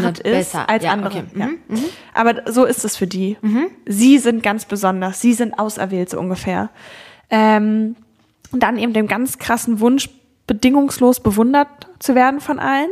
wert 0.04 0.20
ist 0.20 0.24
besser. 0.24 0.70
als 0.70 0.86
Ja, 0.86 0.91
andere. 0.91 1.10
okay. 1.20 1.24
Ja. 1.36 1.50
Aber 2.14 2.50
so 2.50 2.64
ist 2.64 2.86
es 2.86 2.96
für 2.96 3.08
die. 3.08 3.36
Sie 3.86 4.18
sind 4.20 4.41
ganz 4.41 4.64
besonders. 4.66 5.20
Sie 5.20 5.34
sind 5.34 5.60
auserwählt 5.60 6.10
so 6.10 6.18
ungefähr. 6.20 6.70
Ähm, 7.30 7.98
und 8.52 8.64
dann 8.64 8.78
eben 8.78 8.93
dem 8.93 9.08
ganz 9.08 9.38
krassen 9.38 9.82
Wunsch, 9.82 10.10
bedingungslos 10.48 11.20
bewundert 11.20 11.68
zu 12.00 12.16
werden 12.16 12.39
von 12.39 12.58
allen. 12.60 12.91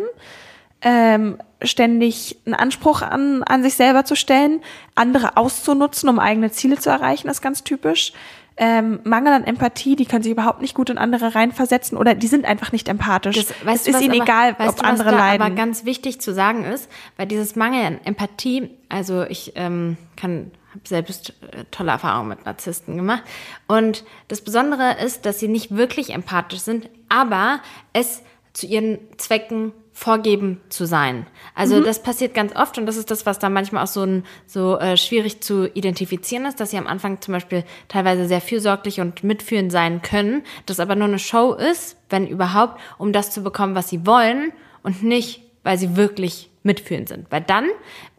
Ähm, 0.82 1.38
ständig 1.64 2.38
einen 2.45 2.55
Anspruch 2.55 3.01
an, 3.01 3.43
an 3.43 3.64
sich 3.64 3.76
selber 3.76 4.05
zu 4.05 4.16
stellen, 4.16 4.61
andere 4.95 5.38
auszunutzen, 5.38 6.09
um 6.09 6.20
eigene 6.20 6.51
Ziele 6.51 6.78
zu 6.78 6.89
erreichen, 6.89 7.28
ist 7.30 7.41
ganz 7.41 7.64
typisch. 7.64 8.14
Ähm, 8.55 8.99
Mangel 9.03 9.34
an 9.34 9.45
Empathie, 9.45 9.95
die 9.95 10.05
können 10.05 10.22
sich 10.22 10.32
überhaupt 10.32 10.61
nicht 10.61 10.76
gut 10.76 10.91
in 10.91 10.99
andere 10.99 11.34
reinversetzen 11.34 11.97
oder 11.97 12.14
die 12.14 12.28
sind 12.28 12.45
einfach 12.45 12.72
nicht 12.72 12.88
empathisch. 12.88 13.36
Das, 13.36 13.49
es 13.49 13.66
weißt 13.66 13.86
du, 13.88 13.89
ist 13.89 13.95
was 13.95 14.03
ihnen 14.03 14.14
aber, 14.14 14.24
egal, 14.24 14.59
weißt 14.59 14.70
ob 14.70 14.76
du, 14.76 14.84
was 14.84 14.89
andere 14.89 15.09
da 15.09 15.18
leiden. 15.18 15.41
Aber 15.41 15.55
ganz 15.55 15.86
wichtig 15.86 16.22
zu 16.22 16.34
sagen 16.34 16.64
ist, 16.64 16.88
weil 17.18 17.26
dieses 17.26 17.55
Mangel 17.55 17.84
an 17.84 17.99
Empathie, 18.03 18.70
also 18.89 19.24
ich 19.24 19.53
ähm, 19.55 19.97
kann 20.16 20.51
habe 20.74 20.88
selbst 20.88 21.34
äh, 21.51 21.66
tolle 21.72 21.91
Erfahrungen 21.91 22.30
mit 22.30 22.45
Narzissten 22.45 22.95
gemacht 22.95 23.24
und 23.68 24.03
das 24.28 24.41
Besondere 24.41 24.97
ist, 25.03 25.26
dass 25.26 25.39
sie 25.39 25.47
nicht 25.47 25.76
wirklich 25.76 26.11
empathisch 26.11 26.61
sind, 26.61 26.89
aber 27.09 27.59
es 27.93 28.24
zu 28.53 28.66
ihren 28.66 28.99
Zwecken 29.18 29.72
vorgeben 29.94 30.60
zu 30.70 30.86
sein. 30.86 31.28
Also 31.54 31.76
Mhm. 31.78 31.84
das 31.86 32.02
passiert 32.02 32.34
ganz 32.34 32.56
oft 32.56 32.78
und 32.80 32.88
das 32.88 32.98
ist 32.98 33.12
das, 33.12 33.26
was 33.28 33.38
da 33.39 33.48
manchmal 33.50 33.84
auch 33.84 33.88
so, 33.88 34.02
ein, 34.02 34.24
so 34.48 34.78
äh, 34.80 34.98
schwierig 34.98 35.41
zu 35.41 35.68
identifizieren 35.74 36.46
ist, 36.46 36.60
dass 36.60 36.72
sie 36.72 36.78
am 36.78 36.88
Anfang 36.88 37.22
zum 37.22 37.34
Beispiel 37.34 37.64
teilweise 37.88 38.28
sehr 38.28 38.41
fürsorglich 38.41 39.00
und 39.00 39.24
mitfühlend 39.24 39.72
sein 39.72 40.02
können, 40.02 40.44
das 40.66 40.80
aber 40.80 40.96
nur 40.96 41.08
eine 41.08 41.20
Show 41.20 41.54
ist, 41.54 41.98
wenn 42.10 42.28
überhaupt, 42.28 42.80
um 42.98 43.14
das 43.14 43.30
zu 43.32 43.44
bekommen, 43.44 43.76
was 43.76 43.89
sie 43.89 44.06
wollen 44.08 44.52
und 44.82 45.04
nicht, 45.04 45.41
weil 45.64 45.78
sie 45.78 45.96
wirklich 45.96 46.50
mitfühlend 46.64 47.10
sind. 47.10 47.28
Weil 47.30 47.41
dann, 47.41 47.68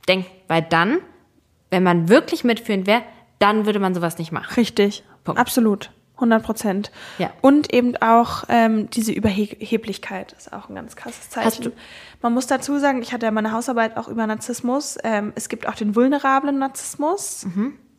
denk, 0.09 0.27
weil 0.47 0.63
dann, 0.63 0.99
wenn 1.71 1.83
man 1.83 2.09
wirklich 2.09 2.45
mitfühlend 2.45 2.87
wäre, 2.87 3.03
dann 3.41 3.67
würde 3.67 3.81
man 3.81 3.95
sowas 3.95 4.17
nicht 4.19 4.31
machen. 4.31 4.55
Richtig, 4.57 5.03
Punkt. 5.25 5.41
absolut. 5.41 5.91
100 6.17 6.43
Prozent. 6.43 6.93
Ja. 7.19 7.31
Und 7.41 7.73
eben 7.73 7.97
auch 7.97 8.45
ähm, 8.49 8.89
diese 8.91 9.13
Überheblichkeit 9.13 10.33
ist 10.33 10.53
auch 10.53 10.69
ein 10.69 10.75
ganz 10.75 10.95
krasses 10.95 11.29
Zeichen. 11.31 11.73
Man 12.23 12.33
muss 12.33 12.47
dazu 12.47 12.79
sagen, 12.79 13.03
ich 13.03 13.13
hatte 13.13 13.27
ja 13.27 13.33
meine 13.33 13.53
Hausarbeit 13.53 13.97
auch 13.97 14.09
über 14.09 14.27
Narzissmus. 14.27 14.97
Ähm, 15.03 15.33
es 15.35 15.49
gibt 15.49 15.69
auch 15.69 15.75
den 15.75 15.97
vulnerablen 15.97 16.59
Narzissmus. 16.59 17.47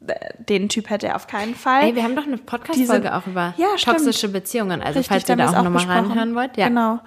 Äh, 0.08 0.16
Den 0.40 0.70
Typ 0.70 0.90
hätte 0.90 1.08
er 1.08 1.16
auf 1.16 1.28
keinen 1.28 1.56
Fall. 1.56 1.82
Mhm. 1.82 1.88
Ey, 1.90 1.96
wir 1.96 2.04
haben 2.04 2.16
doch 2.16 2.26
eine 2.26 2.38
Podcast-Folge 2.38 3.16
auch 3.16 3.28
über 3.28 3.54
Ja, 3.58 3.68
toxische 3.78 4.30
Beziehungen. 4.30 4.82
Also 4.82 5.00
Richtig, 5.00 5.08
falls 5.08 5.30
ihr 5.30 5.36
da 5.36 5.46
es 5.50 5.54
auch 5.54 5.64
nochmal 5.64 5.86
reinhören 5.86 6.36
wollt. 6.36 6.56
Ja. 6.58 6.70
Genau. 6.70 7.00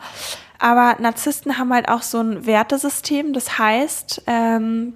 Aber 0.59 0.97
Narzissten 1.01 1.57
haben 1.59 1.73
halt 1.73 1.89
auch 1.89 2.03
so 2.03 2.21
ein 2.21 2.45
Wertesystem. 2.45 3.33
Das 3.33 3.59
heißt, 3.59 4.25
ähm, 4.27 4.95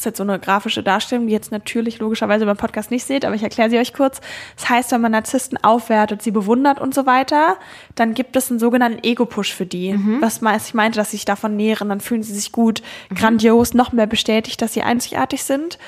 ist 0.00 0.04
jetzt 0.04 0.18
so 0.18 0.22
eine 0.22 0.38
grafische 0.38 0.82
Darstellung, 0.82 1.26
die 1.26 1.32
jetzt 1.32 1.52
natürlich 1.52 1.98
logischerweise 1.98 2.46
beim 2.46 2.56
Podcast 2.56 2.90
nicht 2.90 3.04
seht, 3.04 3.24
aber 3.24 3.34
ich 3.34 3.42
erkläre 3.42 3.70
sie 3.70 3.78
euch 3.78 3.92
kurz. 3.92 4.20
Das 4.56 4.68
heißt, 4.68 4.92
wenn 4.92 5.00
man 5.00 5.12
Narzissten 5.12 5.62
aufwertet, 5.62 6.22
sie 6.22 6.30
bewundert 6.30 6.80
und 6.80 6.94
so 6.94 7.06
weiter, 7.06 7.56
dann 7.94 8.14
gibt 8.14 8.34
es 8.36 8.50
einen 8.50 8.58
sogenannten 8.58 9.04
Ego-Push 9.04 9.54
für 9.54 9.66
die. 9.66 9.92
Mhm. 9.92 10.20
Was 10.20 10.40
ich 10.66 10.74
meinte, 10.74 10.98
dass 10.98 11.10
sie 11.10 11.18
sich 11.18 11.24
davon 11.24 11.56
nähren, 11.56 11.88
dann 11.88 12.00
fühlen 12.00 12.22
sie 12.22 12.34
sich 12.34 12.52
gut, 12.52 12.82
grandios, 13.14 13.74
noch 13.74 13.92
mehr 13.92 14.06
bestätigt, 14.06 14.60
dass 14.62 14.72
sie 14.72 14.82
einzigartig 14.82 15.44
sind. 15.44 15.78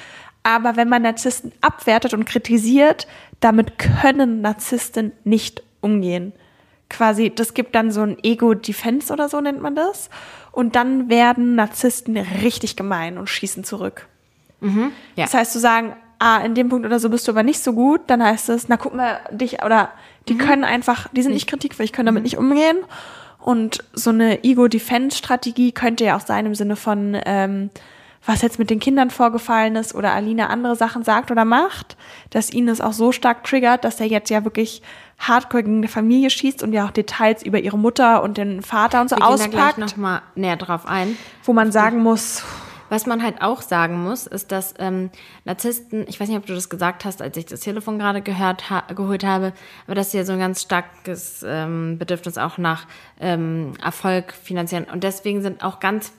Aber 0.43 0.77
wenn 0.77 0.89
man 0.89 1.03
Narzissten 1.03 1.53
abwertet 1.61 2.15
und 2.15 2.25
kritisiert, 2.25 3.07
damit 3.41 3.79
können 3.79 4.41
Narzissten 4.41 5.13
nicht 5.25 5.63
umgehen 5.81 6.33
quasi, 6.93 7.31
das 7.35 7.55
gibt 7.55 7.75
dann 7.75 7.91
so 7.91 8.03
ein 8.03 8.17
Ego-Defense 8.23 9.13
oder 9.13 9.29
so 9.29 9.41
nennt 9.41 9.61
man 9.61 9.75
das. 9.75 10.11
Und 10.53 10.77
dann 10.77 11.09
werden 11.09 11.55
Narzissten 11.55 12.17
richtig 12.17 12.77
gemein 12.77 13.19
und 13.19 13.29
schießen 13.29 13.65
zurück. 13.65 14.07
Ja. 15.17 15.25
Das 15.25 15.35
heißt, 15.35 15.53
zu 15.53 15.59
sagen, 15.59 15.97
ah, 16.19 16.39
in 16.39 16.55
dem 16.55 16.69
Punkt 16.69 16.87
oder 16.87 17.01
so 17.01 17.09
bist 17.11 17.27
du 17.27 17.33
aber 17.33 17.43
nicht 17.43 17.61
so 17.61 17.73
gut, 17.73 18.03
dann 18.07 18.23
heißt 18.23 18.49
es, 18.51 18.69
na 18.69 18.77
guck 18.77 18.95
mal, 18.95 19.21
dich, 19.31 19.65
oder 19.65 19.91
die 20.29 20.39
können 20.39 20.63
einfach, 20.63 21.09
die 21.09 21.23
sind 21.23 21.33
nicht 21.33 21.49
kritikfähig, 21.49 21.93
können 21.93 22.07
damit 22.07 22.23
nicht 22.23 22.39
umgehen. 22.39 22.79
Und 23.41 23.83
so 23.93 24.11
eine 24.11 24.45
Ego-Defense-Strategie 24.45 25.73
könnte 25.73 26.05
ja 26.05 26.17
auch 26.17 26.21
sein 26.25 26.47
im 26.47 26.55
Sinne 26.55 26.77
von, 26.77 27.19
ähm, 27.27 27.71
was 28.25 28.43
jetzt 28.43 28.61
mit 28.61 28.71
den 28.71 28.79
Kindern 28.79 29.11
vorgefallen 29.11 29.75
ist 29.75 29.97
oder 29.97 30.13
Alina 30.13 30.47
andere 30.47 30.77
Sachen 30.77 31.03
sagt 31.03 31.33
oder 31.33 31.45
macht, 31.45 31.97
dass 32.31 32.53
ihn 32.53 32.69
das 32.69 32.81
auch 32.81 32.93
so 32.93 33.11
stark 33.11 33.43
triggert, 33.43 33.85
dass 33.85 33.99
er 33.99 34.07
jetzt 34.07 34.31
ja 34.31 34.45
wirklich 34.45 34.81
hardcore 35.19 35.63
gegen 35.63 35.83
die 35.83 35.89
Familie 35.89 36.31
schießt 36.31 36.63
und 36.63 36.73
ja 36.73 36.87
auch 36.87 36.91
Details 36.91 37.43
über 37.43 37.61
ihre 37.61 37.79
Mutter 37.79 38.23
und 38.23 38.39
den 38.39 38.63
Vater 38.63 39.01
und 39.01 39.11
so 39.11 39.17
Wir 39.17 39.27
gehen 39.27 39.39
da 39.39 39.47
gleich 39.47 39.63
auspackt, 39.63 39.79
nochmal 39.79 40.23
näher 40.35 40.57
drauf 40.57 40.87
ein. 40.87 41.17
wo 41.45 41.53
man 41.53 41.71
sagen 41.73 42.03
muss, 42.03 42.43
Was 42.93 43.07
man 43.07 43.23
halt 43.23 43.41
auch 43.41 43.63
sagen 43.63 44.03
muss, 44.03 44.27
ist, 44.27 44.53
dass 44.53 44.75
ähm, 44.79 45.09
Narzissten, 45.47 46.05
ich 46.09 46.21
weiß 46.21 46.29
nicht, 46.29 46.37
ob 46.37 46.45
du 46.45 46.53
das 46.53 46.69
gesagt 46.69 47.07
hast, 47.07 47.23
als 47.23 47.35
ich 47.39 47.47
das 47.47 47.61
Telefon 47.61 47.99
gerade 47.99 48.21
gehört 48.21 48.69
ha 48.69 48.83
geholt 48.95 49.25
habe, 49.25 49.55
aber 49.87 49.95
dass 49.95 50.11
sie 50.11 50.19
ja 50.19 50.27
so 50.27 50.35
ein 50.35 50.39
ganz 50.39 50.61
starkes 50.61 51.43
ähm, 51.49 51.97
Bedürfnis 51.97 52.37
auch 52.37 52.59
nach 52.59 52.87
ähm, 53.19 53.73
Erfolg 53.83 54.35
finanzieren. 54.35 54.85
Und 54.85 55.05
deswegen 55.05 55.41
sind 55.41 55.65
auch 55.65 55.81
ganz, 55.81 56.13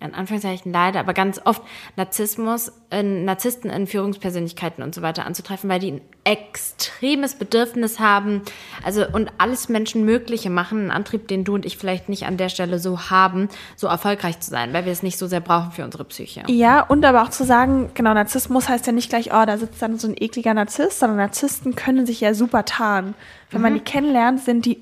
in 0.00 0.14
Anführungszeichen 0.14 0.72
leider, 0.72 1.00
aber 1.00 1.14
ganz 1.14 1.40
oft 1.44 1.62
Narzissmus, 1.96 2.72
äh, 2.90 3.02
Narzissten 3.02 3.70
in 3.70 3.86
Führungspersönlichkeiten 3.86 4.82
und 4.82 4.94
so 4.94 5.02
weiter 5.02 5.26
anzutreffen, 5.26 5.68
weil 5.70 5.80
die 5.80 5.92
ein 5.92 6.00
extremes 6.24 7.34
Bedürfnis 7.34 8.00
haben, 8.00 8.42
also 8.84 9.06
und 9.06 9.30
alles 9.38 9.68
Menschen 9.68 10.04
Mögliche 10.04 10.50
machen, 10.50 10.80
einen 10.80 10.90
Antrieb, 10.90 11.28
den 11.28 11.44
du 11.44 11.54
und 11.54 11.64
ich 11.64 11.78
vielleicht 11.78 12.08
nicht 12.08 12.26
an 12.26 12.36
der 12.36 12.48
Stelle 12.48 12.78
so 12.78 13.10
haben, 13.10 13.48
so 13.76 13.86
erfolgreich 13.86 14.40
zu 14.40 14.50
sein, 14.50 14.72
weil 14.72 14.84
wir 14.84 14.92
es 14.92 15.02
nicht 15.02 15.18
so 15.18 15.26
sehr 15.26 15.40
brauchen 15.40 15.72
für 15.72 15.84
unsere 15.84 16.04
Psyche. 16.04 16.42
Ja, 16.48 16.82
und 16.82 17.04
aber 17.04 17.22
auch 17.22 17.30
zu 17.30 17.44
sagen, 17.44 17.90
genau, 17.94 18.12
Narzissmus 18.14 18.68
heißt 18.68 18.86
ja 18.86 18.92
nicht 18.92 19.08
gleich, 19.08 19.32
oh, 19.32 19.44
da 19.46 19.56
sitzt 19.56 19.80
dann 19.80 19.98
so 19.98 20.08
ein 20.08 20.16
ekliger 20.18 20.54
Narzisst, 20.54 20.98
sondern 20.98 21.18
Narzissten 21.18 21.74
können 21.74 22.06
sich 22.06 22.20
ja 22.20 22.34
super 22.34 22.64
tarnen. 22.64 23.14
Wenn 23.50 23.62
man 23.62 23.74
die 23.74 23.80
kennenlernt, 23.80 24.40
sind 24.40 24.66
die, 24.66 24.78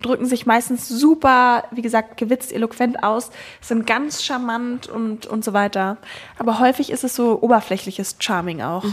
drücken 0.00 0.26
sich 0.26 0.46
meistens 0.46 0.88
super, 0.88 1.64
wie 1.70 1.82
gesagt, 1.82 2.16
gewitzt, 2.16 2.52
eloquent 2.52 3.02
aus, 3.02 3.30
sind 3.60 3.86
ganz 3.86 4.22
charmant 4.22 4.88
und, 4.88 5.26
und 5.26 5.44
so 5.44 5.52
weiter. 5.52 5.96
Aber 6.38 6.58
häufig 6.58 6.90
ist 6.90 7.04
es 7.04 7.14
so 7.14 7.40
oberflächliches 7.40 8.16
Charming 8.18 8.62
auch. 8.62 8.84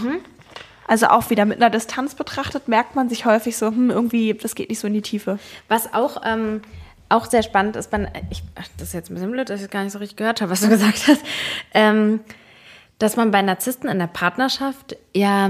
Also 0.87 1.07
auch 1.07 1.29
wieder 1.29 1.45
mit 1.45 1.57
einer 1.57 1.69
Distanz 1.69 2.15
betrachtet, 2.15 2.69
merkt 2.69 2.95
man 2.95 3.09
sich 3.09 3.25
häufig 3.25 3.57
so, 3.57 3.67
hm, 3.67 3.89
irgendwie, 3.89 4.33
das 4.33 4.55
geht 4.55 4.69
nicht 4.69 4.79
so 4.79 4.87
in 4.87 4.93
die 4.93 5.01
Tiefe. 5.01 5.37
Was 5.67 5.93
auch, 5.93 6.21
ähm, 6.25 6.61
auch 7.09 7.25
sehr 7.25 7.43
spannend 7.43 7.75
ist, 7.75 7.91
bei, 7.91 8.11
ich, 8.29 8.41
ach, 8.55 8.67
das 8.77 8.89
ist 8.89 8.93
jetzt 8.93 9.09
ein 9.11 9.15
bisschen 9.15 9.31
blöd, 9.31 9.49
dass 9.49 9.61
ich 9.61 9.69
gar 9.69 9.83
nicht 9.83 9.91
so 9.91 9.99
richtig 9.99 10.17
gehört 10.17 10.41
habe, 10.41 10.51
was 10.51 10.61
du 10.61 10.69
gesagt 10.69 11.07
hast, 11.07 11.21
ähm, 11.73 12.21
dass 12.99 13.17
man 13.17 13.31
bei 13.31 13.41
Narzissten 13.41 13.89
in 13.89 13.99
der 13.99 14.07
Partnerschaft 14.07 14.95
ja 15.13 15.49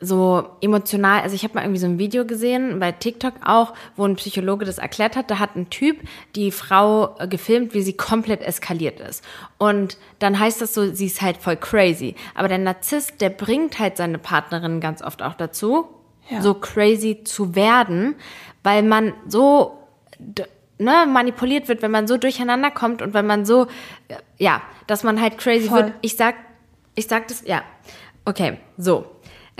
so 0.00 0.48
emotional, 0.60 1.22
also 1.22 1.34
ich 1.34 1.42
habe 1.44 1.54
mal 1.54 1.62
irgendwie 1.62 1.80
so 1.80 1.86
ein 1.86 1.98
Video 1.98 2.24
gesehen, 2.24 2.78
bei 2.78 2.92
TikTok 2.92 3.34
auch, 3.44 3.74
wo 3.96 4.04
ein 4.04 4.14
Psychologe 4.16 4.64
das 4.64 4.78
erklärt 4.78 5.16
hat, 5.16 5.30
da 5.30 5.38
hat 5.38 5.56
ein 5.56 5.70
Typ 5.70 5.98
die 6.36 6.52
Frau 6.52 7.16
äh, 7.18 7.26
gefilmt, 7.26 7.74
wie 7.74 7.82
sie 7.82 7.94
komplett 7.94 8.42
eskaliert 8.42 9.00
ist. 9.00 9.24
Und 9.58 9.98
dann 10.20 10.38
heißt 10.38 10.60
das 10.60 10.74
so, 10.74 10.92
sie 10.94 11.06
ist 11.06 11.20
halt 11.20 11.36
voll 11.38 11.56
crazy. 11.56 12.14
Aber 12.34 12.46
der 12.48 12.58
Narzisst, 12.58 13.20
der 13.20 13.30
bringt 13.30 13.78
halt 13.80 13.96
seine 13.96 14.18
Partnerin 14.18 14.80
ganz 14.80 15.02
oft 15.02 15.22
auch 15.22 15.34
dazu, 15.34 15.88
Ja. 16.30 16.42
so 16.42 16.54
crazy 16.54 17.24
zu 17.24 17.54
werden, 17.56 18.14
weil 18.62 18.82
man 18.84 19.14
so 19.26 19.78
ne, 20.78 21.06
manipuliert 21.08 21.66
wird, 21.68 21.82
wenn 21.82 21.90
man 21.90 22.06
so 22.06 22.16
durcheinander 22.18 22.70
kommt 22.70 23.02
und 23.02 23.14
wenn 23.14 23.26
man 23.26 23.44
so, 23.44 23.66
ja, 24.38 24.62
dass 24.86 25.02
man 25.02 25.20
halt 25.20 25.38
crazy 25.38 25.68
Voll. 25.68 25.78
wird. 25.86 25.92
Ich 26.02 26.16
sag, 26.16 26.36
ich 26.94 27.08
sag 27.08 27.26
das, 27.28 27.42
ja. 27.46 27.62
Okay, 28.24 28.58
so. 28.76 29.06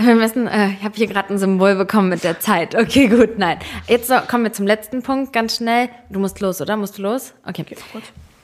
Wir 0.00 0.14
müssen, 0.14 0.46
äh, 0.46 0.70
ich 0.70 0.84
habe 0.84 0.94
hier 0.94 1.08
gerade 1.08 1.34
ein 1.34 1.38
Symbol 1.38 1.74
bekommen 1.74 2.08
mit 2.08 2.22
der 2.22 2.38
Zeit. 2.38 2.76
Okay, 2.76 3.08
gut, 3.08 3.36
nein. 3.36 3.58
Jetzt 3.88 4.06
so, 4.06 4.14
kommen 4.28 4.44
wir 4.44 4.52
zum 4.52 4.64
letzten 4.64 5.02
Punkt, 5.02 5.32
ganz 5.32 5.56
schnell. 5.56 5.88
Du 6.08 6.20
musst 6.20 6.38
los, 6.38 6.60
oder? 6.60 6.76
Musst 6.76 6.98
du 6.98 7.02
los? 7.02 7.34
Okay. 7.44 7.64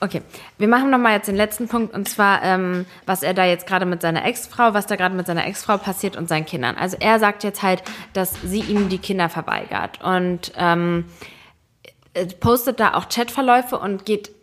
Okay, 0.01 0.21
wir 0.59 0.69
machen 0.69 0.91
nochmal 0.91 1.15
jetzt 1.15 1.29
den 1.29 1.37
letzten 1.37 1.69
Punkt 1.69 1.95
und 1.95 2.09
zwar, 2.09 2.43
ähm, 2.43 2.85
was 3.07 3.23
er 3.23 3.33
da 3.33 3.47
jetzt 3.47 3.67
gerade 3.67 3.87
mit 3.87 4.03
seiner 4.03 4.25
Ex-Frau, 4.27 4.75
was 4.75 4.87
da 4.87 4.97
gerade 4.97 5.15
mit 5.15 5.27
seiner 5.27 5.47
Ex-Frau 5.47 5.79
passiert 5.79 6.17
und 6.17 6.29
seinen 6.29 6.45
Kindern. 6.45 6.77
Also 6.77 6.97
er 7.01 7.19
sagt 7.21 7.45
jetzt 7.45 7.63
halt, 7.63 7.83
dass 8.13 8.35
sie 8.43 8.61
ihm 8.61 8.89
die 8.89 8.99
Kinder 8.99 9.29
verweigert 9.29 10.03
und 10.03 10.53
ähm, 10.59 11.07
äh, 12.13 12.27
postet 12.27 12.81
da 12.81 12.95
auch 12.95 13.09
Chatverläufe 13.09 13.79
und 13.79 14.05
geht 14.05 14.34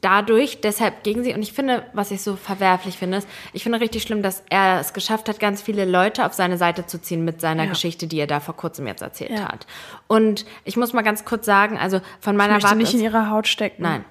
dadurch 0.00 0.60
deshalb 0.60 1.02
gegen 1.04 1.22
sie. 1.24 1.32
Und 1.34 1.42
ich 1.42 1.52
finde, 1.52 1.84
was 1.92 2.10
ich 2.10 2.22
so 2.22 2.36
verwerflich 2.36 2.96
finde, 2.98 3.18
ist, 3.18 3.28
ich 3.52 3.62
finde 3.62 3.80
richtig 3.80 4.02
schlimm, 4.02 4.22
dass 4.22 4.42
er 4.50 4.80
es 4.80 4.92
geschafft 4.92 5.28
hat, 5.28 5.38
ganz 5.40 5.62
viele 5.62 5.84
Leute 5.84 6.26
auf 6.26 6.32
seine 6.32 6.56
Seite 6.58 6.86
zu 6.86 7.00
ziehen 7.00 7.24
mit 7.24 7.40
seiner 7.40 7.64
Ja. 7.64 7.70
Geschichte, 7.70 8.06
die 8.06 8.18
er 8.18 8.26
da 8.26 8.40
vor 8.40 8.56
kurzem 8.56 8.86
jetzt 8.86 9.02
erzählt 9.02 9.30
Ja. 9.30 9.48
hat. 9.48 9.66
Und 10.08 10.44
ich 10.64 10.76
muss 10.76 10.92
mal 10.92 11.02
ganz 11.02 11.24
kurz 11.24 11.46
sagen, 11.46 11.78
also 11.78 12.00
von 12.20 12.34
Ich 12.34 12.38
meiner 12.38 12.54
möchte 12.54 12.64
Warte 12.68 12.78
nicht 12.78 12.92
in 12.94 13.00
ist- 13.00 13.04
ihre 13.04 13.30
Haut 13.30 13.46
stecken. 13.48 13.82
Nein. 13.82 14.04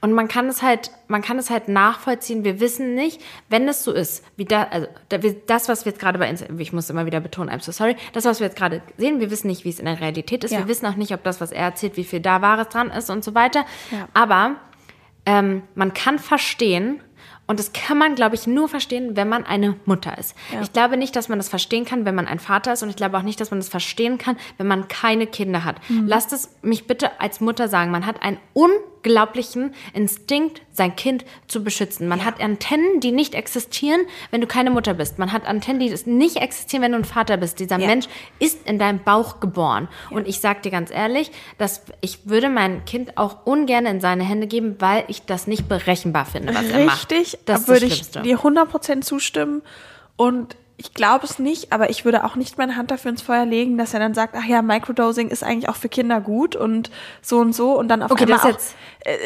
Und 0.00 0.12
man 0.12 0.28
kann 0.28 0.46
es 0.46 0.62
halt, 0.62 0.92
man 1.08 1.20
kann 1.20 1.36
es 1.36 1.50
halt 1.50 1.66
nachvollziehen. 1.66 2.44
Wir 2.44 2.60
wissen 2.60 2.94
nicht, 2.94 3.20
wenn 3.48 3.66
es 3.66 3.82
so 3.82 3.90
ist, 3.92 4.24
wie 4.36 4.44
da, 4.44 4.68
also 4.70 4.86
das, 5.48 5.68
was 5.68 5.84
wir 5.84 5.90
jetzt 5.90 6.00
gerade 6.00 6.16
bei 6.16 6.28
Instagram, 6.30 6.60
ich 6.60 6.72
muss 6.72 6.90
immer 6.90 7.06
wieder 7.06 7.18
betonen, 7.18 7.50
I'm 7.50 7.60
so 7.60 7.72
sorry, 7.72 7.96
das, 8.12 8.24
was 8.24 8.38
wir 8.38 8.46
jetzt 8.46 8.56
gerade 8.56 8.82
sehen, 8.98 9.18
wir 9.18 9.32
wissen 9.32 9.48
nicht, 9.48 9.64
wie 9.64 9.70
es 9.70 9.80
in 9.80 9.86
der 9.86 10.00
Realität 10.00 10.44
ist. 10.44 10.52
Ja. 10.52 10.58
Wir 10.60 10.68
wissen 10.68 10.86
auch 10.86 10.94
nicht, 10.94 11.12
ob 11.12 11.24
das, 11.24 11.40
was 11.40 11.50
er 11.50 11.64
erzählt, 11.64 11.96
wie 11.96 12.04
viel 12.04 12.20
da 12.20 12.40
Wahres 12.40 12.68
dran 12.68 12.90
ist 12.92 13.10
und 13.10 13.24
so 13.24 13.34
weiter. 13.34 13.64
Aber 14.12 14.54
ähm, 15.26 15.62
man 15.74 15.94
kann 15.94 16.18
verstehen, 16.18 17.00
und 17.46 17.58
das 17.58 17.72
kann 17.72 17.98
man, 17.98 18.14
glaube 18.14 18.34
ich, 18.36 18.46
nur 18.46 18.68
verstehen, 18.68 19.16
wenn 19.16 19.28
man 19.28 19.44
eine 19.44 19.76
Mutter 19.84 20.16
ist. 20.16 20.34
Ja. 20.52 20.62
Ich 20.62 20.72
glaube 20.72 20.96
nicht, 20.96 21.14
dass 21.14 21.28
man 21.28 21.38
das 21.38 21.50
verstehen 21.50 21.84
kann, 21.84 22.06
wenn 22.06 22.14
man 22.14 22.26
ein 22.26 22.38
Vater 22.38 22.72
ist. 22.72 22.82
Und 22.82 22.88
ich 22.88 22.96
glaube 22.96 23.18
auch 23.18 23.22
nicht, 23.22 23.38
dass 23.38 23.50
man 23.50 23.60
das 23.60 23.68
verstehen 23.68 24.16
kann, 24.16 24.38
wenn 24.56 24.66
man 24.66 24.88
keine 24.88 25.26
Kinder 25.26 25.62
hat. 25.62 25.76
Mhm. 25.90 26.06
Lasst 26.06 26.32
es 26.32 26.56
mich 26.62 26.86
bitte 26.86 27.20
als 27.20 27.42
Mutter 27.42 27.68
sagen. 27.68 27.90
Man 27.90 28.06
hat 28.06 28.22
ein 28.22 28.38
un 28.54 28.70
unglaublichen 29.04 29.74
Instinkt, 29.92 30.62
sein 30.72 30.96
Kind 30.96 31.24
zu 31.46 31.62
beschützen. 31.62 32.08
Man 32.08 32.20
ja. 32.20 32.24
hat 32.24 32.40
Antennen, 32.40 33.00
die 33.00 33.12
nicht 33.12 33.34
existieren, 33.34 34.00
wenn 34.30 34.40
du 34.40 34.46
keine 34.46 34.70
Mutter 34.70 34.94
bist. 34.94 35.18
Man 35.18 35.30
hat 35.32 35.46
Antennen, 35.46 35.78
die 35.78 35.94
nicht 36.10 36.36
existieren, 36.36 36.82
wenn 36.82 36.92
du 36.92 36.98
ein 36.98 37.04
Vater 37.04 37.36
bist. 37.36 37.60
Dieser 37.60 37.78
ja. 37.78 37.86
Mensch 37.86 38.06
ist 38.38 38.66
in 38.66 38.78
deinem 38.78 39.02
Bauch 39.02 39.40
geboren. 39.40 39.88
Ja. 40.10 40.16
Und 40.16 40.26
ich 40.26 40.40
sag 40.40 40.62
dir 40.62 40.70
ganz 40.70 40.90
ehrlich, 40.90 41.30
dass 41.58 41.82
ich 42.00 42.26
würde 42.26 42.48
mein 42.48 42.84
Kind 42.86 43.16
auch 43.18 43.46
ungern 43.46 43.86
in 43.86 44.00
seine 44.00 44.24
Hände 44.24 44.46
geben, 44.46 44.76
weil 44.78 45.04
ich 45.08 45.22
das 45.22 45.46
nicht 45.46 45.68
berechenbar 45.68 46.24
finde, 46.24 46.54
was 46.54 46.62
Richtig, 46.62 46.74
er 46.74 46.84
macht. 46.86 47.12
Richtig, 47.12 47.38
da 47.44 47.68
würde 47.68 47.86
ich 47.86 48.10
dir 48.10 48.38
100% 48.38 49.02
zustimmen. 49.02 49.62
Und 50.16 50.56
ich 50.76 50.92
glaube 50.92 51.24
es 51.24 51.38
nicht, 51.38 51.72
aber 51.72 51.90
ich 51.90 52.04
würde 52.04 52.24
auch 52.24 52.34
nicht 52.34 52.58
meine 52.58 52.76
Hand 52.76 52.90
dafür 52.90 53.12
ins 53.12 53.22
Feuer 53.22 53.46
legen, 53.46 53.78
dass 53.78 53.94
er 53.94 54.00
dann 54.00 54.12
sagt, 54.12 54.34
ach 54.36 54.44
ja, 54.44 54.60
Microdosing 54.60 55.28
ist 55.28 55.44
eigentlich 55.44 55.68
auch 55.68 55.76
für 55.76 55.88
Kinder 55.88 56.20
gut 56.20 56.56
und 56.56 56.90
so 57.22 57.38
und 57.38 57.54
so 57.54 57.78
und 57.78 57.88
dann 57.88 58.02
auf 58.02 58.10
okay, 58.10 58.24
einmal 58.24 58.38
das 58.38 58.44
ist 58.44 58.52
jetzt, 58.52 58.76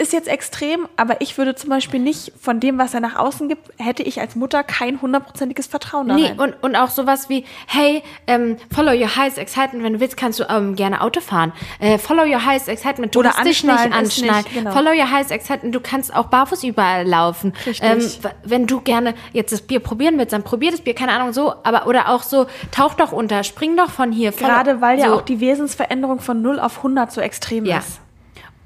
ist 0.01 0.13
jetzt 0.13 0.27
extrem, 0.27 0.89
aber 0.97 1.21
ich 1.21 1.39
würde 1.39 1.55
zum 1.55 1.71
Beispiel 1.71 2.01
nicht 2.01 2.33
von 2.41 2.59
dem, 2.59 2.79
was 2.79 2.95
er 2.95 3.01
nach 3.01 3.15
außen 3.15 3.49
gibt, 3.49 3.71
hätte 3.79 4.03
ich 4.03 4.21
als 4.21 4.35
Mutter 4.35 4.65
kein 4.65 5.01
hundertprozentiges 5.01 5.69
Vertrauen 5.69 6.09
darin. 6.09 6.23
Nee, 6.23 6.43
und, 6.43 6.55
und 6.63 6.75
auch 6.75 6.91
sowas 6.91 7.29
wie, 7.29 7.45
hey, 7.69 8.03
ähm, 8.27 8.57
follow 8.75 8.91
your 8.91 9.15
highest 9.15 9.39
excitement, 9.39 9.85
wenn 9.85 9.93
du 9.93 10.01
willst, 10.01 10.17
kannst 10.17 10.41
du 10.41 10.45
ähm, 10.49 10.75
gerne 10.75 11.01
Auto 11.01 11.21
fahren. 11.21 11.53
Äh, 11.79 11.99
follow 11.99 12.25
your 12.25 12.45
highest 12.45 12.69
excitement, 12.69 13.15
du 13.15 13.21
Oder 13.21 13.31
musst 13.31 13.45
dich 13.45 13.63
nicht 13.63 13.93
anschnallen. 13.93 14.45
Nicht, 14.45 14.55
genau. 14.55 14.73
Follow 14.73 14.91
your 14.91 15.11
highest 15.13 15.31
excitement, 15.31 15.73
du 15.73 15.81
kannst 15.81 16.13
auch 16.13 16.27
barfuß 16.27 16.65
überall 16.65 17.07
laufen. 17.07 17.53
Ähm, 17.81 18.05
wenn 18.43 18.67
du 18.67 18.81
gerne 18.81 19.15
jetzt 19.33 19.53
das 19.53 19.63
Bier 19.63 19.79
probieren 19.79 20.19
willst, 20.19 20.33
dann 20.33 20.43
probier 20.43 20.73
das 20.73 20.81
Bier, 20.81 20.95
keine 20.95 21.13
Ahnung, 21.13 21.33
so, 21.33 21.55
aber 21.63 21.87
oder 21.87 22.09
auch 22.09 22.25
so, 22.25 22.47
tauch 22.73 22.95
doch 22.95 23.13
unter, 23.13 23.45
spring 23.45 23.77
doch 23.77 23.91
von 23.91 24.11
hier. 24.11 24.33
Gerade 24.33 24.81
weil 24.81 24.99
so. 24.99 25.05
ja 25.05 25.13
auch 25.13 25.23
die 25.23 25.39
Wesensveränderung 25.39 26.19
von 26.19 26.43
0 26.43 26.59
auf 26.59 26.79
100 26.79 27.13
so 27.13 27.21
extrem 27.21 27.65
ja. 27.65 27.79
ist. 27.79 28.01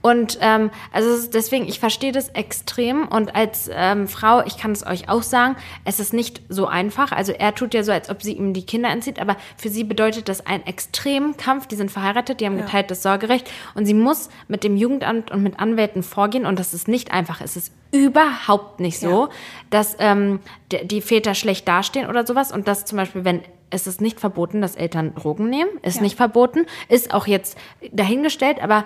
Und 0.03 0.38
ähm, 0.40 0.70
also 0.92 1.30
deswegen, 1.30 1.66
ich 1.66 1.78
verstehe 1.78 2.11
das 2.12 2.28
extrem 2.30 3.07
und 3.07 3.34
als 3.36 3.70
ähm, 3.72 4.09
Frau, 4.09 4.44
ich 4.44 4.59
kann 4.59 4.72
es 4.72 4.84
euch 4.84 5.09
auch 5.09 5.22
sagen, 5.22 5.57
es 5.84 6.00
ist 6.00 6.12
nicht 6.12 6.42
so 6.48 6.66
einfach. 6.66 7.12
Also 7.12 7.32
er 7.32 7.55
tut 7.55 7.72
ja 7.72 7.84
so, 7.84 7.92
als 7.92 8.11
ob 8.11 8.20
sie 8.20 8.32
ihm 8.32 8.53
die 8.53 8.66
Kinder 8.66 8.90
entzieht, 8.90 9.20
aber 9.20 9.36
für 9.57 9.68
sie 9.68 9.84
bedeutet 9.84 10.28
das 10.28 10.44
ein 10.44 10.66
extremen 10.66 11.36
Kampf. 11.36 11.68
Die 11.68 11.76
sind 11.76 11.90
verheiratet, 11.90 12.40
die 12.40 12.46
haben 12.46 12.59
ja. 12.59 12.64
geteiltes 12.64 13.03
Sorgerecht 13.03 13.48
und 13.74 13.86
sie 13.86 13.94
muss 13.94 14.28
mit 14.48 14.64
dem 14.64 14.76
Jugendamt 14.76 15.30
und 15.30 15.42
mit 15.42 15.61
Anwälten 15.61 16.03
vorgehen 16.03 16.46
und 16.46 16.59
das 16.59 16.74
ist 16.74 16.88
nicht 16.88 17.12
einfach. 17.12 17.40
Es 17.40 17.57
ist 17.57 17.72
überhaupt 17.92 18.80
nicht 18.80 18.98
so, 18.98 19.26
ja. 19.26 19.30
dass 19.70 19.96
ähm, 20.00 20.40
die 20.82 21.00
Väter 21.00 21.34
schlecht 21.34 21.68
dastehen 21.68 22.09
oder 22.09 22.26
sowas 22.26 22.50
und 22.50 22.66
dass 22.66 22.84
zum 22.84 22.98
Beispiel, 22.98 23.24
wenn 23.24 23.42
es 23.70 23.86
ist 23.86 24.00
nicht 24.00 24.20
verboten, 24.20 24.61
dass 24.61 24.76
Eltern 24.76 25.14
Drogen 25.14 25.48
nehmen, 25.48 25.70
ist 25.82 25.96
ja. 25.96 26.03
nicht 26.03 26.16
verboten, 26.16 26.66
ist 26.88 27.14
auch 27.14 27.26
jetzt 27.26 27.57
dahingestellt, 27.90 28.62
aber 28.62 28.84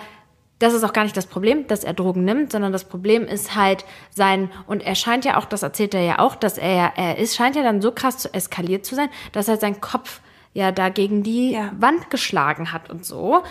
das 0.58 0.72
ist 0.72 0.84
auch 0.84 0.92
gar 0.92 1.04
nicht 1.04 1.16
das 1.16 1.26
Problem, 1.26 1.66
dass 1.66 1.84
er 1.84 1.92
Drogen 1.92 2.24
nimmt, 2.24 2.52
sondern 2.52 2.72
das 2.72 2.84
Problem 2.84 3.24
ist 3.24 3.54
halt 3.54 3.84
sein, 4.10 4.50
und 4.66 4.82
er 4.82 4.94
scheint 4.94 5.24
ja 5.24 5.36
auch, 5.36 5.44
das 5.44 5.62
erzählt 5.62 5.94
er 5.94 6.02
ja 6.02 6.18
auch, 6.18 6.34
dass 6.34 6.56
er, 6.56 6.92
er 6.96 7.18
ist, 7.18 7.36
scheint 7.36 7.56
ja 7.56 7.62
dann 7.62 7.82
so 7.82 7.92
krass 7.92 8.18
zu 8.18 8.32
eskaliert 8.32 8.86
zu 8.86 8.94
sein, 8.94 9.10
dass 9.32 9.48
er 9.48 9.58
seinen 9.58 9.80
Kopf 9.80 10.20
ja 10.54 10.72
da 10.72 10.88
gegen 10.88 11.22
die 11.22 11.52
ja. 11.52 11.72
Wand 11.78 12.08
geschlagen 12.10 12.72
hat 12.72 12.88
und 12.88 13.04
so. 13.04 13.42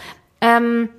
Ähm, 0.42 0.90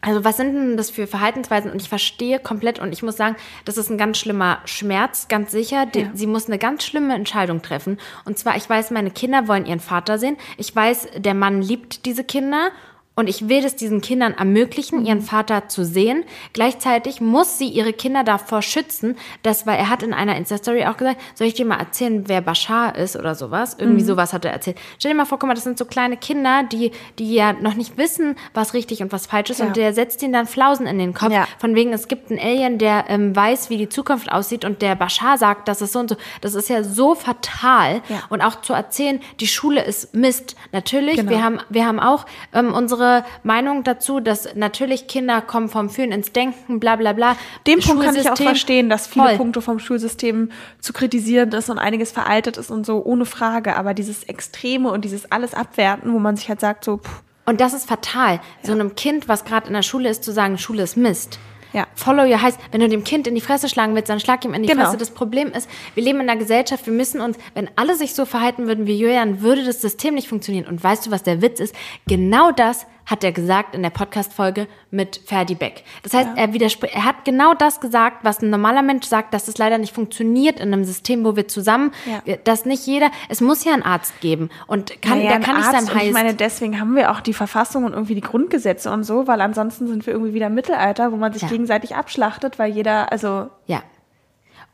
also 0.00 0.24
was 0.24 0.36
sind 0.36 0.54
denn 0.54 0.76
das 0.76 0.90
für 0.90 1.08
Verhaltensweisen? 1.08 1.72
Und 1.72 1.82
ich 1.82 1.88
verstehe 1.88 2.38
komplett 2.38 2.78
und 2.78 2.92
ich 2.92 3.02
muss 3.02 3.16
sagen, 3.16 3.34
das 3.64 3.76
ist 3.76 3.90
ein 3.90 3.98
ganz 3.98 4.18
schlimmer 4.18 4.60
Schmerz, 4.64 5.26
ganz 5.26 5.50
sicher. 5.50 5.86
Die, 5.86 6.02
ja. 6.02 6.10
Sie 6.14 6.28
muss 6.28 6.46
eine 6.46 6.58
ganz 6.58 6.84
schlimme 6.84 7.14
Entscheidung 7.14 7.62
treffen. 7.62 7.98
Und 8.24 8.38
zwar, 8.38 8.56
ich 8.56 8.68
weiß, 8.68 8.92
meine 8.92 9.10
Kinder 9.10 9.48
wollen 9.48 9.66
ihren 9.66 9.80
Vater 9.80 10.18
sehen. 10.18 10.36
Ich 10.56 10.74
weiß, 10.74 11.08
der 11.16 11.34
Mann 11.34 11.62
liebt 11.62 12.06
diese 12.06 12.22
Kinder 12.22 12.70
und 13.18 13.28
ich 13.28 13.48
will 13.48 13.64
es 13.64 13.74
diesen 13.74 14.00
Kindern 14.00 14.32
ermöglichen, 14.34 15.04
ihren 15.04 15.22
Vater 15.22 15.66
zu 15.66 15.84
sehen. 15.84 16.22
Gleichzeitig 16.52 17.20
muss 17.20 17.58
sie 17.58 17.66
ihre 17.66 17.92
Kinder 17.92 18.22
davor 18.22 18.62
schützen, 18.62 19.16
dass, 19.42 19.66
weil 19.66 19.76
er 19.76 19.90
hat 19.90 20.04
in 20.04 20.14
einer 20.14 20.36
Insta-Story 20.36 20.86
auch 20.86 20.96
gesagt, 20.96 21.20
soll 21.34 21.48
ich 21.48 21.54
dir 21.54 21.66
mal 21.66 21.80
erzählen, 21.80 22.28
wer 22.28 22.40
Bashar 22.40 22.94
ist 22.94 23.16
oder 23.16 23.34
sowas? 23.34 23.74
Irgendwie 23.76 24.02
mhm. 24.02 24.06
sowas 24.06 24.32
hat 24.32 24.44
er 24.44 24.52
erzählt. 24.52 24.78
Stell 25.00 25.10
dir 25.10 25.16
mal 25.16 25.24
vor, 25.24 25.40
guck 25.40 25.48
mal, 25.48 25.54
das 25.54 25.64
sind 25.64 25.78
so 25.78 25.84
kleine 25.84 26.16
Kinder, 26.16 26.62
die, 26.62 26.92
die 27.18 27.34
ja 27.34 27.54
noch 27.54 27.74
nicht 27.74 27.98
wissen, 27.98 28.36
was 28.54 28.72
richtig 28.72 29.02
und 29.02 29.10
was 29.10 29.26
falsch 29.26 29.50
ist. 29.50 29.58
Ja. 29.58 29.66
Und 29.66 29.76
der 29.76 29.94
setzt 29.94 30.22
ihnen 30.22 30.32
dann 30.32 30.46
Flausen 30.46 30.86
in 30.86 31.00
den 31.00 31.12
Kopf. 31.12 31.32
Ja. 31.32 31.48
Von 31.58 31.74
wegen, 31.74 31.92
es 31.92 32.06
gibt 32.06 32.30
einen 32.30 32.38
Alien, 32.38 32.78
der 32.78 33.06
ähm, 33.08 33.34
weiß, 33.34 33.68
wie 33.68 33.78
die 33.78 33.88
Zukunft 33.88 34.30
aussieht 34.30 34.64
und 34.64 34.80
der 34.80 34.94
Bashar 34.94 35.38
sagt, 35.38 35.66
das 35.66 35.82
ist 35.82 35.92
so 35.92 35.98
und 35.98 36.10
so. 36.10 36.16
Das 36.40 36.54
ist 36.54 36.68
ja 36.68 36.84
so 36.84 37.16
fatal. 37.16 38.00
Ja. 38.08 38.22
Und 38.28 38.42
auch 38.42 38.60
zu 38.60 38.74
erzählen, 38.74 39.18
die 39.40 39.48
Schule 39.48 39.82
ist 39.82 40.14
Mist. 40.14 40.54
Natürlich, 40.70 41.16
genau. 41.16 41.32
wir 41.32 41.42
haben, 41.42 41.58
wir 41.68 41.84
haben 41.84 41.98
auch 41.98 42.24
ähm, 42.52 42.72
unsere 42.72 43.07
Meinung 43.42 43.84
dazu, 43.84 44.20
dass 44.20 44.54
natürlich 44.54 45.06
Kinder 45.06 45.40
kommen 45.40 45.68
vom 45.68 45.90
Fühlen 45.90 46.12
ins 46.12 46.32
Denken, 46.32 46.80
bla 46.80 46.96
bla 46.96 47.12
bla. 47.12 47.36
Den 47.66 47.80
Punkt 47.80 48.04
kann 48.04 48.16
ich 48.16 48.30
auch 48.30 48.36
verstehen, 48.36 48.88
dass 48.88 49.06
viele 49.06 49.26
voll. 49.26 49.36
Punkte 49.36 49.62
vom 49.62 49.78
Schulsystem 49.78 50.50
zu 50.80 50.92
kritisieren 50.92 51.52
ist 51.52 51.70
und 51.70 51.78
einiges 51.78 52.12
veraltet 52.12 52.56
ist 52.56 52.70
und 52.70 52.86
so, 52.86 53.04
ohne 53.04 53.24
Frage. 53.24 53.76
Aber 53.76 53.94
dieses 53.94 54.24
Extreme 54.24 54.90
und 54.90 55.04
dieses 55.04 55.30
alles 55.30 55.54
Abwerten, 55.54 56.12
wo 56.12 56.18
man 56.18 56.36
sich 56.36 56.48
halt 56.48 56.60
sagt, 56.60 56.84
so, 56.84 56.98
pff. 56.98 57.22
Und 57.46 57.62
das 57.62 57.72
ist 57.72 57.88
fatal, 57.88 58.34
ja. 58.34 58.40
so 58.62 58.72
einem 58.72 58.94
Kind, 58.94 59.26
was 59.26 59.46
gerade 59.46 59.68
in 59.68 59.72
der 59.72 59.82
Schule 59.82 60.10
ist, 60.10 60.22
zu 60.22 60.32
sagen, 60.32 60.58
Schule 60.58 60.82
ist 60.82 60.98
Mist. 60.98 61.38
Ja. 61.72 61.86
Follow 61.94 62.22
your 62.24 62.40
heißt, 62.40 62.58
wenn 62.72 62.80
du 62.80 62.88
dem 62.88 63.04
Kind 63.04 63.26
in 63.26 63.34
die 63.34 63.40
Fresse 63.40 63.68
schlagen 63.68 63.94
willst, 63.94 64.08
dann 64.08 64.20
schlag 64.20 64.44
ihm 64.44 64.54
in 64.54 64.62
die 64.62 64.68
genau. 64.68 64.84
Fresse. 64.84 64.96
Das 64.96 65.10
Problem 65.10 65.52
ist, 65.52 65.68
wir 65.94 66.02
leben 66.02 66.20
in 66.20 66.28
einer 66.28 66.38
Gesellschaft, 66.38 66.86
wir 66.86 66.92
müssen 66.92 67.20
uns, 67.20 67.36
wenn 67.54 67.68
alle 67.76 67.94
sich 67.94 68.14
so 68.14 68.24
verhalten 68.24 68.66
würden 68.66 68.86
wie 68.86 68.98
Julian, 68.98 69.42
würde 69.42 69.64
das 69.64 69.80
System 69.80 70.14
nicht 70.14 70.28
funktionieren. 70.28 70.66
Und 70.66 70.82
weißt 70.82 71.06
du, 71.06 71.10
was 71.10 71.22
der 71.22 71.42
Witz 71.42 71.60
ist? 71.60 71.74
Genau 72.06 72.52
das 72.52 72.86
hat 73.08 73.24
er 73.24 73.32
gesagt 73.32 73.74
in 73.74 73.82
der 73.82 73.90
Podcast-Folge 73.90 74.68
mit 74.90 75.20
Ferdi 75.24 75.54
Beck. 75.54 75.82
Das 76.02 76.12
heißt, 76.12 76.28
ja. 76.36 76.42
er 76.42 76.52
widerspricht, 76.52 76.94
er 76.94 77.04
hat 77.06 77.24
genau 77.24 77.54
das 77.54 77.80
gesagt, 77.80 78.18
was 78.22 78.42
ein 78.42 78.50
normaler 78.50 78.82
Mensch 78.82 79.06
sagt, 79.06 79.32
dass 79.32 79.48
es 79.48 79.56
leider 79.56 79.78
nicht 79.78 79.94
funktioniert 79.94 80.60
in 80.60 80.74
einem 80.74 80.84
System, 80.84 81.24
wo 81.24 81.34
wir 81.34 81.48
zusammen, 81.48 81.92
ja. 82.04 82.36
dass 82.44 82.66
nicht 82.66 82.86
jeder, 82.86 83.10
es 83.30 83.40
muss 83.40 83.64
ja 83.64 83.72
einen 83.72 83.82
Arzt 83.82 84.20
geben 84.20 84.50
und 84.66 85.00
kann, 85.00 85.18
naja, 85.18 85.30
der 85.30 85.40
kann 85.40 85.56
nicht 85.56 85.70
seinem 85.70 85.94
Heiß. 85.94 86.08
Ich 86.08 86.12
meine, 86.12 86.34
deswegen 86.34 86.78
haben 86.78 86.94
wir 86.94 87.10
auch 87.10 87.20
die 87.20 87.32
Verfassung 87.32 87.84
und 87.84 87.94
irgendwie 87.94 88.14
die 88.14 88.20
Grundgesetze 88.20 88.90
und 88.90 89.04
so, 89.04 89.26
weil 89.26 89.40
ansonsten 89.40 89.86
sind 89.86 90.06
wir 90.06 90.12
irgendwie 90.12 90.34
wieder 90.34 90.48
im 90.48 90.54
Mittelalter, 90.54 91.10
wo 91.10 91.16
man 91.16 91.32
sich 91.32 91.42
ja. 91.42 91.48
gegenseitig 91.48 91.96
abschlachtet, 91.96 92.58
weil 92.58 92.70
jeder, 92.70 93.10
also. 93.10 93.48
Ja. 93.66 93.82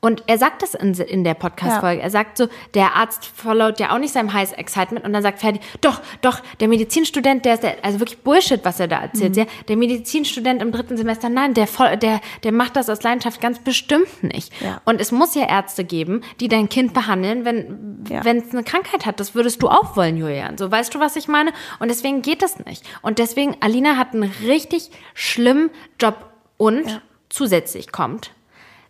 Und 0.05 0.23
er 0.27 0.37
sagt 0.37 0.61
das 0.61 0.75
in, 0.75 0.93
in 0.93 1.25
der 1.25 1.33
Podcast-Folge. 1.33 2.01
Ja. 2.01 2.05
Er 2.05 2.11
sagt 2.11 2.37
so, 2.37 2.49
der 2.75 2.95
Arzt 2.95 3.25
followt 3.25 3.81
ja 3.81 3.95
auch 3.95 3.99
nicht 3.99 4.13
seinem 4.13 4.35
High 4.35 4.53
Excitement. 4.53 5.03
Und 5.07 5.15
dann 5.15 5.23
sagt 5.23 5.39
Ferdi, 5.39 5.61
doch, 5.81 6.03
doch, 6.21 6.41
der 6.61 6.69
Medizinstudent, 6.69 7.47
der 7.47 7.55
ist 7.55 7.63
der, 7.63 7.83
also 7.83 8.01
wirklich 8.01 8.19
Bullshit, 8.19 8.63
was 8.67 8.79
er 8.81 8.87
da 8.87 9.01
erzählt. 9.01 9.35
Mhm. 9.35 9.47
Der 9.67 9.77
Medizinstudent 9.79 10.61
im 10.61 10.73
dritten 10.73 10.99
Semester, 10.99 11.31
nein, 11.31 11.55
der, 11.55 11.67
der, 11.97 12.21
der 12.43 12.53
macht 12.53 12.77
das 12.77 12.91
aus 12.91 13.03
Leidenschaft 13.03 13.41
ganz 13.41 13.61
bestimmt 13.61 14.23
nicht. 14.23 14.53
Ja. 14.61 14.83
Und 14.85 15.01
es 15.01 15.11
muss 15.11 15.35
ja 15.35 15.49
Ärzte 15.49 15.85
geben, 15.85 16.21
die 16.39 16.49
dein 16.49 16.69
Kind 16.69 16.93
behandeln, 16.93 17.47
wenn 17.47 18.05
ja. 18.11 18.21
es 18.21 18.53
eine 18.53 18.63
Krankheit 18.63 19.07
hat. 19.07 19.21
Das 19.21 19.35
würdest 19.35 19.63
du 19.63 19.71
auch 19.71 19.97
wollen, 19.97 20.19
Julian. 20.19 20.59
So, 20.59 20.71
weißt 20.71 20.95
du, 20.95 21.01
was 21.01 21.17
ich 21.17 21.29
meine? 21.29 21.51
Und 21.79 21.89
deswegen 21.89 22.21
geht 22.21 22.43
das 22.43 22.59
nicht. 22.67 22.85
Und 23.01 23.19
deswegen, 23.19 23.57
Alina 23.61 23.97
hat 23.97 24.13
einen 24.13 24.31
richtig 24.45 24.91
schlimmen 25.15 25.71
Job 25.99 26.27
und 26.59 27.01
zusätzlich 27.31 27.91
kommt, 27.91 28.33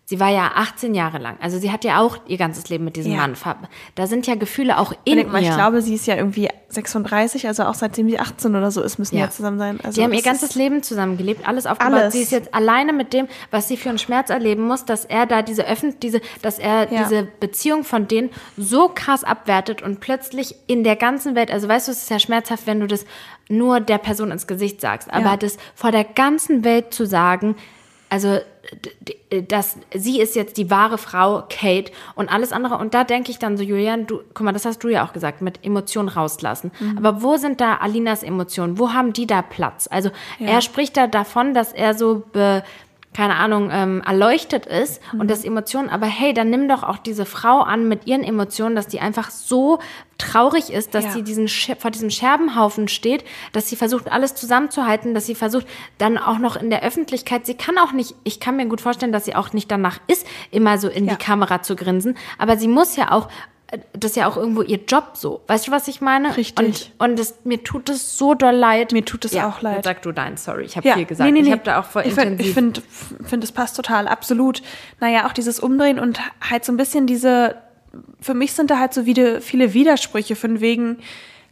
Sie 0.06 0.20
war 0.20 0.28
ja 0.28 0.52
18 0.54 0.94
Jahre 0.94 1.16
lang. 1.16 1.38
Also 1.40 1.58
sie 1.58 1.72
hat 1.72 1.82
ja 1.82 2.00
auch 2.00 2.18
ihr 2.26 2.36
ganzes 2.36 2.68
Leben 2.68 2.84
mit 2.84 2.96
diesem 2.96 3.12
ja. 3.12 3.26
Mann. 3.26 3.34
Da 3.94 4.06
sind 4.06 4.26
ja 4.26 4.34
Gefühle 4.34 4.78
auch 4.78 4.92
in 5.04 5.16
Denk 5.16 5.32
mal, 5.32 5.42
ihr. 5.42 5.48
Ich 5.48 5.54
glaube, 5.54 5.80
sie 5.80 5.94
ist 5.94 6.06
ja 6.06 6.16
irgendwie 6.16 6.50
36, 6.68 7.46
also 7.46 7.64
auch 7.64 7.74
seitdem 7.74 8.10
sie 8.10 8.18
18 8.18 8.54
oder 8.54 8.70
so 8.70 8.82
ist, 8.82 8.98
müssen 8.98 9.16
ja, 9.16 9.24
ja 9.24 9.30
zusammen 9.30 9.58
sein. 9.58 9.80
Also 9.82 9.92
sie 9.92 10.04
haben 10.04 10.12
ihr 10.12 10.20
ganzes 10.20 10.56
Leben 10.56 10.82
zusammen 10.82 11.16
gelebt, 11.16 11.48
alles 11.48 11.64
aufgebaut. 11.66 11.94
Alles. 11.94 12.12
Sie 12.12 12.20
ist 12.20 12.32
jetzt 12.32 12.52
alleine 12.52 12.92
mit 12.92 13.14
dem, 13.14 13.28
was 13.50 13.66
sie 13.66 13.78
für 13.78 13.88
einen 13.88 13.98
Schmerz 13.98 14.28
erleben 14.28 14.66
muss, 14.66 14.84
dass 14.84 15.06
er 15.06 15.24
da 15.24 15.40
diese 15.40 15.66
öffentlich, 15.66 16.00
diese, 16.00 16.20
dass 16.42 16.58
er 16.58 16.92
ja. 16.92 17.04
diese 17.04 17.26
Beziehung 17.40 17.82
von 17.82 18.06
denen 18.06 18.28
so 18.58 18.90
krass 18.94 19.24
abwertet 19.24 19.80
und 19.80 20.00
plötzlich 20.00 20.54
in 20.66 20.84
der 20.84 20.96
ganzen 20.96 21.34
Welt, 21.34 21.50
also 21.50 21.66
weißt 21.66 21.88
du, 21.88 21.92
es 21.92 22.02
ist 22.02 22.10
ja 22.10 22.18
schmerzhaft, 22.18 22.66
wenn 22.66 22.80
du 22.80 22.86
das 22.86 23.06
nur 23.48 23.80
der 23.80 23.98
Person 23.98 24.30
ins 24.32 24.46
Gesicht 24.46 24.82
sagst, 24.82 25.10
aber 25.10 25.38
das 25.38 25.56
vor 25.74 25.92
der 25.92 26.04
ganzen 26.04 26.62
Welt 26.62 26.92
zu 26.92 27.06
sagen, 27.06 27.56
also 28.10 28.38
dass 29.48 29.76
sie 29.92 30.20
ist 30.20 30.36
jetzt 30.36 30.56
die 30.56 30.70
wahre 30.70 30.98
Frau, 30.98 31.44
Kate 31.48 31.92
und 32.14 32.30
alles 32.30 32.52
andere. 32.52 32.78
Und 32.78 32.94
da 32.94 33.04
denke 33.04 33.30
ich 33.30 33.38
dann 33.38 33.56
so, 33.56 33.62
Julian, 33.62 34.06
du, 34.06 34.20
guck 34.32 34.44
mal, 34.44 34.52
das 34.52 34.64
hast 34.64 34.84
du 34.84 34.88
ja 34.88 35.04
auch 35.04 35.12
gesagt, 35.12 35.42
mit 35.42 35.64
Emotionen 35.64 36.08
rauslassen. 36.08 36.70
Mhm. 36.78 36.98
Aber 36.98 37.22
wo 37.22 37.36
sind 37.36 37.60
da 37.60 37.76
Alinas 37.76 38.22
Emotionen? 38.22 38.78
Wo 38.78 38.92
haben 38.92 39.12
die 39.12 39.26
da 39.26 39.42
Platz? 39.42 39.88
Also 39.90 40.10
ja. 40.38 40.48
er 40.48 40.60
spricht 40.60 40.96
da 40.96 41.06
davon, 41.06 41.54
dass 41.54 41.72
er 41.72 41.94
so 41.94 42.22
be, 42.32 42.62
keine 43.16 43.36
Ahnung, 43.36 43.70
ähm, 43.72 44.02
erleuchtet 44.04 44.66
ist 44.66 45.00
Mhm. 45.12 45.20
und 45.20 45.30
das 45.30 45.44
Emotionen, 45.44 45.88
aber 45.88 46.06
hey, 46.06 46.34
dann 46.34 46.50
nimm 46.50 46.68
doch 46.68 46.82
auch 46.82 46.98
diese 46.98 47.24
Frau 47.24 47.60
an 47.60 47.88
mit 47.88 48.06
ihren 48.06 48.22
Emotionen, 48.24 48.74
dass 48.76 48.88
die 48.88 49.00
einfach 49.00 49.30
so 49.30 49.78
traurig 50.18 50.70
ist, 50.72 50.94
dass 50.94 51.04
Ja. 51.04 51.10
sie 51.12 51.22
diesen 51.22 51.48
vor 51.48 51.90
diesem 51.90 52.10
Scherbenhaufen 52.10 52.88
steht, 52.88 53.24
dass 53.52 53.68
sie 53.68 53.76
versucht, 53.76 54.10
alles 54.12 54.34
zusammenzuhalten, 54.34 55.14
dass 55.14 55.26
sie 55.26 55.34
versucht, 55.34 55.66
dann 55.98 56.18
auch 56.18 56.38
noch 56.38 56.56
in 56.56 56.70
der 56.70 56.82
Öffentlichkeit, 56.82 57.46
sie 57.46 57.54
kann 57.54 57.78
auch 57.78 57.92
nicht, 57.92 58.14
ich 58.24 58.40
kann 58.40 58.56
mir 58.56 58.66
gut 58.66 58.80
vorstellen, 58.80 59.12
dass 59.12 59.24
sie 59.24 59.34
auch 59.34 59.52
nicht 59.52 59.70
danach 59.70 59.98
ist, 60.06 60.26
immer 60.50 60.78
so 60.78 60.88
in 60.88 61.06
Ja. 61.06 61.14
die 61.14 61.24
Kamera 61.24 61.62
zu 61.62 61.76
grinsen, 61.76 62.16
aber 62.38 62.56
sie 62.56 62.68
muss 62.68 62.96
ja 62.96 63.10
auch, 63.12 63.28
das 63.92 64.12
ist 64.12 64.16
ja 64.16 64.28
auch 64.28 64.36
irgendwo 64.36 64.62
ihr 64.62 64.80
Job 64.86 65.12
so. 65.14 65.42
Weißt 65.46 65.66
du, 65.66 65.72
was 65.72 65.88
ich 65.88 66.00
meine? 66.00 66.36
Richtig. 66.36 66.92
Und, 66.98 67.10
und 67.10 67.18
das, 67.18 67.34
mir 67.44 67.62
tut 67.64 67.88
es 67.88 68.16
so 68.16 68.34
doll 68.34 68.54
leid. 68.54 68.92
Mir 68.92 69.04
tut 69.04 69.24
es 69.24 69.34
auch 69.36 69.62
leid. 69.62 69.84
Sag 69.84 70.02
du 70.02 70.12
dein, 70.12 70.36
sorry, 70.36 70.64
ich 70.64 70.76
habe 70.76 70.92
viel 70.92 71.04
gesagt. 71.04 71.26
nee, 71.26 71.32
nee, 71.32 71.40
Ich 71.40 71.46
nee. 71.46 71.52
habe 71.52 71.62
da 71.64 71.80
auch 71.80 71.84
voll 71.86 72.04
ich 72.06 72.14
find-. 72.14 72.40
Ich 72.40 72.52
finde, 72.52 72.82
find, 73.24 73.42
es 73.42 73.52
passt 73.52 73.76
total, 73.76 74.06
absolut. 74.06 74.62
Naja, 75.00 75.26
auch 75.26 75.32
dieses 75.32 75.60
Umdrehen 75.60 75.98
und 75.98 76.20
halt 76.48 76.64
so 76.64 76.72
ein 76.72 76.76
bisschen 76.76 77.06
diese, 77.06 77.56
für 78.20 78.34
mich 78.34 78.52
sind 78.52 78.70
da 78.70 78.78
halt 78.78 78.94
so 78.94 79.06
wieder 79.06 79.40
viele 79.40 79.74
Widersprüche 79.74 80.36
von 80.36 80.60
wegen, 80.60 80.98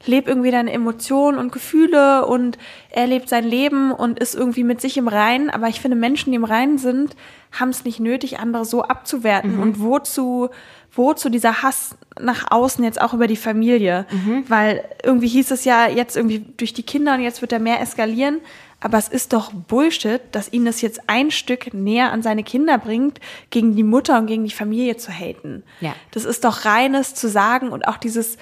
leb 0.06 0.28
irgendwie 0.28 0.50
deine 0.50 0.72
Emotionen 0.72 1.38
und 1.38 1.52
Gefühle 1.52 2.26
und 2.26 2.58
er 2.90 3.06
lebt 3.06 3.28
sein 3.28 3.44
Leben 3.44 3.92
und 3.92 4.18
ist 4.18 4.34
irgendwie 4.34 4.64
mit 4.64 4.80
sich 4.80 4.96
im 4.96 5.08
Reinen. 5.08 5.50
Aber 5.50 5.68
ich 5.68 5.80
finde, 5.80 5.96
Menschen, 5.96 6.30
die 6.30 6.36
im 6.36 6.44
Reinen 6.44 6.78
sind, 6.78 7.16
haben 7.52 7.68
es 7.68 7.84
nicht 7.84 8.00
nötig, 8.00 8.38
andere 8.38 8.64
so 8.64 8.82
abzuwerten. 8.82 9.58
Und 9.58 9.80
wozu, 9.80 10.48
wozu 10.94 11.28
dieser 11.28 11.62
Hass 11.62 11.96
nach 12.20 12.50
außen 12.50 12.84
jetzt 12.84 13.00
auch 13.00 13.14
über 13.14 13.26
die 13.26 13.36
Familie? 13.36 14.06
Weil 14.48 14.84
irgendwie 15.02 15.28
hieß 15.28 15.50
es 15.50 15.64
ja 15.64 15.88
jetzt 15.88 16.16
irgendwie 16.16 16.44
durch 16.56 16.72
die 16.72 16.82
Kinder 16.82 17.14
und 17.14 17.20
jetzt 17.20 17.40
wird 17.40 17.52
er 17.52 17.60
mehr 17.60 17.80
eskalieren. 17.80 18.40
Aber 18.80 18.98
es 18.98 19.06
ist 19.08 19.32
doch 19.32 19.52
Bullshit, 19.52 20.20
dass 20.32 20.52
ihn 20.52 20.64
das 20.64 20.80
jetzt 20.80 21.02
ein 21.06 21.30
Stück 21.30 21.72
näher 21.72 22.10
an 22.10 22.22
seine 22.22 22.42
Kinder 22.42 22.78
bringt, 22.78 23.20
gegen 23.50 23.76
die 23.76 23.84
Mutter 23.84 24.18
und 24.18 24.26
gegen 24.26 24.44
die 24.44 24.50
Familie 24.50 24.96
zu 24.96 25.12
haten. 25.12 25.62
Ja. 25.80 25.94
Das 26.10 26.24
ist 26.24 26.44
doch 26.44 26.64
reines 26.64 27.14
zu 27.14 27.28
sagen 27.28 27.68
und 27.68 27.86
auch 27.86 27.96
dieses 27.96 28.38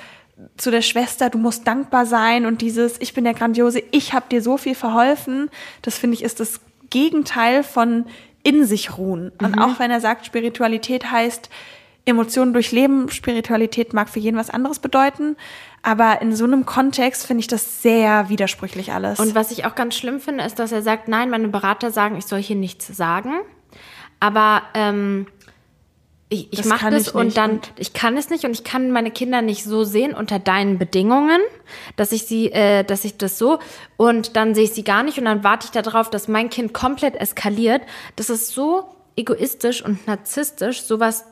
zu 0.56 0.70
der 0.70 0.82
Schwester, 0.82 1.30
du 1.30 1.38
musst 1.38 1.66
dankbar 1.66 2.06
sein 2.06 2.46
und 2.46 2.60
dieses, 2.62 3.00
ich 3.00 3.14
bin 3.14 3.24
der 3.24 3.34
Grandiose, 3.34 3.82
ich 3.90 4.12
habe 4.12 4.26
dir 4.30 4.42
so 4.42 4.56
viel 4.56 4.74
verholfen, 4.74 5.50
das 5.82 5.98
finde 5.98 6.16
ich 6.16 6.22
ist 6.22 6.40
das 6.40 6.60
Gegenteil 6.90 7.62
von 7.62 8.06
in 8.42 8.64
sich 8.64 8.96
ruhen. 8.96 9.32
Und 9.40 9.58
auch 9.58 9.78
wenn 9.78 9.90
er 9.90 10.00
sagt, 10.00 10.24
Spiritualität 10.24 11.10
heißt, 11.10 11.50
Emotionen 12.06 12.52
durchleben, 12.52 13.10
Spiritualität 13.10 13.92
mag 13.92 14.08
für 14.08 14.18
jeden 14.18 14.36
was 14.36 14.50
anderes 14.50 14.78
bedeuten, 14.78 15.36
aber 15.82 16.20
in 16.22 16.34
so 16.34 16.44
einem 16.44 16.66
Kontext 16.66 17.26
finde 17.26 17.40
ich 17.40 17.46
das 17.46 17.82
sehr 17.82 18.28
widersprüchlich 18.28 18.92
alles. 18.92 19.20
Und 19.20 19.34
was 19.34 19.50
ich 19.50 19.64
auch 19.66 19.74
ganz 19.74 19.94
schlimm 19.94 20.20
finde, 20.20 20.44
ist, 20.44 20.58
dass 20.58 20.72
er 20.72 20.82
sagt, 20.82 21.08
nein, 21.08 21.30
meine 21.30 21.48
Berater 21.48 21.90
sagen, 21.90 22.16
ich 22.16 22.26
soll 22.26 22.42
hier 22.42 22.56
nichts 22.56 22.86
sagen. 22.86 23.40
Aber 24.18 24.62
ähm, 24.74 25.26
ich, 26.32 26.52
ich 26.52 26.58
Das 26.58 26.66
mache 26.66 26.90
das 26.90 27.08
ich 27.08 27.14
und 27.14 27.26
nicht. 27.26 27.36
dann, 27.36 27.50
Und- 27.56 27.72
ich 27.76 27.92
kann 27.92 28.16
es 28.16 28.30
nicht 28.30 28.44
und 28.44 28.52
ich 28.52 28.64
kann 28.64 28.90
meine 28.92 29.10
Kinder 29.10 29.42
nicht 29.42 29.64
so 29.64 29.84
sehen 29.84 30.14
unter 30.14 30.38
deinen 30.38 30.78
Bedingungen, 30.78 31.40
dass 31.96 32.12
ich 32.12 32.24
sie, 32.24 32.50
äh, 32.52 32.84
dass 32.84 33.04
ich 33.04 33.16
das 33.18 33.36
so 33.36 33.58
und 33.96 34.36
dann 34.36 34.54
sehe 34.54 34.64
ich 34.64 34.72
sie 34.72 34.84
gar 34.84 35.02
nicht 35.02 35.18
und 35.18 35.24
dann 35.26 35.44
warte 35.44 35.66
ich 35.66 35.70
darauf, 35.72 36.08
dass 36.08 36.28
mein 36.28 36.48
Kind 36.48 36.72
komplett 36.72 37.16
eskaliert. 37.16 37.82
Das 38.16 38.30
ist 38.30 38.48
so 38.54 38.84
egoistisch 39.16 39.84
und 39.84 40.06
narzisstisch, 40.06 40.82
sowas, 40.82 41.24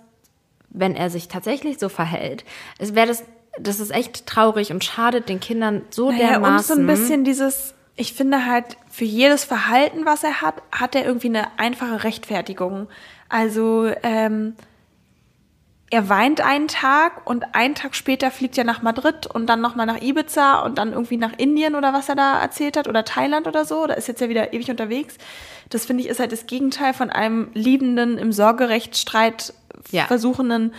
wenn 0.69 0.95
er 0.97 1.09
sich 1.11 1.29
tatsächlich 1.29 1.79
so 1.79 1.89
verhält. 1.89 2.45
Es 2.79 2.95
wäre 2.95 3.07
das, 3.07 3.25
das 3.59 3.81
ist 3.81 3.91
echt 3.91 4.27
traurig 4.27 4.71
und 4.73 4.85
schadet 4.85 5.29
den 5.29 5.41
Kindern 5.41 5.83
so 5.91 6.11
Naja, 6.11 6.31
dermaßen. 6.31 6.57
und 6.57 6.63
so 6.67 6.75
ein 6.83 6.87
bisschen 6.87 7.25
dieses, 7.25 7.75
ich 7.97 8.13
finde 8.15 8.47
halt, 8.47 8.77
für 8.91 9.05
jedes 9.05 9.45
Verhalten, 9.45 10.05
was 10.07 10.25
er 10.25 10.43
hat, 10.43 10.57
hat 10.73 10.95
er 10.95 11.05
irgendwie 11.07 11.29
eine 11.29 11.59
einfache 11.59 12.05
Rechtfertigung. 12.05 12.89
Also, 13.29 13.91
ähm, 14.03 14.55
er 15.91 16.09
weint 16.11 16.43
einen 16.43 16.69
Tag 16.69 17.27
und 17.27 17.55
einen 17.55 17.75
Tag 17.75 17.95
später 17.95 18.31
fliegt 18.31 18.59
er 18.59 18.65
nach 18.65 18.83
Madrid 18.83 19.27
und 19.27 19.47
dann 19.47 19.61
nochmal 19.63 19.87
nach 19.87 20.03
Ibiza 20.03 20.61
und 20.61 20.77
dann 20.77 20.93
irgendwie 20.93 21.17
nach 21.17 21.33
Indien 21.39 21.75
oder 21.75 21.95
was 21.95 22.09
er 22.11 22.15
da 22.15 22.41
erzählt 22.41 22.77
hat 22.77 22.89
oder 22.89 23.05
Thailand 23.05 23.47
oder 23.47 23.65
so. 23.65 23.87
Da 23.87 23.95
ist 23.95 24.07
jetzt 24.07 24.21
ja 24.21 24.29
wieder 24.29 24.53
ewig 24.53 24.71
unterwegs. 24.71 25.17
Das 25.71 25.87
finde 25.87 26.03
ich 26.03 26.09
ist 26.11 26.21
halt 26.21 26.33
das 26.33 26.47
Gegenteil 26.47 26.93
von 26.93 27.11
einem 27.11 27.49
liebenden, 27.55 28.19
im 28.19 28.33
Sorgerechtsstreit 28.33 29.55
Ja. 29.91 30.05
versuchenden 30.07 30.75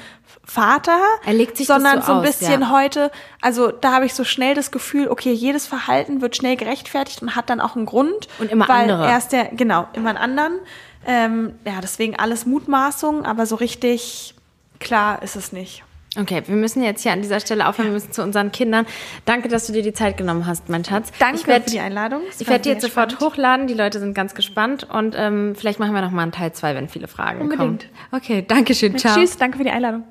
Vater. 0.46 1.00
Er 1.26 1.34
legt 1.34 1.58
sich 1.58 1.66
das 1.68 1.78
sondern 1.78 2.02
so 2.02 2.08
so 2.08 2.12
ein 2.14 2.18
aus, 2.20 2.26
bisschen 2.26 2.62
ja. 2.62 2.72
heute, 2.72 3.12
also 3.42 3.72
da 3.72 3.94
habe 3.94 4.06
ich 4.06 4.14
so 4.14 4.24
schnell 4.24 4.54
das 4.54 4.72
Gefühl, 4.72 5.08
okay, 5.08 5.32
jedes 5.32 5.66
Verhalten 5.66 6.22
wird 6.22 6.36
schnell 6.36 6.56
gerechtfertigt 6.56 7.22
und 7.22 7.36
hat 7.36 7.50
dann 7.50 7.62
auch 7.62 7.76
einen 7.76 7.86
Grund. 7.86 8.28
Und 8.40 8.52
immer 8.52 8.68
weil 8.68 8.82
andere. 8.92 9.08
Er 9.08 9.18
ist 9.18 9.30
der, 9.30 9.46
genau, 9.46 9.88
immer 9.94 10.10
einen 10.10 10.18
anderen. 10.18 10.60
Ähm, 11.08 11.56
ja, 11.66 11.80
deswegen 11.82 12.16
alles 12.18 12.46
Mutmaßung, 12.46 13.26
aber 13.26 13.46
so 13.46 13.56
richtig 13.56 14.36
klar 14.80 15.22
ist 15.24 15.36
es 15.36 15.52
nicht. 15.52 15.84
Okay, 16.18 16.42
wir 16.48 16.56
müssen 16.56 16.82
jetzt 16.84 17.04
hier 17.04 17.12
an 17.12 17.22
dieser 17.22 17.40
Stelle 17.40 17.68
aufhören. 17.68 17.90
Wir 17.90 17.94
müssen 17.94 18.12
zu 18.12 18.24
unseren 18.24 18.52
Kindern. 18.52 18.88
Danke, 19.26 19.48
dass 19.48 19.68
du 19.68 19.74
dir 19.74 19.84
die 19.84 19.94
Zeit 19.94 20.18
genommen 20.18 20.48
hast, 20.48 20.68
mein 20.68 20.84
Schatz. 20.84 21.12
Danke 21.20 21.46
werd, 21.46 21.66
für 21.66 21.70
die 21.70 21.80
Einladung. 21.80 22.22
Es 22.28 22.42
Ich 22.42 22.48
werde 22.48 22.64
die 22.64 22.70
jetzt 22.70 22.82
sofort 22.82 23.12
spannend. 23.12 23.34
hochladen. 23.34 23.68
Die 23.68 23.76
Leute 23.76 24.00
sind 24.00 24.16
ganz 24.16 24.34
gespannt. 24.34 24.88
Und 24.92 25.14
ähm, 25.16 25.54
vielleicht 25.56 25.80
machen 25.80 25.94
wir 25.94 26.02
noch 26.02 26.10
mal 26.10 26.24
einen 26.24 26.32
Teil 26.32 26.52
zwei, 26.54 26.74
wenn 26.74 26.90
viele 26.90 27.08
Fragen 27.08 27.42
Unbedingt. 27.42 27.84
kommen. 27.92 27.94
Okay, 28.12 28.44
danke 28.48 28.74
schön. 28.74 28.98
Ciao. 28.98 29.16
Tschüss, 29.16 29.38
danke 29.38 29.60
für 29.60 29.64
die 29.64 29.70
Einladung. 29.70 30.04